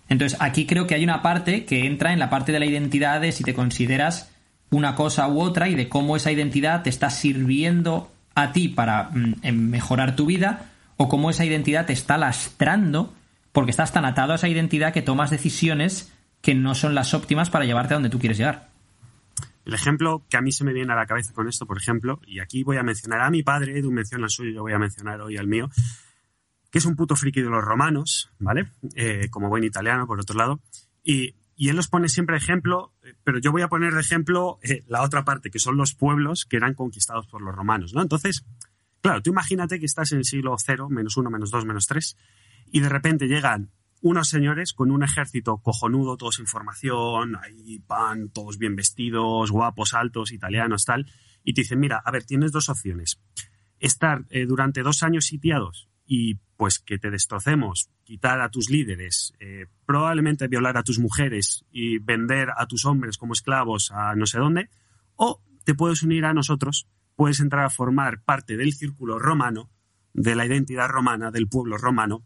Entonces, 0.07 0.39
aquí 0.39 0.65
creo 0.65 0.87
que 0.87 0.95
hay 0.95 1.03
una 1.03 1.21
parte 1.21 1.65
que 1.65 1.85
entra 1.85 2.13
en 2.13 2.19
la 2.19 2.29
parte 2.29 2.53
de 2.53 2.59
la 2.59 2.65
identidad 2.65 3.19
de 3.19 3.33
si 3.33 3.43
te 3.43 3.53
consideras 3.53 4.31
una 4.69 4.95
cosa 4.95 5.27
u 5.27 5.41
otra 5.41 5.67
y 5.67 5.75
de 5.75 5.89
cómo 5.89 6.15
esa 6.15 6.31
identidad 6.31 6.83
te 6.83 6.89
está 6.89 7.09
sirviendo 7.09 8.09
a 8.35 8.53
ti 8.53 8.69
para 8.69 9.09
mm, 9.11 9.51
mejorar 9.51 10.15
tu 10.15 10.27
vida 10.27 10.71
o 10.95 11.09
cómo 11.09 11.29
esa 11.29 11.43
identidad 11.43 11.87
te 11.87 11.93
está 11.93 12.17
lastrando 12.17 13.13
porque 13.57 13.71
estás 13.71 13.91
tan 13.91 14.05
atado 14.05 14.33
a 14.33 14.35
esa 14.35 14.47
identidad 14.47 14.93
que 14.93 15.01
tomas 15.01 15.31
decisiones 15.31 16.13
que 16.43 16.53
no 16.53 16.75
son 16.75 16.93
las 16.93 17.15
óptimas 17.15 17.49
para 17.49 17.65
llevarte 17.65 17.95
a 17.95 17.97
donde 17.97 18.11
tú 18.11 18.19
quieres 18.19 18.37
llegar. 18.37 18.69
El 19.65 19.73
ejemplo 19.73 20.23
que 20.29 20.37
a 20.37 20.41
mí 20.41 20.51
se 20.51 20.63
me 20.63 20.73
viene 20.73 20.93
a 20.93 20.95
la 20.95 21.07
cabeza 21.07 21.33
con 21.33 21.49
esto, 21.49 21.65
por 21.65 21.79
ejemplo, 21.79 22.19
y 22.27 22.39
aquí 22.39 22.61
voy 22.61 22.77
a 22.77 22.83
mencionar 22.83 23.21
a 23.21 23.31
mi 23.31 23.41
padre, 23.41 23.79
Edu 23.79 23.91
menciona 23.91 24.25
al 24.25 24.29
suyo, 24.29 24.51
yo 24.51 24.61
voy 24.61 24.73
a 24.73 24.77
mencionar 24.77 25.21
hoy 25.21 25.37
al 25.37 25.47
mío, 25.47 25.71
que 26.69 26.77
es 26.77 26.85
un 26.85 26.95
puto 26.95 27.15
friki 27.15 27.41
de 27.41 27.49
los 27.49 27.63
romanos, 27.63 28.29
¿vale? 28.37 28.67
Eh, 28.93 29.27
como 29.31 29.49
buen 29.49 29.63
italiano, 29.63 30.05
por 30.05 30.19
otro 30.19 30.37
lado. 30.37 30.59
Y, 31.03 31.33
él 31.57 31.75
los 31.75 31.87
pone 31.87 32.09
siempre 32.09 32.37
ejemplo, 32.37 32.93
eh, 33.01 33.15
pero 33.23 33.39
yo 33.39 33.51
voy 33.51 33.63
a 33.63 33.69
poner 33.69 33.91
de 33.95 34.01
ejemplo 34.01 34.59
eh, 34.61 34.83
la 34.87 35.01
otra 35.01 35.25
parte, 35.25 35.49
que 35.49 35.57
son 35.57 35.77
los 35.77 35.95
pueblos 35.95 36.45
que 36.45 36.57
eran 36.57 36.75
conquistados 36.75 37.25
por 37.25 37.41
los 37.41 37.55
romanos, 37.55 37.95
¿no? 37.95 38.03
Entonces, 38.03 38.45
claro, 39.01 39.23
tú 39.23 39.31
imagínate 39.31 39.79
que 39.79 39.87
estás 39.87 40.11
en 40.11 40.19
el 40.19 40.25
siglo 40.25 40.55
cero, 40.63 40.89
menos 40.91 41.17
uno, 41.17 41.31
menos 41.31 41.49
dos, 41.49 41.65
menos 41.65 41.87
tres, 41.87 42.15
y 42.71 42.79
de 42.79 42.89
repente 42.89 43.27
llegan 43.27 43.71
unos 44.01 44.29
señores 44.29 44.73
con 44.73 44.91
un 44.91 45.03
ejército 45.03 45.57
cojonudo, 45.57 46.17
todos 46.17 46.39
información, 46.39 47.35
ahí 47.35 47.81
van 47.87 48.29
todos 48.29 48.57
bien 48.57 48.75
vestidos, 48.75 49.51
guapos, 49.51 49.93
altos, 49.93 50.31
italianos, 50.31 50.85
tal, 50.85 51.11
y 51.43 51.53
te 51.53 51.61
dicen, 51.61 51.79
mira, 51.79 52.01
a 52.03 52.11
ver, 52.11 52.23
tienes 52.23 52.51
dos 52.51 52.69
opciones. 52.69 53.19
Estar 53.79 54.25
eh, 54.29 54.45
durante 54.45 54.83
dos 54.83 55.03
años 55.03 55.25
sitiados 55.25 55.89
y 56.05 56.35
pues 56.55 56.79
que 56.79 56.97
te 56.97 57.11
destrocemos, 57.11 57.89
quitar 58.03 58.41
a 58.41 58.49
tus 58.49 58.69
líderes, 58.69 59.33
eh, 59.39 59.67
probablemente 59.85 60.47
violar 60.47 60.77
a 60.77 60.83
tus 60.83 60.99
mujeres 60.99 61.65
y 61.69 61.99
vender 61.99 62.49
a 62.57 62.65
tus 62.65 62.85
hombres 62.85 63.17
como 63.17 63.33
esclavos 63.33 63.91
a 63.91 64.15
no 64.15 64.25
sé 64.25 64.39
dónde, 64.39 64.69
o 65.15 65.41
te 65.65 65.75
puedes 65.75 66.01
unir 66.03 66.25
a 66.25 66.33
nosotros, 66.33 66.87
puedes 67.15 67.39
entrar 67.39 67.65
a 67.65 67.69
formar 67.69 68.23
parte 68.23 68.57
del 68.57 68.73
círculo 68.73 69.19
romano, 69.19 69.69
de 70.13 70.35
la 70.35 70.45
identidad 70.45 70.87
romana, 70.87 71.29
del 71.29 71.47
pueblo 71.47 71.77
romano, 71.77 72.25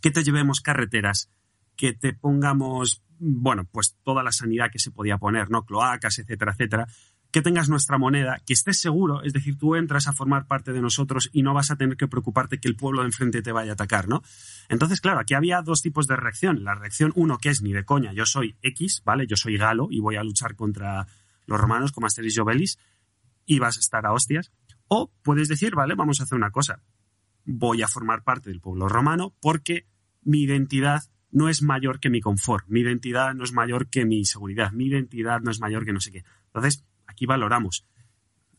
que 0.00 0.10
te 0.10 0.22
llevemos 0.22 0.60
carreteras, 0.60 1.30
que 1.76 1.92
te 1.92 2.12
pongamos, 2.12 3.02
bueno, 3.18 3.64
pues 3.70 3.96
toda 4.02 4.22
la 4.22 4.32
sanidad 4.32 4.70
que 4.70 4.78
se 4.78 4.90
podía 4.90 5.18
poner, 5.18 5.50
¿no? 5.50 5.64
Cloacas, 5.64 6.18
etcétera, 6.18 6.52
etcétera. 6.52 6.86
Que 7.30 7.42
tengas 7.42 7.68
nuestra 7.68 7.98
moneda, 7.98 8.40
que 8.46 8.54
estés 8.54 8.80
seguro, 8.80 9.22
es 9.22 9.34
decir, 9.34 9.58
tú 9.58 9.76
entras 9.76 10.08
a 10.08 10.14
formar 10.14 10.46
parte 10.46 10.72
de 10.72 10.80
nosotros 10.80 11.28
y 11.32 11.42
no 11.42 11.52
vas 11.52 11.70
a 11.70 11.76
tener 11.76 11.96
que 11.96 12.08
preocuparte 12.08 12.58
que 12.58 12.68
el 12.68 12.74
pueblo 12.74 13.02
de 13.02 13.08
enfrente 13.08 13.42
te 13.42 13.52
vaya 13.52 13.72
a 13.72 13.74
atacar, 13.74 14.08
¿no? 14.08 14.22
Entonces, 14.68 15.00
claro, 15.00 15.20
aquí 15.20 15.34
había 15.34 15.60
dos 15.60 15.82
tipos 15.82 16.06
de 16.06 16.16
reacción. 16.16 16.64
La 16.64 16.74
reacción, 16.74 17.12
uno, 17.14 17.36
que 17.36 17.50
es 17.50 17.60
ni 17.60 17.72
de 17.72 17.84
coña, 17.84 18.12
yo 18.14 18.24
soy 18.24 18.56
X, 18.62 19.02
¿vale? 19.04 19.26
Yo 19.26 19.36
soy 19.36 19.58
galo 19.58 19.88
y 19.90 20.00
voy 20.00 20.16
a 20.16 20.24
luchar 20.24 20.56
contra 20.56 21.06
los 21.46 21.60
romanos 21.60 21.92
como 21.92 22.06
Asterix 22.06 22.36
y 22.36 22.40
Obelix 22.40 22.78
y 23.44 23.58
vas 23.58 23.76
a 23.76 23.80
estar 23.80 24.06
a 24.06 24.12
hostias. 24.12 24.50
O 24.88 25.12
puedes 25.22 25.48
decir, 25.48 25.74
vale, 25.74 25.94
vamos 25.94 26.20
a 26.20 26.24
hacer 26.24 26.36
una 26.36 26.50
cosa 26.50 26.80
voy 27.48 27.82
a 27.82 27.88
formar 27.88 28.22
parte 28.22 28.50
del 28.50 28.60
pueblo 28.60 28.88
romano 28.88 29.34
porque 29.40 29.86
mi 30.22 30.42
identidad 30.42 31.02
no 31.30 31.48
es 31.48 31.62
mayor 31.62 31.98
que 31.98 32.10
mi 32.10 32.20
confort, 32.20 32.66
mi 32.68 32.80
identidad 32.80 33.34
no 33.34 33.44
es 33.44 33.52
mayor 33.52 33.88
que 33.88 34.04
mi 34.04 34.24
seguridad, 34.26 34.72
mi 34.72 34.86
identidad 34.86 35.40
no 35.40 35.50
es 35.50 35.58
mayor 35.58 35.84
que 35.84 35.94
no 35.94 36.00
sé 36.00 36.12
qué. 36.12 36.24
Entonces, 36.46 36.84
aquí 37.06 37.24
valoramos. 37.24 37.86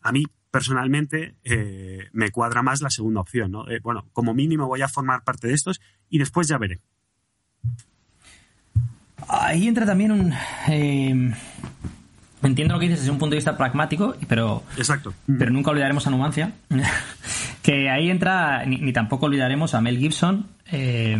A 0.02 0.12
mí, 0.12 0.26
personalmente, 0.50 1.36
eh, 1.44 2.10
me 2.14 2.32
cuadra 2.32 2.64
más 2.64 2.82
la 2.82 2.90
segunda 2.90 3.22
opción, 3.22 3.52
¿no? 3.52 3.70
Eh, 3.70 3.80
bueno, 3.82 4.08
como 4.12 4.34
mínimo 4.34 4.68
voy 4.68 4.82
a 4.82 4.88
formar 4.88 5.24
parte 5.24 5.48
de 5.48 5.54
estos 5.54 5.82
y 6.10 6.18
después 6.18 6.48
ya 6.48 6.58
veré. 6.58 6.80
Ahí 9.28 9.68
entra 9.68 9.86
también 9.86 10.12
un... 10.12 10.34
eh, 10.68 11.32
entiendo 12.42 12.74
lo 12.74 12.80
que 12.80 12.88
dices 12.88 13.02
desde 13.02 13.12
un 13.12 13.20
punto 13.20 13.32
de 13.32 13.38
vista 13.38 13.56
pragmático, 13.56 14.16
pero, 14.28 14.64
Exacto. 14.78 15.14
pero 15.38 15.52
nunca 15.52 15.70
olvidaremos 15.72 16.08
a 16.08 16.10
Numancia. 16.10 16.54
que 17.70 17.88
ahí 17.88 18.10
entra, 18.10 18.66
ni, 18.66 18.92
tampoco 18.94 19.28
olvidaremos 19.28 19.76
a 19.76 19.82
Mel 19.82 20.00
Gibson 20.00 20.48
eh, 20.72 21.16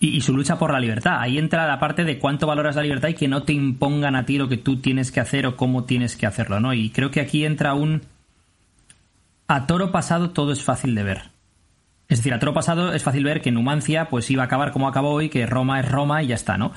y, 0.00 0.16
y 0.16 0.20
su 0.22 0.34
lucha 0.34 0.58
por 0.58 0.72
la 0.72 0.80
libertad. 0.80 1.20
Ahí 1.20 1.36
entra 1.36 1.66
la 1.66 1.78
parte 1.78 2.04
de 2.04 2.18
cuánto 2.18 2.46
valoras 2.46 2.76
la 2.76 2.82
libertad 2.82 3.10
y 3.10 3.14
que 3.14 3.28
no 3.28 3.42
te 3.42 3.52
impongan 3.52 4.16
a 4.16 4.24
ti 4.24 4.38
lo 4.38 4.48
que 4.48 4.56
tú 4.56 4.78
tienes 4.78 5.12
que 5.12 5.20
hacer 5.20 5.46
o 5.46 5.54
cómo 5.54 5.84
tienes 5.84 6.16
que 6.16 6.24
hacerlo, 6.24 6.58
¿no? 6.58 6.72
Y 6.72 6.88
creo 6.88 7.10
que 7.10 7.20
aquí 7.20 7.44
entra 7.44 7.74
un... 7.74 8.00
A 9.46 9.66
toro 9.66 9.92
pasado 9.92 10.30
todo 10.30 10.52
es 10.52 10.62
fácil 10.62 10.94
de 10.94 11.02
ver. 11.02 11.22
Es 12.08 12.20
decir, 12.20 12.32
a 12.32 12.38
toro 12.38 12.54
pasado 12.54 12.94
es 12.94 13.02
fácil 13.02 13.22
ver 13.22 13.42
que 13.42 13.52
Numancia 13.52 14.08
pues 14.08 14.30
iba 14.30 14.42
a 14.42 14.46
acabar 14.46 14.72
como 14.72 14.88
acabó 14.88 15.20
y 15.20 15.28
que 15.28 15.44
Roma 15.44 15.80
es 15.80 15.86
Roma 15.86 16.22
y 16.22 16.28
ya 16.28 16.34
está, 16.34 16.56
¿no? 16.56 16.72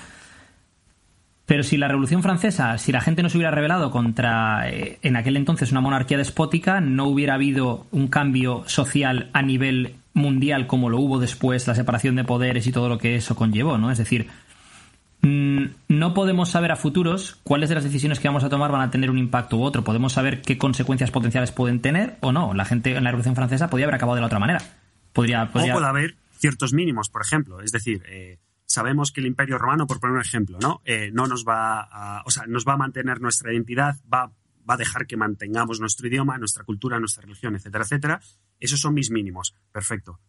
Pero 1.50 1.64
si 1.64 1.78
la 1.78 1.88
Revolución 1.88 2.22
Francesa, 2.22 2.78
si 2.78 2.92
la 2.92 3.02
gente 3.02 3.24
no 3.24 3.30
se 3.30 3.36
hubiera 3.38 3.50
rebelado 3.50 3.90
contra, 3.90 4.70
eh, 4.70 5.00
en 5.02 5.16
aquel 5.16 5.36
entonces, 5.36 5.72
una 5.72 5.82
monarquía 5.82 6.20
despótica, 6.20 6.80
no 6.80 7.06
hubiera 7.06 7.34
habido 7.34 7.88
un 7.90 8.08
cambio 8.08 8.64
social 8.68 9.32
a 9.34 9.42
nivel 9.42 9.96
mundial 10.14 10.68
como 10.68 10.92
lo 10.92 11.00
hubo 11.00 11.18
después, 11.18 11.66
la 11.68 11.74
separación 11.74 12.16
de 12.18 12.24
poderes 12.24 12.68
y 12.68 12.72
todo 12.72 12.88
lo 12.88 13.00
que 13.00 13.16
eso 13.16 13.36
conllevó, 13.36 13.80
¿no? 13.80 13.90
Es 13.90 13.98
decir, 13.98 14.28
mm, 15.22 15.64
no 15.88 16.14
podemos 16.14 16.50
saber 16.50 16.72
a 16.72 16.76
futuros 16.76 17.40
cuáles 17.44 17.70
de 17.70 17.76
las 17.76 17.84
decisiones 17.84 18.20
que 18.20 18.28
vamos 18.28 18.44
a 18.44 18.50
tomar 18.50 18.72
van 18.72 18.82
a 18.82 18.92
tener 18.92 19.10
un 19.10 19.18
impacto 19.18 19.58
u 19.58 19.64
otro. 19.64 19.84
Podemos 19.84 20.14
saber 20.14 20.44
qué 20.44 20.60
consecuencias 20.60 21.10
potenciales 21.10 21.52
pueden 21.52 21.82
tener 21.82 22.18
o 22.22 22.32
no. 22.32 22.54
La 22.54 22.66
gente 22.66 22.96
en 22.96 23.04
la 23.04 23.10
Revolución 23.10 23.36
Francesa 23.36 23.72
podría 23.72 23.86
haber 23.88 23.96
acabado 23.96 24.14
de 24.18 24.22
la 24.22 24.28
otra 24.28 24.38
manera. 24.38 24.62
Podría, 25.14 25.48
podría- 25.48 25.74
O 25.74 25.78
puede 25.78 25.90
haber 25.90 26.16
ciertos 26.38 26.74
mínimos, 26.74 27.10
por 27.10 27.24
ejemplo. 27.24 27.60
Es 27.62 27.72
decir, 27.72 28.04
eh, 28.08 28.38
sabemos 28.70 29.12
que 29.12 29.20
el 29.20 29.26
Imperio 29.28 29.58
Romano, 29.58 29.88
por 29.88 30.00
poner 30.00 30.16
un 30.16 30.22
ejemplo, 30.22 30.60
¿no? 30.62 30.82
Eh, 30.86 31.10
no 31.12 31.26
nos 31.26 31.44
va 31.44 31.82
a, 31.82 32.22
o 32.26 32.30
sea, 32.30 32.46
nos 32.46 32.66
va 32.66 32.74
a 32.74 32.78
mantener 32.78 33.20
nuestra 33.20 33.52
identidad, 33.52 33.96
va, 34.14 34.28
va 34.70 34.74
a 34.76 34.78
dejar 34.78 35.08
que 35.08 35.18
mantengamos 35.18 35.80
nuestro 35.80 36.08
idioma, 36.08 36.38
nuestra 36.38 36.64
cultura, 36.64 37.00
nuestra 37.00 37.24
religión, 37.24 37.56
etcétera, 37.56 37.84
etcétera. 37.84 38.22
Esos 38.60 38.80
son 38.80 38.94
mis 38.94 39.10
mínimos. 39.10 39.56
Perfecto. 39.72 40.20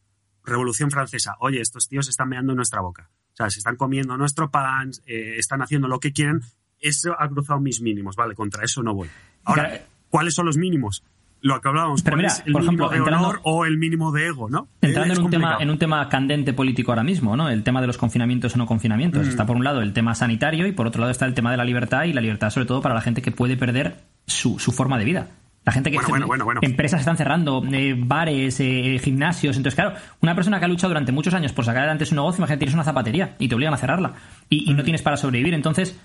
Revolución 0.43 0.91
Francesa. 0.91 1.36
Oye, 1.41 1.61
estos 1.61 1.86
tíos 1.86 2.09
están 2.09 2.30
meando 2.30 2.53
en 2.53 2.57
nuestra 2.57 2.80
boca. 2.80 3.11
O 3.34 3.36
sea, 3.36 3.51
se 3.51 3.59
están 3.59 3.76
comiendo 3.76 4.16
nuestro 4.16 4.51
pan, 4.51 4.91
eh, 5.07 5.34
están 5.36 5.61
haciendo 5.61 5.86
lo 5.86 6.01
que 6.01 6.12
quieren. 6.12 6.41
Eso 6.78 7.14
ha 7.18 7.28
cruzado 7.28 7.61
mis 7.61 7.82
mínimos, 7.82 8.16
¿vale? 8.16 8.34
Contra 8.34 8.64
eso 8.64 8.82
no 8.82 8.95
voy. 8.95 9.11
Ahora, 9.45 9.68
Claro. 9.68 9.84
¿cuáles 10.09 10.34
son 10.34 10.47
los 10.47 10.57
mínimos? 10.57 11.05
Lo 11.43 11.61
que 11.61 11.68
hablábamos, 11.68 12.03
Pero 12.03 12.16
¿cuál 12.16 12.22
mira, 12.24 12.32
es 12.34 12.43
el 12.47 12.53
por 12.53 12.62
mínimo 12.62 12.86
ejemplo, 12.86 12.91
de 12.91 13.01
honor 13.16 13.36
entrando- 13.36 13.41
o 13.51 13.64
el 13.64 13.78
mínimo 13.78 14.12
de 14.12 14.26
ego, 14.26 14.51
¿no? 14.51 14.68
Entrando 14.82 15.14
en 15.14 15.20
un, 15.22 15.30
tema, 15.30 15.57
en 15.61 15.70
un 15.70 15.78
tema 15.78 16.09
candente 16.09 16.53
político 16.53 16.93
ahora 16.93 17.03
mismo, 17.03 17.34
¿no? 17.36 17.49
El 17.49 17.62
tema 17.62 17.80
de 17.80 17.86
los 17.86 17.97
confinamientos 17.97 18.55
o 18.55 18.59
no 18.59 18.66
confinamientos. 18.66 19.26
Mm. 19.26 19.30
Está 19.30 19.47
por 19.47 19.57
un 19.57 19.64
lado 19.64 19.80
el 19.80 19.93
tema 19.95 20.14
sanitario 20.14 20.66
y 20.66 20.72
por 20.72 20.86
otro 20.86 21.01
lado 21.01 21.11
está 21.11 21.24
el 21.24 21.32
tema 21.34 21.51
de 21.51 21.57
la 21.57 21.64
libertad 21.64 22.05
y 22.05 22.12
la 22.12 22.20
libertad 22.20 22.51
sobre 22.51 22.66
todo 22.66 22.82
para 22.82 22.95
la 22.95 23.01
gente 23.01 23.22
que 23.22 23.32
puede 23.32 23.57
perder 23.57 23.97
su, 24.26 24.59
su 24.59 24.70
forma 24.72 24.99
de 24.99 25.05
vida. 25.07 25.28
La 25.64 25.72
gente 25.72 25.91
que 25.91 25.97
Bueno, 25.99 26.11
bueno, 26.11 26.26
bueno, 26.26 26.45
bueno. 26.47 26.61
empresas 26.62 27.01
están 27.01 27.16
cerrando, 27.18 27.62
eh, 27.72 27.95
bares, 27.97 28.61
eh, 28.61 28.99
gimnasios. 29.03 29.57
Entonces, 29.59 29.76
claro, 29.76 29.95
una 30.22 30.34
persona 30.34 30.59
que 30.59 30.64
ha 30.64 30.68
luchado 30.68 30.88
durante 30.88 31.12
muchos 31.12 31.34
años 31.34 31.53
por 31.53 31.64
sacar 31.66 31.82
adelante 31.82 32.07
su 32.07 32.14
negocio, 32.14 32.38
imagínate, 32.41 32.61
tienes 32.61 32.74
una 32.74 32.84
zapatería 32.84 33.34
y 33.38 33.47
te 33.49 33.55
obligan 33.55 33.74
a 33.74 33.76
cerrarla 33.76 34.12
y, 34.49 34.66
Mm. 34.66 34.70
y 34.70 34.74
no 34.74 34.82
tienes 34.84 35.03
para 35.03 35.16
sobrevivir. 35.18 35.53
Entonces, 35.55 35.99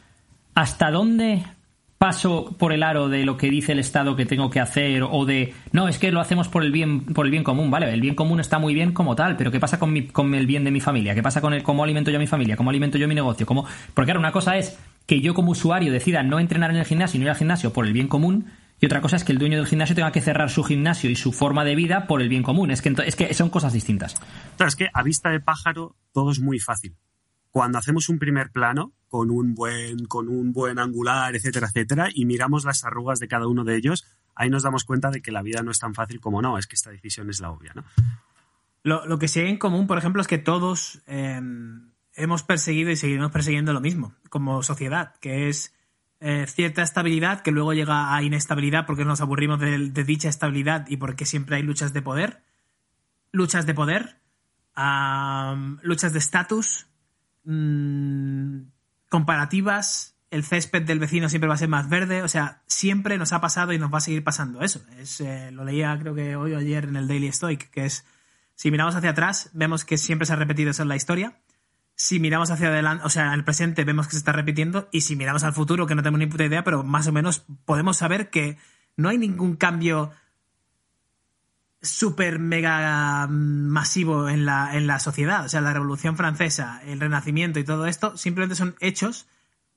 ¿hasta 0.56 0.92
dónde 0.92 1.44
paso 1.98 2.56
por 2.58 2.74
el 2.74 2.84
aro 2.84 3.08
de 3.08 3.26
lo 3.26 3.38
que 3.38 3.50
dice 3.50 3.72
el 3.72 3.80
Estado 3.80 4.16
que 4.16 4.26
tengo 4.26 4.50
que 4.50 4.60
hacer 4.60 5.04
o 5.04 5.26
de 5.26 5.54
no, 5.72 5.88
es 5.88 5.98
que 5.98 6.12
lo 6.12 6.20
hacemos 6.20 6.50
por 6.50 6.64
el 6.64 6.72
bien 6.72 7.06
por 7.06 7.26
el 7.26 7.32
bien 7.32 7.44
común, 7.44 7.72
vale, 7.72 7.92
el 7.94 8.02
bien 8.02 8.16
común 8.16 8.40
está 8.40 8.60
muy 8.60 8.74
bien 8.74 8.92
como 8.92 9.16
tal, 9.16 9.38
pero 9.38 9.52
¿qué 9.52 9.60
pasa 9.60 9.80
con, 9.80 9.94
mi, 9.94 10.08
con 10.08 10.34
el 10.36 10.46
bien 10.46 10.64
de 10.64 10.72
mi 10.72 10.82
familia? 10.82 11.16
¿Qué 11.16 11.24
pasa 11.24 11.42
con 11.42 11.54
el 11.54 11.64
cómo 11.64 11.84
alimento 11.84 12.12
yo 12.12 12.18
a 12.18 12.20
mi 12.20 12.28
familia? 12.28 12.58
¿Cómo 12.58 12.70
alimento 12.70 12.98
yo 12.98 13.08
mi 13.08 13.16
negocio? 13.16 13.46
¿Cómo? 13.46 13.66
Porque 13.94 14.08
claro, 14.08 14.20
una 14.20 14.32
cosa 14.32 14.58
es 14.58 14.78
que 15.06 15.22
yo 15.22 15.34
como 15.34 15.52
usuario 15.52 15.92
decida 15.92 16.24
no 16.24 16.40
entrenar 16.40 16.72
en 16.72 16.78
el 16.78 16.86
gimnasio 16.86 17.18
y 17.18 17.20
no 17.20 17.26
ir 17.26 17.30
al 17.30 17.38
gimnasio 17.38 17.72
por 17.72 17.86
el 17.86 17.94
bien 17.94 18.08
común 18.08 18.46
y 18.80 18.86
otra 18.86 19.02
cosa 19.02 19.16
es 19.16 19.24
que 19.24 19.32
el 19.32 19.38
dueño 19.38 19.58
del 19.58 19.68
gimnasio 19.68 19.96
tenga 19.96 20.12
que 20.12 20.22
cerrar 20.22 20.50
su 20.50 20.64
gimnasio 20.64 21.10
y 21.10 21.16
su 21.16 21.32
forma 21.32 21.64
de 21.64 21.76
vida 21.76 22.08
por 22.08 22.22
el 22.22 22.30
bien 22.30 22.44
común. 22.44 22.72
Es 22.72 22.82
que, 22.82 22.94
es 23.06 23.16
que 23.16 23.34
son 23.34 23.50
cosas 23.50 23.74
distintas. 23.74 24.16
Claro, 24.58 24.68
es 24.68 24.76
que 24.76 24.90
a 24.94 25.02
vista 25.02 25.30
de 25.30 25.40
pájaro 25.40 25.96
todo 26.12 26.32
es 26.32 26.40
muy 26.40 26.60
fácil. 26.60 26.98
Cuando 27.56 27.78
hacemos 27.78 28.10
un 28.10 28.20
primer 28.20 28.52
plano 28.52 28.92
con 29.08 29.32
un 29.32 29.56
buen, 29.56 30.08
con 30.08 30.28
un 30.28 30.52
buen 30.52 30.78
angular, 30.78 31.34
etcétera, 31.38 31.68
etcétera, 31.68 32.10
y 32.14 32.26
miramos 32.26 32.66
las 32.66 32.84
arrugas 32.84 33.22
de 33.22 33.30
cada 33.30 33.48
uno 33.48 33.64
de 33.64 33.78
ellos, 33.78 34.06
ahí 34.36 34.50
nos 34.50 34.64
damos 34.64 34.84
cuenta 34.84 35.10
de 35.10 35.22
que 35.22 35.32
la 35.32 35.42
vida 35.42 35.64
no 35.64 35.72
es 35.72 35.80
tan 35.80 35.94
fácil 35.94 36.20
como 36.20 36.42
no, 36.42 36.58
es 36.58 36.68
que 36.68 36.76
esta 36.76 36.90
decisión 36.90 37.30
es 37.30 37.40
la 37.40 37.52
obvia, 37.52 37.72
¿no? 37.74 37.86
Lo, 38.84 39.06
lo 39.06 39.18
que 39.20 39.30
sí 39.30 39.40
hay 39.40 39.48
en 39.48 39.58
común, 39.58 39.88
por 39.88 39.98
ejemplo, 39.98 40.22
es 40.22 40.28
que 40.28 40.38
todos 40.38 41.02
eh, 41.08 41.40
hemos 42.16 42.44
perseguido 42.44 42.92
y 42.92 42.98
seguiremos 42.98 43.32
persiguiendo 43.32 43.72
lo 43.72 43.80
mismo 43.80 44.14
como 44.30 44.62
sociedad, 44.62 45.16
que 45.22 45.48
es 45.48 45.74
eh, 46.20 46.48
cierta 46.48 46.82
estabilidad 46.82 47.40
que 47.40 47.52
luego 47.52 47.74
llega 47.74 48.14
a 48.14 48.22
inestabilidad 48.22 48.86
porque 48.86 49.06
nos 49.06 49.22
aburrimos 49.22 49.62
de, 49.62 50.04
dicha 50.04 50.28
estabilidad 50.28 50.88
y 50.90 50.98
porque 50.98 51.26
siempre 51.26 51.56
hay 51.56 51.64
luchas 51.64 51.94
de 51.94 52.02
poder. 52.02 52.44
Luchas 53.32 53.66
de 53.66 53.74
poder, 53.74 54.18
luchas 55.84 56.12
de 56.12 56.20
estatus, 56.20 56.88
mm, 57.46 58.62
comparativas, 59.10 60.16
el 60.32 60.44
césped 60.44 60.84
del 60.84 61.00
vecino 61.00 61.30
siempre 61.30 61.48
va 61.48 61.54
a 61.54 61.58
ser 61.58 61.70
más 61.70 61.88
verde, 61.88 62.24
o 62.24 62.28
sea, 62.28 62.62
siempre 62.68 63.18
nos 63.18 63.32
ha 63.32 63.42
pasado 63.42 63.74
y 63.74 63.80
nos 63.80 63.94
va 63.94 64.00
a 64.00 64.02
seguir 64.02 64.24
pasando 64.24 64.62
eso. 64.62 64.84
Es, 64.98 65.22
eh, 65.22 65.52
lo 65.52 65.64
leía 65.64 65.98
creo 66.00 66.14
que 66.14 66.36
hoy 66.36 66.54
o 66.54 66.58
ayer 66.58 66.86
en 66.86 66.96
el 66.96 67.08
Daily 67.08 67.32
Stoic, 67.32 67.70
que 67.70 67.86
es, 67.86 68.06
si 68.56 68.72
miramos 68.72 68.96
hacia 68.96 69.12
atrás, 69.12 69.50
vemos 69.54 69.86
que 69.86 69.98
siempre 69.98 70.26
se 70.26 70.34
ha 70.34 70.38
repetido 70.38 70.72
eso 70.72 70.84
en 70.84 70.90
la 70.90 70.96
historia. 70.96 71.40
Si 71.96 72.20
miramos 72.20 72.52
hacia 72.52 72.68
adelante, 72.68 73.06
o 73.06 73.10
sea, 73.10 73.34
el 73.34 73.46
presente 73.46 73.86
vemos 73.86 74.08
que 74.08 74.14
se 74.14 74.18
está 74.18 74.34
repitiendo 74.34 74.90
y 74.92 75.02
si 75.02 75.16
miramos 75.16 75.44
al 75.46 75.54
futuro, 75.54 75.88
que 75.88 75.96
no 75.96 76.04
tenemos 76.04 76.20
ni 76.20 76.28
puta 76.28 76.44
idea, 76.44 76.64
pero 76.64 76.84
más 76.84 77.08
o 77.08 77.14
menos 77.14 77.46
podemos 77.64 77.96
saber 77.96 78.30
que 78.30 78.58
no 78.98 79.08
hay 79.10 79.18
ningún 79.18 79.56
cambio 79.56 80.12
súper 81.86 82.40
mega 82.40 83.28
mm, 83.28 83.68
masivo 83.68 84.30
en 84.30 84.46
la, 84.46 84.76
en 84.76 84.88
la 84.88 85.00
sociedad. 85.00 85.46
O 85.46 85.50
sea, 85.50 85.62
la 85.62 85.74
Revolución 85.74 86.18
Francesa, 86.18 86.82
el 86.86 87.00
Renacimiento 87.00 87.60
y 87.60 87.64
todo 87.64 87.86
esto 87.88 88.18
simplemente 88.18 88.56
son 88.56 88.76
hechos 88.80 89.28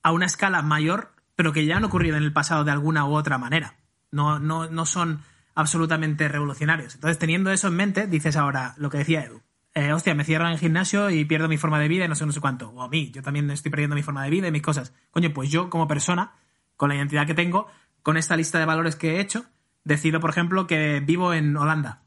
a 0.03 0.11
una 0.11 0.25
escala 0.25 0.61
mayor, 0.61 1.11
pero 1.35 1.53
que 1.53 1.65
ya 1.65 1.77
han 1.77 1.85
ocurrido 1.85 2.17
en 2.17 2.23
el 2.23 2.33
pasado 2.33 2.63
de 2.63 2.71
alguna 2.71 3.05
u 3.05 3.13
otra 3.13 3.37
manera. 3.37 3.75
No, 4.11 4.39
no, 4.39 4.69
no 4.69 4.85
son 4.85 5.21
absolutamente 5.55 6.27
revolucionarios. 6.27 6.95
Entonces, 6.95 7.19
teniendo 7.19 7.51
eso 7.51 7.67
en 7.67 7.75
mente, 7.75 8.07
dices 8.07 8.35
ahora 8.35 8.73
lo 8.77 8.89
que 8.89 8.99
decía 8.99 9.23
Edu. 9.23 9.41
Eh, 9.75 9.93
hostia, 9.93 10.15
me 10.15 10.23
cierran 10.23 10.51
el 10.51 10.57
gimnasio 10.57 11.09
y 11.09 11.25
pierdo 11.25 11.47
mi 11.47 11.57
forma 11.57 11.79
de 11.79 11.87
vida 11.87 12.05
y 12.05 12.07
no 12.07 12.15
sé, 12.15 12.25
no 12.25 12.31
sé 12.31 12.39
cuánto. 12.39 12.69
O 12.69 12.81
a 12.81 12.89
mí, 12.89 13.11
yo 13.11 13.21
también 13.21 13.49
estoy 13.51 13.69
perdiendo 13.69 13.95
mi 13.95 14.03
forma 14.03 14.23
de 14.23 14.29
vida 14.29 14.47
y 14.47 14.51
mis 14.51 14.61
cosas. 14.61 14.93
Coño, 15.11 15.31
pues 15.33 15.51
yo 15.51 15.69
como 15.69 15.87
persona, 15.87 16.33
con 16.75 16.89
la 16.89 16.95
identidad 16.95 17.27
que 17.27 17.33
tengo, 17.33 17.67
con 18.01 18.17
esta 18.17 18.35
lista 18.35 18.57
de 18.57 18.65
valores 18.65 18.95
que 18.95 19.17
he 19.17 19.19
hecho, 19.19 19.45
decido, 19.89 20.21
por 20.21 20.29
ejemplo, 20.29 20.67
que 20.67 21.01
vivo 21.01 21.33
en 21.33 21.57
Holanda. 21.57 22.03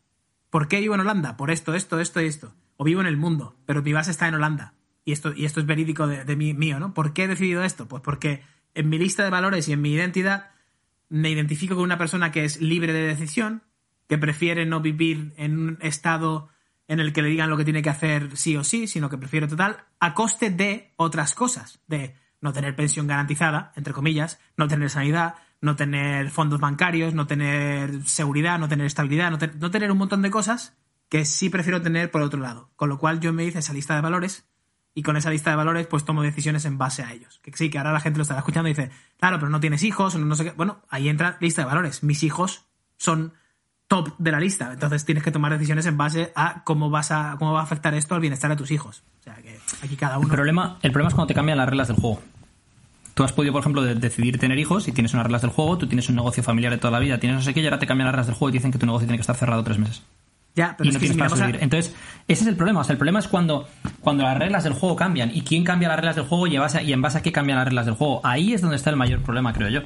¿Por 0.48 0.68
qué 0.68 0.80
vivo 0.80 0.94
en 0.94 1.00
Holanda? 1.00 1.36
Por 1.36 1.50
esto, 1.50 1.74
esto, 1.74 2.00
esto 2.00 2.22
y 2.22 2.26
esto. 2.26 2.54
O 2.78 2.84
vivo 2.84 3.02
en 3.02 3.06
el 3.06 3.18
mundo, 3.18 3.56
pero 3.66 3.82
mi 3.82 3.92
base 3.92 4.10
está 4.10 4.28
en 4.28 4.34
Holanda. 4.34 4.74
Y 5.04 5.12
esto, 5.12 5.34
y 5.34 5.44
esto 5.44 5.60
es 5.60 5.66
verídico 5.66 6.06
de, 6.06 6.36
mí, 6.36 6.54
mío, 6.54 6.78
¿no? 6.78 6.94
¿Por 6.94 7.12
qué 7.12 7.24
he 7.24 7.28
decidido 7.28 7.62
esto? 7.62 7.88
Pues 7.88 8.02
porque 8.02 8.42
en 8.74 8.88
mi 8.88 8.98
lista 8.98 9.24
de 9.24 9.30
valores 9.30 9.68
y 9.68 9.72
en 9.72 9.82
mi 9.82 9.92
identidad 9.92 10.50
me 11.08 11.30
identifico 11.30 11.74
con 11.74 11.84
una 11.84 11.98
persona 11.98 12.32
que 12.32 12.44
es 12.44 12.60
libre 12.60 12.92
de 12.92 13.06
decisión, 13.06 13.62
que 14.08 14.16
prefiere 14.16 14.64
no 14.64 14.80
vivir 14.80 15.32
en 15.36 15.58
un 15.58 15.78
estado 15.82 16.48
en 16.88 17.00
el 17.00 17.12
que 17.12 17.22
le 17.22 17.28
digan 17.28 17.50
lo 17.50 17.56
que 17.56 17.64
tiene 17.64 17.82
que 17.82 17.90
hacer 17.90 18.36
sí 18.36 18.56
o 18.56 18.64
sí, 18.64 18.86
sino 18.86 19.10
que 19.10 19.18
prefiere 19.18 19.48
total, 19.48 19.84
a 20.00 20.14
coste 20.14 20.50
de 20.50 20.92
otras 20.96 21.34
cosas, 21.34 21.80
de 21.86 22.14
no 22.40 22.52
tener 22.52 22.76
pensión 22.76 23.06
garantizada, 23.06 23.72
entre 23.76 23.92
comillas, 23.92 24.40
no 24.56 24.68
tener 24.68 24.90
sanidad, 24.90 25.34
no 25.62 25.76
tener 25.76 26.30
fondos 26.30 26.60
bancarios, 26.60 27.14
no 27.14 27.26
tener 27.26 28.04
seguridad, 28.04 28.58
no 28.58 28.68
tener 28.68 28.86
estabilidad, 28.86 29.30
no, 29.30 29.38
no 29.58 29.70
tener 29.70 29.90
un 29.90 29.98
montón 29.98 30.20
de 30.20 30.30
cosas 30.30 30.76
que 31.08 31.24
sí 31.24 31.48
prefiero 31.48 31.80
tener 31.80 32.10
por 32.10 32.20
otro 32.20 32.40
lado. 32.40 32.70
Con 32.76 32.88
lo 32.88 32.98
cual 32.98 33.20
yo 33.20 33.32
me 33.32 33.44
hice 33.44 33.60
esa 33.60 33.72
lista 33.72 33.94
de 33.94 34.00
valores 34.00 34.44
y 34.94 35.02
con 35.02 35.16
esa 35.16 35.30
lista 35.30 35.50
de 35.50 35.56
valores 35.56 35.86
pues 35.86 36.04
tomo 36.04 36.22
decisiones 36.22 36.64
en 36.64 36.78
base 36.78 37.02
a 37.02 37.12
ellos. 37.12 37.38
Que 37.42 37.52
sí, 37.54 37.70
que 37.70 37.78
ahora 37.78 37.92
la 37.92 38.00
gente 38.00 38.18
lo 38.18 38.22
estará 38.22 38.40
escuchando 38.40 38.68
y 38.68 38.72
dice, 38.72 38.90
claro, 39.18 39.38
pero 39.38 39.50
no 39.50 39.60
tienes 39.60 39.84
hijos, 39.84 40.16
no 40.16 40.34
sé 40.34 40.44
qué. 40.44 40.50
Bueno, 40.50 40.82
ahí 40.90 41.08
entra 41.08 41.38
lista 41.40 41.62
de 41.62 41.66
valores. 41.66 42.02
Mis 42.02 42.24
hijos 42.24 42.66
son 42.96 43.34
top 43.86 44.14
de 44.18 44.32
la 44.32 44.40
lista. 44.40 44.72
Entonces 44.72 45.04
tienes 45.04 45.22
que 45.22 45.30
tomar 45.30 45.52
decisiones 45.52 45.86
en 45.86 45.96
base 45.96 46.32
a 46.34 46.64
cómo 46.64 46.90
vas 46.90 47.12
a 47.12 47.36
cómo 47.38 47.52
va 47.52 47.60
a 47.60 47.64
afectar 47.64 47.94
esto 47.94 48.14
al 48.14 48.20
bienestar 48.20 48.50
de 48.50 48.56
tus 48.56 48.70
hijos. 48.72 49.04
O 49.20 49.22
sea 49.22 49.34
que 49.36 49.60
aquí 49.82 49.96
cada 49.96 50.16
El 50.16 50.24
uno. 50.24 50.34
problema, 50.34 50.78
el 50.82 50.90
problema 50.90 51.08
es 51.08 51.14
cuando 51.14 51.28
te 51.28 51.34
cambian 51.34 51.58
las 51.58 51.68
reglas 51.68 51.88
del 51.88 51.98
juego. 51.98 52.20
Tú 53.14 53.24
has 53.24 53.32
podido, 53.32 53.52
por 53.52 53.60
ejemplo, 53.60 53.82
de- 53.82 53.94
decidir 53.94 54.38
tener 54.38 54.58
hijos 54.58 54.88
y 54.88 54.92
tienes 54.92 55.12
unas 55.14 55.24
reglas 55.26 55.42
del 55.42 55.50
juego, 55.50 55.76
tú 55.78 55.86
tienes 55.86 56.08
un 56.08 56.16
negocio 56.16 56.42
familiar 56.42 56.72
de 56.72 56.78
toda 56.78 56.90
la 56.92 56.98
vida, 56.98 57.18
tienes 57.18 57.36
no 57.38 57.42
sé 57.42 57.52
qué, 57.52 57.60
y 57.60 57.64
ahora 57.64 57.78
te 57.78 57.86
cambian 57.86 58.06
las 58.06 58.14
reglas 58.14 58.26
del 58.28 58.36
juego 58.36 58.50
y 58.50 58.52
dicen 58.52 58.72
que 58.72 58.78
tu 58.78 58.86
negocio 58.86 59.06
tiene 59.06 59.18
que 59.18 59.22
estar 59.22 59.36
cerrado 59.36 59.62
tres 59.64 59.78
meses. 59.78 60.02
ya, 60.54 60.74
pero 60.76 60.90
y 60.90 60.92
no 60.92 60.98
tienes 60.98 61.16
para 61.16 61.26
a- 61.26 61.30
sobrevivir. 61.30 61.62
Entonces, 61.62 61.94
ese 62.28 62.42
es 62.42 62.46
el 62.48 62.56
problema. 62.56 62.80
O 62.80 62.84
sea, 62.84 62.92
el 62.92 62.98
problema 62.98 63.18
es 63.20 63.28
cuando, 63.28 63.66
cuando 64.00 64.22
las 64.24 64.36
reglas 64.38 64.64
del 64.64 64.74
juego 64.74 64.96
cambian. 64.96 65.30
¿Y 65.34 65.42
quién 65.42 65.64
cambia 65.64 65.88
las 65.88 65.96
reglas 65.96 66.16
del 66.16 66.26
juego 66.26 66.46
y 66.46 66.54
en, 66.56 66.60
base 66.60 66.78
a, 66.78 66.82
y 66.82 66.92
en 66.92 67.00
base 67.00 67.18
a 67.18 67.22
qué 67.22 67.32
cambian 67.32 67.56
las 67.58 67.66
reglas 67.66 67.86
del 67.86 67.94
juego? 67.94 68.20
Ahí 68.24 68.52
es 68.52 68.60
donde 68.60 68.76
está 68.76 68.90
el 68.90 68.96
mayor 68.96 69.20
problema, 69.22 69.52
creo 69.54 69.68
yo. 69.70 69.80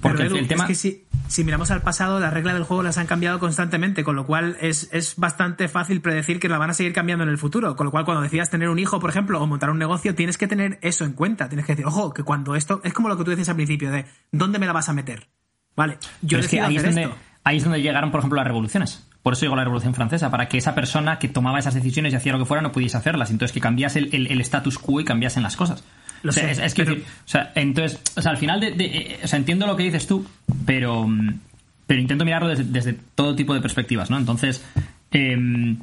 Porque 0.00 0.24
Pero, 0.24 0.34
el, 0.34 0.40
el 0.42 0.48
tema... 0.48 0.64
es 0.64 0.68
que 0.68 0.74
si, 0.74 1.04
si 1.28 1.44
miramos 1.44 1.70
al 1.70 1.82
pasado, 1.82 2.18
las 2.18 2.32
reglas 2.34 2.54
del 2.54 2.64
juego 2.64 2.82
las 2.82 2.98
han 2.98 3.06
cambiado 3.06 3.38
constantemente, 3.38 4.02
con 4.02 4.16
lo 4.16 4.26
cual 4.26 4.56
es, 4.60 4.88
es 4.92 5.14
bastante 5.16 5.68
fácil 5.68 6.00
predecir 6.00 6.40
que 6.40 6.48
las 6.48 6.58
van 6.58 6.70
a 6.70 6.74
seguir 6.74 6.92
cambiando 6.92 7.22
en 7.22 7.30
el 7.30 7.38
futuro. 7.38 7.76
Con 7.76 7.86
lo 7.86 7.90
cual, 7.92 8.04
cuando 8.04 8.22
decidas 8.22 8.50
tener 8.50 8.68
un 8.68 8.78
hijo, 8.80 8.98
por 8.98 9.10
ejemplo, 9.10 9.40
o 9.40 9.46
montar 9.46 9.70
un 9.70 9.78
negocio, 9.78 10.14
tienes 10.14 10.38
que 10.38 10.48
tener 10.48 10.78
eso 10.82 11.04
en 11.04 11.12
cuenta. 11.12 11.48
Tienes 11.48 11.66
que 11.66 11.72
decir, 11.72 11.86
ojo, 11.86 12.12
que 12.12 12.24
cuando 12.24 12.56
esto. 12.56 12.80
Es 12.82 12.92
como 12.92 13.08
lo 13.08 13.16
que 13.16 13.22
tú 13.24 13.30
decías 13.30 13.48
al 13.48 13.56
principio, 13.56 13.92
de 13.92 14.06
¿dónde 14.32 14.58
me 14.58 14.66
la 14.66 14.72
vas 14.72 14.88
a 14.88 14.92
meter? 14.92 15.28
Vale, 15.76 15.98
yo 16.20 16.38
es 16.38 16.48
que 16.48 16.60
ahí 16.60 16.76
es, 16.76 16.82
donde, 16.82 17.08
ahí 17.44 17.56
es 17.58 17.64
donde 17.64 17.80
llegaron, 17.80 18.10
por 18.10 18.18
ejemplo, 18.18 18.36
las 18.36 18.46
revoluciones. 18.46 19.08
Por 19.22 19.34
eso 19.34 19.42
llegó 19.42 19.54
la 19.54 19.62
Revolución 19.62 19.94
Francesa, 19.94 20.32
para 20.32 20.48
que 20.48 20.58
esa 20.58 20.74
persona 20.74 21.20
que 21.20 21.28
tomaba 21.28 21.60
esas 21.60 21.74
decisiones 21.74 22.12
y 22.12 22.16
hacía 22.16 22.32
lo 22.32 22.40
que 22.40 22.44
fuera 22.44 22.60
no 22.60 22.72
pudiese 22.72 22.96
hacerlas. 22.96 23.30
Entonces, 23.30 23.52
que 23.54 23.60
cambiase 23.60 24.00
el, 24.00 24.12
el- 24.12 24.26
el 24.32 24.40
status 24.40 24.80
quo 24.80 25.00
y 25.00 25.04
cambiasen 25.04 25.44
las 25.44 25.54
cosas. 25.56 25.84
Lo 26.22 26.32
sé, 26.32 26.50
es, 26.50 26.58
es 26.58 26.74
que, 26.74 26.84
pero- 26.84 27.00
o 27.00 27.28
sea, 27.28 27.52
entonces, 27.54 28.00
o 28.16 28.22
sea, 28.22 28.30
al 28.32 28.38
final, 28.38 28.60
de, 28.60 28.72
de- 28.72 28.84
eh, 28.86 29.18
o 29.24 29.28
sea, 29.28 29.38
entiendo 29.38 29.66
lo 29.66 29.76
que 29.76 29.82
dices 29.84 30.06
tú, 30.06 30.26
pero, 30.66 31.06
mm, 31.06 31.38
pero 31.86 32.00
intento 32.00 32.24
mirarlo 32.24 32.48
desde, 32.48 32.64
desde 32.64 32.94
todo 33.14 33.34
tipo 33.34 33.54
de 33.54 33.60
perspectivas, 33.60 34.08
¿no? 34.10 34.16
Entonces, 34.18 34.64
em, 35.10 35.78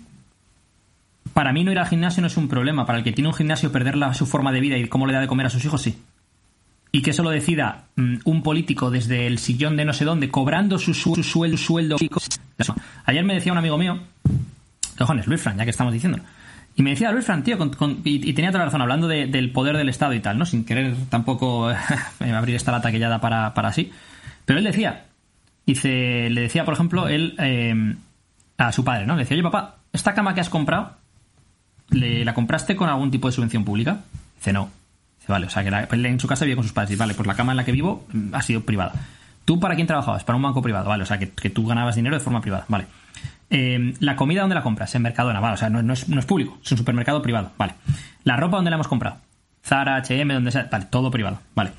para 1.33 1.53
mí 1.53 1.63
no 1.63 1.71
ir 1.71 1.79
al 1.79 1.87
gimnasio 1.87 2.21
no 2.21 2.27
es 2.27 2.37
un 2.37 2.47
problema. 2.47 2.85
Para 2.85 2.97
el 2.99 3.03
que 3.03 3.11
tiene 3.11 3.27
un 3.27 3.33
gimnasio, 3.35 3.71
perder 3.71 3.95
la- 3.97 4.13
su 4.13 4.25
forma 4.25 4.51
de 4.51 4.59
vida 4.61 4.77
y 4.77 4.87
cómo 4.87 5.05
le 5.05 5.13
da 5.13 5.19
de 5.21 5.27
comer 5.27 5.45
a 5.45 5.49
sus 5.49 5.63
hijos, 5.65 5.81
sí 5.81 5.97
y 6.91 7.03
que 7.03 7.11
eso 7.11 7.21
lo 7.21 7.29
decida 7.29 7.83
mm, 7.97 8.15
un 8.25 8.41
político 8.41 8.89
desde 8.89 9.27
el 9.27 9.37
sillón 9.37 9.77
de 9.77 9.85
no 9.85 9.93
sé 9.93 10.05
dónde, 10.05 10.31
cobrando 10.31 10.79
su, 10.79 10.95
su- 10.95 11.13
su 11.15 11.21
sueldo, 11.23 11.57
sueldo. 11.57 11.97
Ayer 13.05 13.23
me 13.23 13.35
decía 13.35 13.51
un 13.51 13.59
amigo 13.59 13.77
mío, 13.77 13.99
cojones, 14.97 15.27
Luis 15.27 15.39
Fran, 15.39 15.55
ya 15.57 15.65
que 15.65 15.69
estamos 15.69 15.93
diciendo. 15.93 16.17
Y 16.75 16.81
me 16.83 16.91
decía 16.91 17.11
Luis 17.11 17.25
Fran, 17.25 17.43
tío, 17.43 17.57
con- 17.57 17.71
con- 17.71 17.99
y, 18.05 18.33
tenía 18.33 18.51
toda 18.51 18.59
la 18.59 18.65
razón, 18.65 18.81
hablando 18.81 19.07
de- 19.07 19.27
del 19.27 19.51
poder 19.51 19.75
del 19.75 19.89
Estado 19.89 20.13
y 20.13 20.19
tal, 20.21 20.37
¿no? 20.37 20.45
Sin 20.45 20.63
querer 20.65 20.95
tampoco 21.09 21.69
abrir 22.19 22.55
esta 22.55 22.71
lata 22.71 22.91
que 22.91 22.99
ya 22.99 23.09
da 23.09 23.19
para, 23.19 23.53
para 23.53 23.69
así. 23.69 23.91
Pero 24.45 24.59
él 24.59 24.65
decía, 24.65 25.05
dice, 25.65 26.29
le 26.29 26.41
decía, 26.41 26.63
por 26.65 26.73
ejemplo, 26.73 27.07
él 27.07 27.35
eh, 27.39 27.95
a 28.57 28.71
su 28.71 28.83
padre, 28.83 29.05
¿no? 29.05 29.15
Le 29.15 29.23
decía, 29.23 29.35
oye, 29.35 29.43
papá, 29.43 29.75
esta 29.91 30.13
cama 30.13 30.33
que 30.33 30.41
has 30.41 30.49
comprado, 30.49 30.91
¿le, 31.89 32.23
¿la 32.23 32.33
compraste 32.33 32.75
con 32.75 32.87
algún 32.89 33.11
tipo 33.11 33.27
de 33.27 33.33
subvención 33.33 33.65
pública? 33.65 33.99
Dice, 34.37 34.53
no. 34.53 34.69
Dice, 35.19 35.31
vale, 35.31 35.47
o 35.47 35.49
sea, 35.49 35.63
que 35.63 35.95
él 35.95 36.05
en 36.05 36.19
su 36.19 36.27
casa 36.27 36.45
vive 36.45 36.55
con 36.55 36.63
sus 36.63 36.73
padres. 36.73 36.89
Dice, 36.91 36.99
vale, 36.99 37.13
pues 37.13 37.27
la 37.27 37.35
cama 37.35 37.51
en 37.51 37.57
la 37.57 37.65
que 37.65 37.71
vivo 37.73 38.07
mm, 38.13 38.33
ha 38.33 38.41
sido 38.41 38.61
privada. 38.61 38.93
¿Tú 39.45 39.59
para 39.59 39.75
quién 39.75 39.87
trabajabas? 39.87 40.23
Para 40.23 40.37
un 40.37 40.43
banco 40.43 40.61
privado, 40.61 40.87
vale, 40.89 41.03
o 41.03 41.05
sea, 41.05 41.17
que 41.19 41.49
tú 41.49 41.65
ganabas 41.65 41.95
dinero 41.95 42.15
de 42.15 42.21
forma 42.23 42.39
privada, 42.39 42.65
vale. 42.69 42.85
Eh, 43.49 43.93
¿La 43.99 44.15
comida 44.15 44.41
dónde 44.41 44.55
la 44.55 44.63
compras? 44.63 44.93
En 44.95 45.01
Mercadona, 45.01 45.39
vale, 45.39 45.55
o 45.55 45.57
sea, 45.57 45.69
no, 45.69 45.93
es, 45.93 46.07
no 46.07 46.19
es 46.19 46.25
público, 46.25 46.59
es 46.63 46.71
un 46.71 46.77
supermercado 46.77 47.21
privado, 47.21 47.51
vale. 47.57 47.73
¿La 48.23 48.37
ropa 48.37 48.57
dónde 48.57 48.69
la 48.69 48.75
hemos 48.75 48.87
comprado? 48.87 49.17
Zara, 49.63 49.95
H&M, 49.97 50.33
donde 50.33 50.51
sea, 50.51 50.67
vale, 50.71 50.85
todo 50.85 51.11
privado, 51.11 51.39
vale. 51.55 51.71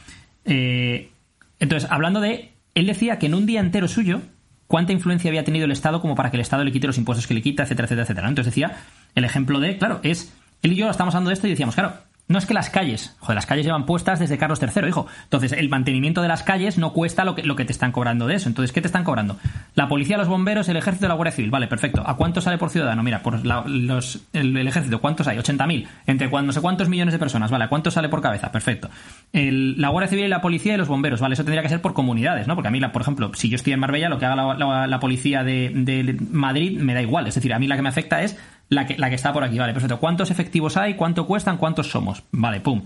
Eh, 0.45 1.11
entonces, 1.59 1.91
hablando 1.91 2.21
de... 2.21 2.53
Él 2.75 2.87
decía 2.87 3.18
que 3.18 3.27
en 3.27 3.35
un 3.35 3.47
día 3.47 3.61
entero 3.61 3.89
suyo, 3.89 4.21
cuánta 4.66 4.93
influencia 4.93 5.29
había 5.29 5.45
tenido 5.45 5.64
el 5.64 5.73
Estado 5.73 6.01
como 6.01 6.14
para 6.14 6.31
que 6.31 6.37
el 6.37 6.41
Estado 6.41 6.64
le 6.64 6.71
quite 6.73 6.87
los 6.87 6.99
impuestos 6.99 7.27
que 7.27 7.35
le 7.35 7.43
quita, 7.43 7.64
etcétera, 7.64 7.87
etcétera, 7.87 8.05
etcétera. 8.05 8.29
Entonces 8.29 8.55
decía, 8.55 8.77
el 9.14 9.25
ejemplo 9.25 9.61
de, 9.61 9.77
claro, 9.77 10.01
es... 10.03 10.33
Él 10.62 10.73
y 10.73 10.77
yo 10.77 10.89
estamos 10.89 11.14
hablando 11.14 11.31
de 11.31 11.35
esto 11.35 11.47
y 11.47 11.51
decíamos, 11.51 11.75
claro, 11.75 11.95
no 12.31 12.39
es 12.39 12.47
que 12.47 12.55
las 12.55 12.70
calles, 12.70 13.16
joder, 13.18 13.35
las 13.35 13.45
calles 13.45 13.66
llevan 13.66 13.87
puestas 13.87 14.20
desde 14.20 14.39
Carlos 14.39 14.61
III, 14.62 14.87
hijo. 14.87 15.09
Entonces, 15.24 15.51
el 15.51 15.68
mantenimiento 15.68 16.22
de 16.22 16.28
las 16.28 16.45
calles 16.45 16.78
no 16.78 16.93
cuesta 16.93 17.24
lo 17.24 17.35
que, 17.35 17.64
te 17.64 17.72
están 17.72 17.91
cobrando 17.91 18.28
de 18.28 18.37
eso. 18.37 18.49
Entonces, 18.49 18.70
¿qué 18.72 18.81
te 18.81 18.87
están 18.87 19.03
cobrando? 19.03 19.37
La 19.74 19.89
policía, 19.89 20.16
los 20.16 20.28
bomberos, 20.28 20.68
el 20.68 20.76
ejército, 20.76 21.09
la 21.09 21.14
Guardia 21.14 21.33
Civil. 21.33 21.51
Vale, 21.51 21.66
perfecto. 21.66 22.05
¿A 22.07 22.16
cuánto 22.16 22.41
sale 22.41 22.57
por 22.57 22.70
ciudadano? 22.70 23.03
Mira, 23.03 23.20
por 23.20 23.45
los, 23.45 24.20
el, 24.33 24.57
ejército, 24.64 25.01
¿cuántos 25.01 25.26
hay? 25.26 25.39
80.000. 25.39 25.89
Entre 26.07 26.28
no 26.31 26.53
sé 26.53 26.61
cuántos 26.61 26.89
millones 26.89 27.12
de 27.12 27.18
personas. 27.18 27.51
Vale, 27.51 27.64
¿a 27.64 27.68
cuánto 27.68 27.91
sale 27.91 28.09
por 28.09 28.22
cabeza? 28.22 28.53
Perfecto. 28.53 28.89
La 29.33 29.89
Guardia 29.89 30.09
Civil 30.09 30.26
y 30.26 30.28
la 30.28 30.41
policía 30.41 30.74
y 30.74 30.76
los 30.76 30.87
bomberos. 30.87 31.20
Vale, 31.20 31.33
eso 31.33 31.43
tendría 31.43 31.62
que 31.62 31.68
ser 31.68 31.83
por 31.83 31.95
comunidades, 31.95 32.47
¿no? 32.47 32.55
Porque 32.55 32.68
a 32.68 32.70
mí, 32.70 32.81
por 32.81 33.03
ejemplo, 33.03 33.33
si 33.35 33.49
yo 33.49 33.57
estoy 33.57 33.72
en 33.72 33.81
Marbella, 33.81 34.09
lo 34.09 34.20
que 34.20 34.26
haga 34.26 34.87
la 34.87 35.01
policía 35.01 35.43
de, 35.43 35.72
de 35.74 36.16
Madrid 36.31 36.78
me 36.78 36.95
da 36.95 37.03
igual. 37.03 37.26
Es 37.26 37.35
decir, 37.35 37.53
a 37.53 37.59
mí 37.59 37.66
la 37.66 37.74
que 37.74 37.83
me 37.83 37.89
afecta 37.89 38.22
es 38.22 38.39
la 38.71 38.87
que, 38.87 38.97
la 38.97 39.11
que 39.11 39.16
está 39.16 39.33
por 39.35 39.45
aquí. 39.45 39.59
Vale, 39.59 39.73
perfecto. 39.75 39.99
¿Cuántos 40.01 40.31
efectivos 40.31 40.79
hay? 40.79 40.95
¿Cuánto 40.95 41.27
cuestan? 41.27 41.59
¿Cuántos 41.59 41.91
somos? 41.91 42.23
Vale, 42.33 42.61
pum. 42.61 42.83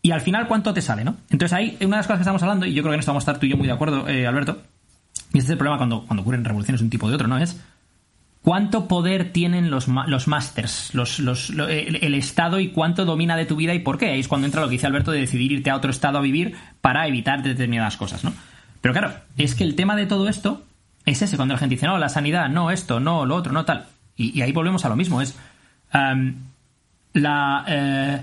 Y 0.00 0.10
al 0.10 0.20
final, 0.22 0.48
¿cuánto 0.48 0.72
te 0.72 0.80
sale, 0.80 1.04
no? 1.04 1.16
Entonces 1.30 1.52
ahí, 1.52 1.76
una 1.82 1.96
de 1.96 2.00
las 2.00 2.06
cosas 2.06 2.18
que 2.18 2.22
estamos 2.22 2.42
hablando, 2.42 2.64
y 2.66 2.72
yo 2.72 2.82
creo 2.82 2.90
que 2.92 2.94
en 2.94 3.00
esto 3.00 3.12
vamos 3.12 3.22
a 3.22 3.30
estar 3.30 3.38
tú 3.38 3.46
y 3.46 3.50
yo 3.50 3.56
muy 3.56 3.66
de 3.66 3.72
acuerdo, 3.74 4.08
eh, 4.08 4.26
Alberto, 4.26 4.62
y 5.32 5.38
este 5.38 5.46
es 5.46 5.50
el 5.50 5.58
problema 5.58 5.76
cuando, 5.76 6.02
cuando 6.06 6.22
ocurren 6.22 6.44
revoluciones 6.44 6.80
de 6.80 6.84
un 6.86 6.90
tipo 6.90 7.08
de 7.08 7.14
otro, 7.14 7.28
¿no? 7.28 7.38
Es 7.38 7.60
cuánto 8.42 8.88
poder 8.88 9.32
tienen 9.32 9.70
los, 9.70 9.86
los 9.88 10.26
másters, 10.26 10.92
los, 10.94 11.20
los, 11.20 11.50
lo- 11.50 11.68
el, 11.68 11.96
el 12.02 12.14
Estado 12.14 12.58
y 12.58 12.68
cuánto 12.70 13.04
domina 13.04 13.36
de 13.36 13.46
tu 13.46 13.54
vida 13.54 13.74
y 13.74 13.78
por 13.78 13.98
qué. 13.98 14.06
Ahí 14.10 14.20
es 14.20 14.26
cuando 14.28 14.46
entra 14.46 14.60
lo 14.60 14.66
que 14.68 14.72
dice 14.72 14.86
Alberto 14.88 15.12
de 15.12 15.20
decidir 15.20 15.52
irte 15.52 15.70
a 15.70 15.76
otro 15.76 15.90
Estado 15.92 16.18
a 16.18 16.22
vivir 16.22 16.56
para 16.80 17.06
evitar 17.06 17.42
determinadas 17.42 17.96
cosas, 17.96 18.24
¿no? 18.24 18.32
Pero 18.80 18.92
claro, 18.94 19.12
es 19.38 19.54
que 19.54 19.62
el 19.62 19.76
tema 19.76 19.94
de 19.94 20.06
todo 20.06 20.28
esto 20.28 20.64
es 21.06 21.22
ese, 21.22 21.36
cuando 21.36 21.54
la 21.54 21.58
gente 21.58 21.76
dice, 21.76 21.86
no, 21.86 21.98
la 21.98 22.08
sanidad, 22.08 22.48
no 22.48 22.72
esto, 22.72 22.98
no 22.98 23.24
lo 23.26 23.36
otro, 23.36 23.52
no 23.52 23.64
tal. 23.64 23.86
Y, 24.30 24.42
ahí 24.42 24.52
volvemos 24.52 24.84
a 24.84 24.88
lo 24.88 24.96
mismo, 24.96 25.20
es... 25.20 25.36
am, 25.90 26.36
la... 27.14 27.64
eh, 27.68 28.22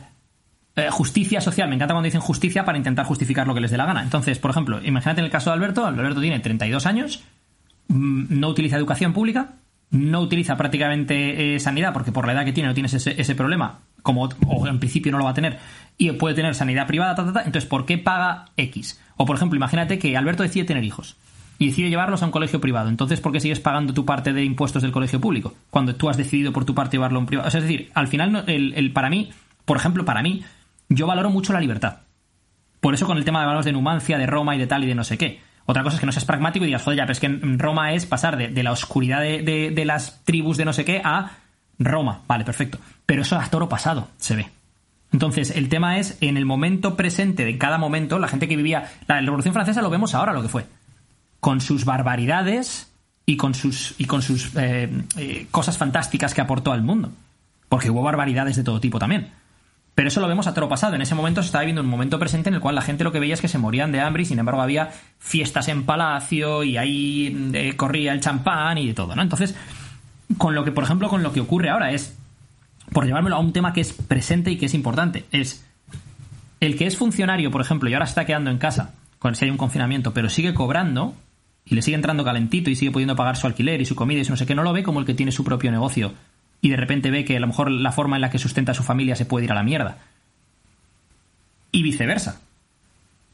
eh, 0.80 0.90
justicia 0.92 1.42
social, 1.42 1.68
me 1.68 1.76
encanta 1.76 1.94
cuando 1.94 2.06
dicen 2.06 2.22
justicia 2.22 2.64
para 2.64 2.78
intentar 2.78 3.06
justificar 3.06 3.46
lo 3.46 3.54
que 3.54 3.60
les 3.60 3.72
dé 3.72 3.78
la 3.78 3.86
gana. 3.86 4.02
Entonces, 4.02 4.40
por 4.40 4.52
ejemplo, 4.52 4.80
imagínate 4.84 5.20
en 5.20 5.26
el 5.26 5.32
caso 5.32 5.50
de 5.50 5.56
Alberto, 5.56 5.86
Alberto 5.86 6.22
tiene 6.22 6.40
32 6.40 6.86
años, 6.86 7.24
mm, 7.88 8.40
no 8.40 8.48
utiliza 8.50 8.78
educación 8.78 9.12
pública, 9.12 9.56
no 9.92 10.22
utiliza 10.22 10.56
prácticamente 10.56 11.56
eh, 11.56 11.60
sanidad, 11.60 11.92
porque 11.92 12.12
por 12.12 12.28
la 12.28 12.34
edad 12.34 12.46
que 12.46 12.54
tiene 12.54 12.70
no 12.70 12.76
tienes 12.76 12.94
ese, 12.94 13.20
ese 13.20 13.36
problema, 13.36 13.80
como 14.04 14.30
o 14.48 14.68
en 14.68 14.80
principio 14.80 15.12
no 15.12 15.18
lo 15.18 15.26
va 15.26 15.32
a 15.32 15.34
tener, 15.34 15.60
y 15.98 16.12
puede 16.14 16.36
tener 16.36 16.56
sanidad 16.56 16.88
privada, 16.88 17.16
ta, 17.16 17.26
ta, 17.26 17.34
ta. 17.34 17.40
entonces, 17.40 17.68
¿por 17.68 17.86
qué 17.86 17.98
paga 17.98 18.46
X? 18.56 19.02
O, 19.18 19.26
por 19.26 19.36
ejemplo, 19.36 19.58
imagínate 19.58 20.00
que 20.00 20.16
Alberto 20.16 20.44
decide 20.44 20.66
tener 20.66 20.84
hijos 20.84 21.18
y 21.60 21.68
decide 21.68 21.90
llevarlos 21.90 22.24
a 22.24 22.26
un 22.26 22.32
colegio 22.32 22.60
privado. 22.60 22.90
Entonces, 22.90 23.20
¿por 23.22 23.32
qué 23.32 23.40
sigues 23.40 23.60
pagando 23.60 23.94
tu 23.94 24.06
parte 24.06 24.34
de 24.34 24.44
impuestos 24.44 24.82
del 24.82 24.92
colegio 24.92 25.20
público? 25.22 25.54
Cuando 25.70 25.94
tú 25.96 26.10
has 26.10 26.18
decidido 26.18 26.52
por 26.54 26.66
tu 26.66 26.74
parte 26.74 26.98
llevarlo 26.98 27.18
a 27.18 27.22
un 27.22 27.26
privado. 27.28 27.48
Es 27.50 27.54
decir, 27.54 27.92
al 27.94 28.08
final, 28.08 28.46
el, 28.48 28.74
el- 28.74 28.92
para 28.94 29.10
mí, 29.10 29.30
por 29.66 29.78
ejemplo, 29.78 30.06
para 30.06 30.24
mí, 30.24 30.44
yo 30.88 31.06
valoro 31.06 31.30
mucho 31.30 31.54
la 31.54 31.60
libertad. 31.60 31.98
Por 32.80 32.94
eso 32.94 33.06
con 33.06 33.18
el 33.18 33.26
tema 33.26 33.42
de 33.42 33.46
valores 33.46 33.66
de 33.66 33.74
Numancia, 33.74 34.18
de 34.18 34.26
Roma 34.26 34.56
y 34.56 34.60
de 34.60 34.66
tal 34.68 34.84
y 34.84 34.88
de 34.88 34.96
no 34.96 35.04
sé 35.04 35.18
qué. 35.18 35.42
Otra 35.66 35.84
cosa 35.84 35.96
es 35.98 36.00
que 36.00 36.06
no 36.06 36.12
seas 36.14 36.26
pragmático 36.26 36.64
y 36.66 36.68
digas, 36.70 36.82
joder, 36.82 36.98
ya, 36.98 37.04
pero 37.04 37.12
es 37.12 37.20
que 37.20 37.28
en 37.28 37.60
Roma 37.60 37.94
es 37.94 38.06
pasar 38.08 38.38
de, 38.38 38.48
de 38.48 38.64
la 38.64 38.72
oscuridad 38.72 39.22
de, 39.22 39.44
de- 39.44 39.70
de 39.72 39.86
las 39.86 40.24
tribus 40.24 40.56
de 40.58 40.66
no 40.66 40.74
sé 40.74 40.86
qué 40.86 41.02
a 41.04 41.32
Roma. 41.78 42.22
Vale, 42.28 42.46
perfecto. 42.46 42.80
Pero 43.06 43.22
eso 43.22 43.38
a 43.38 43.46
toro 43.50 43.68
pasado 43.70 44.08
se 44.18 44.36
ve. 44.38 44.48
Entonces, 45.12 45.52
el 45.56 45.70
tema 45.70 45.98
es, 45.98 46.18
en 46.22 46.38
el 46.38 46.46
momento 46.46 46.96
presente 46.96 47.44
de 47.44 47.58
cada 47.58 47.78
momento, 47.78 48.18
la 48.20 48.28
gente 48.28 48.48
que 48.48 48.56
vivía... 48.56 48.90
La 49.08 49.20
Revolución 49.20 49.54
Francesa 49.54 49.82
lo 49.82 49.90
vemos 49.90 50.16
ahora 50.16 50.34
lo 50.34 50.42
que 50.42 50.48
fue. 50.50 50.66
Con 51.40 51.62
sus 51.62 51.86
barbaridades 51.86 52.92
y 53.26 53.38
con 53.38 53.54
sus, 53.54 53.96
y 53.98 54.06
con 54.06 54.22
sus 54.22 54.56
eh, 54.56 54.90
eh, 55.18 55.48
cosas 55.52 55.78
fantásticas 55.78 56.34
que 56.34 56.42
aportó 56.42 56.72
al 56.72 56.82
mundo. 56.82 57.12
Porque 57.68 57.90
hubo 57.90 58.02
barbaridades 58.02 58.56
de 58.56 58.64
todo 58.64 58.80
tipo 58.80 59.00
también. 59.00 59.32
Pero 60.00 60.08
eso 60.08 60.22
lo 60.22 60.28
vemos 60.28 60.48
a 60.48 60.54
toro 60.54 60.70
pasado. 60.70 60.96
En 60.96 61.02
ese 61.02 61.14
momento 61.14 61.42
se 61.42 61.48
estaba 61.48 61.64
viviendo 61.64 61.82
un 61.82 61.90
momento 61.90 62.18
presente 62.18 62.50
en 62.50 62.56
el 62.56 62.62
cual 62.62 62.76
la 62.76 62.82
gente 62.82 63.04
lo 63.04 63.12
que 63.12 63.20
veía 63.20 63.34
es 63.34 63.42
que 63.42 63.50
se 63.50 63.58
morían 63.58 63.92
de 63.92 64.00
hambre 64.00 64.24
y 64.24 64.26
sin 64.26 64.40
embargo 64.40 64.62
había 64.62 64.92
fiestas 65.20 65.68
en 65.68 65.84
palacio 65.84 66.64
y 66.64 66.78
ahí 66.78 67.52
eh, 67.54 67.76
corría 67.76 68.14
el 68.14 68.22
champán 68.22 68.78
y 68.78 68.88
de 68.88 68.94
todo, 68.94 69.14
¿no? 69.16 69.22
Entonces, 69.22 69.56
con 70.38 70.56
lo 70.56 70.64
que, 70.64 70.72
por 70.72 70.86
ejemplo, 70.86 71.10
con 71.10 71.22
lo 71.22 71.34
que 71.34 71.42
ocurre 71.42 71.70
ahora 71.70 71.92
es, 71.92 72.18
por 72.94 73.06
llevármelo 73.06 73.36
a 73.36 73.40
un 73.40 73.52
tema 73.52 73.74
que 73.74 73.82
es 73.82 73.94
presente 73.94 74.52
y 74.52 74.58
que 74.58 74.68
es 74.68 74.74
importante, 74.74 75.26
es 75.32 75.66
el 76.62 76.78
que 76.78 76.88
es 76.88 76.98
funcionario, 76.98 77.52
por 77.52 77.62
ejemplo, 77.62 77.90
y 77.90 77.94
ahora 77.94 78.06
está 78.06 78.26
quedando 78.26 78.52
en 78.52 78.58
casa, 78.58 78.94
con 79.20 79.36
si 79.36 79.46
hay 79.46 79.52
un 79.52 79.58
confinamiento, 79.58 80.14
pero 80.14 80.30
sigue 80.30 80.54
cobrando 80.54 81.14
y 81.70 81.76
le 81.76 81.82
sigue 81.82 81.96
entrando 81.96 82.24
calentito 82.24 82.70
y 82.70 82.76
sigue 82.76 82.92
pudiendo 82.92 83.16
pagar 83.16 83.38
su 83.38 83.48
alquiler 83.48 83.80
y 83.80 83.86
su 83.86 83.96
comida 83.96 84.22
y 84.22 84.28
no 84.28 84.36
sé 84.36 84.46
qué, 84.46 84.56
no 84.56 84.64
lo 84.64 84.74
ve 84.74 84.84
como 84.84 85.00
el 85.00 85.06
que 85.06 85.14
tiene 85.14 85.32
su 85.32 85.44
propio 85.44 85.72
negocio 85.72 86.14
y 86.62 86.70
de 86.70 86.78
repente 86.78 87.12
ve 87.12 87.26
que 87.26 87.38
a 87.38 87.40
lo 87.40 87.48
mejor 87.48 87.72
la 87.72 87.92
forma 87.92 88.18
en 88.18 88.22
la 88.22 88.30
que 88.30 88.40
sustenta 88.40 88.72
a 88.72 88.76
su 88.76 88.84
familia 88.84 89.16
se 89.16 89.26
puede 89.26 89.46
ir 89.46 89.52
a 89.52 89.56
la 89.56 89.64
mierda. 89.64 89.98
Y 91.72 91.84
viceversa. 91.84 92.42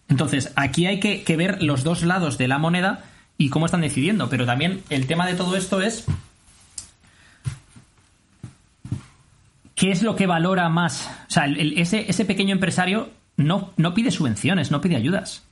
Entonces, 0.09 0.51
aquí 0.55 0.85
hay 0.85 0.99
que, 0.99 1.37
ver 1.37 1.63
los 1.63 1.83
dos 1.83 2.03
lados 2.03 2.37
de 2.37 2.47
la 2.47 2.59
moneda 2.59 3.03
y 3.37 3.49
cómo 3.49 3.65
están 3.65 3.81
decidiendo. 3.81 4.29
Pero 4.29 4.45
también 4.45 4.83
el 4.89 5.07
tema 5.07 5.25
de 5.25 5.33
todo 5.33 5.55
esto 5.55 5.81
es. 5.81 6.05
¿Qué 9.73 9.91
es 9.91 10.03
lo 10.03 10.15
que 10.15 10.27
valora 10.27 10.69
más? 10.69 11.09
O 11.27 11.31
sea, 11.31 11.47
ese, 11.47 12.05
ese 12.09 12.25
pequeño 12.25 12.53
empresario 12.53 13.09
no, 13.37 13.73
no 13.77 13.93
pide 13.93 14.11
subvenciones, 14.11 14.69
no 14.69 14.81
pide 14.81 14.95
ayudas. 14.95 15.43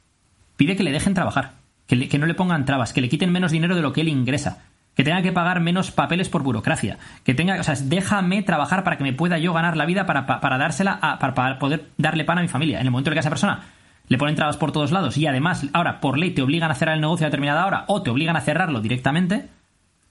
Pide 0.56 0.76
que 0.76 0.84
le 0.84 0.92
dejen 0.92 1.16
trabajar, 1.16 1.56
que, 1.88 1.96
le- 1.96 2.08
que 2.10 2.18
no 2.18 2.26
le 2.26 2.34
pongan 2.34 2.66
trabas, 2.66 2.94
que 2.94 3.02
le 3.02 3.10
quiten 3.10 3.32
menos 3.32 3.52
dinero 3.52 3.76
de 3.76 3.82
lo 3.82 3.94
que 3.94 4.02
él 4.02 4.08
ingresa, 4.10 4.64
que 4.96 5.04
tenga 5.04 5.22
que 5.22 5.32
pagar 5.32 5.60
menos 5.60 5.92
papeles 5.92 6.30
por 6.30 6.44
burocracia, 6.44 6.98
que 7.24 7.34
tenga, 7.34 7.60
o 7.60 7.64
sea, 7.64 7.76
déjame 7.84 8.44
trabajar 8.44 8.84
para 8.84 8.98
que 8.98 9.04
me 9.04 9.14
pueda 9.14 9.38
yo 9.40 9.52
ganar 9.54 9.76
la 9.76 9.86
vida 9.86 10.06
para, 10.06 10.26
pa- 10.26 10.40
para 10.40 10.58
dársela, 10.58 11.00
a- 11.02 11.20
para, 11.20 11.34
para 11.34 11.60
poder 11.60 11.86
darle 11.98 12.26
pan 12.26 12.38
a 12.38 12.42
mi 12.42 12.48
familia. 12.48 12.80
En 12.80 12.86
el 12.86 12.92
momento 12.92 13.10
en 13.10 13.14
que 13.16 13.20
a 13.20 13.22
esa 13.22 13.30
persona 13.30 13.62
le 14.08 14.18
ponen 14.18 14.36
trabas 14.36 14.58
por 14.58 14.72
todos 14.72 14.92
lados 14.92 15.18
y 15.18 15.26
además 15.28 15.66
ahora 15.74 16.00
por 16.02 16.18
ley 16.20 16.32
te 16.32 16.42
obligan 16.42 16.70
a 16.70 16.76
cerrar 16.76 16.96
el 16.96 17.02
negocio 17.02 17.26
a 17.26 17.30
determinada 17.30 17.66
hora 17.66 17.86
o 17.88 18.02
te 18.04 18.10
obligan 18.12 18.36
a 18.36 18.42
cerrarlo 18.42 18.82
directamente, 18.82 19.48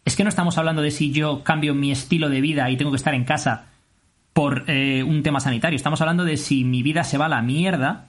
es 0.05 0.17
que 0.17 0.25
no 0.25 0.31
estamos 0.31 0.59
hablando 0.59 0.83
de 0.83 0.91
si 0.91 1.13
yo 1.13 1.45
cambio 1.45 1.75
mi 1.75 1.93
estilo 1.93 2.29
de 2.29 2.41
vida 2.41 2.69
y 2.71 2.77
tengo 2.77 2.91
que 2.91 2.97
estar 2.97 3.15
en 3.15 3.25
casa 3.25 3.67
por 4.33 4.65
eh, 4.67 5.03
un 5.05 5.23
tema 5.23 5.39
sanitario. 5.41 5.77
Estamos 5.77 6.01
hablando 6.01 6.25
de 6.25 6.39
si 6.39 6.65
mi 6.65 6.83
vida 6.83 7.05
se 7.05 7.19
va 7.19 7.27
a 7.27 7.29
la 7.29 7.43
mierda 7.43 8.07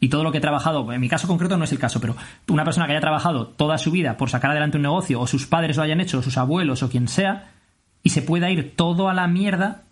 y 0.00 0.08
todo 0.08 0.24
lo 0.24 0.32
que 0.32 0.38
he 0.38 0.40
trabajado, 0.42 0.92
en 0.92 1.00
mi 1.00 1.08
caso 1.08 1.26
concreto 1.26 1.56
no 1.56 1.64
es 1.64 1.72
el 1.72 1.78
caso, 1.78 2.00
pero 2.00 2.16
una 2.48 2.64
persona 2.64 2.86
que 2.86 2.92
haya 2.92 3.00
trabajado 3.00 3.46
toda 3.46 3.78
su 3.78 3.90
vida 3.90 4.16
por 4.16 4.28
sacar 4.30 4.50
adelante 4.50 4.76
un 4.76 4.82
negocio, 4.82 5.20
o 5.20 5.26
sus 5.26 5.46
padres 5.46 5.76
lo 5.76 5.82
hayan 5.82 6.00
hecho, 6.00 6.18
o 6.18 6.22
sus 6.22 6.36
abuelos, 6.36 6.82
o 6.82 6.90
quien 6.90 7.08
sea, 7.08 7.50
y 8.02 8.10
se 8.10 8.22
pueda 8.22 8.50
ir 8.50 8.74
todo 8.76 9.08
a 9.08 9.14
la 9.14 9.26
mierda 9.26 9.82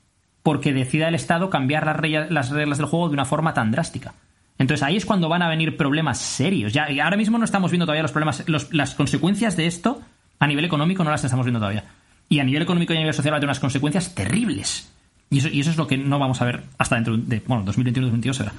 porque 0.42 0.72
decida 0.74 1.08
el 1.08 1.14
Estado 1.14 1.48
cambiar 1.48 1.86
las, 1.86 1.96
rey- 1.96 2.26
las 2.28 2.50
reglas 2.50 2.76
del 2.78 2.86
juego 2.86 3.08
de 3.08 3.14
una 3.14 3.24
forma 3.24 3.54
tan 3.54 3.70
drástica. 3.70 4.12
Entonces 4.58 4.84
ahí 4.84 4.96
es 4.96 5.06
cuando 5.06 5.28
van 5.28 5.42
a 5.42 5.48
venir 5.48 5.76
problemas 5.76 6.18
serios. 6.18 6.72
Ya, 6.72 6.90
y 6.90 7.00
ahora 7.00 7.16
mismo 7.16 7.38
no 7.38 7.44
estamos 7.44 7.70
viendo 7.70 7.86
todavía 7.86 8.02
los 8.02 8.12
problemas, 8.12 8.44
los- 8.46 8.72
las 8.74 8.94
consecuencias 8.94 9.56
de 9.56 9.66
esto 9.66 10.02
a 10.38 10.46
nivel 10.46 10.64
económico 10.66 11.02
no 11.02 11.10
las 11.10 11.24
estamos 11.24 11.46
viendo 11.46 11.58
todavía. 11.60 11.84
Y 12.28 12.38
a 12.40 12.44
nivel 12.44 12.62
económico 12.62 12.92
y 12.92 12.96
a 12.96 13.00
nivel 13.00 13.14
social 13.14 13.32
va 13.32 13.38
a 13.38 13.40
tener 13.40 13.48
unas 13.48 13.58
consecuencias 13.60 14.14
terribles. 14.14 14.92
Y 15.30 15.38
eso, 15.38 15.48
y 15.48 15.60
eso 15.60 15.70
es 15.70 15.76
lo 15.76 15.86
que 15.86 15.96
no 15.96 16.18
vamos 16.18 16.40
a 16.40 16.44
ver 16.44 16.62
hasta 16.78 16.94
dentro 16.96 17.16
de, 17.16 17.42
bueno, 17.46 17.64
2021-2022 17.64 18.32
será. 18.34 18.52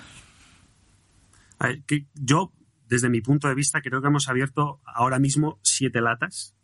Ver, 1.60 1.84
que 1.84 2.08
yo, 2.14 2.54
desde 2.88 3.10
mi 3.10 3.22
punto 3.22 3.48
de 3.48 3.56
vista, 3.56 3.82
creo 3.82 4.02
que 4.02 4.08
hemos 4.08 4.28
abierto 4.28 4.82
ahora 4.86 5.20
mismo 5.20 5.60
siete 5.64 6.02
latas 6.02 6.56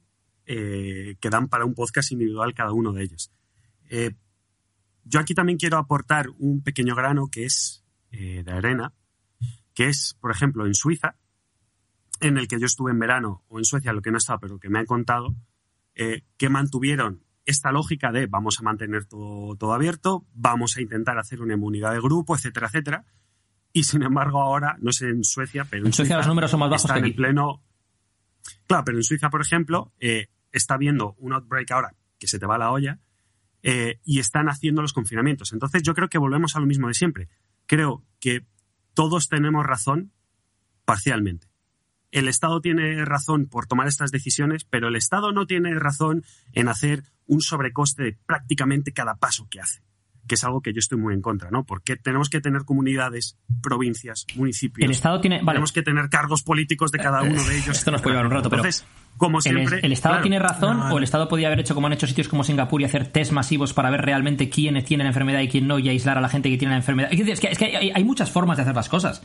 eh, 0.46 1.16
que 1.20 1.30
dan 1.30 1.48
para 1.48 1.66
un 1.66 1.74
podcast 1.74 2.12
individual 2.12 2.54
cada 2.54 2.74
uno 2.74 2.92
de 2.94 3.04
ellos. 3.04 3.32
Eh, 3.90 4.16
yo 5.04 5.20
aquí 5.20 5.34
también 5.34 5.58
quiero 5.58 5.78
aportar 5.78 6.28
un 6.40 6.62
pequeño 6.62 6.96
grano 6.96 7.30
que 7.32 7.46
es 7.46 7.86
eh, 8.12 8.44
de 8.44 8.52
arena, 8.52 8.94
que 9.74 9.88
es, 9.88 10.18
por 10.20 10.32
ejemplo, 10.32 10.66
en 10.66 10.74
Suiza, 10.74 11.16
en 12.20 12.38
el 12.38 12.48
que 12.48 12.60
yo 12.60 12.66
estuve 12.66 12.92
en 12.92 13.00
verano, 13.00 13.44
o 13.48 13.60
en 13.60 13.66
Suecia, 13.66 13.94
lo 13.94 14.02
que 14.02 14.12
no 14.12 14.18
estaba, 14.18 14.40
pero 14.40 14.60
que 14.60 14.70
me 14.70 14.80
han 14.80 14.86
contado, 14.86 15.36
que 15.94 16.50
mantuvieron 16.50 17.24
esta 17.46 17.72
lógica 17.72 18.12
de 18.12 18.28
vamos 18.28 18.60
a 18.60 18.64
mantener 18.64 19.06
todo, 19.06 19.56
todo 19.56 19.74
abierto, 19.74 20.26
vamos 20.34 20.78
a 20.78 20.82
intentar 20.82 21.18
hacer 21.18 21.42
una 21.42 21.54
inmunidad 21.54 21.94
de 21.94 22.00
grupo, 22.00 22.36
etcétera, 22.36 22.68
etcétera. 22.68 23.06
Y 23.74 23.84
sin 23.84 24.04
embargo, 24.04 24.42
ahora, 24.42 24.78
no 24.82 24.92
sé 24.92 25.08
en 25.08 25.24
Suecia, 25.24 25.66
pero 25.70 25.86
En 25.86 25.94
Suecia 25.94 26.18
los 26.18 26.28
números 26.28 26.52
son 26.52 26.60
más 26.60 26.70
bajos 26.70 26.84
están 26.84 26.96
que 26.96 27.00
en 27.00 27.06
aquí. 27.06 27.14
pleno. 27.16 27.64
Claro, 28.68 28.84
pero 28.86 28.98
en 28.98 29.04
Suiza, 29.04 29.30
por 29.30 29.42
ejemplo, 29.42 29.94
eh, 30.00 30.28
está 30.52 30.78
viendo 30.78 31.16
un 31.20 31.34
outbreak 31.34 31.72
ahora 31.72 31.96
que 32.20 32.28
se 32.28 32.38
te 32.38 32.46
va 32.46 32.58
la 32.58 32.72
olla 32.72 33.00
eh, 33.64 34.00
y 34.04 34.20
están 34.20 34.50
haciendo 34.50 34.82
los 34.82 34.94
confinamientos. 34.94 35.54
Entonces, 35.54 35.84
yo 35.84 35.94
creo 35.94 36.10
que 36.10 36.18
volvemos 36.18 36.56
a 36.56 36.60
lo 36.60 36.66
mismo 36.66 36.88
de 36.88 36.94
siempre. 36.94 37.30
Creo 37.66 38.04
que 38.20 38.46
todos 38.94 39.30
tenemos 39.30 39.66
razón 39.66 40.12
parcialmente. 40.86 41.48
El 42.12 42.28
Estado 42.28 42.60
tiene 42.60 43.06
razón 43.06 43.48
por 43.48 43.68
tomar 43.68 43.88
estas 43.88 44.12
decisiones, 44.12 44.66
pero 44.66 44.90
el 44.90 44.96
Estado 44.98 45.32
no 45.32 45.46
tiene 45.48 45.74
razón 45.80 46.26
en 46.52 46.68
hacer 46.68 47.04
un 47.26 47.42
sobrecoste 47.42 48.04
de 48.04 48.18
prácticamente 48.26 48.92
cada 48.92 49.16
paso 49.16 49.48
que 49.50 49.62
hace, 49.62 49.82
que 50.28 50.36
es 50.36 50.44
algo 50.44 50.62
que 50.62 50.72
yo 50.74 50.80
estoy 50.80 50.98
muy 50.98 51.14
en 51.14 51.22
contra, 51.22 51.50
¿no? 51.52 51.64
Porque 51.66 51.96
tenemos 51.98 52.30
que 52.30 52.40
tener 52.42 52.64
comunidades, 52.64 53.38
provincias, 53.62 54.26
municipios. 54.36 54.86
El 54.86 54.92
Estado 54.92 55.20
tiene. 55.22 55.38
Vale, 55.40 55.52
Tenemos 55.58 55.72
que 55.72 55.82
tener 55.82 56.10
cargos 56.10 56.44
políticos 56.44 56.92
de 56.92 57.00
cada 57.00 57.22
uno 57.24 57.44
de 57.44 57.58
ellos. 57.58 57.70
Esto 57.78 57.92
nos 57.92 58.02
puede 58.02 58.16
llevar 58.16 58.28
un 58.28 58.32
rato, 58.32 58.50
pero 58.50 58.64
como 59.18 59.38
¿El, 59.40 59.42
siempre. 59.44 59.80
el 59.84 59.92
Estado 59.92 60.14
claro, 60.14 60.24
tiene 60.24 60.40
razón 60.40 60.80
no, 60.80 60.94
o 60.94 60.98
el 60.98 61.04
Estado 61.04 61.28
podía 61.28 61.48
haber 61.48 61.60
hecho 61.60 61.76
como 61.76 61.88
han 61.88 61.94
hecho 61.94 62.08
sitios 62.08 62.28
como 62.28 62.44
Singapur 62.44 62.82
y 62.82 62.86
hacer 62.86 63.08
test 63.08 63.32
masivos 63.34 63.74
para 63.74 63.90
ver 63.90 64.02
realmente 64.02 64.50
quién 64.50 64.82
tiene 64.86 65.04
la 65.04 65.10
enfermedad 65.10 65.42
y 65.42 65.48
quién 65.50 65.68
no 65.68 65.78
y 65.80 65.90
aislar 65.90 66.18
a 66.18 66.22
la 66.22 66.30
gente 66.30 66.50
que 66.50 66.58
tiene 66.58 66.74
la 66.74 66.78
enfermedad? 66.78 67.10
Es 67.12 67.22
que, 67.22 67.32
es 67.32 67.40
que- 67.40 67.48
es 67.48 67.58
que 67.58 67.66
hay, 67.78 67.92
hay 67.92 68.04
muchas 68.04 68.32
formas 68.32 68.58
de 68.58 68.64
hacer 68.64 68.76
las 68.76 68.90
cosas. 68.90 69.22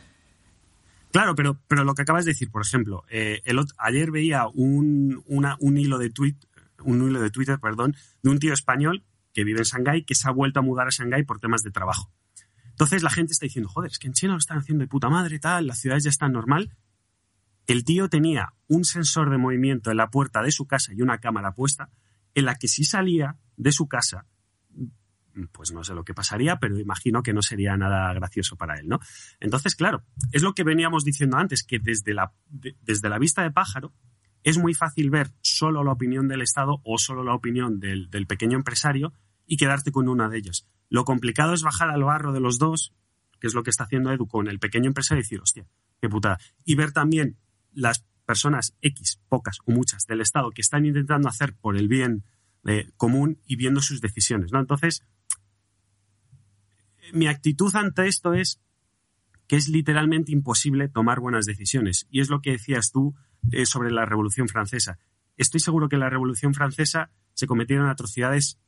Claro, 1.13 1.35
pero, 1.35 1.59
pero 1.69 1.85
lo 1.85 1.95
que 1.95 2.03
acabas 2.03 2.25
de 2.25 2.33
decir, 2.33 2.51
por 2.51 2.63
ejemplo, 2.63 3.05
eh, 3.09 3.41
el 3.45 3.59
ayer 3.79 4.11
veía 4.11 4.47
un, 4.53 5.23
una- 5.27 5.57
un 5.61 5.79
hilo 5.79 5.99
de 5.99 6.11
tweet, 6.11 6.35
un 6.83 7.09
hilo 7.09 7.21
de 7.23 7.31
Twitter, 7.31 7.59
perdón, 7.59 7.97
de 8.23 8.31
un 8.31 8.39
tío 8.39 8.53
español 8.53 9.03
que 9.37 9.45
vive 9.45 9.59
en 9.59 9.65
Shanghái 9.65 10.05
que 10.05 10.15
se 10.15 10.27
ha 10.27 10.31
vuelto 10.31 10.61
a 10.61 10.63
mudar 10.63 10.87
a 10.87 10.91
Shanghái 10.91 11.25
por 11.25 11.41
temas 11.41 11.63
de 11.63 11.71
trabajo. 11.71 12.11
Entonces 12.71 13.03
la 13.03 13.11
gente 13.11 13.33
está 13.35 13.45
diciendo, 13.45 13.69
joder, 13.69 13.91
es 13.91 13.99
que 13.99 14.07
en 14.07 14.15
China 14.15 14.33
lo 14.33 14.39
están 14.39 14.57
haciendo 14.57 14.81
de 14.83 14.89
puta 14.89 15.11
madre, 15.11 15.39
tal, 15.39 15.67
las 15.67 15.79
ciudades 15.79 16.05
ya 16.05 16.09
están 16.11 16.33
normal. 16.33 16.75
El 17.67 17.85
tío 17.85 18.09
tenía 18.09 18.55
un 18.67 18.87
sensor 18.87 19.29
de 19.29 19.37
movimiento 19.37 19.91
en 19.91 19.99
la 19.99 20.09
puerta 20.09 20.41
de 20.43 20.53
su 20.53 20.67
casa 20.67 20.95
y 20.95 21.03
una 21.03 21.19
cámara 21.19 21.53
puesta, 21.53 21.91
en 22.35 22.47
la 22.47 22.55
que 22.55 22.67
si 22.67 22.85
salía 22.85 23.37
de 23.59 23.73
su 23.73 23.89
casa, 23.89 24.25
pues 25.53 25.71
no 25.73 25.85
sé 25.85 25.93
lo 25.93 26.03
que 26.03 26.15
pasaría, 26.15 26.57
pero 26.57 26.79
imagino 26.81 27.23
que 27.23 27.35
no 27.35 27.43
sería 27.43 27.77
nada 27.77 28.11
gracioso 28.15 28.57
para 28.57 28.79
él, 28.79 28.89
¿no? 28.89 29.01
Entonces, 29.39 29.75
claro, 29.75 30.03
es 30.33 30.41
lo 30.43 30.55
que 30.55 30.65
veníamos 30.65 31.05
diciendo 31.05 31.37
antes, 31.37 31.63
que 31.63 31.79
desde 31.79 32.15
la, 32.15 32.33
de- 32.49 32.75
desde 32.81 33.11
la 33.11 33.19
vista 33.19 33.43
de 33.43 33.51
pájaro 33.51 33.93
es 34.45 34.57
muy 34.57 34.73
fácil 34.73 35.11
ver 35.11 35.33
solo 35.43 35.83
la 35.85 35.93
opinión 35.93 36.27
del 36.29 36.41
Estado 36.41 36.81
o 36.85 36.97
solo 36.99 37.23
la 37.23 37.35
opinión 37.35 37.81
del, 37.81 38.09
del 38.09 38.27
pequeño 38.27 38.57
empresario 38.57 39.13
y 39.47 39.57
quedarte 39.57 39.93
con 39.93 40.09
una 40.09 40.29
de 40.29 40.39
ellos. 40.39 40.67
Lo 40.89 41.05
complicado 41.05 41.55
es 41.55 41.63
bajar 41.63 41.91
al 41.91 42.05
barro 42.05 42.33
de 42.33 42.41
los 42.41 42.59
dos, 42.59 42.95
que 43.41 43.47
es 43.47 43.55
lo 43.55 43.63
que 43.63 43.71
está 43.71 43.85
haciendo 43.85 44.13
Edu 44.13 44.27
con 44.27 44.49
el 44.49 44.59
pequeño 44.59 44.87
empresario 44.89 45.21
y 45.21 45.25
decir, 45.25 45.41
hostia, 45.41 45.67
qué 46.01 46.09
putada. 46.09 46.39
Y 46.65 46.75
ver 46.75 46.93
también 46.93 47.37
las 47.73 48.05
personas 48.25 48.75
X, 48.81 49.21
pocas 49.29 49.59
o 49.65 49.73
muchas 49.73 50.07
del 50.07 50.21
Estado 50.21 50.51
que 50.51 50.63
están 50.63 50.85
intentando 50.85 51.29
hacer 51.29 51.55
por 51.55 51.77
el 51.77 51.89
bien 51.89 52.25
eh, 52.67 52.91
común 52.97 53.41
y 53.47 53.57
viendo 53.57 53.81
sus 53.81 54.01
decisiones, 54.01 54.53
¿no? 54.53 54.59
Entonces, 54.59 55.05
mi 57.13 57.29
actitud 57.29 57.75
ante 57.77 58.09
esto 58.09 58.35
es 58.35 58.61
que 59.47 59.57
es 59.57 59.69
literalmente 59.69 60.33
imposible 60.33 60.89
tomar 60.89 61.21
buenas 61.21 61.47
decisiones. 61.47 62.07
Y 62.11 62.21
es 62.21 62.29
lo 62.29 62.41
que 62.41 62.53
decías 62.53 62.91
tú 62.91 63.15
eh, 63.53 63.65
sobre 63.67 63.93
la 63.93 64.05
Revolución 64.05 64.49
Francesa. 64.49 64.99
Estoy 65.37 65.61
seguro 65.61 65.89
que 65.89 65.97
en 65.97 66.01
la 66.01 66.11
Revolución 66.11 66.55
Francesa 66.55 67.11
se 67.35 67.47
cometieron 67.47 67.89
atrocidades 67.89 68.59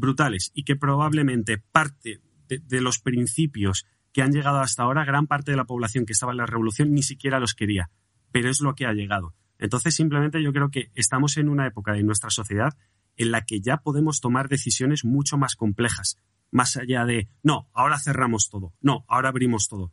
brutales 0.00 0.50
y 0.54 0.64
que 0.64 0.76
probablemente 0.76 1.58
parte 1.58 2.20
de, 2.48 2.80
los 2.80 2.98
principios 2.98 3.86
que 4.12 4.22
han 4.22 4.32
llegado 4.32 4.58
hasta 4.58 4.82
ahora, 4.82 5.04
gran 5.04 5.26
parte 5.26 5.52
de 5.52 5.56
la 5.56 5.66
población 5.66 6.04
que 6.04 6.12
estaba 6.12 6.32
en 6.32 6.38
la 6.38 6.46
revolución 6.46 6.92
ni 6.92 7.02
siquiera 7.02 7.38
los 7.38 7.54
quería, 7.54 7.90
pero 8.32 8.50
es 8.50 8.60
lo 8.60 8.74
que 8.74 8.86
ha 8.86 8.92
llegado. 8.92 9.34
Entonces, 9.58 9.94
simplemente 9.94 10.42
yo 10.42 10.52
creo 10.52 10.70
que 10.70 10.90
estamos 10.94 11.36
en 11.36 11.48
una 11.48 11.66
época 11.66 11.92
de 11.92 12.02
nuestra 12.02 12.30
sociedad 12.30 12.76
en 13.16 13.30
la 13.30 13.42
que 13.44 13.60
ya 13.60 13.76
podemos 13.76 14.20
tomar 14.20 14.48
decisiones 14.48 15.04
mucho 15.04 15.36
más 15.36 15.54
complejas, 15.54 16.16
más 16.50 16.76
allá 16.76 17.04
de, 17.04 17.28
no, 17.42 17.68
ahora 17.72 17.98
cerramos 17.98 18.48
todo, 18.50 18.74
no, 18.80 19.04
ahora 19.06 19.28
abrimos 19.28 19.68
todo, 19.68 19.92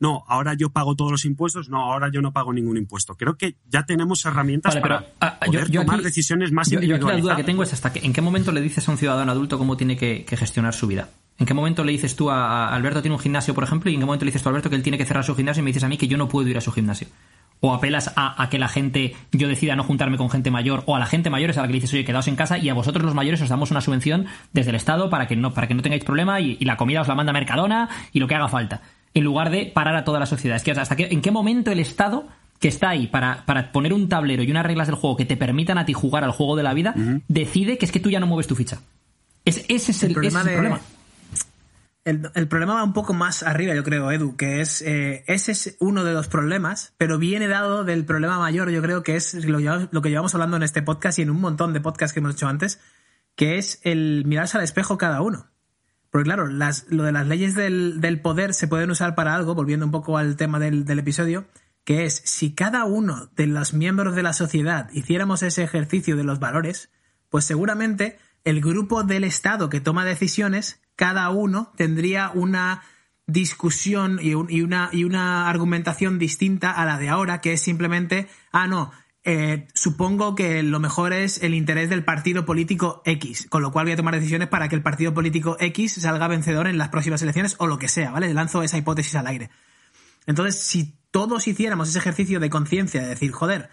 no, 0.00 0.24
ahora 0.28 0.54
yo 0.54 0.70
pago 0.70 0.94
todos 0.94 1.10
los 1.10 1.24
impuestos, 1.24 1.68
no, 1.68 1.78
ahora 1.92 2.08
yo 2.12 2.22
no 2.22 2.32
pago 2.32 2.52
ningún 2.52 2.76
impuesto. 2.76 3.16
Creo 3.16 3.36
que 3.36 3.56
ya 3.68 3.84
tenemos 3.84 4.24
herramientas 4.24 4.74
Vale, 4.74 4.80
para 4.80 4.98
pero, 5.00 5.12
ah, 5.20 5.38
poder 5.44 5.66
yo- 5.66 5.72
yo 5.72 5.80
tomar 5.82 5.96
aquí- 5.96 6.04
decisiones 6.04 6.52
más 6.52 6.70
yo, 6.70 6.74
yo 6.74 6.78
aquí 6.80 6.86
la 6.88 6.98
duda 6.98 7.10
individualizadas. 7.12 7.36
que 7.38 7.44
tengo 7.44 7.62
es 7.62 7.72
hasta 7.72 7.92
que, 7.92 8.00
en 8.06 8.12
qué 8.12 8.20
momento 8.22 8.52
le 8.52 8.60
dices 8.60 8.88
a 8.88 8.92
un 8.92 8.98
ciudadano 8.98 9.32
adulto 9.32 9.58
cómo 9.58 9.76
tiene 9.76 9.96
que, 9.96 10.24
que 10.24 10.36
gestionar 10.36 10.74
su 10.74 10.86
vida. 10.86 11.08
¿En 11.38 11.46
qué 11.46 11.54
momento 11.54 11.84
le 11.84 11.92
dices 11.92 12.16
tú 12.16 12.30
a, 12.30 12.68
a 12.68 12.74
Alberto 12.74 13.00
tiene 13.00 13.14
un 13.14 13.20
gimnasio, 13.20 13.54
por 13.54 13.62
ejemplo, 13.64 13.90
y 13.90 13.94
en 13.94 14.00
qué 14.00 14.06
momento 14.06 14.24
le 14.24 14.30
dices 14.30 14.42
tú 14.42 14.48
a 14.48 14.50
Alberto 14.50 14.70
que 14.70 14.76
él 14.76 14.82
tiene 14.82 14.98
que 14.98 15.04
cerrar 15.06 15.24
su 15.24 15.34
gimnasio 15.36 15.60
y 15.60 15.64
me 15.64 15.68
dices 15.70 15.84
a 15.84 15.88
mí 15.88 15.96
que 15.96 16.08
yo 16.08 16.16
no 16.18 16.28
puedo 16.28 16.48
ir 16.48 16.56
a 16.58 16.60
su 16.60 16.72
gimnasio? 16.72 17.08
O 17.60 17.74
apelas 17.74 18.12
a, 18.14 18.40
a 18.40 18.48
que 18.50 18.58
la 18.60 18.68
gente, 18.68 19.16
yo 19.32 19.48
decida 19.48 19.74
no 19.74 19.82
juntarme 19.82 20.16
con 20.16 20.30
gente 20.30 20.50
mayor, 20.52 20.84
o 20.86 20.94
a 20.94 21.00
la 21.00 21.06
gente 21.06 21.28
mayor 21.28 21.50
es 21.50 21.58
a 21.58 21.62
la 21.62 21.66
que 21.66 21.72
le 21.72 21.76
dices, 21.80 21.92
oye, 21.92 22.04
quedaos 22.04 22.28
en 22.28 22.36
casa 22.36 22.56
y 22.58 22.68
a 22.68 22.74
vosotros 22.74 23.04
los 23.04 23.14
mayores 23.14 23.40
os 23.42 23.48
damos 23.48 23.72
una 23.72 23.80
subvención 23.80 24.26
desde 24.52 24.70
el 24.70 24.76
Estado 24.76 25.10
para 25.10 25.26
que 25.26 25.34
no, 25.34 25.52
para 25.54 25.66
que 25.66 25.74
no 25.74 25.82
tengáis 25.82 26.04
problema 26.04 26.40
y, 26.40 26.56
y 26.60 26.64
la 26.64 26.76
comida 26.76 27.00
os 27.00 27.08
la 27.08 27.16
manda 27.16 27.32
Mercadona 27.32 27.88
y 28.12 28.20
lo 28.20 28.28
que 28.28 28.36
haga 28.36 28.46
falta. 28.48 28.80
En 29.18 29.24
lugar 29.24 29.50
de 29.50 29.66
parar 29.66 29.96
a 29.96 30.04
toda 30.04 30.20
la 30.20 30.26
sociedad. 30.26 30.56
Es 30.56 30.62
que 30.62 30.70
hasta 30.70 30.94
que, 30.96 31.08
en 31.10 31.20
qué 31.20 31.30
momento 31.30 31.70
el 31.72 31.80
Estado 31.80 32.26
que 32.60 32.68
está 32.68 32.90
ahí 32.90 33.06
para, 33.06 33.44
para 33.46 33.72
poner 33.72 33.92
un 33.92 34.08
tablero 34.08 34.42
y 34.42 34.50
unas 34.50 34.64
reglas 34.66 34.86
del 34.86 34.96
juego 34.96 35.16
que 35.16 35.24
te 35.24 35.36
permitan 35.36 35.78
a 35.78 35.84
ti 35.84 35.92
jugar 35.92 36.24
al 36.24 36.30
juego 36.32 36.56
de 36.56 36.62
la 36.62 36.74
vida, 36.74 36.94
decide 37.28 37.78
que 37.78 37.86
es 37.86 37.92
que 37.92 38.00
tú 38.00 38.10
ya 38.10 38.20
no 38.20 38.26
mueves 38.26 38.46
tu 38.46 38.54
ficha. 38.54 38.78
Es, 39.44 39.64
ese 39.68 39.92
es 39.92 40.02
el, 40.02 40.12
ese 40.12 40.26
es 40.28 40.34
el 40.34 40.44
de- 40.44 40.52
problema. 40.54 40.80
El, 42.04 42.30
el 42.34 42.48
problema 42.48 42.74
va 42.74 42.84
un 42.84 42.94
poco 42.94 43.12
más 43.12 43.42
arriba, 43.42 43.74
yo 43.74 43.84
creo, 43.84 44.10
Edu, 44.10 44.34
que 44.36 44.60
es 44.62 44.80
eh, 44.82 45.24
ese 45.26 45.52
es 45.52 45.76
uno 45.78 46.04
de 46.04 46.14
los 46.14 46.26
problemas, 46.28 46.94
pero 46.96 47.18
viene 47.18 47.48
dado 47.48 47.84
del 47.84 48.04
problema 48.06 48.38
mayor, 48.38 48.70
yo 48.70 48.80
creo 48.80 49.02
que 49.02 49.14
es 49.16 49.34
lo 49.44 50.00
que 50.02 50.08
llevamos 50.08 50.34
hablando 50.34 50.56
en 50.56 50.62
este 50.62 50.80
podcast 50.80 51.18
y 51.18 51.22
en 51.22 51.30
un 51.30 51.40
montón 51.40 51.74
de 51.74 51.80
podcasts 51.80 52.14
que 52.14 52.20
hemos 52.20 52.34
hecho 52.34 52.48
antes, 52.48 52.80
que 53.36 53.58
es 53.58 53.80
el 53.84 54.24
mirarse 54.26 54.56
al 54.56 54.64
espejo 54.64 54.96
cada 54.96 55.20
uno. 55.20 55.46
Porque 56.10 56.24
claro, 56.24 56.46
las, 56.46 56.86
lo 56.88 57.02
de 57.02 57.12
las 57.12 57.26
leyes 57.26 57.54
del, 57.54 58.20
poder 58.22 58.54
se 58.54 58.68
pueden 58.68 58.90
usar 58.90 59.14
para 59.14 59.34
algo, 59.34 59.54
volviendo 59.54 59.86
un 59.86 59.92
poco 59.92 60.16
al 60.16 60.36
tema 60.36 60.58
del, 60.58 60.86
episodio, 60.98 61.46
que 61.84 62.04
es 62.04 62.22
si 62.24 62.54
cada 62.54 62.84
uno 62.84 63.30
de 63.36 63.46
los 63.46 63.74
miembros 63.74 64.14
de 64.14 64.22
la 64.22 64.32
sociedad 64.32 64.90
hiciéramos 64.92 65.42
ese 65.42 65.62
ejercicio 65.62 66.16
de 66.16 66.24
los 66.24 66.38
valores, 66.38 66.90
pues 67.28 67.44
seguramente 67.44 68.18
el 68.44 68.60
grupo 68.60 69.04
del 69.04 69.24
Estado 69.24 69.68
que 69.68 69.80
toma 69.80 70.04
decisiones, 70.04 70.80
cada 70.96 71.28
uno 71.30 71.72
tendría 71.76 72.30
una 72.30 72.82
discusión 73.26 74.18
y 74.22 74.34
una, 74.34 74.88
y 74.92 75.04
una 75.04 75.50
argumentación 75.50 76.18
distinta 76.18 76.72
a 76.72 76.86
la 76.86 76.98
de 76.98 77.10
ahora, 77.10 77.42
que 77.42 77.52
es 77.52 77.60
simplemente, 77.60 78.28
ah, 78.52 78.66
no, 78.66 78.90
eh, 79.30 79.68
supongo 79.74 80.34
que 80.34 80.62
lo 80.62 80.80
mejor 80.80 81.12
es 81.12 81.42
el 81.42 81.52
interés 81.52 81.90
del 81.90 82.02
partido 82.02 82.46
político 82.46 83.02
X, 83.04 83.46
con 83.50 83.60
lo 83.60 83.70
cual 83.72 83.84
voy 83.84 83.92
a 83.92 83.96
tomar 83.96 84.14
decisiones 84.14 84.48
para 84.48 84.70
que 84.70 84.74
el 84.74 84.80
partido 84.82 85.12
político 85.12 85.58
X 85.60 85.92
salga 86.00 86.28
vencedor 86.28 86.66
en 86.66 86.78
las 86.78 86.88
próximas 86.88 87.20
elecciones 87.20 87.54
o 87.58 87.66
lo 87.66 87.78
que 87.78 87.88
sea, 87.88 88.10
¿vale? 88.10 88.32
Lanzo 88.32 88.62
esa 88.62 88.78
hipótesis 88.78 89.14
al 89.16 89.26
aire. 89.26 89.50
Entonces, 90.26 90.58
si 90.58 90.98
todos 91.10 91.46
hiciéramos 91.46 91.90
ese 91.90 91.98
ejercicio 91.98 92.40
de 92.40 92.48
conciencia, 92.48 93.02
de 93.02 93.08
decir, 93.08 93.30
joder, 93.30 93.68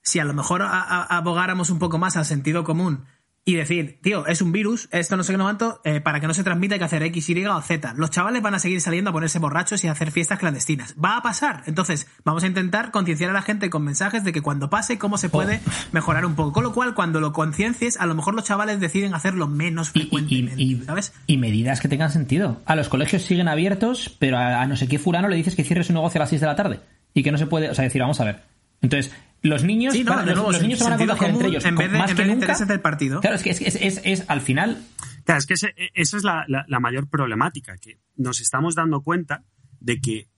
si 0.00 0.20
a 0.20 0.24
lo 0.24 0.32
mejor 0.32 0.62
a- 0.62 1.02
abogáramos 1.02 1.70
un 1.70 1.80
poco 1.80 1.98
más 1.98 2.16
al 2.16 2.24
sentido 2.24 2.62
común 2.62 3.04
y 3.44 3.54
decir, 3.54 3.98
tío, 4.02 4.26
es 4.26 4.42
un 4.42 4.52
virus, 4.52 4.88
esto 4.92 5.16
no 5.16 5.24
sé 5.24 5.32
qué 5.32 5.38
no 5.38 5.44
cuánto, 5.44 5.80
eh, 5.84 6.00
para 6.00 6.20
que 6.20 6.26
no 6.26 6.34
se 6.34 6.44
transmita 6.44 6.74
hay 6.74 6.78
que 6.78 6.84
hacer 6.84 7.02
X, 7.04 7.30
Y 7.30 7.46
o 7.46 7.60
Z. 7.62 7.94
Los 7.96 8.10
chavales 8.10 8.42
van 8.42 8.54
a 8.54 8.58
seguir 8.58 8.80
saliendo 8.82 9.10
a 9.10 9.12
ponerse 9.14 9.38
borrachos 9.38 9.82
y 9.82 9.88
a 9.88 9.92
hacer 9.92 10.10
fiestas 10.12 10.38
clandestinas. 10.38 10.94
Va 11.02 11.16
a 11.16 11.22
pasar. 11.22 11.62
Entonces, 11.66 12.06
vamos 12.22 12.44
a 12.44 12.46
intentar 12.46 12.90
concienciar 12.90 13.30
a 13.30 13.32
la 13.32 13.42
gente 13.42 13.70
con 13.70 13.82
mensajes 13.82 14.24
de 14.24 14.32
que 14.32 14.42
cuando 14.42 14.68
pase, 14.70 14.98
cómo 14.98 15.16
se 15.16 15.30
puede 15.30 15.60
mejorar 15.92 16.26
un 16.26 16.34
poco. 16.34 16.52
Con 16.52 16.64
lo 16.64 16.72
cual, 16.74 16.94
cuando 16.94 17.18
lo 17.20 17.32
conciencies, 17.32 17.96
a 17.98 18.06
lo 18.06 18.14
mejor 18.14 18.34
los 18.34 18.44
chavales 18.44 18.78
deciden 18.78 19.14
hacerlo 19.14 19.48
menos 19.48 19.90
Y, 19.94 19.98
y- 19.98 20.02
frecuentemente, 20.02 20.62
y- 20.62 20.82
¿sabes? 20.84 21.12
y 21.26 21.38
medidas 21.38 21.80
que 21.80 21.88
tengan 21.88 22.10
sentido. 22.10 22.60
A 22.66 22.76
los 22.76 22.88
colegios 22.90 23.22
siguen 23.22 23.48
abiertos, 23.48 24.14
pero 24.18 24.36
a, 24.36 24.60
a 24.60 24.66
no 24.66 24.76
sé 24.76 24.86
qué 24.86 24.98
fulano 24.98 25.28
le 25.28 25.36
dices 25.36 25.56
que 25.56 25.64
cierre 25.64 25.82
su 25.82 25.92
negocio 25.94 26.18
a 26.18 26.22
las 26.22 26.28
6 26.28 26.42
de 26.42 26.46
la 26.46 26.56
tarde. 26.56 26.80
Y 27.14 27.22
que 27.22 27.32
no 27.32 27.38
se 27.38 27.46
puede. 27.46 27.70
O 27.70 27.74
sea, 27.74 27.84
decir, 27.84 28.02
vamos 28.02 28.20
a 28.20 28.24
ver. 28.24 28.42
Entonces, 28.82 29.12
los 29.42 29.64
niños, 29.64 29.94
Sí, 29.94 30.04
no, 30.04 30.14
van- 30.14 30.26
los, 30.26 30.62
niños 30.62 30.78
se 30.78 30.84
van 30.84 30.92
a 30.94 30.98
contagiar 30.98 31.30
entre 31.30 31.48
ellos. 31.48 31.64
en 31.64 31.74
vez 31.76 31.90
de- 31.92 31.98
más 31.98 32.10
en 32.10 32.16
que 32.16 32.22
nunca. 32.24 32.34
intereses 32.34 32.68
del 32.68 32.80
partido. 32.80 33.20
Claro, 33.20 33.36
es 33.36 33.42
que 33.42 33.50
es, 33.50 33.60
es, 33.60 33.76
es- 33.76 34.00
es- 34.04 34.24
al 34.28 34.40
final. 34.40 34.82
Claro, 35.24 35.38
es 35.38 35.46
que 35.46 35.54
ese- 35.54 35.74
e- 35.76 35.90
esa 35.94 36.16
es 36.16 36.24
la, 36.24 36.44
la- 36.48 36.64
la 36.68 36.80
mayor 36.80 37.08
problemática, 37.08 37.76
que 37.78 37.98
nos 38.16 38.40
estamos 38.40 38.74
dando 38.74 39.02
cuenta 39.02 39.44
de 39.80 40.00
que, 40.00 40.28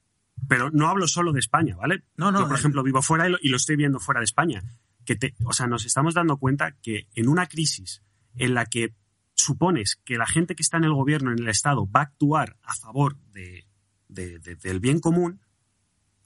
pero 0.48 0.70
no 0.70 0.88
hablo 0.88 1.06
solo 1.08 1.32
de 1.32 1.40
España, 1.40 1.76
¿vale? 1.76 2.04
No, 2.16 2.30
no, 2.32 2.40
Yo, 2.40 2.46
por 2.48 2.56
eh. 2.56 2.58
ejemplo, 2.60 2.82
vivo 2.82 3.02
fuera 3.02 3.26
y 3.28 3.32
lo, 3.32 3.38
y 3.40 3.48
lo 3.48 3.56
estoy 3.56 3.76
viendo 3.76 3.98
fuera 4.00 4.20
de 4.20 4.24
España. 4.24 4.62
Que 5.04 5.16
te, 5.16 5.34
o 5.44 5.52
sea, 5.52 5.66
nos 5.66 5.84
estamos 5.84 6.14
dando 6.14 6.36
cuenta 6.36 6.76
que 6.80 7.08
en 7.14 7.28
una 7.28 7.46
crisis 7.46 8.02
en 8.36 8.54
la 8.54 8.66
que 8.66 8.94
supones 9.34 10.00
que 10.04 10.16
la 10.16 10.26
gente 10.26 10.54
que 10.54 10.62
está 10.62 10.76
en 10.76 10.84
el 10.84 10.92
gobierno, 10.94 11.32
en 11.32 11.40
el 11.40 11.48
Estado, 11.48 11.90
va 11.90 12.00
a 12.00 12.04
actuar 12.04 12.56
a 12.62 12.74
favor 12.74 13.16
de, 13.32 13.66
de- 14.08 14.38
de- 14.38 14.54
del 14.56 14.78
bien 14.78 15.00
común, 15.00 15.40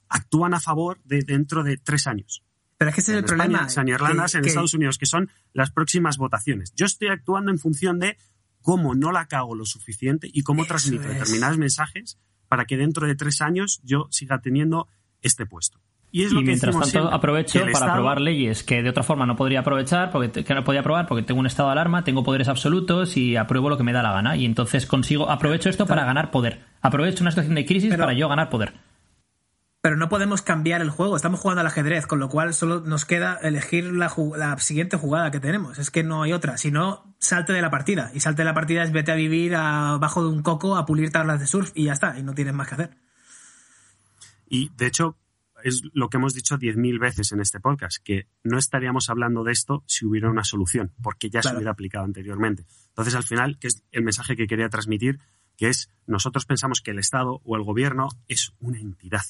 actúan 0.09 0.53
a 0.53 0.59
favor 0.59 0.99
de 1.03 1.21
dentro 1.23 1.63
de 1.63 1.77
tres 1.77 2.05
años 2.07 2.43
Pero 2.77 2.89
es 2.89 2.95
que 2.95 3.01
ese 3.01 3.11
es 3.11 3.17
en 3.17 3.19
el 3.19 3.25
España, 3.25 3.43
problema. 3.43 3.63
en 3.63 3.69
San 3.69 3.87
Irlandas, 3.87 4.31
que- 4.31 4.37
en 4.37 4.43
que- 4.43 4.49
Estados 4.49 4.73
Unidos, 4.73 4.97
que 4.97 5.05
son 5.05 5.29
las 5.53 5.71
próximas 5.71 6.17
votaciones. 6.17 6.73
Yo 6.75 6.85
estoy 6.85 7.07
actuando 7.09 7.51
en 7.51 7.59
función 7.59 7.99
de 7.99 8.17
cómo 8.61 8.93
no 8.95 9.11
la 9.11 9.27
cago 9.27 9.55
lo 9.55 9.65
suficiente 9.65 10.29
y 10.31 10.43
cómo 10.43 10.61
Eso 10.63 10.69
transmito 10.69 11.03
es. 11.09 11.15
determinados 11.19 11.57
mensajes 11.57 12.19
para 12.47 12.65
que 12.65 12.77
dentro 12.77 13.07
de 13.07 13.15
tres 13.15 13.41
años 13.41 13.79
yo 13.83 14.07
siga 14.11 14.39
teniendo 14.41 14.87
este 15.21 15.45
puesto. 15.45 15.79
Y 16.09 16.23
es 16.23 16.31
lo 16.31 16.39
Y 16.39 16.43
que 16.43 16.47
mientras 16.51 16.73
tanto 16.73 16.87
siempre, 16.87 17.13
aprovecho 17.13 17.59
para 17.59 17.71
Estado- 17.71 17.91
aprobar 17.91 18.21
leyes 18.21 18.63
que 18.63 18.81
de 18.81 18.89
otra 18.89 19.03
forma 19.03 19.25
no 19.25 19.35
podría 19.35 19.59
aprovechar, 19.59 20.09
porque 20.09 20.29
te- 20.29 20.43
que 20.45 20.53
no 20.53 20.63
podía 20.63 20.79
aprobar 20.79 21.05
porque 21.05 21.21
tengo 21.23 21.39
un 21.41 21.47
estado 21.47 21.67
de 21.67 21.73
alarma, 21.73 22.05
tengo 22.05 22.23
poderes 22.23 22.47
absolutos 22.47 23.17
y 23.17 23.35
apruebo 23.35 23.69
lo 23.69 23.77
que 23.77 23.83
me 23.83 23.91
da 23.91 24.01
la 24.01 24.13
gana. 24.13 24.37
Y 24.37 24.45
entonces 24.45 24.85
consigo, 24.85 25.29
aprovecho 25.29 25.69
esto 25.69 25.85
para 25.85 26.05
ganar 26.05 26.31
poder. 26.31 26.63
Aprovecho 26.81 27.23
una 27.23 27.31
situación 27.31 27.55
de 27.55 27.65
crisis 27.65 27.89
Pero- 27.89 28.03
para 28.05 28.13
yo 28.17 28.29
ganar 28.29 28.49
poder. 28.49 28.73
Pero 29.81 29.95
no 29.95 30.09
podemos 30.09 30.41
cambiar 30.41 30.81
el 30.81 30.89
juego, 30.89 31.15
estamos 31.15 31.39
jugando 31.39 31.61
al 31.61 31.67
ajedrez, 31.67 32.07
con 32.07 32.19
lo 32.19 32.29
cual 32.29 32.53
solo 32.53 32.81
nos 32.81 33.05
queda 33.05 33.35
elegir 33.35 33.85
la, 33.85 34.09
siguiente 34.57 34.97
jugada 34.97 35.31
que 35.31 35.39
tenemos. 35.39 35.77
Es 35.77 35.91
que 35.91 36.03
no 36.03 36.23
hay 36.23 36.33
otra. 36.33 36.57
Si 36.57 36.71
no, 36.71 37.15
salte 37.19 37.53
de 37.53 37.61
la 37.61 37.69
partida. 37.69 38.11
Y 38.13 38.19
salte 38.19 38.41
de 38.41 38.45
la 38.45 38.53
partida 38.53 38.83
es 38.83 38.91
vete 38.91 39.11
a 39.11 39.15
vivir 39.15 39.55
abajo 39.55 40.23
de 40.23 40.29
un 40.29 40.41
coco 40.41 40.75
a 40.75 40.85
pulir 40.85 41.11
tablas 41.11 41.39
de 41.39 41.47
surf 41.47 41.71
y 41.75 41.85
ya 41.85 41.93
está. 41.93 42.17
Y 42.17 42.23
no 42.23 42.33
tienes 42.33 42.53
más 42.53 42.67
que 42.67 42.73
hacer. 42.73 42.97
Y 44.49 44.71
de 44.75 44.87
hecho, 44.87 45.17
es 45.63 45.83
lo 45.93 46.09
que 46.09 46.17
hemos 46.17 46.33
dicho 46.33 46.57
10.000 46.57 46.99
veces 46.99 47.31
en 47.31 47.39
este 47.39 47.59
podcast, 47.59 47.97
que 48.03 48.27
no 48.43 48.57
estaríamos 48.57 49.09
hablando 49.09 49.43
de 49.43 49.51
esto 49.51 49.83
si 49.85 50.05
hubiera 50.05 50.29
una 50.29 50.43
solución, 50.43 50.93
porque 51.01 51.29
ya 51.29 51.41
se 51.41 51.53
hubiera 51.53 51.71
aplicado 51.71 52.05
anteriormente. 52.05 52.65
Entonces, 52.89 53.15
al 53.15 53.23
final, 53.23 53.59
que 53.59 53.67
es 53.67 53.83
el 53.91 54.03
mensaje 54.03 54.35
que 54.35 54.47
quería 54.47 54.69
transmitir, 54.69 55.19
que 55.55 55.69
es 55.69 55.91
nosotros 56.05 56.45
pensamos 56.45 56.81
que 56.81 56.91
el 56.91 56.99
Estado 56.99 57.41
o 57.43 57.55
el 57.55 57.63
gobierno 57.63 58.09
es 58.27 58.53
una 58.59 58.79
entidad 58.79 59.21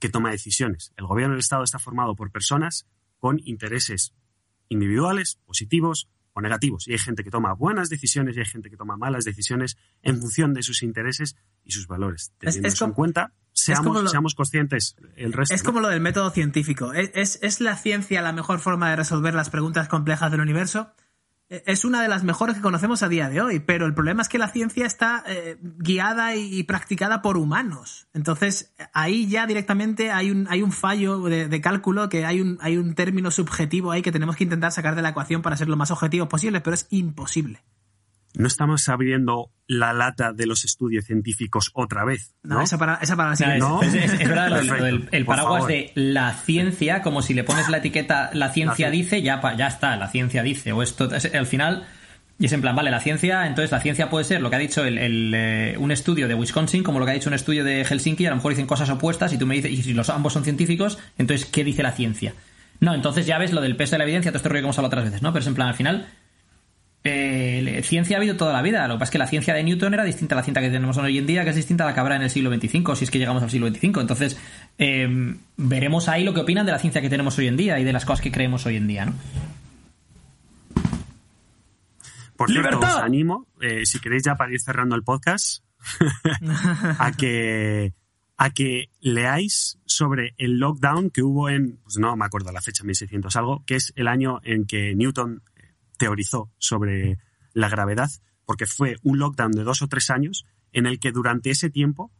que 0.00 0.08
toma 0.08 0.30
decisiones. 0.32 0.92
El 0.96 1.06
gobierno 1.06 1.34
del 1.34 1.40
Estado 1.40 1.62
está 1.62 1.78
formado 1.78 2.16
por 2.16 2.32
personas 2.32 2.86
con 3.18 3.38
intereses 3.44 4.12
individuales, 4.68 5.38
positivos 5.46 6.08
o 6.32 6.40
negativos. 6.40 6.86
Y 6.88 6.92
hay 6.92 6.98
gente 6.98 7.24
que 7.24 7.30
toma 7.30 7.52
buenas 7.54 7.88
decisiones 7.90 8.36
y 8.36 8.40
hay 8.40 8.46
gente 8.46 8.70
que 8.70 8.76
toma 8.76 8.96
malas 8.96 9.24
decisiones 9.24 9.76
en 10.02 10.20
función 10.20 10.54
de 10.54 10.62
sus 10.62 10.82
intereses 10.82 11.36
y 11.64 11.72
sus 11.72 11.86
valores. 11.86 12.22
Es- 12.22 12.38
Teniendo 12.38 12.68
es 12.68 12.74
eso 12.74 12.84
en 12.84 12.92
cuenta, 12.92 13.34
seamos, 13.52 13.86
como 13.86 14.02
lo- 14.02 14.08
seamos 14.08 14.34
conscientes 14.34 14.96
el 15.16 15.32
resto. 15.32 15.54
Es 15.54 15.62
¿no? 15.64 15.66
como 15.68 15.80
lo 15.80 15.88
del 15.88 16.00
método 16.00 16.30
científico. 16.30 16.92
¿Es, 16.92 17.10
es, 17.14 17.38
es 17.42 17.60
la 17.60 17.76
ciencia 17.76 18.22
la 18.22 18.32
mejor 18.32 18.60
forma 18.60 18.90
de 18.90 18.96
resolver 18.96 19.34
las 19.34 19.50
preguntas 19.50 19.88
complejas 19.88 20.30
del 20.30 20.40
universo? 20.40 20.92
Es 21.50 21.84
una 21.84 22.00
de 22.00 22.06
las 22.06 22.22
mejores 22.22 22.54
que 22.54 22.62
conocemos 22.62 23.02
a 23.02 23.08
día 23.08 23.28
de 23.28 23.40
hoy, 23.40 23.58
pero 23.58 23.84
el 23.84 23.92
problema 23.92 24.22
es 24.22 24.28
que 24.28 24.38
la 24.38 24.46
ciencia 24.46 24.86
está 24.86 25.24
eh, 25.26 25.58
guiada 25.60 26.36
y, 26.36 26.62
practicada 26.62 27.22
por 27.22 27.36
humanos. 27.36 28.06
Entonces, 28.14 28.72
ahí 28.92 29.26
ya 29.26 29.48
directamente 29.48 30.12
hay 30.12 30.30
un, 30.30 30.46
hay 30.48 30.62
un 30.62 30.70
fallo 30.70 31.18
de, 31.24 31.48
de 31.48 31.60
cálculo, 31.60 32.08
que 32.08 32.24
hay 32.24 32.40
un, 32.40 32.58
hay 32.60 32.76
un 32.76 32.94
término 32.94 33.32
subjetivo 33.32 33.90
ahí 33.90 34.00
que 34.00 34.12
tenemos 34.12 34.36
que 34.36 34.44
intentar 34.44 34.70
sacar 34.70 34.94
de 34.94 35.02
la 35.02 35.08
ecuación 35.08 35.42
para 35.42 35.56
ser 35.56 35.68
lo 35.68 35.76
más 35.76 35.90
objetivos 35.90 36.28
posible, 36.28 36.60
pero 36.60 36.74
es 36.74 36.86
imposible. 36.90 37.64
No 38.34 38.46
estamos 38.46 38.88
abriendo 38.88 39.50
la 39.66 39.92
lata 39.92 40.32
de 40.32 40.46
los 40.46 40.64
estudios 40.64 41.04
científicos 41.04 41.70
otra 41.74 42.04
vez. 42.04 42.34
No, 42.42 42.56
¿no? 42.56 42.62
Esa, 42.62 42.78
para, 42.78 42.94
esa 42.96 43.16
para 43.16 43.30
la 43.30 43.36
siguiente. 43.36 43.58
es, 43.58 43.68
No. 43.70 43.82
es- 43.82 43.94
es 44.20 44.28
verdad 44.28 44.48
lo- 44.50 44.62
lo 44.62 44.68
Perfecto. 44.76 45.08
el 45.16 45.24
Por 45.24 45.36
paraguas 45.36 45.66
de 45.66 45.92
la 45.94 46.32
ciencia, 46.34 47.02
como 47.02 47.22
si 47.22 47.34
le 47.34 47.44
pones 47.44 47.68
la 47.68 47.78
etiqueta 47.78 48.30
la 48.32 48.50
ciencia 48.50 48.86
La 48.86 48.92
dice, 48.92 49.22
ya, 49.22 49.40
ya 49.56 49.66
está, 49.66 49.96
la 49.96 50.08
ciencia 50.08 50.42
dice. 50.42 50.72
O 50.72 50.82
esto, 50.82 51.12
es- 51.14 51.32
al 51.34 51.46
final, 51.46 51.86
Y 52.42 52.46
es 52.46 52.52
en 52.54 52.62
plan, 52.62 52.74
vale, 52.74 52.90
la 52.90 53.00
ciencia, 53.00 53.46
entonces 53.46 53.70
la 53.70 53.80
ciencia 53.82 54.08
puede 54.08 54.24
ser 54.24 54.40
lo 54.40 54.48
que 54.48 54.56
ha 54.56 54.58
dicho 54.58 54.82
el, 54.82 54.96
el, 54.96 55.32
eh, 55.36 55.74
un 55.78 55.90
estudio 55.92 56.26
de 56.26 56.34
Wisconsin, 56.34 56.82
como 56.82 56.98
lo 56.98 57.04
que 57.04 57.10
ha 57.10 57.14
dicho 57.14 57.28
un 57.28 57.34
estudio 57.34 57.64
de 57.64 57.84
Helsinki, 57.84 58.24
a 58.24 58.30
lo 58.30 58.36
mejor 58.36 58.52
dicen 58.52 58.66
cosas 58.66 58.88
opuestas 58.88 59.34
y 59.34 59.36
tú 59.38 59.46
me 59.46 59.56
dices, 59.56 59.70
y 59.70 59.82
si 59.82 59.92
los 59.92 60.08
ambos 60.08 60.32
son 60.32 60.42
científicos, 60.44 60.98
entonces, 61.18 61.44
¿qué 61.46 61.64
dice 61.64 61.82
la 61.82 61.92
ciencia? 61.92 62.32
No, 62.80 62.94
entonces 62.94 63.26
ya 63.26 63.36
ves 63.36 63.52
lo 63.52 63.60
del 63.60 63.76
peso 63.76 63.90
de 63.90 63.98
la 63.98 64.04
evidencia, 64.04 64.30
todo 64.30 64.38
este 64.38 64.48
rollo 64.48 64.60
que 64.62 64.64
hemos 64.64 64.78
hablado 64.78 64.88
otras 64.88 65.04
veces, 65.04 65.20
¿no? 65.20 65.34
Pero 65.34 65.42
es 65.42 65.46
en 65.48 65.54
plan, 65.54 65.68
al 65.68 65.74
final, 65.74 66.06
eh, 67.02 67.80
ciencia 67.82 68.16
ha 68.16 68.20
habido 68.20 68.36
toda 68.36 68.52
la 68.52 68.62
vida. 68.62 68.86
Lo 68.86 68.94
que 68.94 68.98
pasa 68.98 69.04
es 69.04 69.10
que 69.12 69.18
la 69.18 69.26
ciencia 69.26 69.54
de 69.54 69.62
Newton 69.62 69.94
era 69.94 70.04
distinta 70.04 70.34
a 70.34 70.36
la 70.36 70.42
ciencia 70.42 70.62
que 70.62 70.70
tenemos 70.70 70.96
hoy 70.98 71.18
en 71.18 71.26
día, 71.26 71.44
que 71.44 71.50
es 71.50 71.56
distinta 71.56 71.84
a 71.84 71.88
la 71.88 71.94
que 71.94 72.00
habrá 72.00 72.16
en 72.16 72.22
el 72.22 72.30
siglo 72.30 72.52
XXV, 72.54 72.94
si 72.94 73.04
es 73.04 73.10
que 73.10 73.18
llegamos 73.18 73.42
al 73.42 73.50
siglo 73.50 73.68
XXV. 73.68 74.00
Entonces, 74.00 74.38
eh, 74.78 75.08
veremos 75.56 76.08
ahí 76.08 76.24
lo 76.24 76.34
que 76.34 76.40
opinan 76.40 76.66
de 76.66 76.72
la 76.72 76.78
ciencia 76.78 77.00
que 77.00 77.08
tenemos 77.08 77.38
hoy 77.38 77.46
en 77.46 77.56
día 77.56 77.78
y 77.78 77.84
de 77.84 77.92
las 77.92 78.04
cosas 78.04 78.20
que 78.20 78.30
creemos 78.30 78.66
hoy 78.66 78.76
en 78.76 78.86
día, 78.86 79.06
¿no? 79.06 79.14
Por 82.36 82.50
cierto, 82.50 82.70
¡Libertad! 82.70 82.96
os 82.96 83.02
animo, 83.02 83.46
eh, 83.60 83.84
si 83.84 83.98
queréis 83.98 84.22
ya 84.22 84.34
para 84.34 84.52
ir 84.52 84.60
cerrando 84.60 84.96
el 84.96 85.02
podcast, 85.02 85.62
a 86.98 87.12
que 87.12 87.92
a 88.38 88.48
que 88.48 88.88
leáis 89.00 89.78
sobre 89.84 90.34
el 90.38 90.58
lockdown 90.58 91.10
que 91.10 91.22
hubo 91.22 91.50
en, 91.50 91.76
pues 91.82 91.98
no 91.98 92.16
me 92.16 92.24
acuerdo 92.24 92.50
la 92.52 92.62
fecha, 92.62 92.82
1600 92.84 93.36
algo, 93.36 93.62
que 93.66 93.76
es 93.76 93.92
el 93.96 94.08
año 94.08 94.40
en 94.42 94.64
que 94.64 94.94
Newton 94.94 95.42
teorizó 96.00 96.50
sobre 96.56 97.18
la 97.52 97.68
gravedad, 97.68 98.10
porque 98.46 98.64
fue 98.64 98.96
un 99.02 99.18
lockdown 99.18 99.52
de 99.52 99.64
dos 99.64 99.82
o 99.82 99.86
tres 99.86 100.08
años 100.08 100.46
en 100.72 100.86
el 100.86 100.98
que 100.98 101.12
durante 101.12 101.50
ese 101.50 101.68
tiempo 101.68 102.10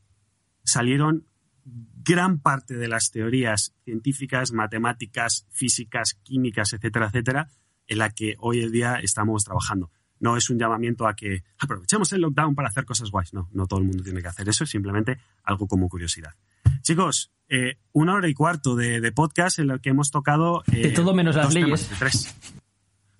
salieron 0.65 1.25
gran 1.65 2.41
parte 2.41 2.75
de 2.75 2.89
las 2.89 3.11
teorías 3.11 3.75
científicas, 3.85 4.53
matemáticas, 4.53 5.47
físicas, 5.51 6.19
químicas, 6.23 6.75
etcétera, 6.75 7.07
etcétera, 7.07 7.49
en 7.87 7.99
la 7.99 8.11
que 8.11 8.35
hoy 8.39 8.61
en 8.61 8.71
día 8.71 8.97
estamos 8.97 9.45
trabajando. 9.45 9.91
No 10.19 10.37
es 10.37 10.51
un 10.51 10.59
llamamiento 10.59 11.09
a 11.09 11.15
que 11.15 11.43
aprovechemos 11.59 12.13
el 12.13 12.21
lockdown 12.21 12.55
para 12.55 12.69
hacer 12.69 12.85
cosas 12.85 13.11
guays. 13.11 13.33
No, 13.33 13.49
no 13.53 13.67
todo 13.67 13.81
el 13.81 13.87
mundo 13.87 14.03
tiene 14.05 14.21
que 14.21 14.29
hacer 14.29 14.47
eso, 14.47 14.65
es 14.65 14.71
simplemente 14.71 15.19
algo 15.45 15.67
como 15.67 15.89
curiosidad. 15.89 16.35
Chicos, 16.83 17.33
eh, 17.49 17.79
una 17.93 18.13
hora 18.13 18.29
y 18.29 18.35
cuarto 18.35 18.77
de, 18.77 19.01
de 19.01 19.13
podcast 19.13 19.59
en 19.59 19.69
lo 19.69 19.79
que 19.81 19.89
hemos 19.89 20.11
tocado... 20.11 20.63
eh, 20.71 20.89
De 20.89 20.91
todo 20.91 21.15
menos 21.15 21.35
las 21.35 21.55
leyes. 21.55 21.67
temas, 21.67 21.91
de 21.91 21.97
tres. 21.97 22.60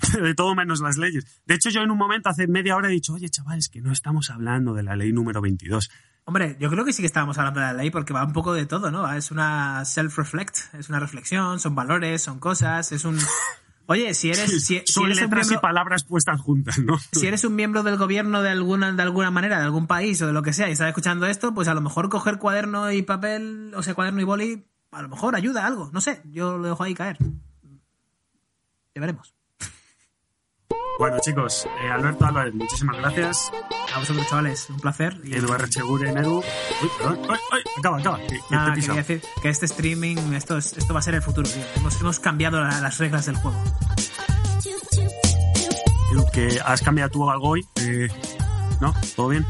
de 0.23 0.35
todo 0.35 0.55
menos 0.55 0.81
las 0.81 0.97
leyes. 0.97 1.25
De 1.47 1.55
hecho, 1.55 1.71
yo 1.71 1.83
en 1.83 1.91
un 1.91 1.99
momento, 1.99 2.29
hace 2.29 2.47
media 2.47 2.77
hora, 2.77 2.89
he 2.89 2.93
dicho, 2.93 3.15
oye, 3.15 3.29
chavales, 3.29 3.69
que 3.69 3.81
no 3.81 3.93
estamos 3.93 4.31
hablando 4.31 4.75
de 4.75 4.83
la 4.83 4.97
ley 4.97 5.13
número 5.13 5.41
22. 5.41 5.91
Hombre, 6.25 6.57
yo 6.61 6.71
creo 6.71 6.85
que 6.85 6.93
sí 6.93 7.03
que 7.03 7.07
estábamos 7.07 7.39
hablando 7.39 7.61
de 7.61 7.67
la 7.67 7.73
ley 7.73 7.91
porque 7.91 8.13
va 8.13 8.25
un 8.25 8.33
poco 8.33 8.53
de 8.53 8.67
todo, 8.67 8.91
¿no? 8.91 9.11
Es 9.13 9.31
una 9.31 9.85
self-reflect, 9.85 10.75
es 10.79 10.89
una 10.89 11.01
reflexión, 11.01 11.59
son 11.59 11.75
valores, 11.75 12.23
son 12.23 12.39
cosas, 12.39 12.93
es 12.93 13.05
un... 13.05 13.19
Oye, 13.87 14.15
si 14.15 14.29
eres, 14.29 14.65
si, 14.65 14.79
si 14.79 14.83
Son 14.87 15.07
eres 15.07 15.21
letras 15.21 15.51
y 15.51 15.57
palabras 15.57 16.05
puestas 16.05 16.41
juntas, 16.41 16.79
¿no? 16.79 16.97
si 17.11 17.27
eres 17.27 17.43
un 17.43 17.57
miembro 17.57 17.83
del 17.83 17.97
gobierno 17.97 18.41
de 18.41 18.51
alguna, 18.51 18.93
de 18.93 19.03
alguna 19.03 19.33
manera, 19.33 19.59
de 19.59 19.65
algún 19.65 19.89
país 19.89 20.23
o 20.23 20.29
de 20.29 20.33
lo 20.33 20.45
que 20.45 20.53
sea, 20.53 20.69
y 20.69 20.73
estás 20.73 20.87
escuchando 20.87 21.27
esto, 21.27 21.53
pues 21.53 21.67
a 21.67 21.75
lo 21.75 21.81
mejor 21.81 22.09
coger 22.09 22.39
cuaderno 22.39 22.93
y 22.93 23.03
papel, 23.03 23.73
o 23.75 23.83
sea, 23.83 23.95
cuaderno 23.95 24.21
y 24.21 24.25
boli, 24.25 24.65
a 24.93 25.03
lo 25.03 25.09
mejor 25.09 25.35
ayuda 25.35 25.65
a 25.65 25.67
algo. 25.67 25.91
No 25.93 26.01
sé, 26.01 26.23
yo 26.27 26.59
lo 26.59 26.69
dejo 26.69 26.85
ahí 26.85 26.95
caer. 26.95 27.19
Ya 28.95 29.01
veremos. 29.01 29.35
Bueno, 31.01 31.17
chicos, 31.21 31.67
eh, 31.83 31.91
Alberto 31.91 32.27
Álvarez, 32.27 32.53
muchísimas 32.53 32.95
gracias. 32.99 33.51
A 33.95 33.99
vosotros, 34.01 34.27
chavales, 34.29 34.69
un 34.69 34.77
placer. 34.81 35.19
Y- 35.25 35.35
Eduardo 35.35 35.67
Cheguren, 35.67 36.19
Edu. 36.19 36.41
Uy, 36.41 36.91
perdón. 36.99 37.19
Ay, 37.31 37.39
ay, 37.53 37.61
acaba, 37.79 37.99
acaba. 38.01 38.19
Nada, 38.19 38.27
te 38.29 38.35
he 38.73 38.75
pisado. 38.75 38.75
quería 38.75 38.95
decir 38.97 39.23
que 39.41 39.49
este 39.49 39.65
streaming, 39.65 40.17
esto, 40.35 40.59
es- 40.59 40.75
esto 40.77 40.93
va 40.93 41.01
a 41.01 41.03
ser 41.03 41.15
el 41.15 41.23
futuro, 41.23 41.49
tío. 41.49 41.63
Hemos, 41.77 41.99
hemos 42.03 42.21
cambiado 42.21 42.61
la- 42.61 42.83
las 42.83 42.99
reglas 42.99 43.25
del 43.25 43.37
juego. 43.37 43.57
Edu, 46.13 46.27
que 46.35 46.61
has 46.63 46.83
cambiado 46.83 47.11
tú 47.11 47.31
algo 47.31 47.49
hoy. 47.49 47.67
Eh, 47.77 48.09
¿No? 48.83 48.93
¿Todo 49.17 49.29
bien? 49.29 49.47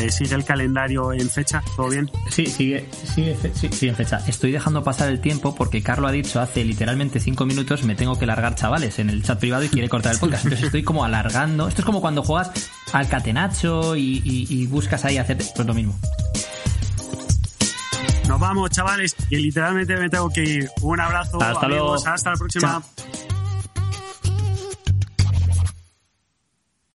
Eh, 0.00 0.10
¿Sigue 0.10 0.34
el 0.34 0.44
calendario 0.44 1.12
en 1.12 1.28
fecha? 1.30 1.62
¿Todo 1.76 1.88
bien? 1.88 2.10
Sí, 2.30 2.46
sigue, 2.46 2.88
sigue, 3.14 3.34
fe- 3.36 3.52
sí, 3.54 3.68
sigue 3.72 3.90
en 3.90 3.96
fecha. 3.96 4.20
Estoy 4.26 4.50
dejando 4.52 4.82
pasar 4.82 5.08
el 5.08 5.20
tiempo 5.20 5.54
porque 5.54 5.82
Carlo 5.82 6.08
ha 6.08 6.12
dicho 6.12 6.40
hace 6.40 6.64
literalmente 6.64 7.20
cinco 7.20 7.46
minutos 7.46 7.84
me 7.84 7.94
tengo 7.94 8.18
que 8.18 8.26
largar, 8.26 8.54
chavales, 8.56 8.98
en 8.98 9.08
el 9.10 9.22
chat 9.22 9.38
privado 9.38 9.62
y 9.64 9.68
quiere 9.68 9.88
cortar 9.88 10.14
el 10.14 10.18
podcast. 10.18 10.44
Entonces 10.44 10.66
estoy 10.66 10.82
como 10.82 11.04
alargando. 11.04 11.68
Esto 11.68 11.82
es 11.82 11.86
como 11.86 12.00
cuando 12.00 12.22
juegas 12.22 12.50
al 12.92 13.08
catenacho 13.08 13.94
y, 13.96 14.20
y- 14.24 14.46
y 14.50 14.66
buscas 14.66 15.04
ahí 15.04 15.18
hacer... 15.18 15.38
Pues 15.54 15.66
lo 15.66 15.74
mismo. 15.74 15.96
Nos 18.28 18.40
vamos, 18.40 18.70
chavales, 18.70 19.14
que 19.28 19.36
literalmente 19.36 19.96
me 19.96 20.08
tengo 20.08 20.28
que 20.30 20.42
ir. 20.42 20.70
Un 20.80 20.98
abrazo. 21.00 21.40
Hasta 21.42 21.68
luego. 21.68 21.94
Hasta 21.94 22.30
la 22.30 22.36
próxima. 22.36 22.68
Chao. 22.68 23.33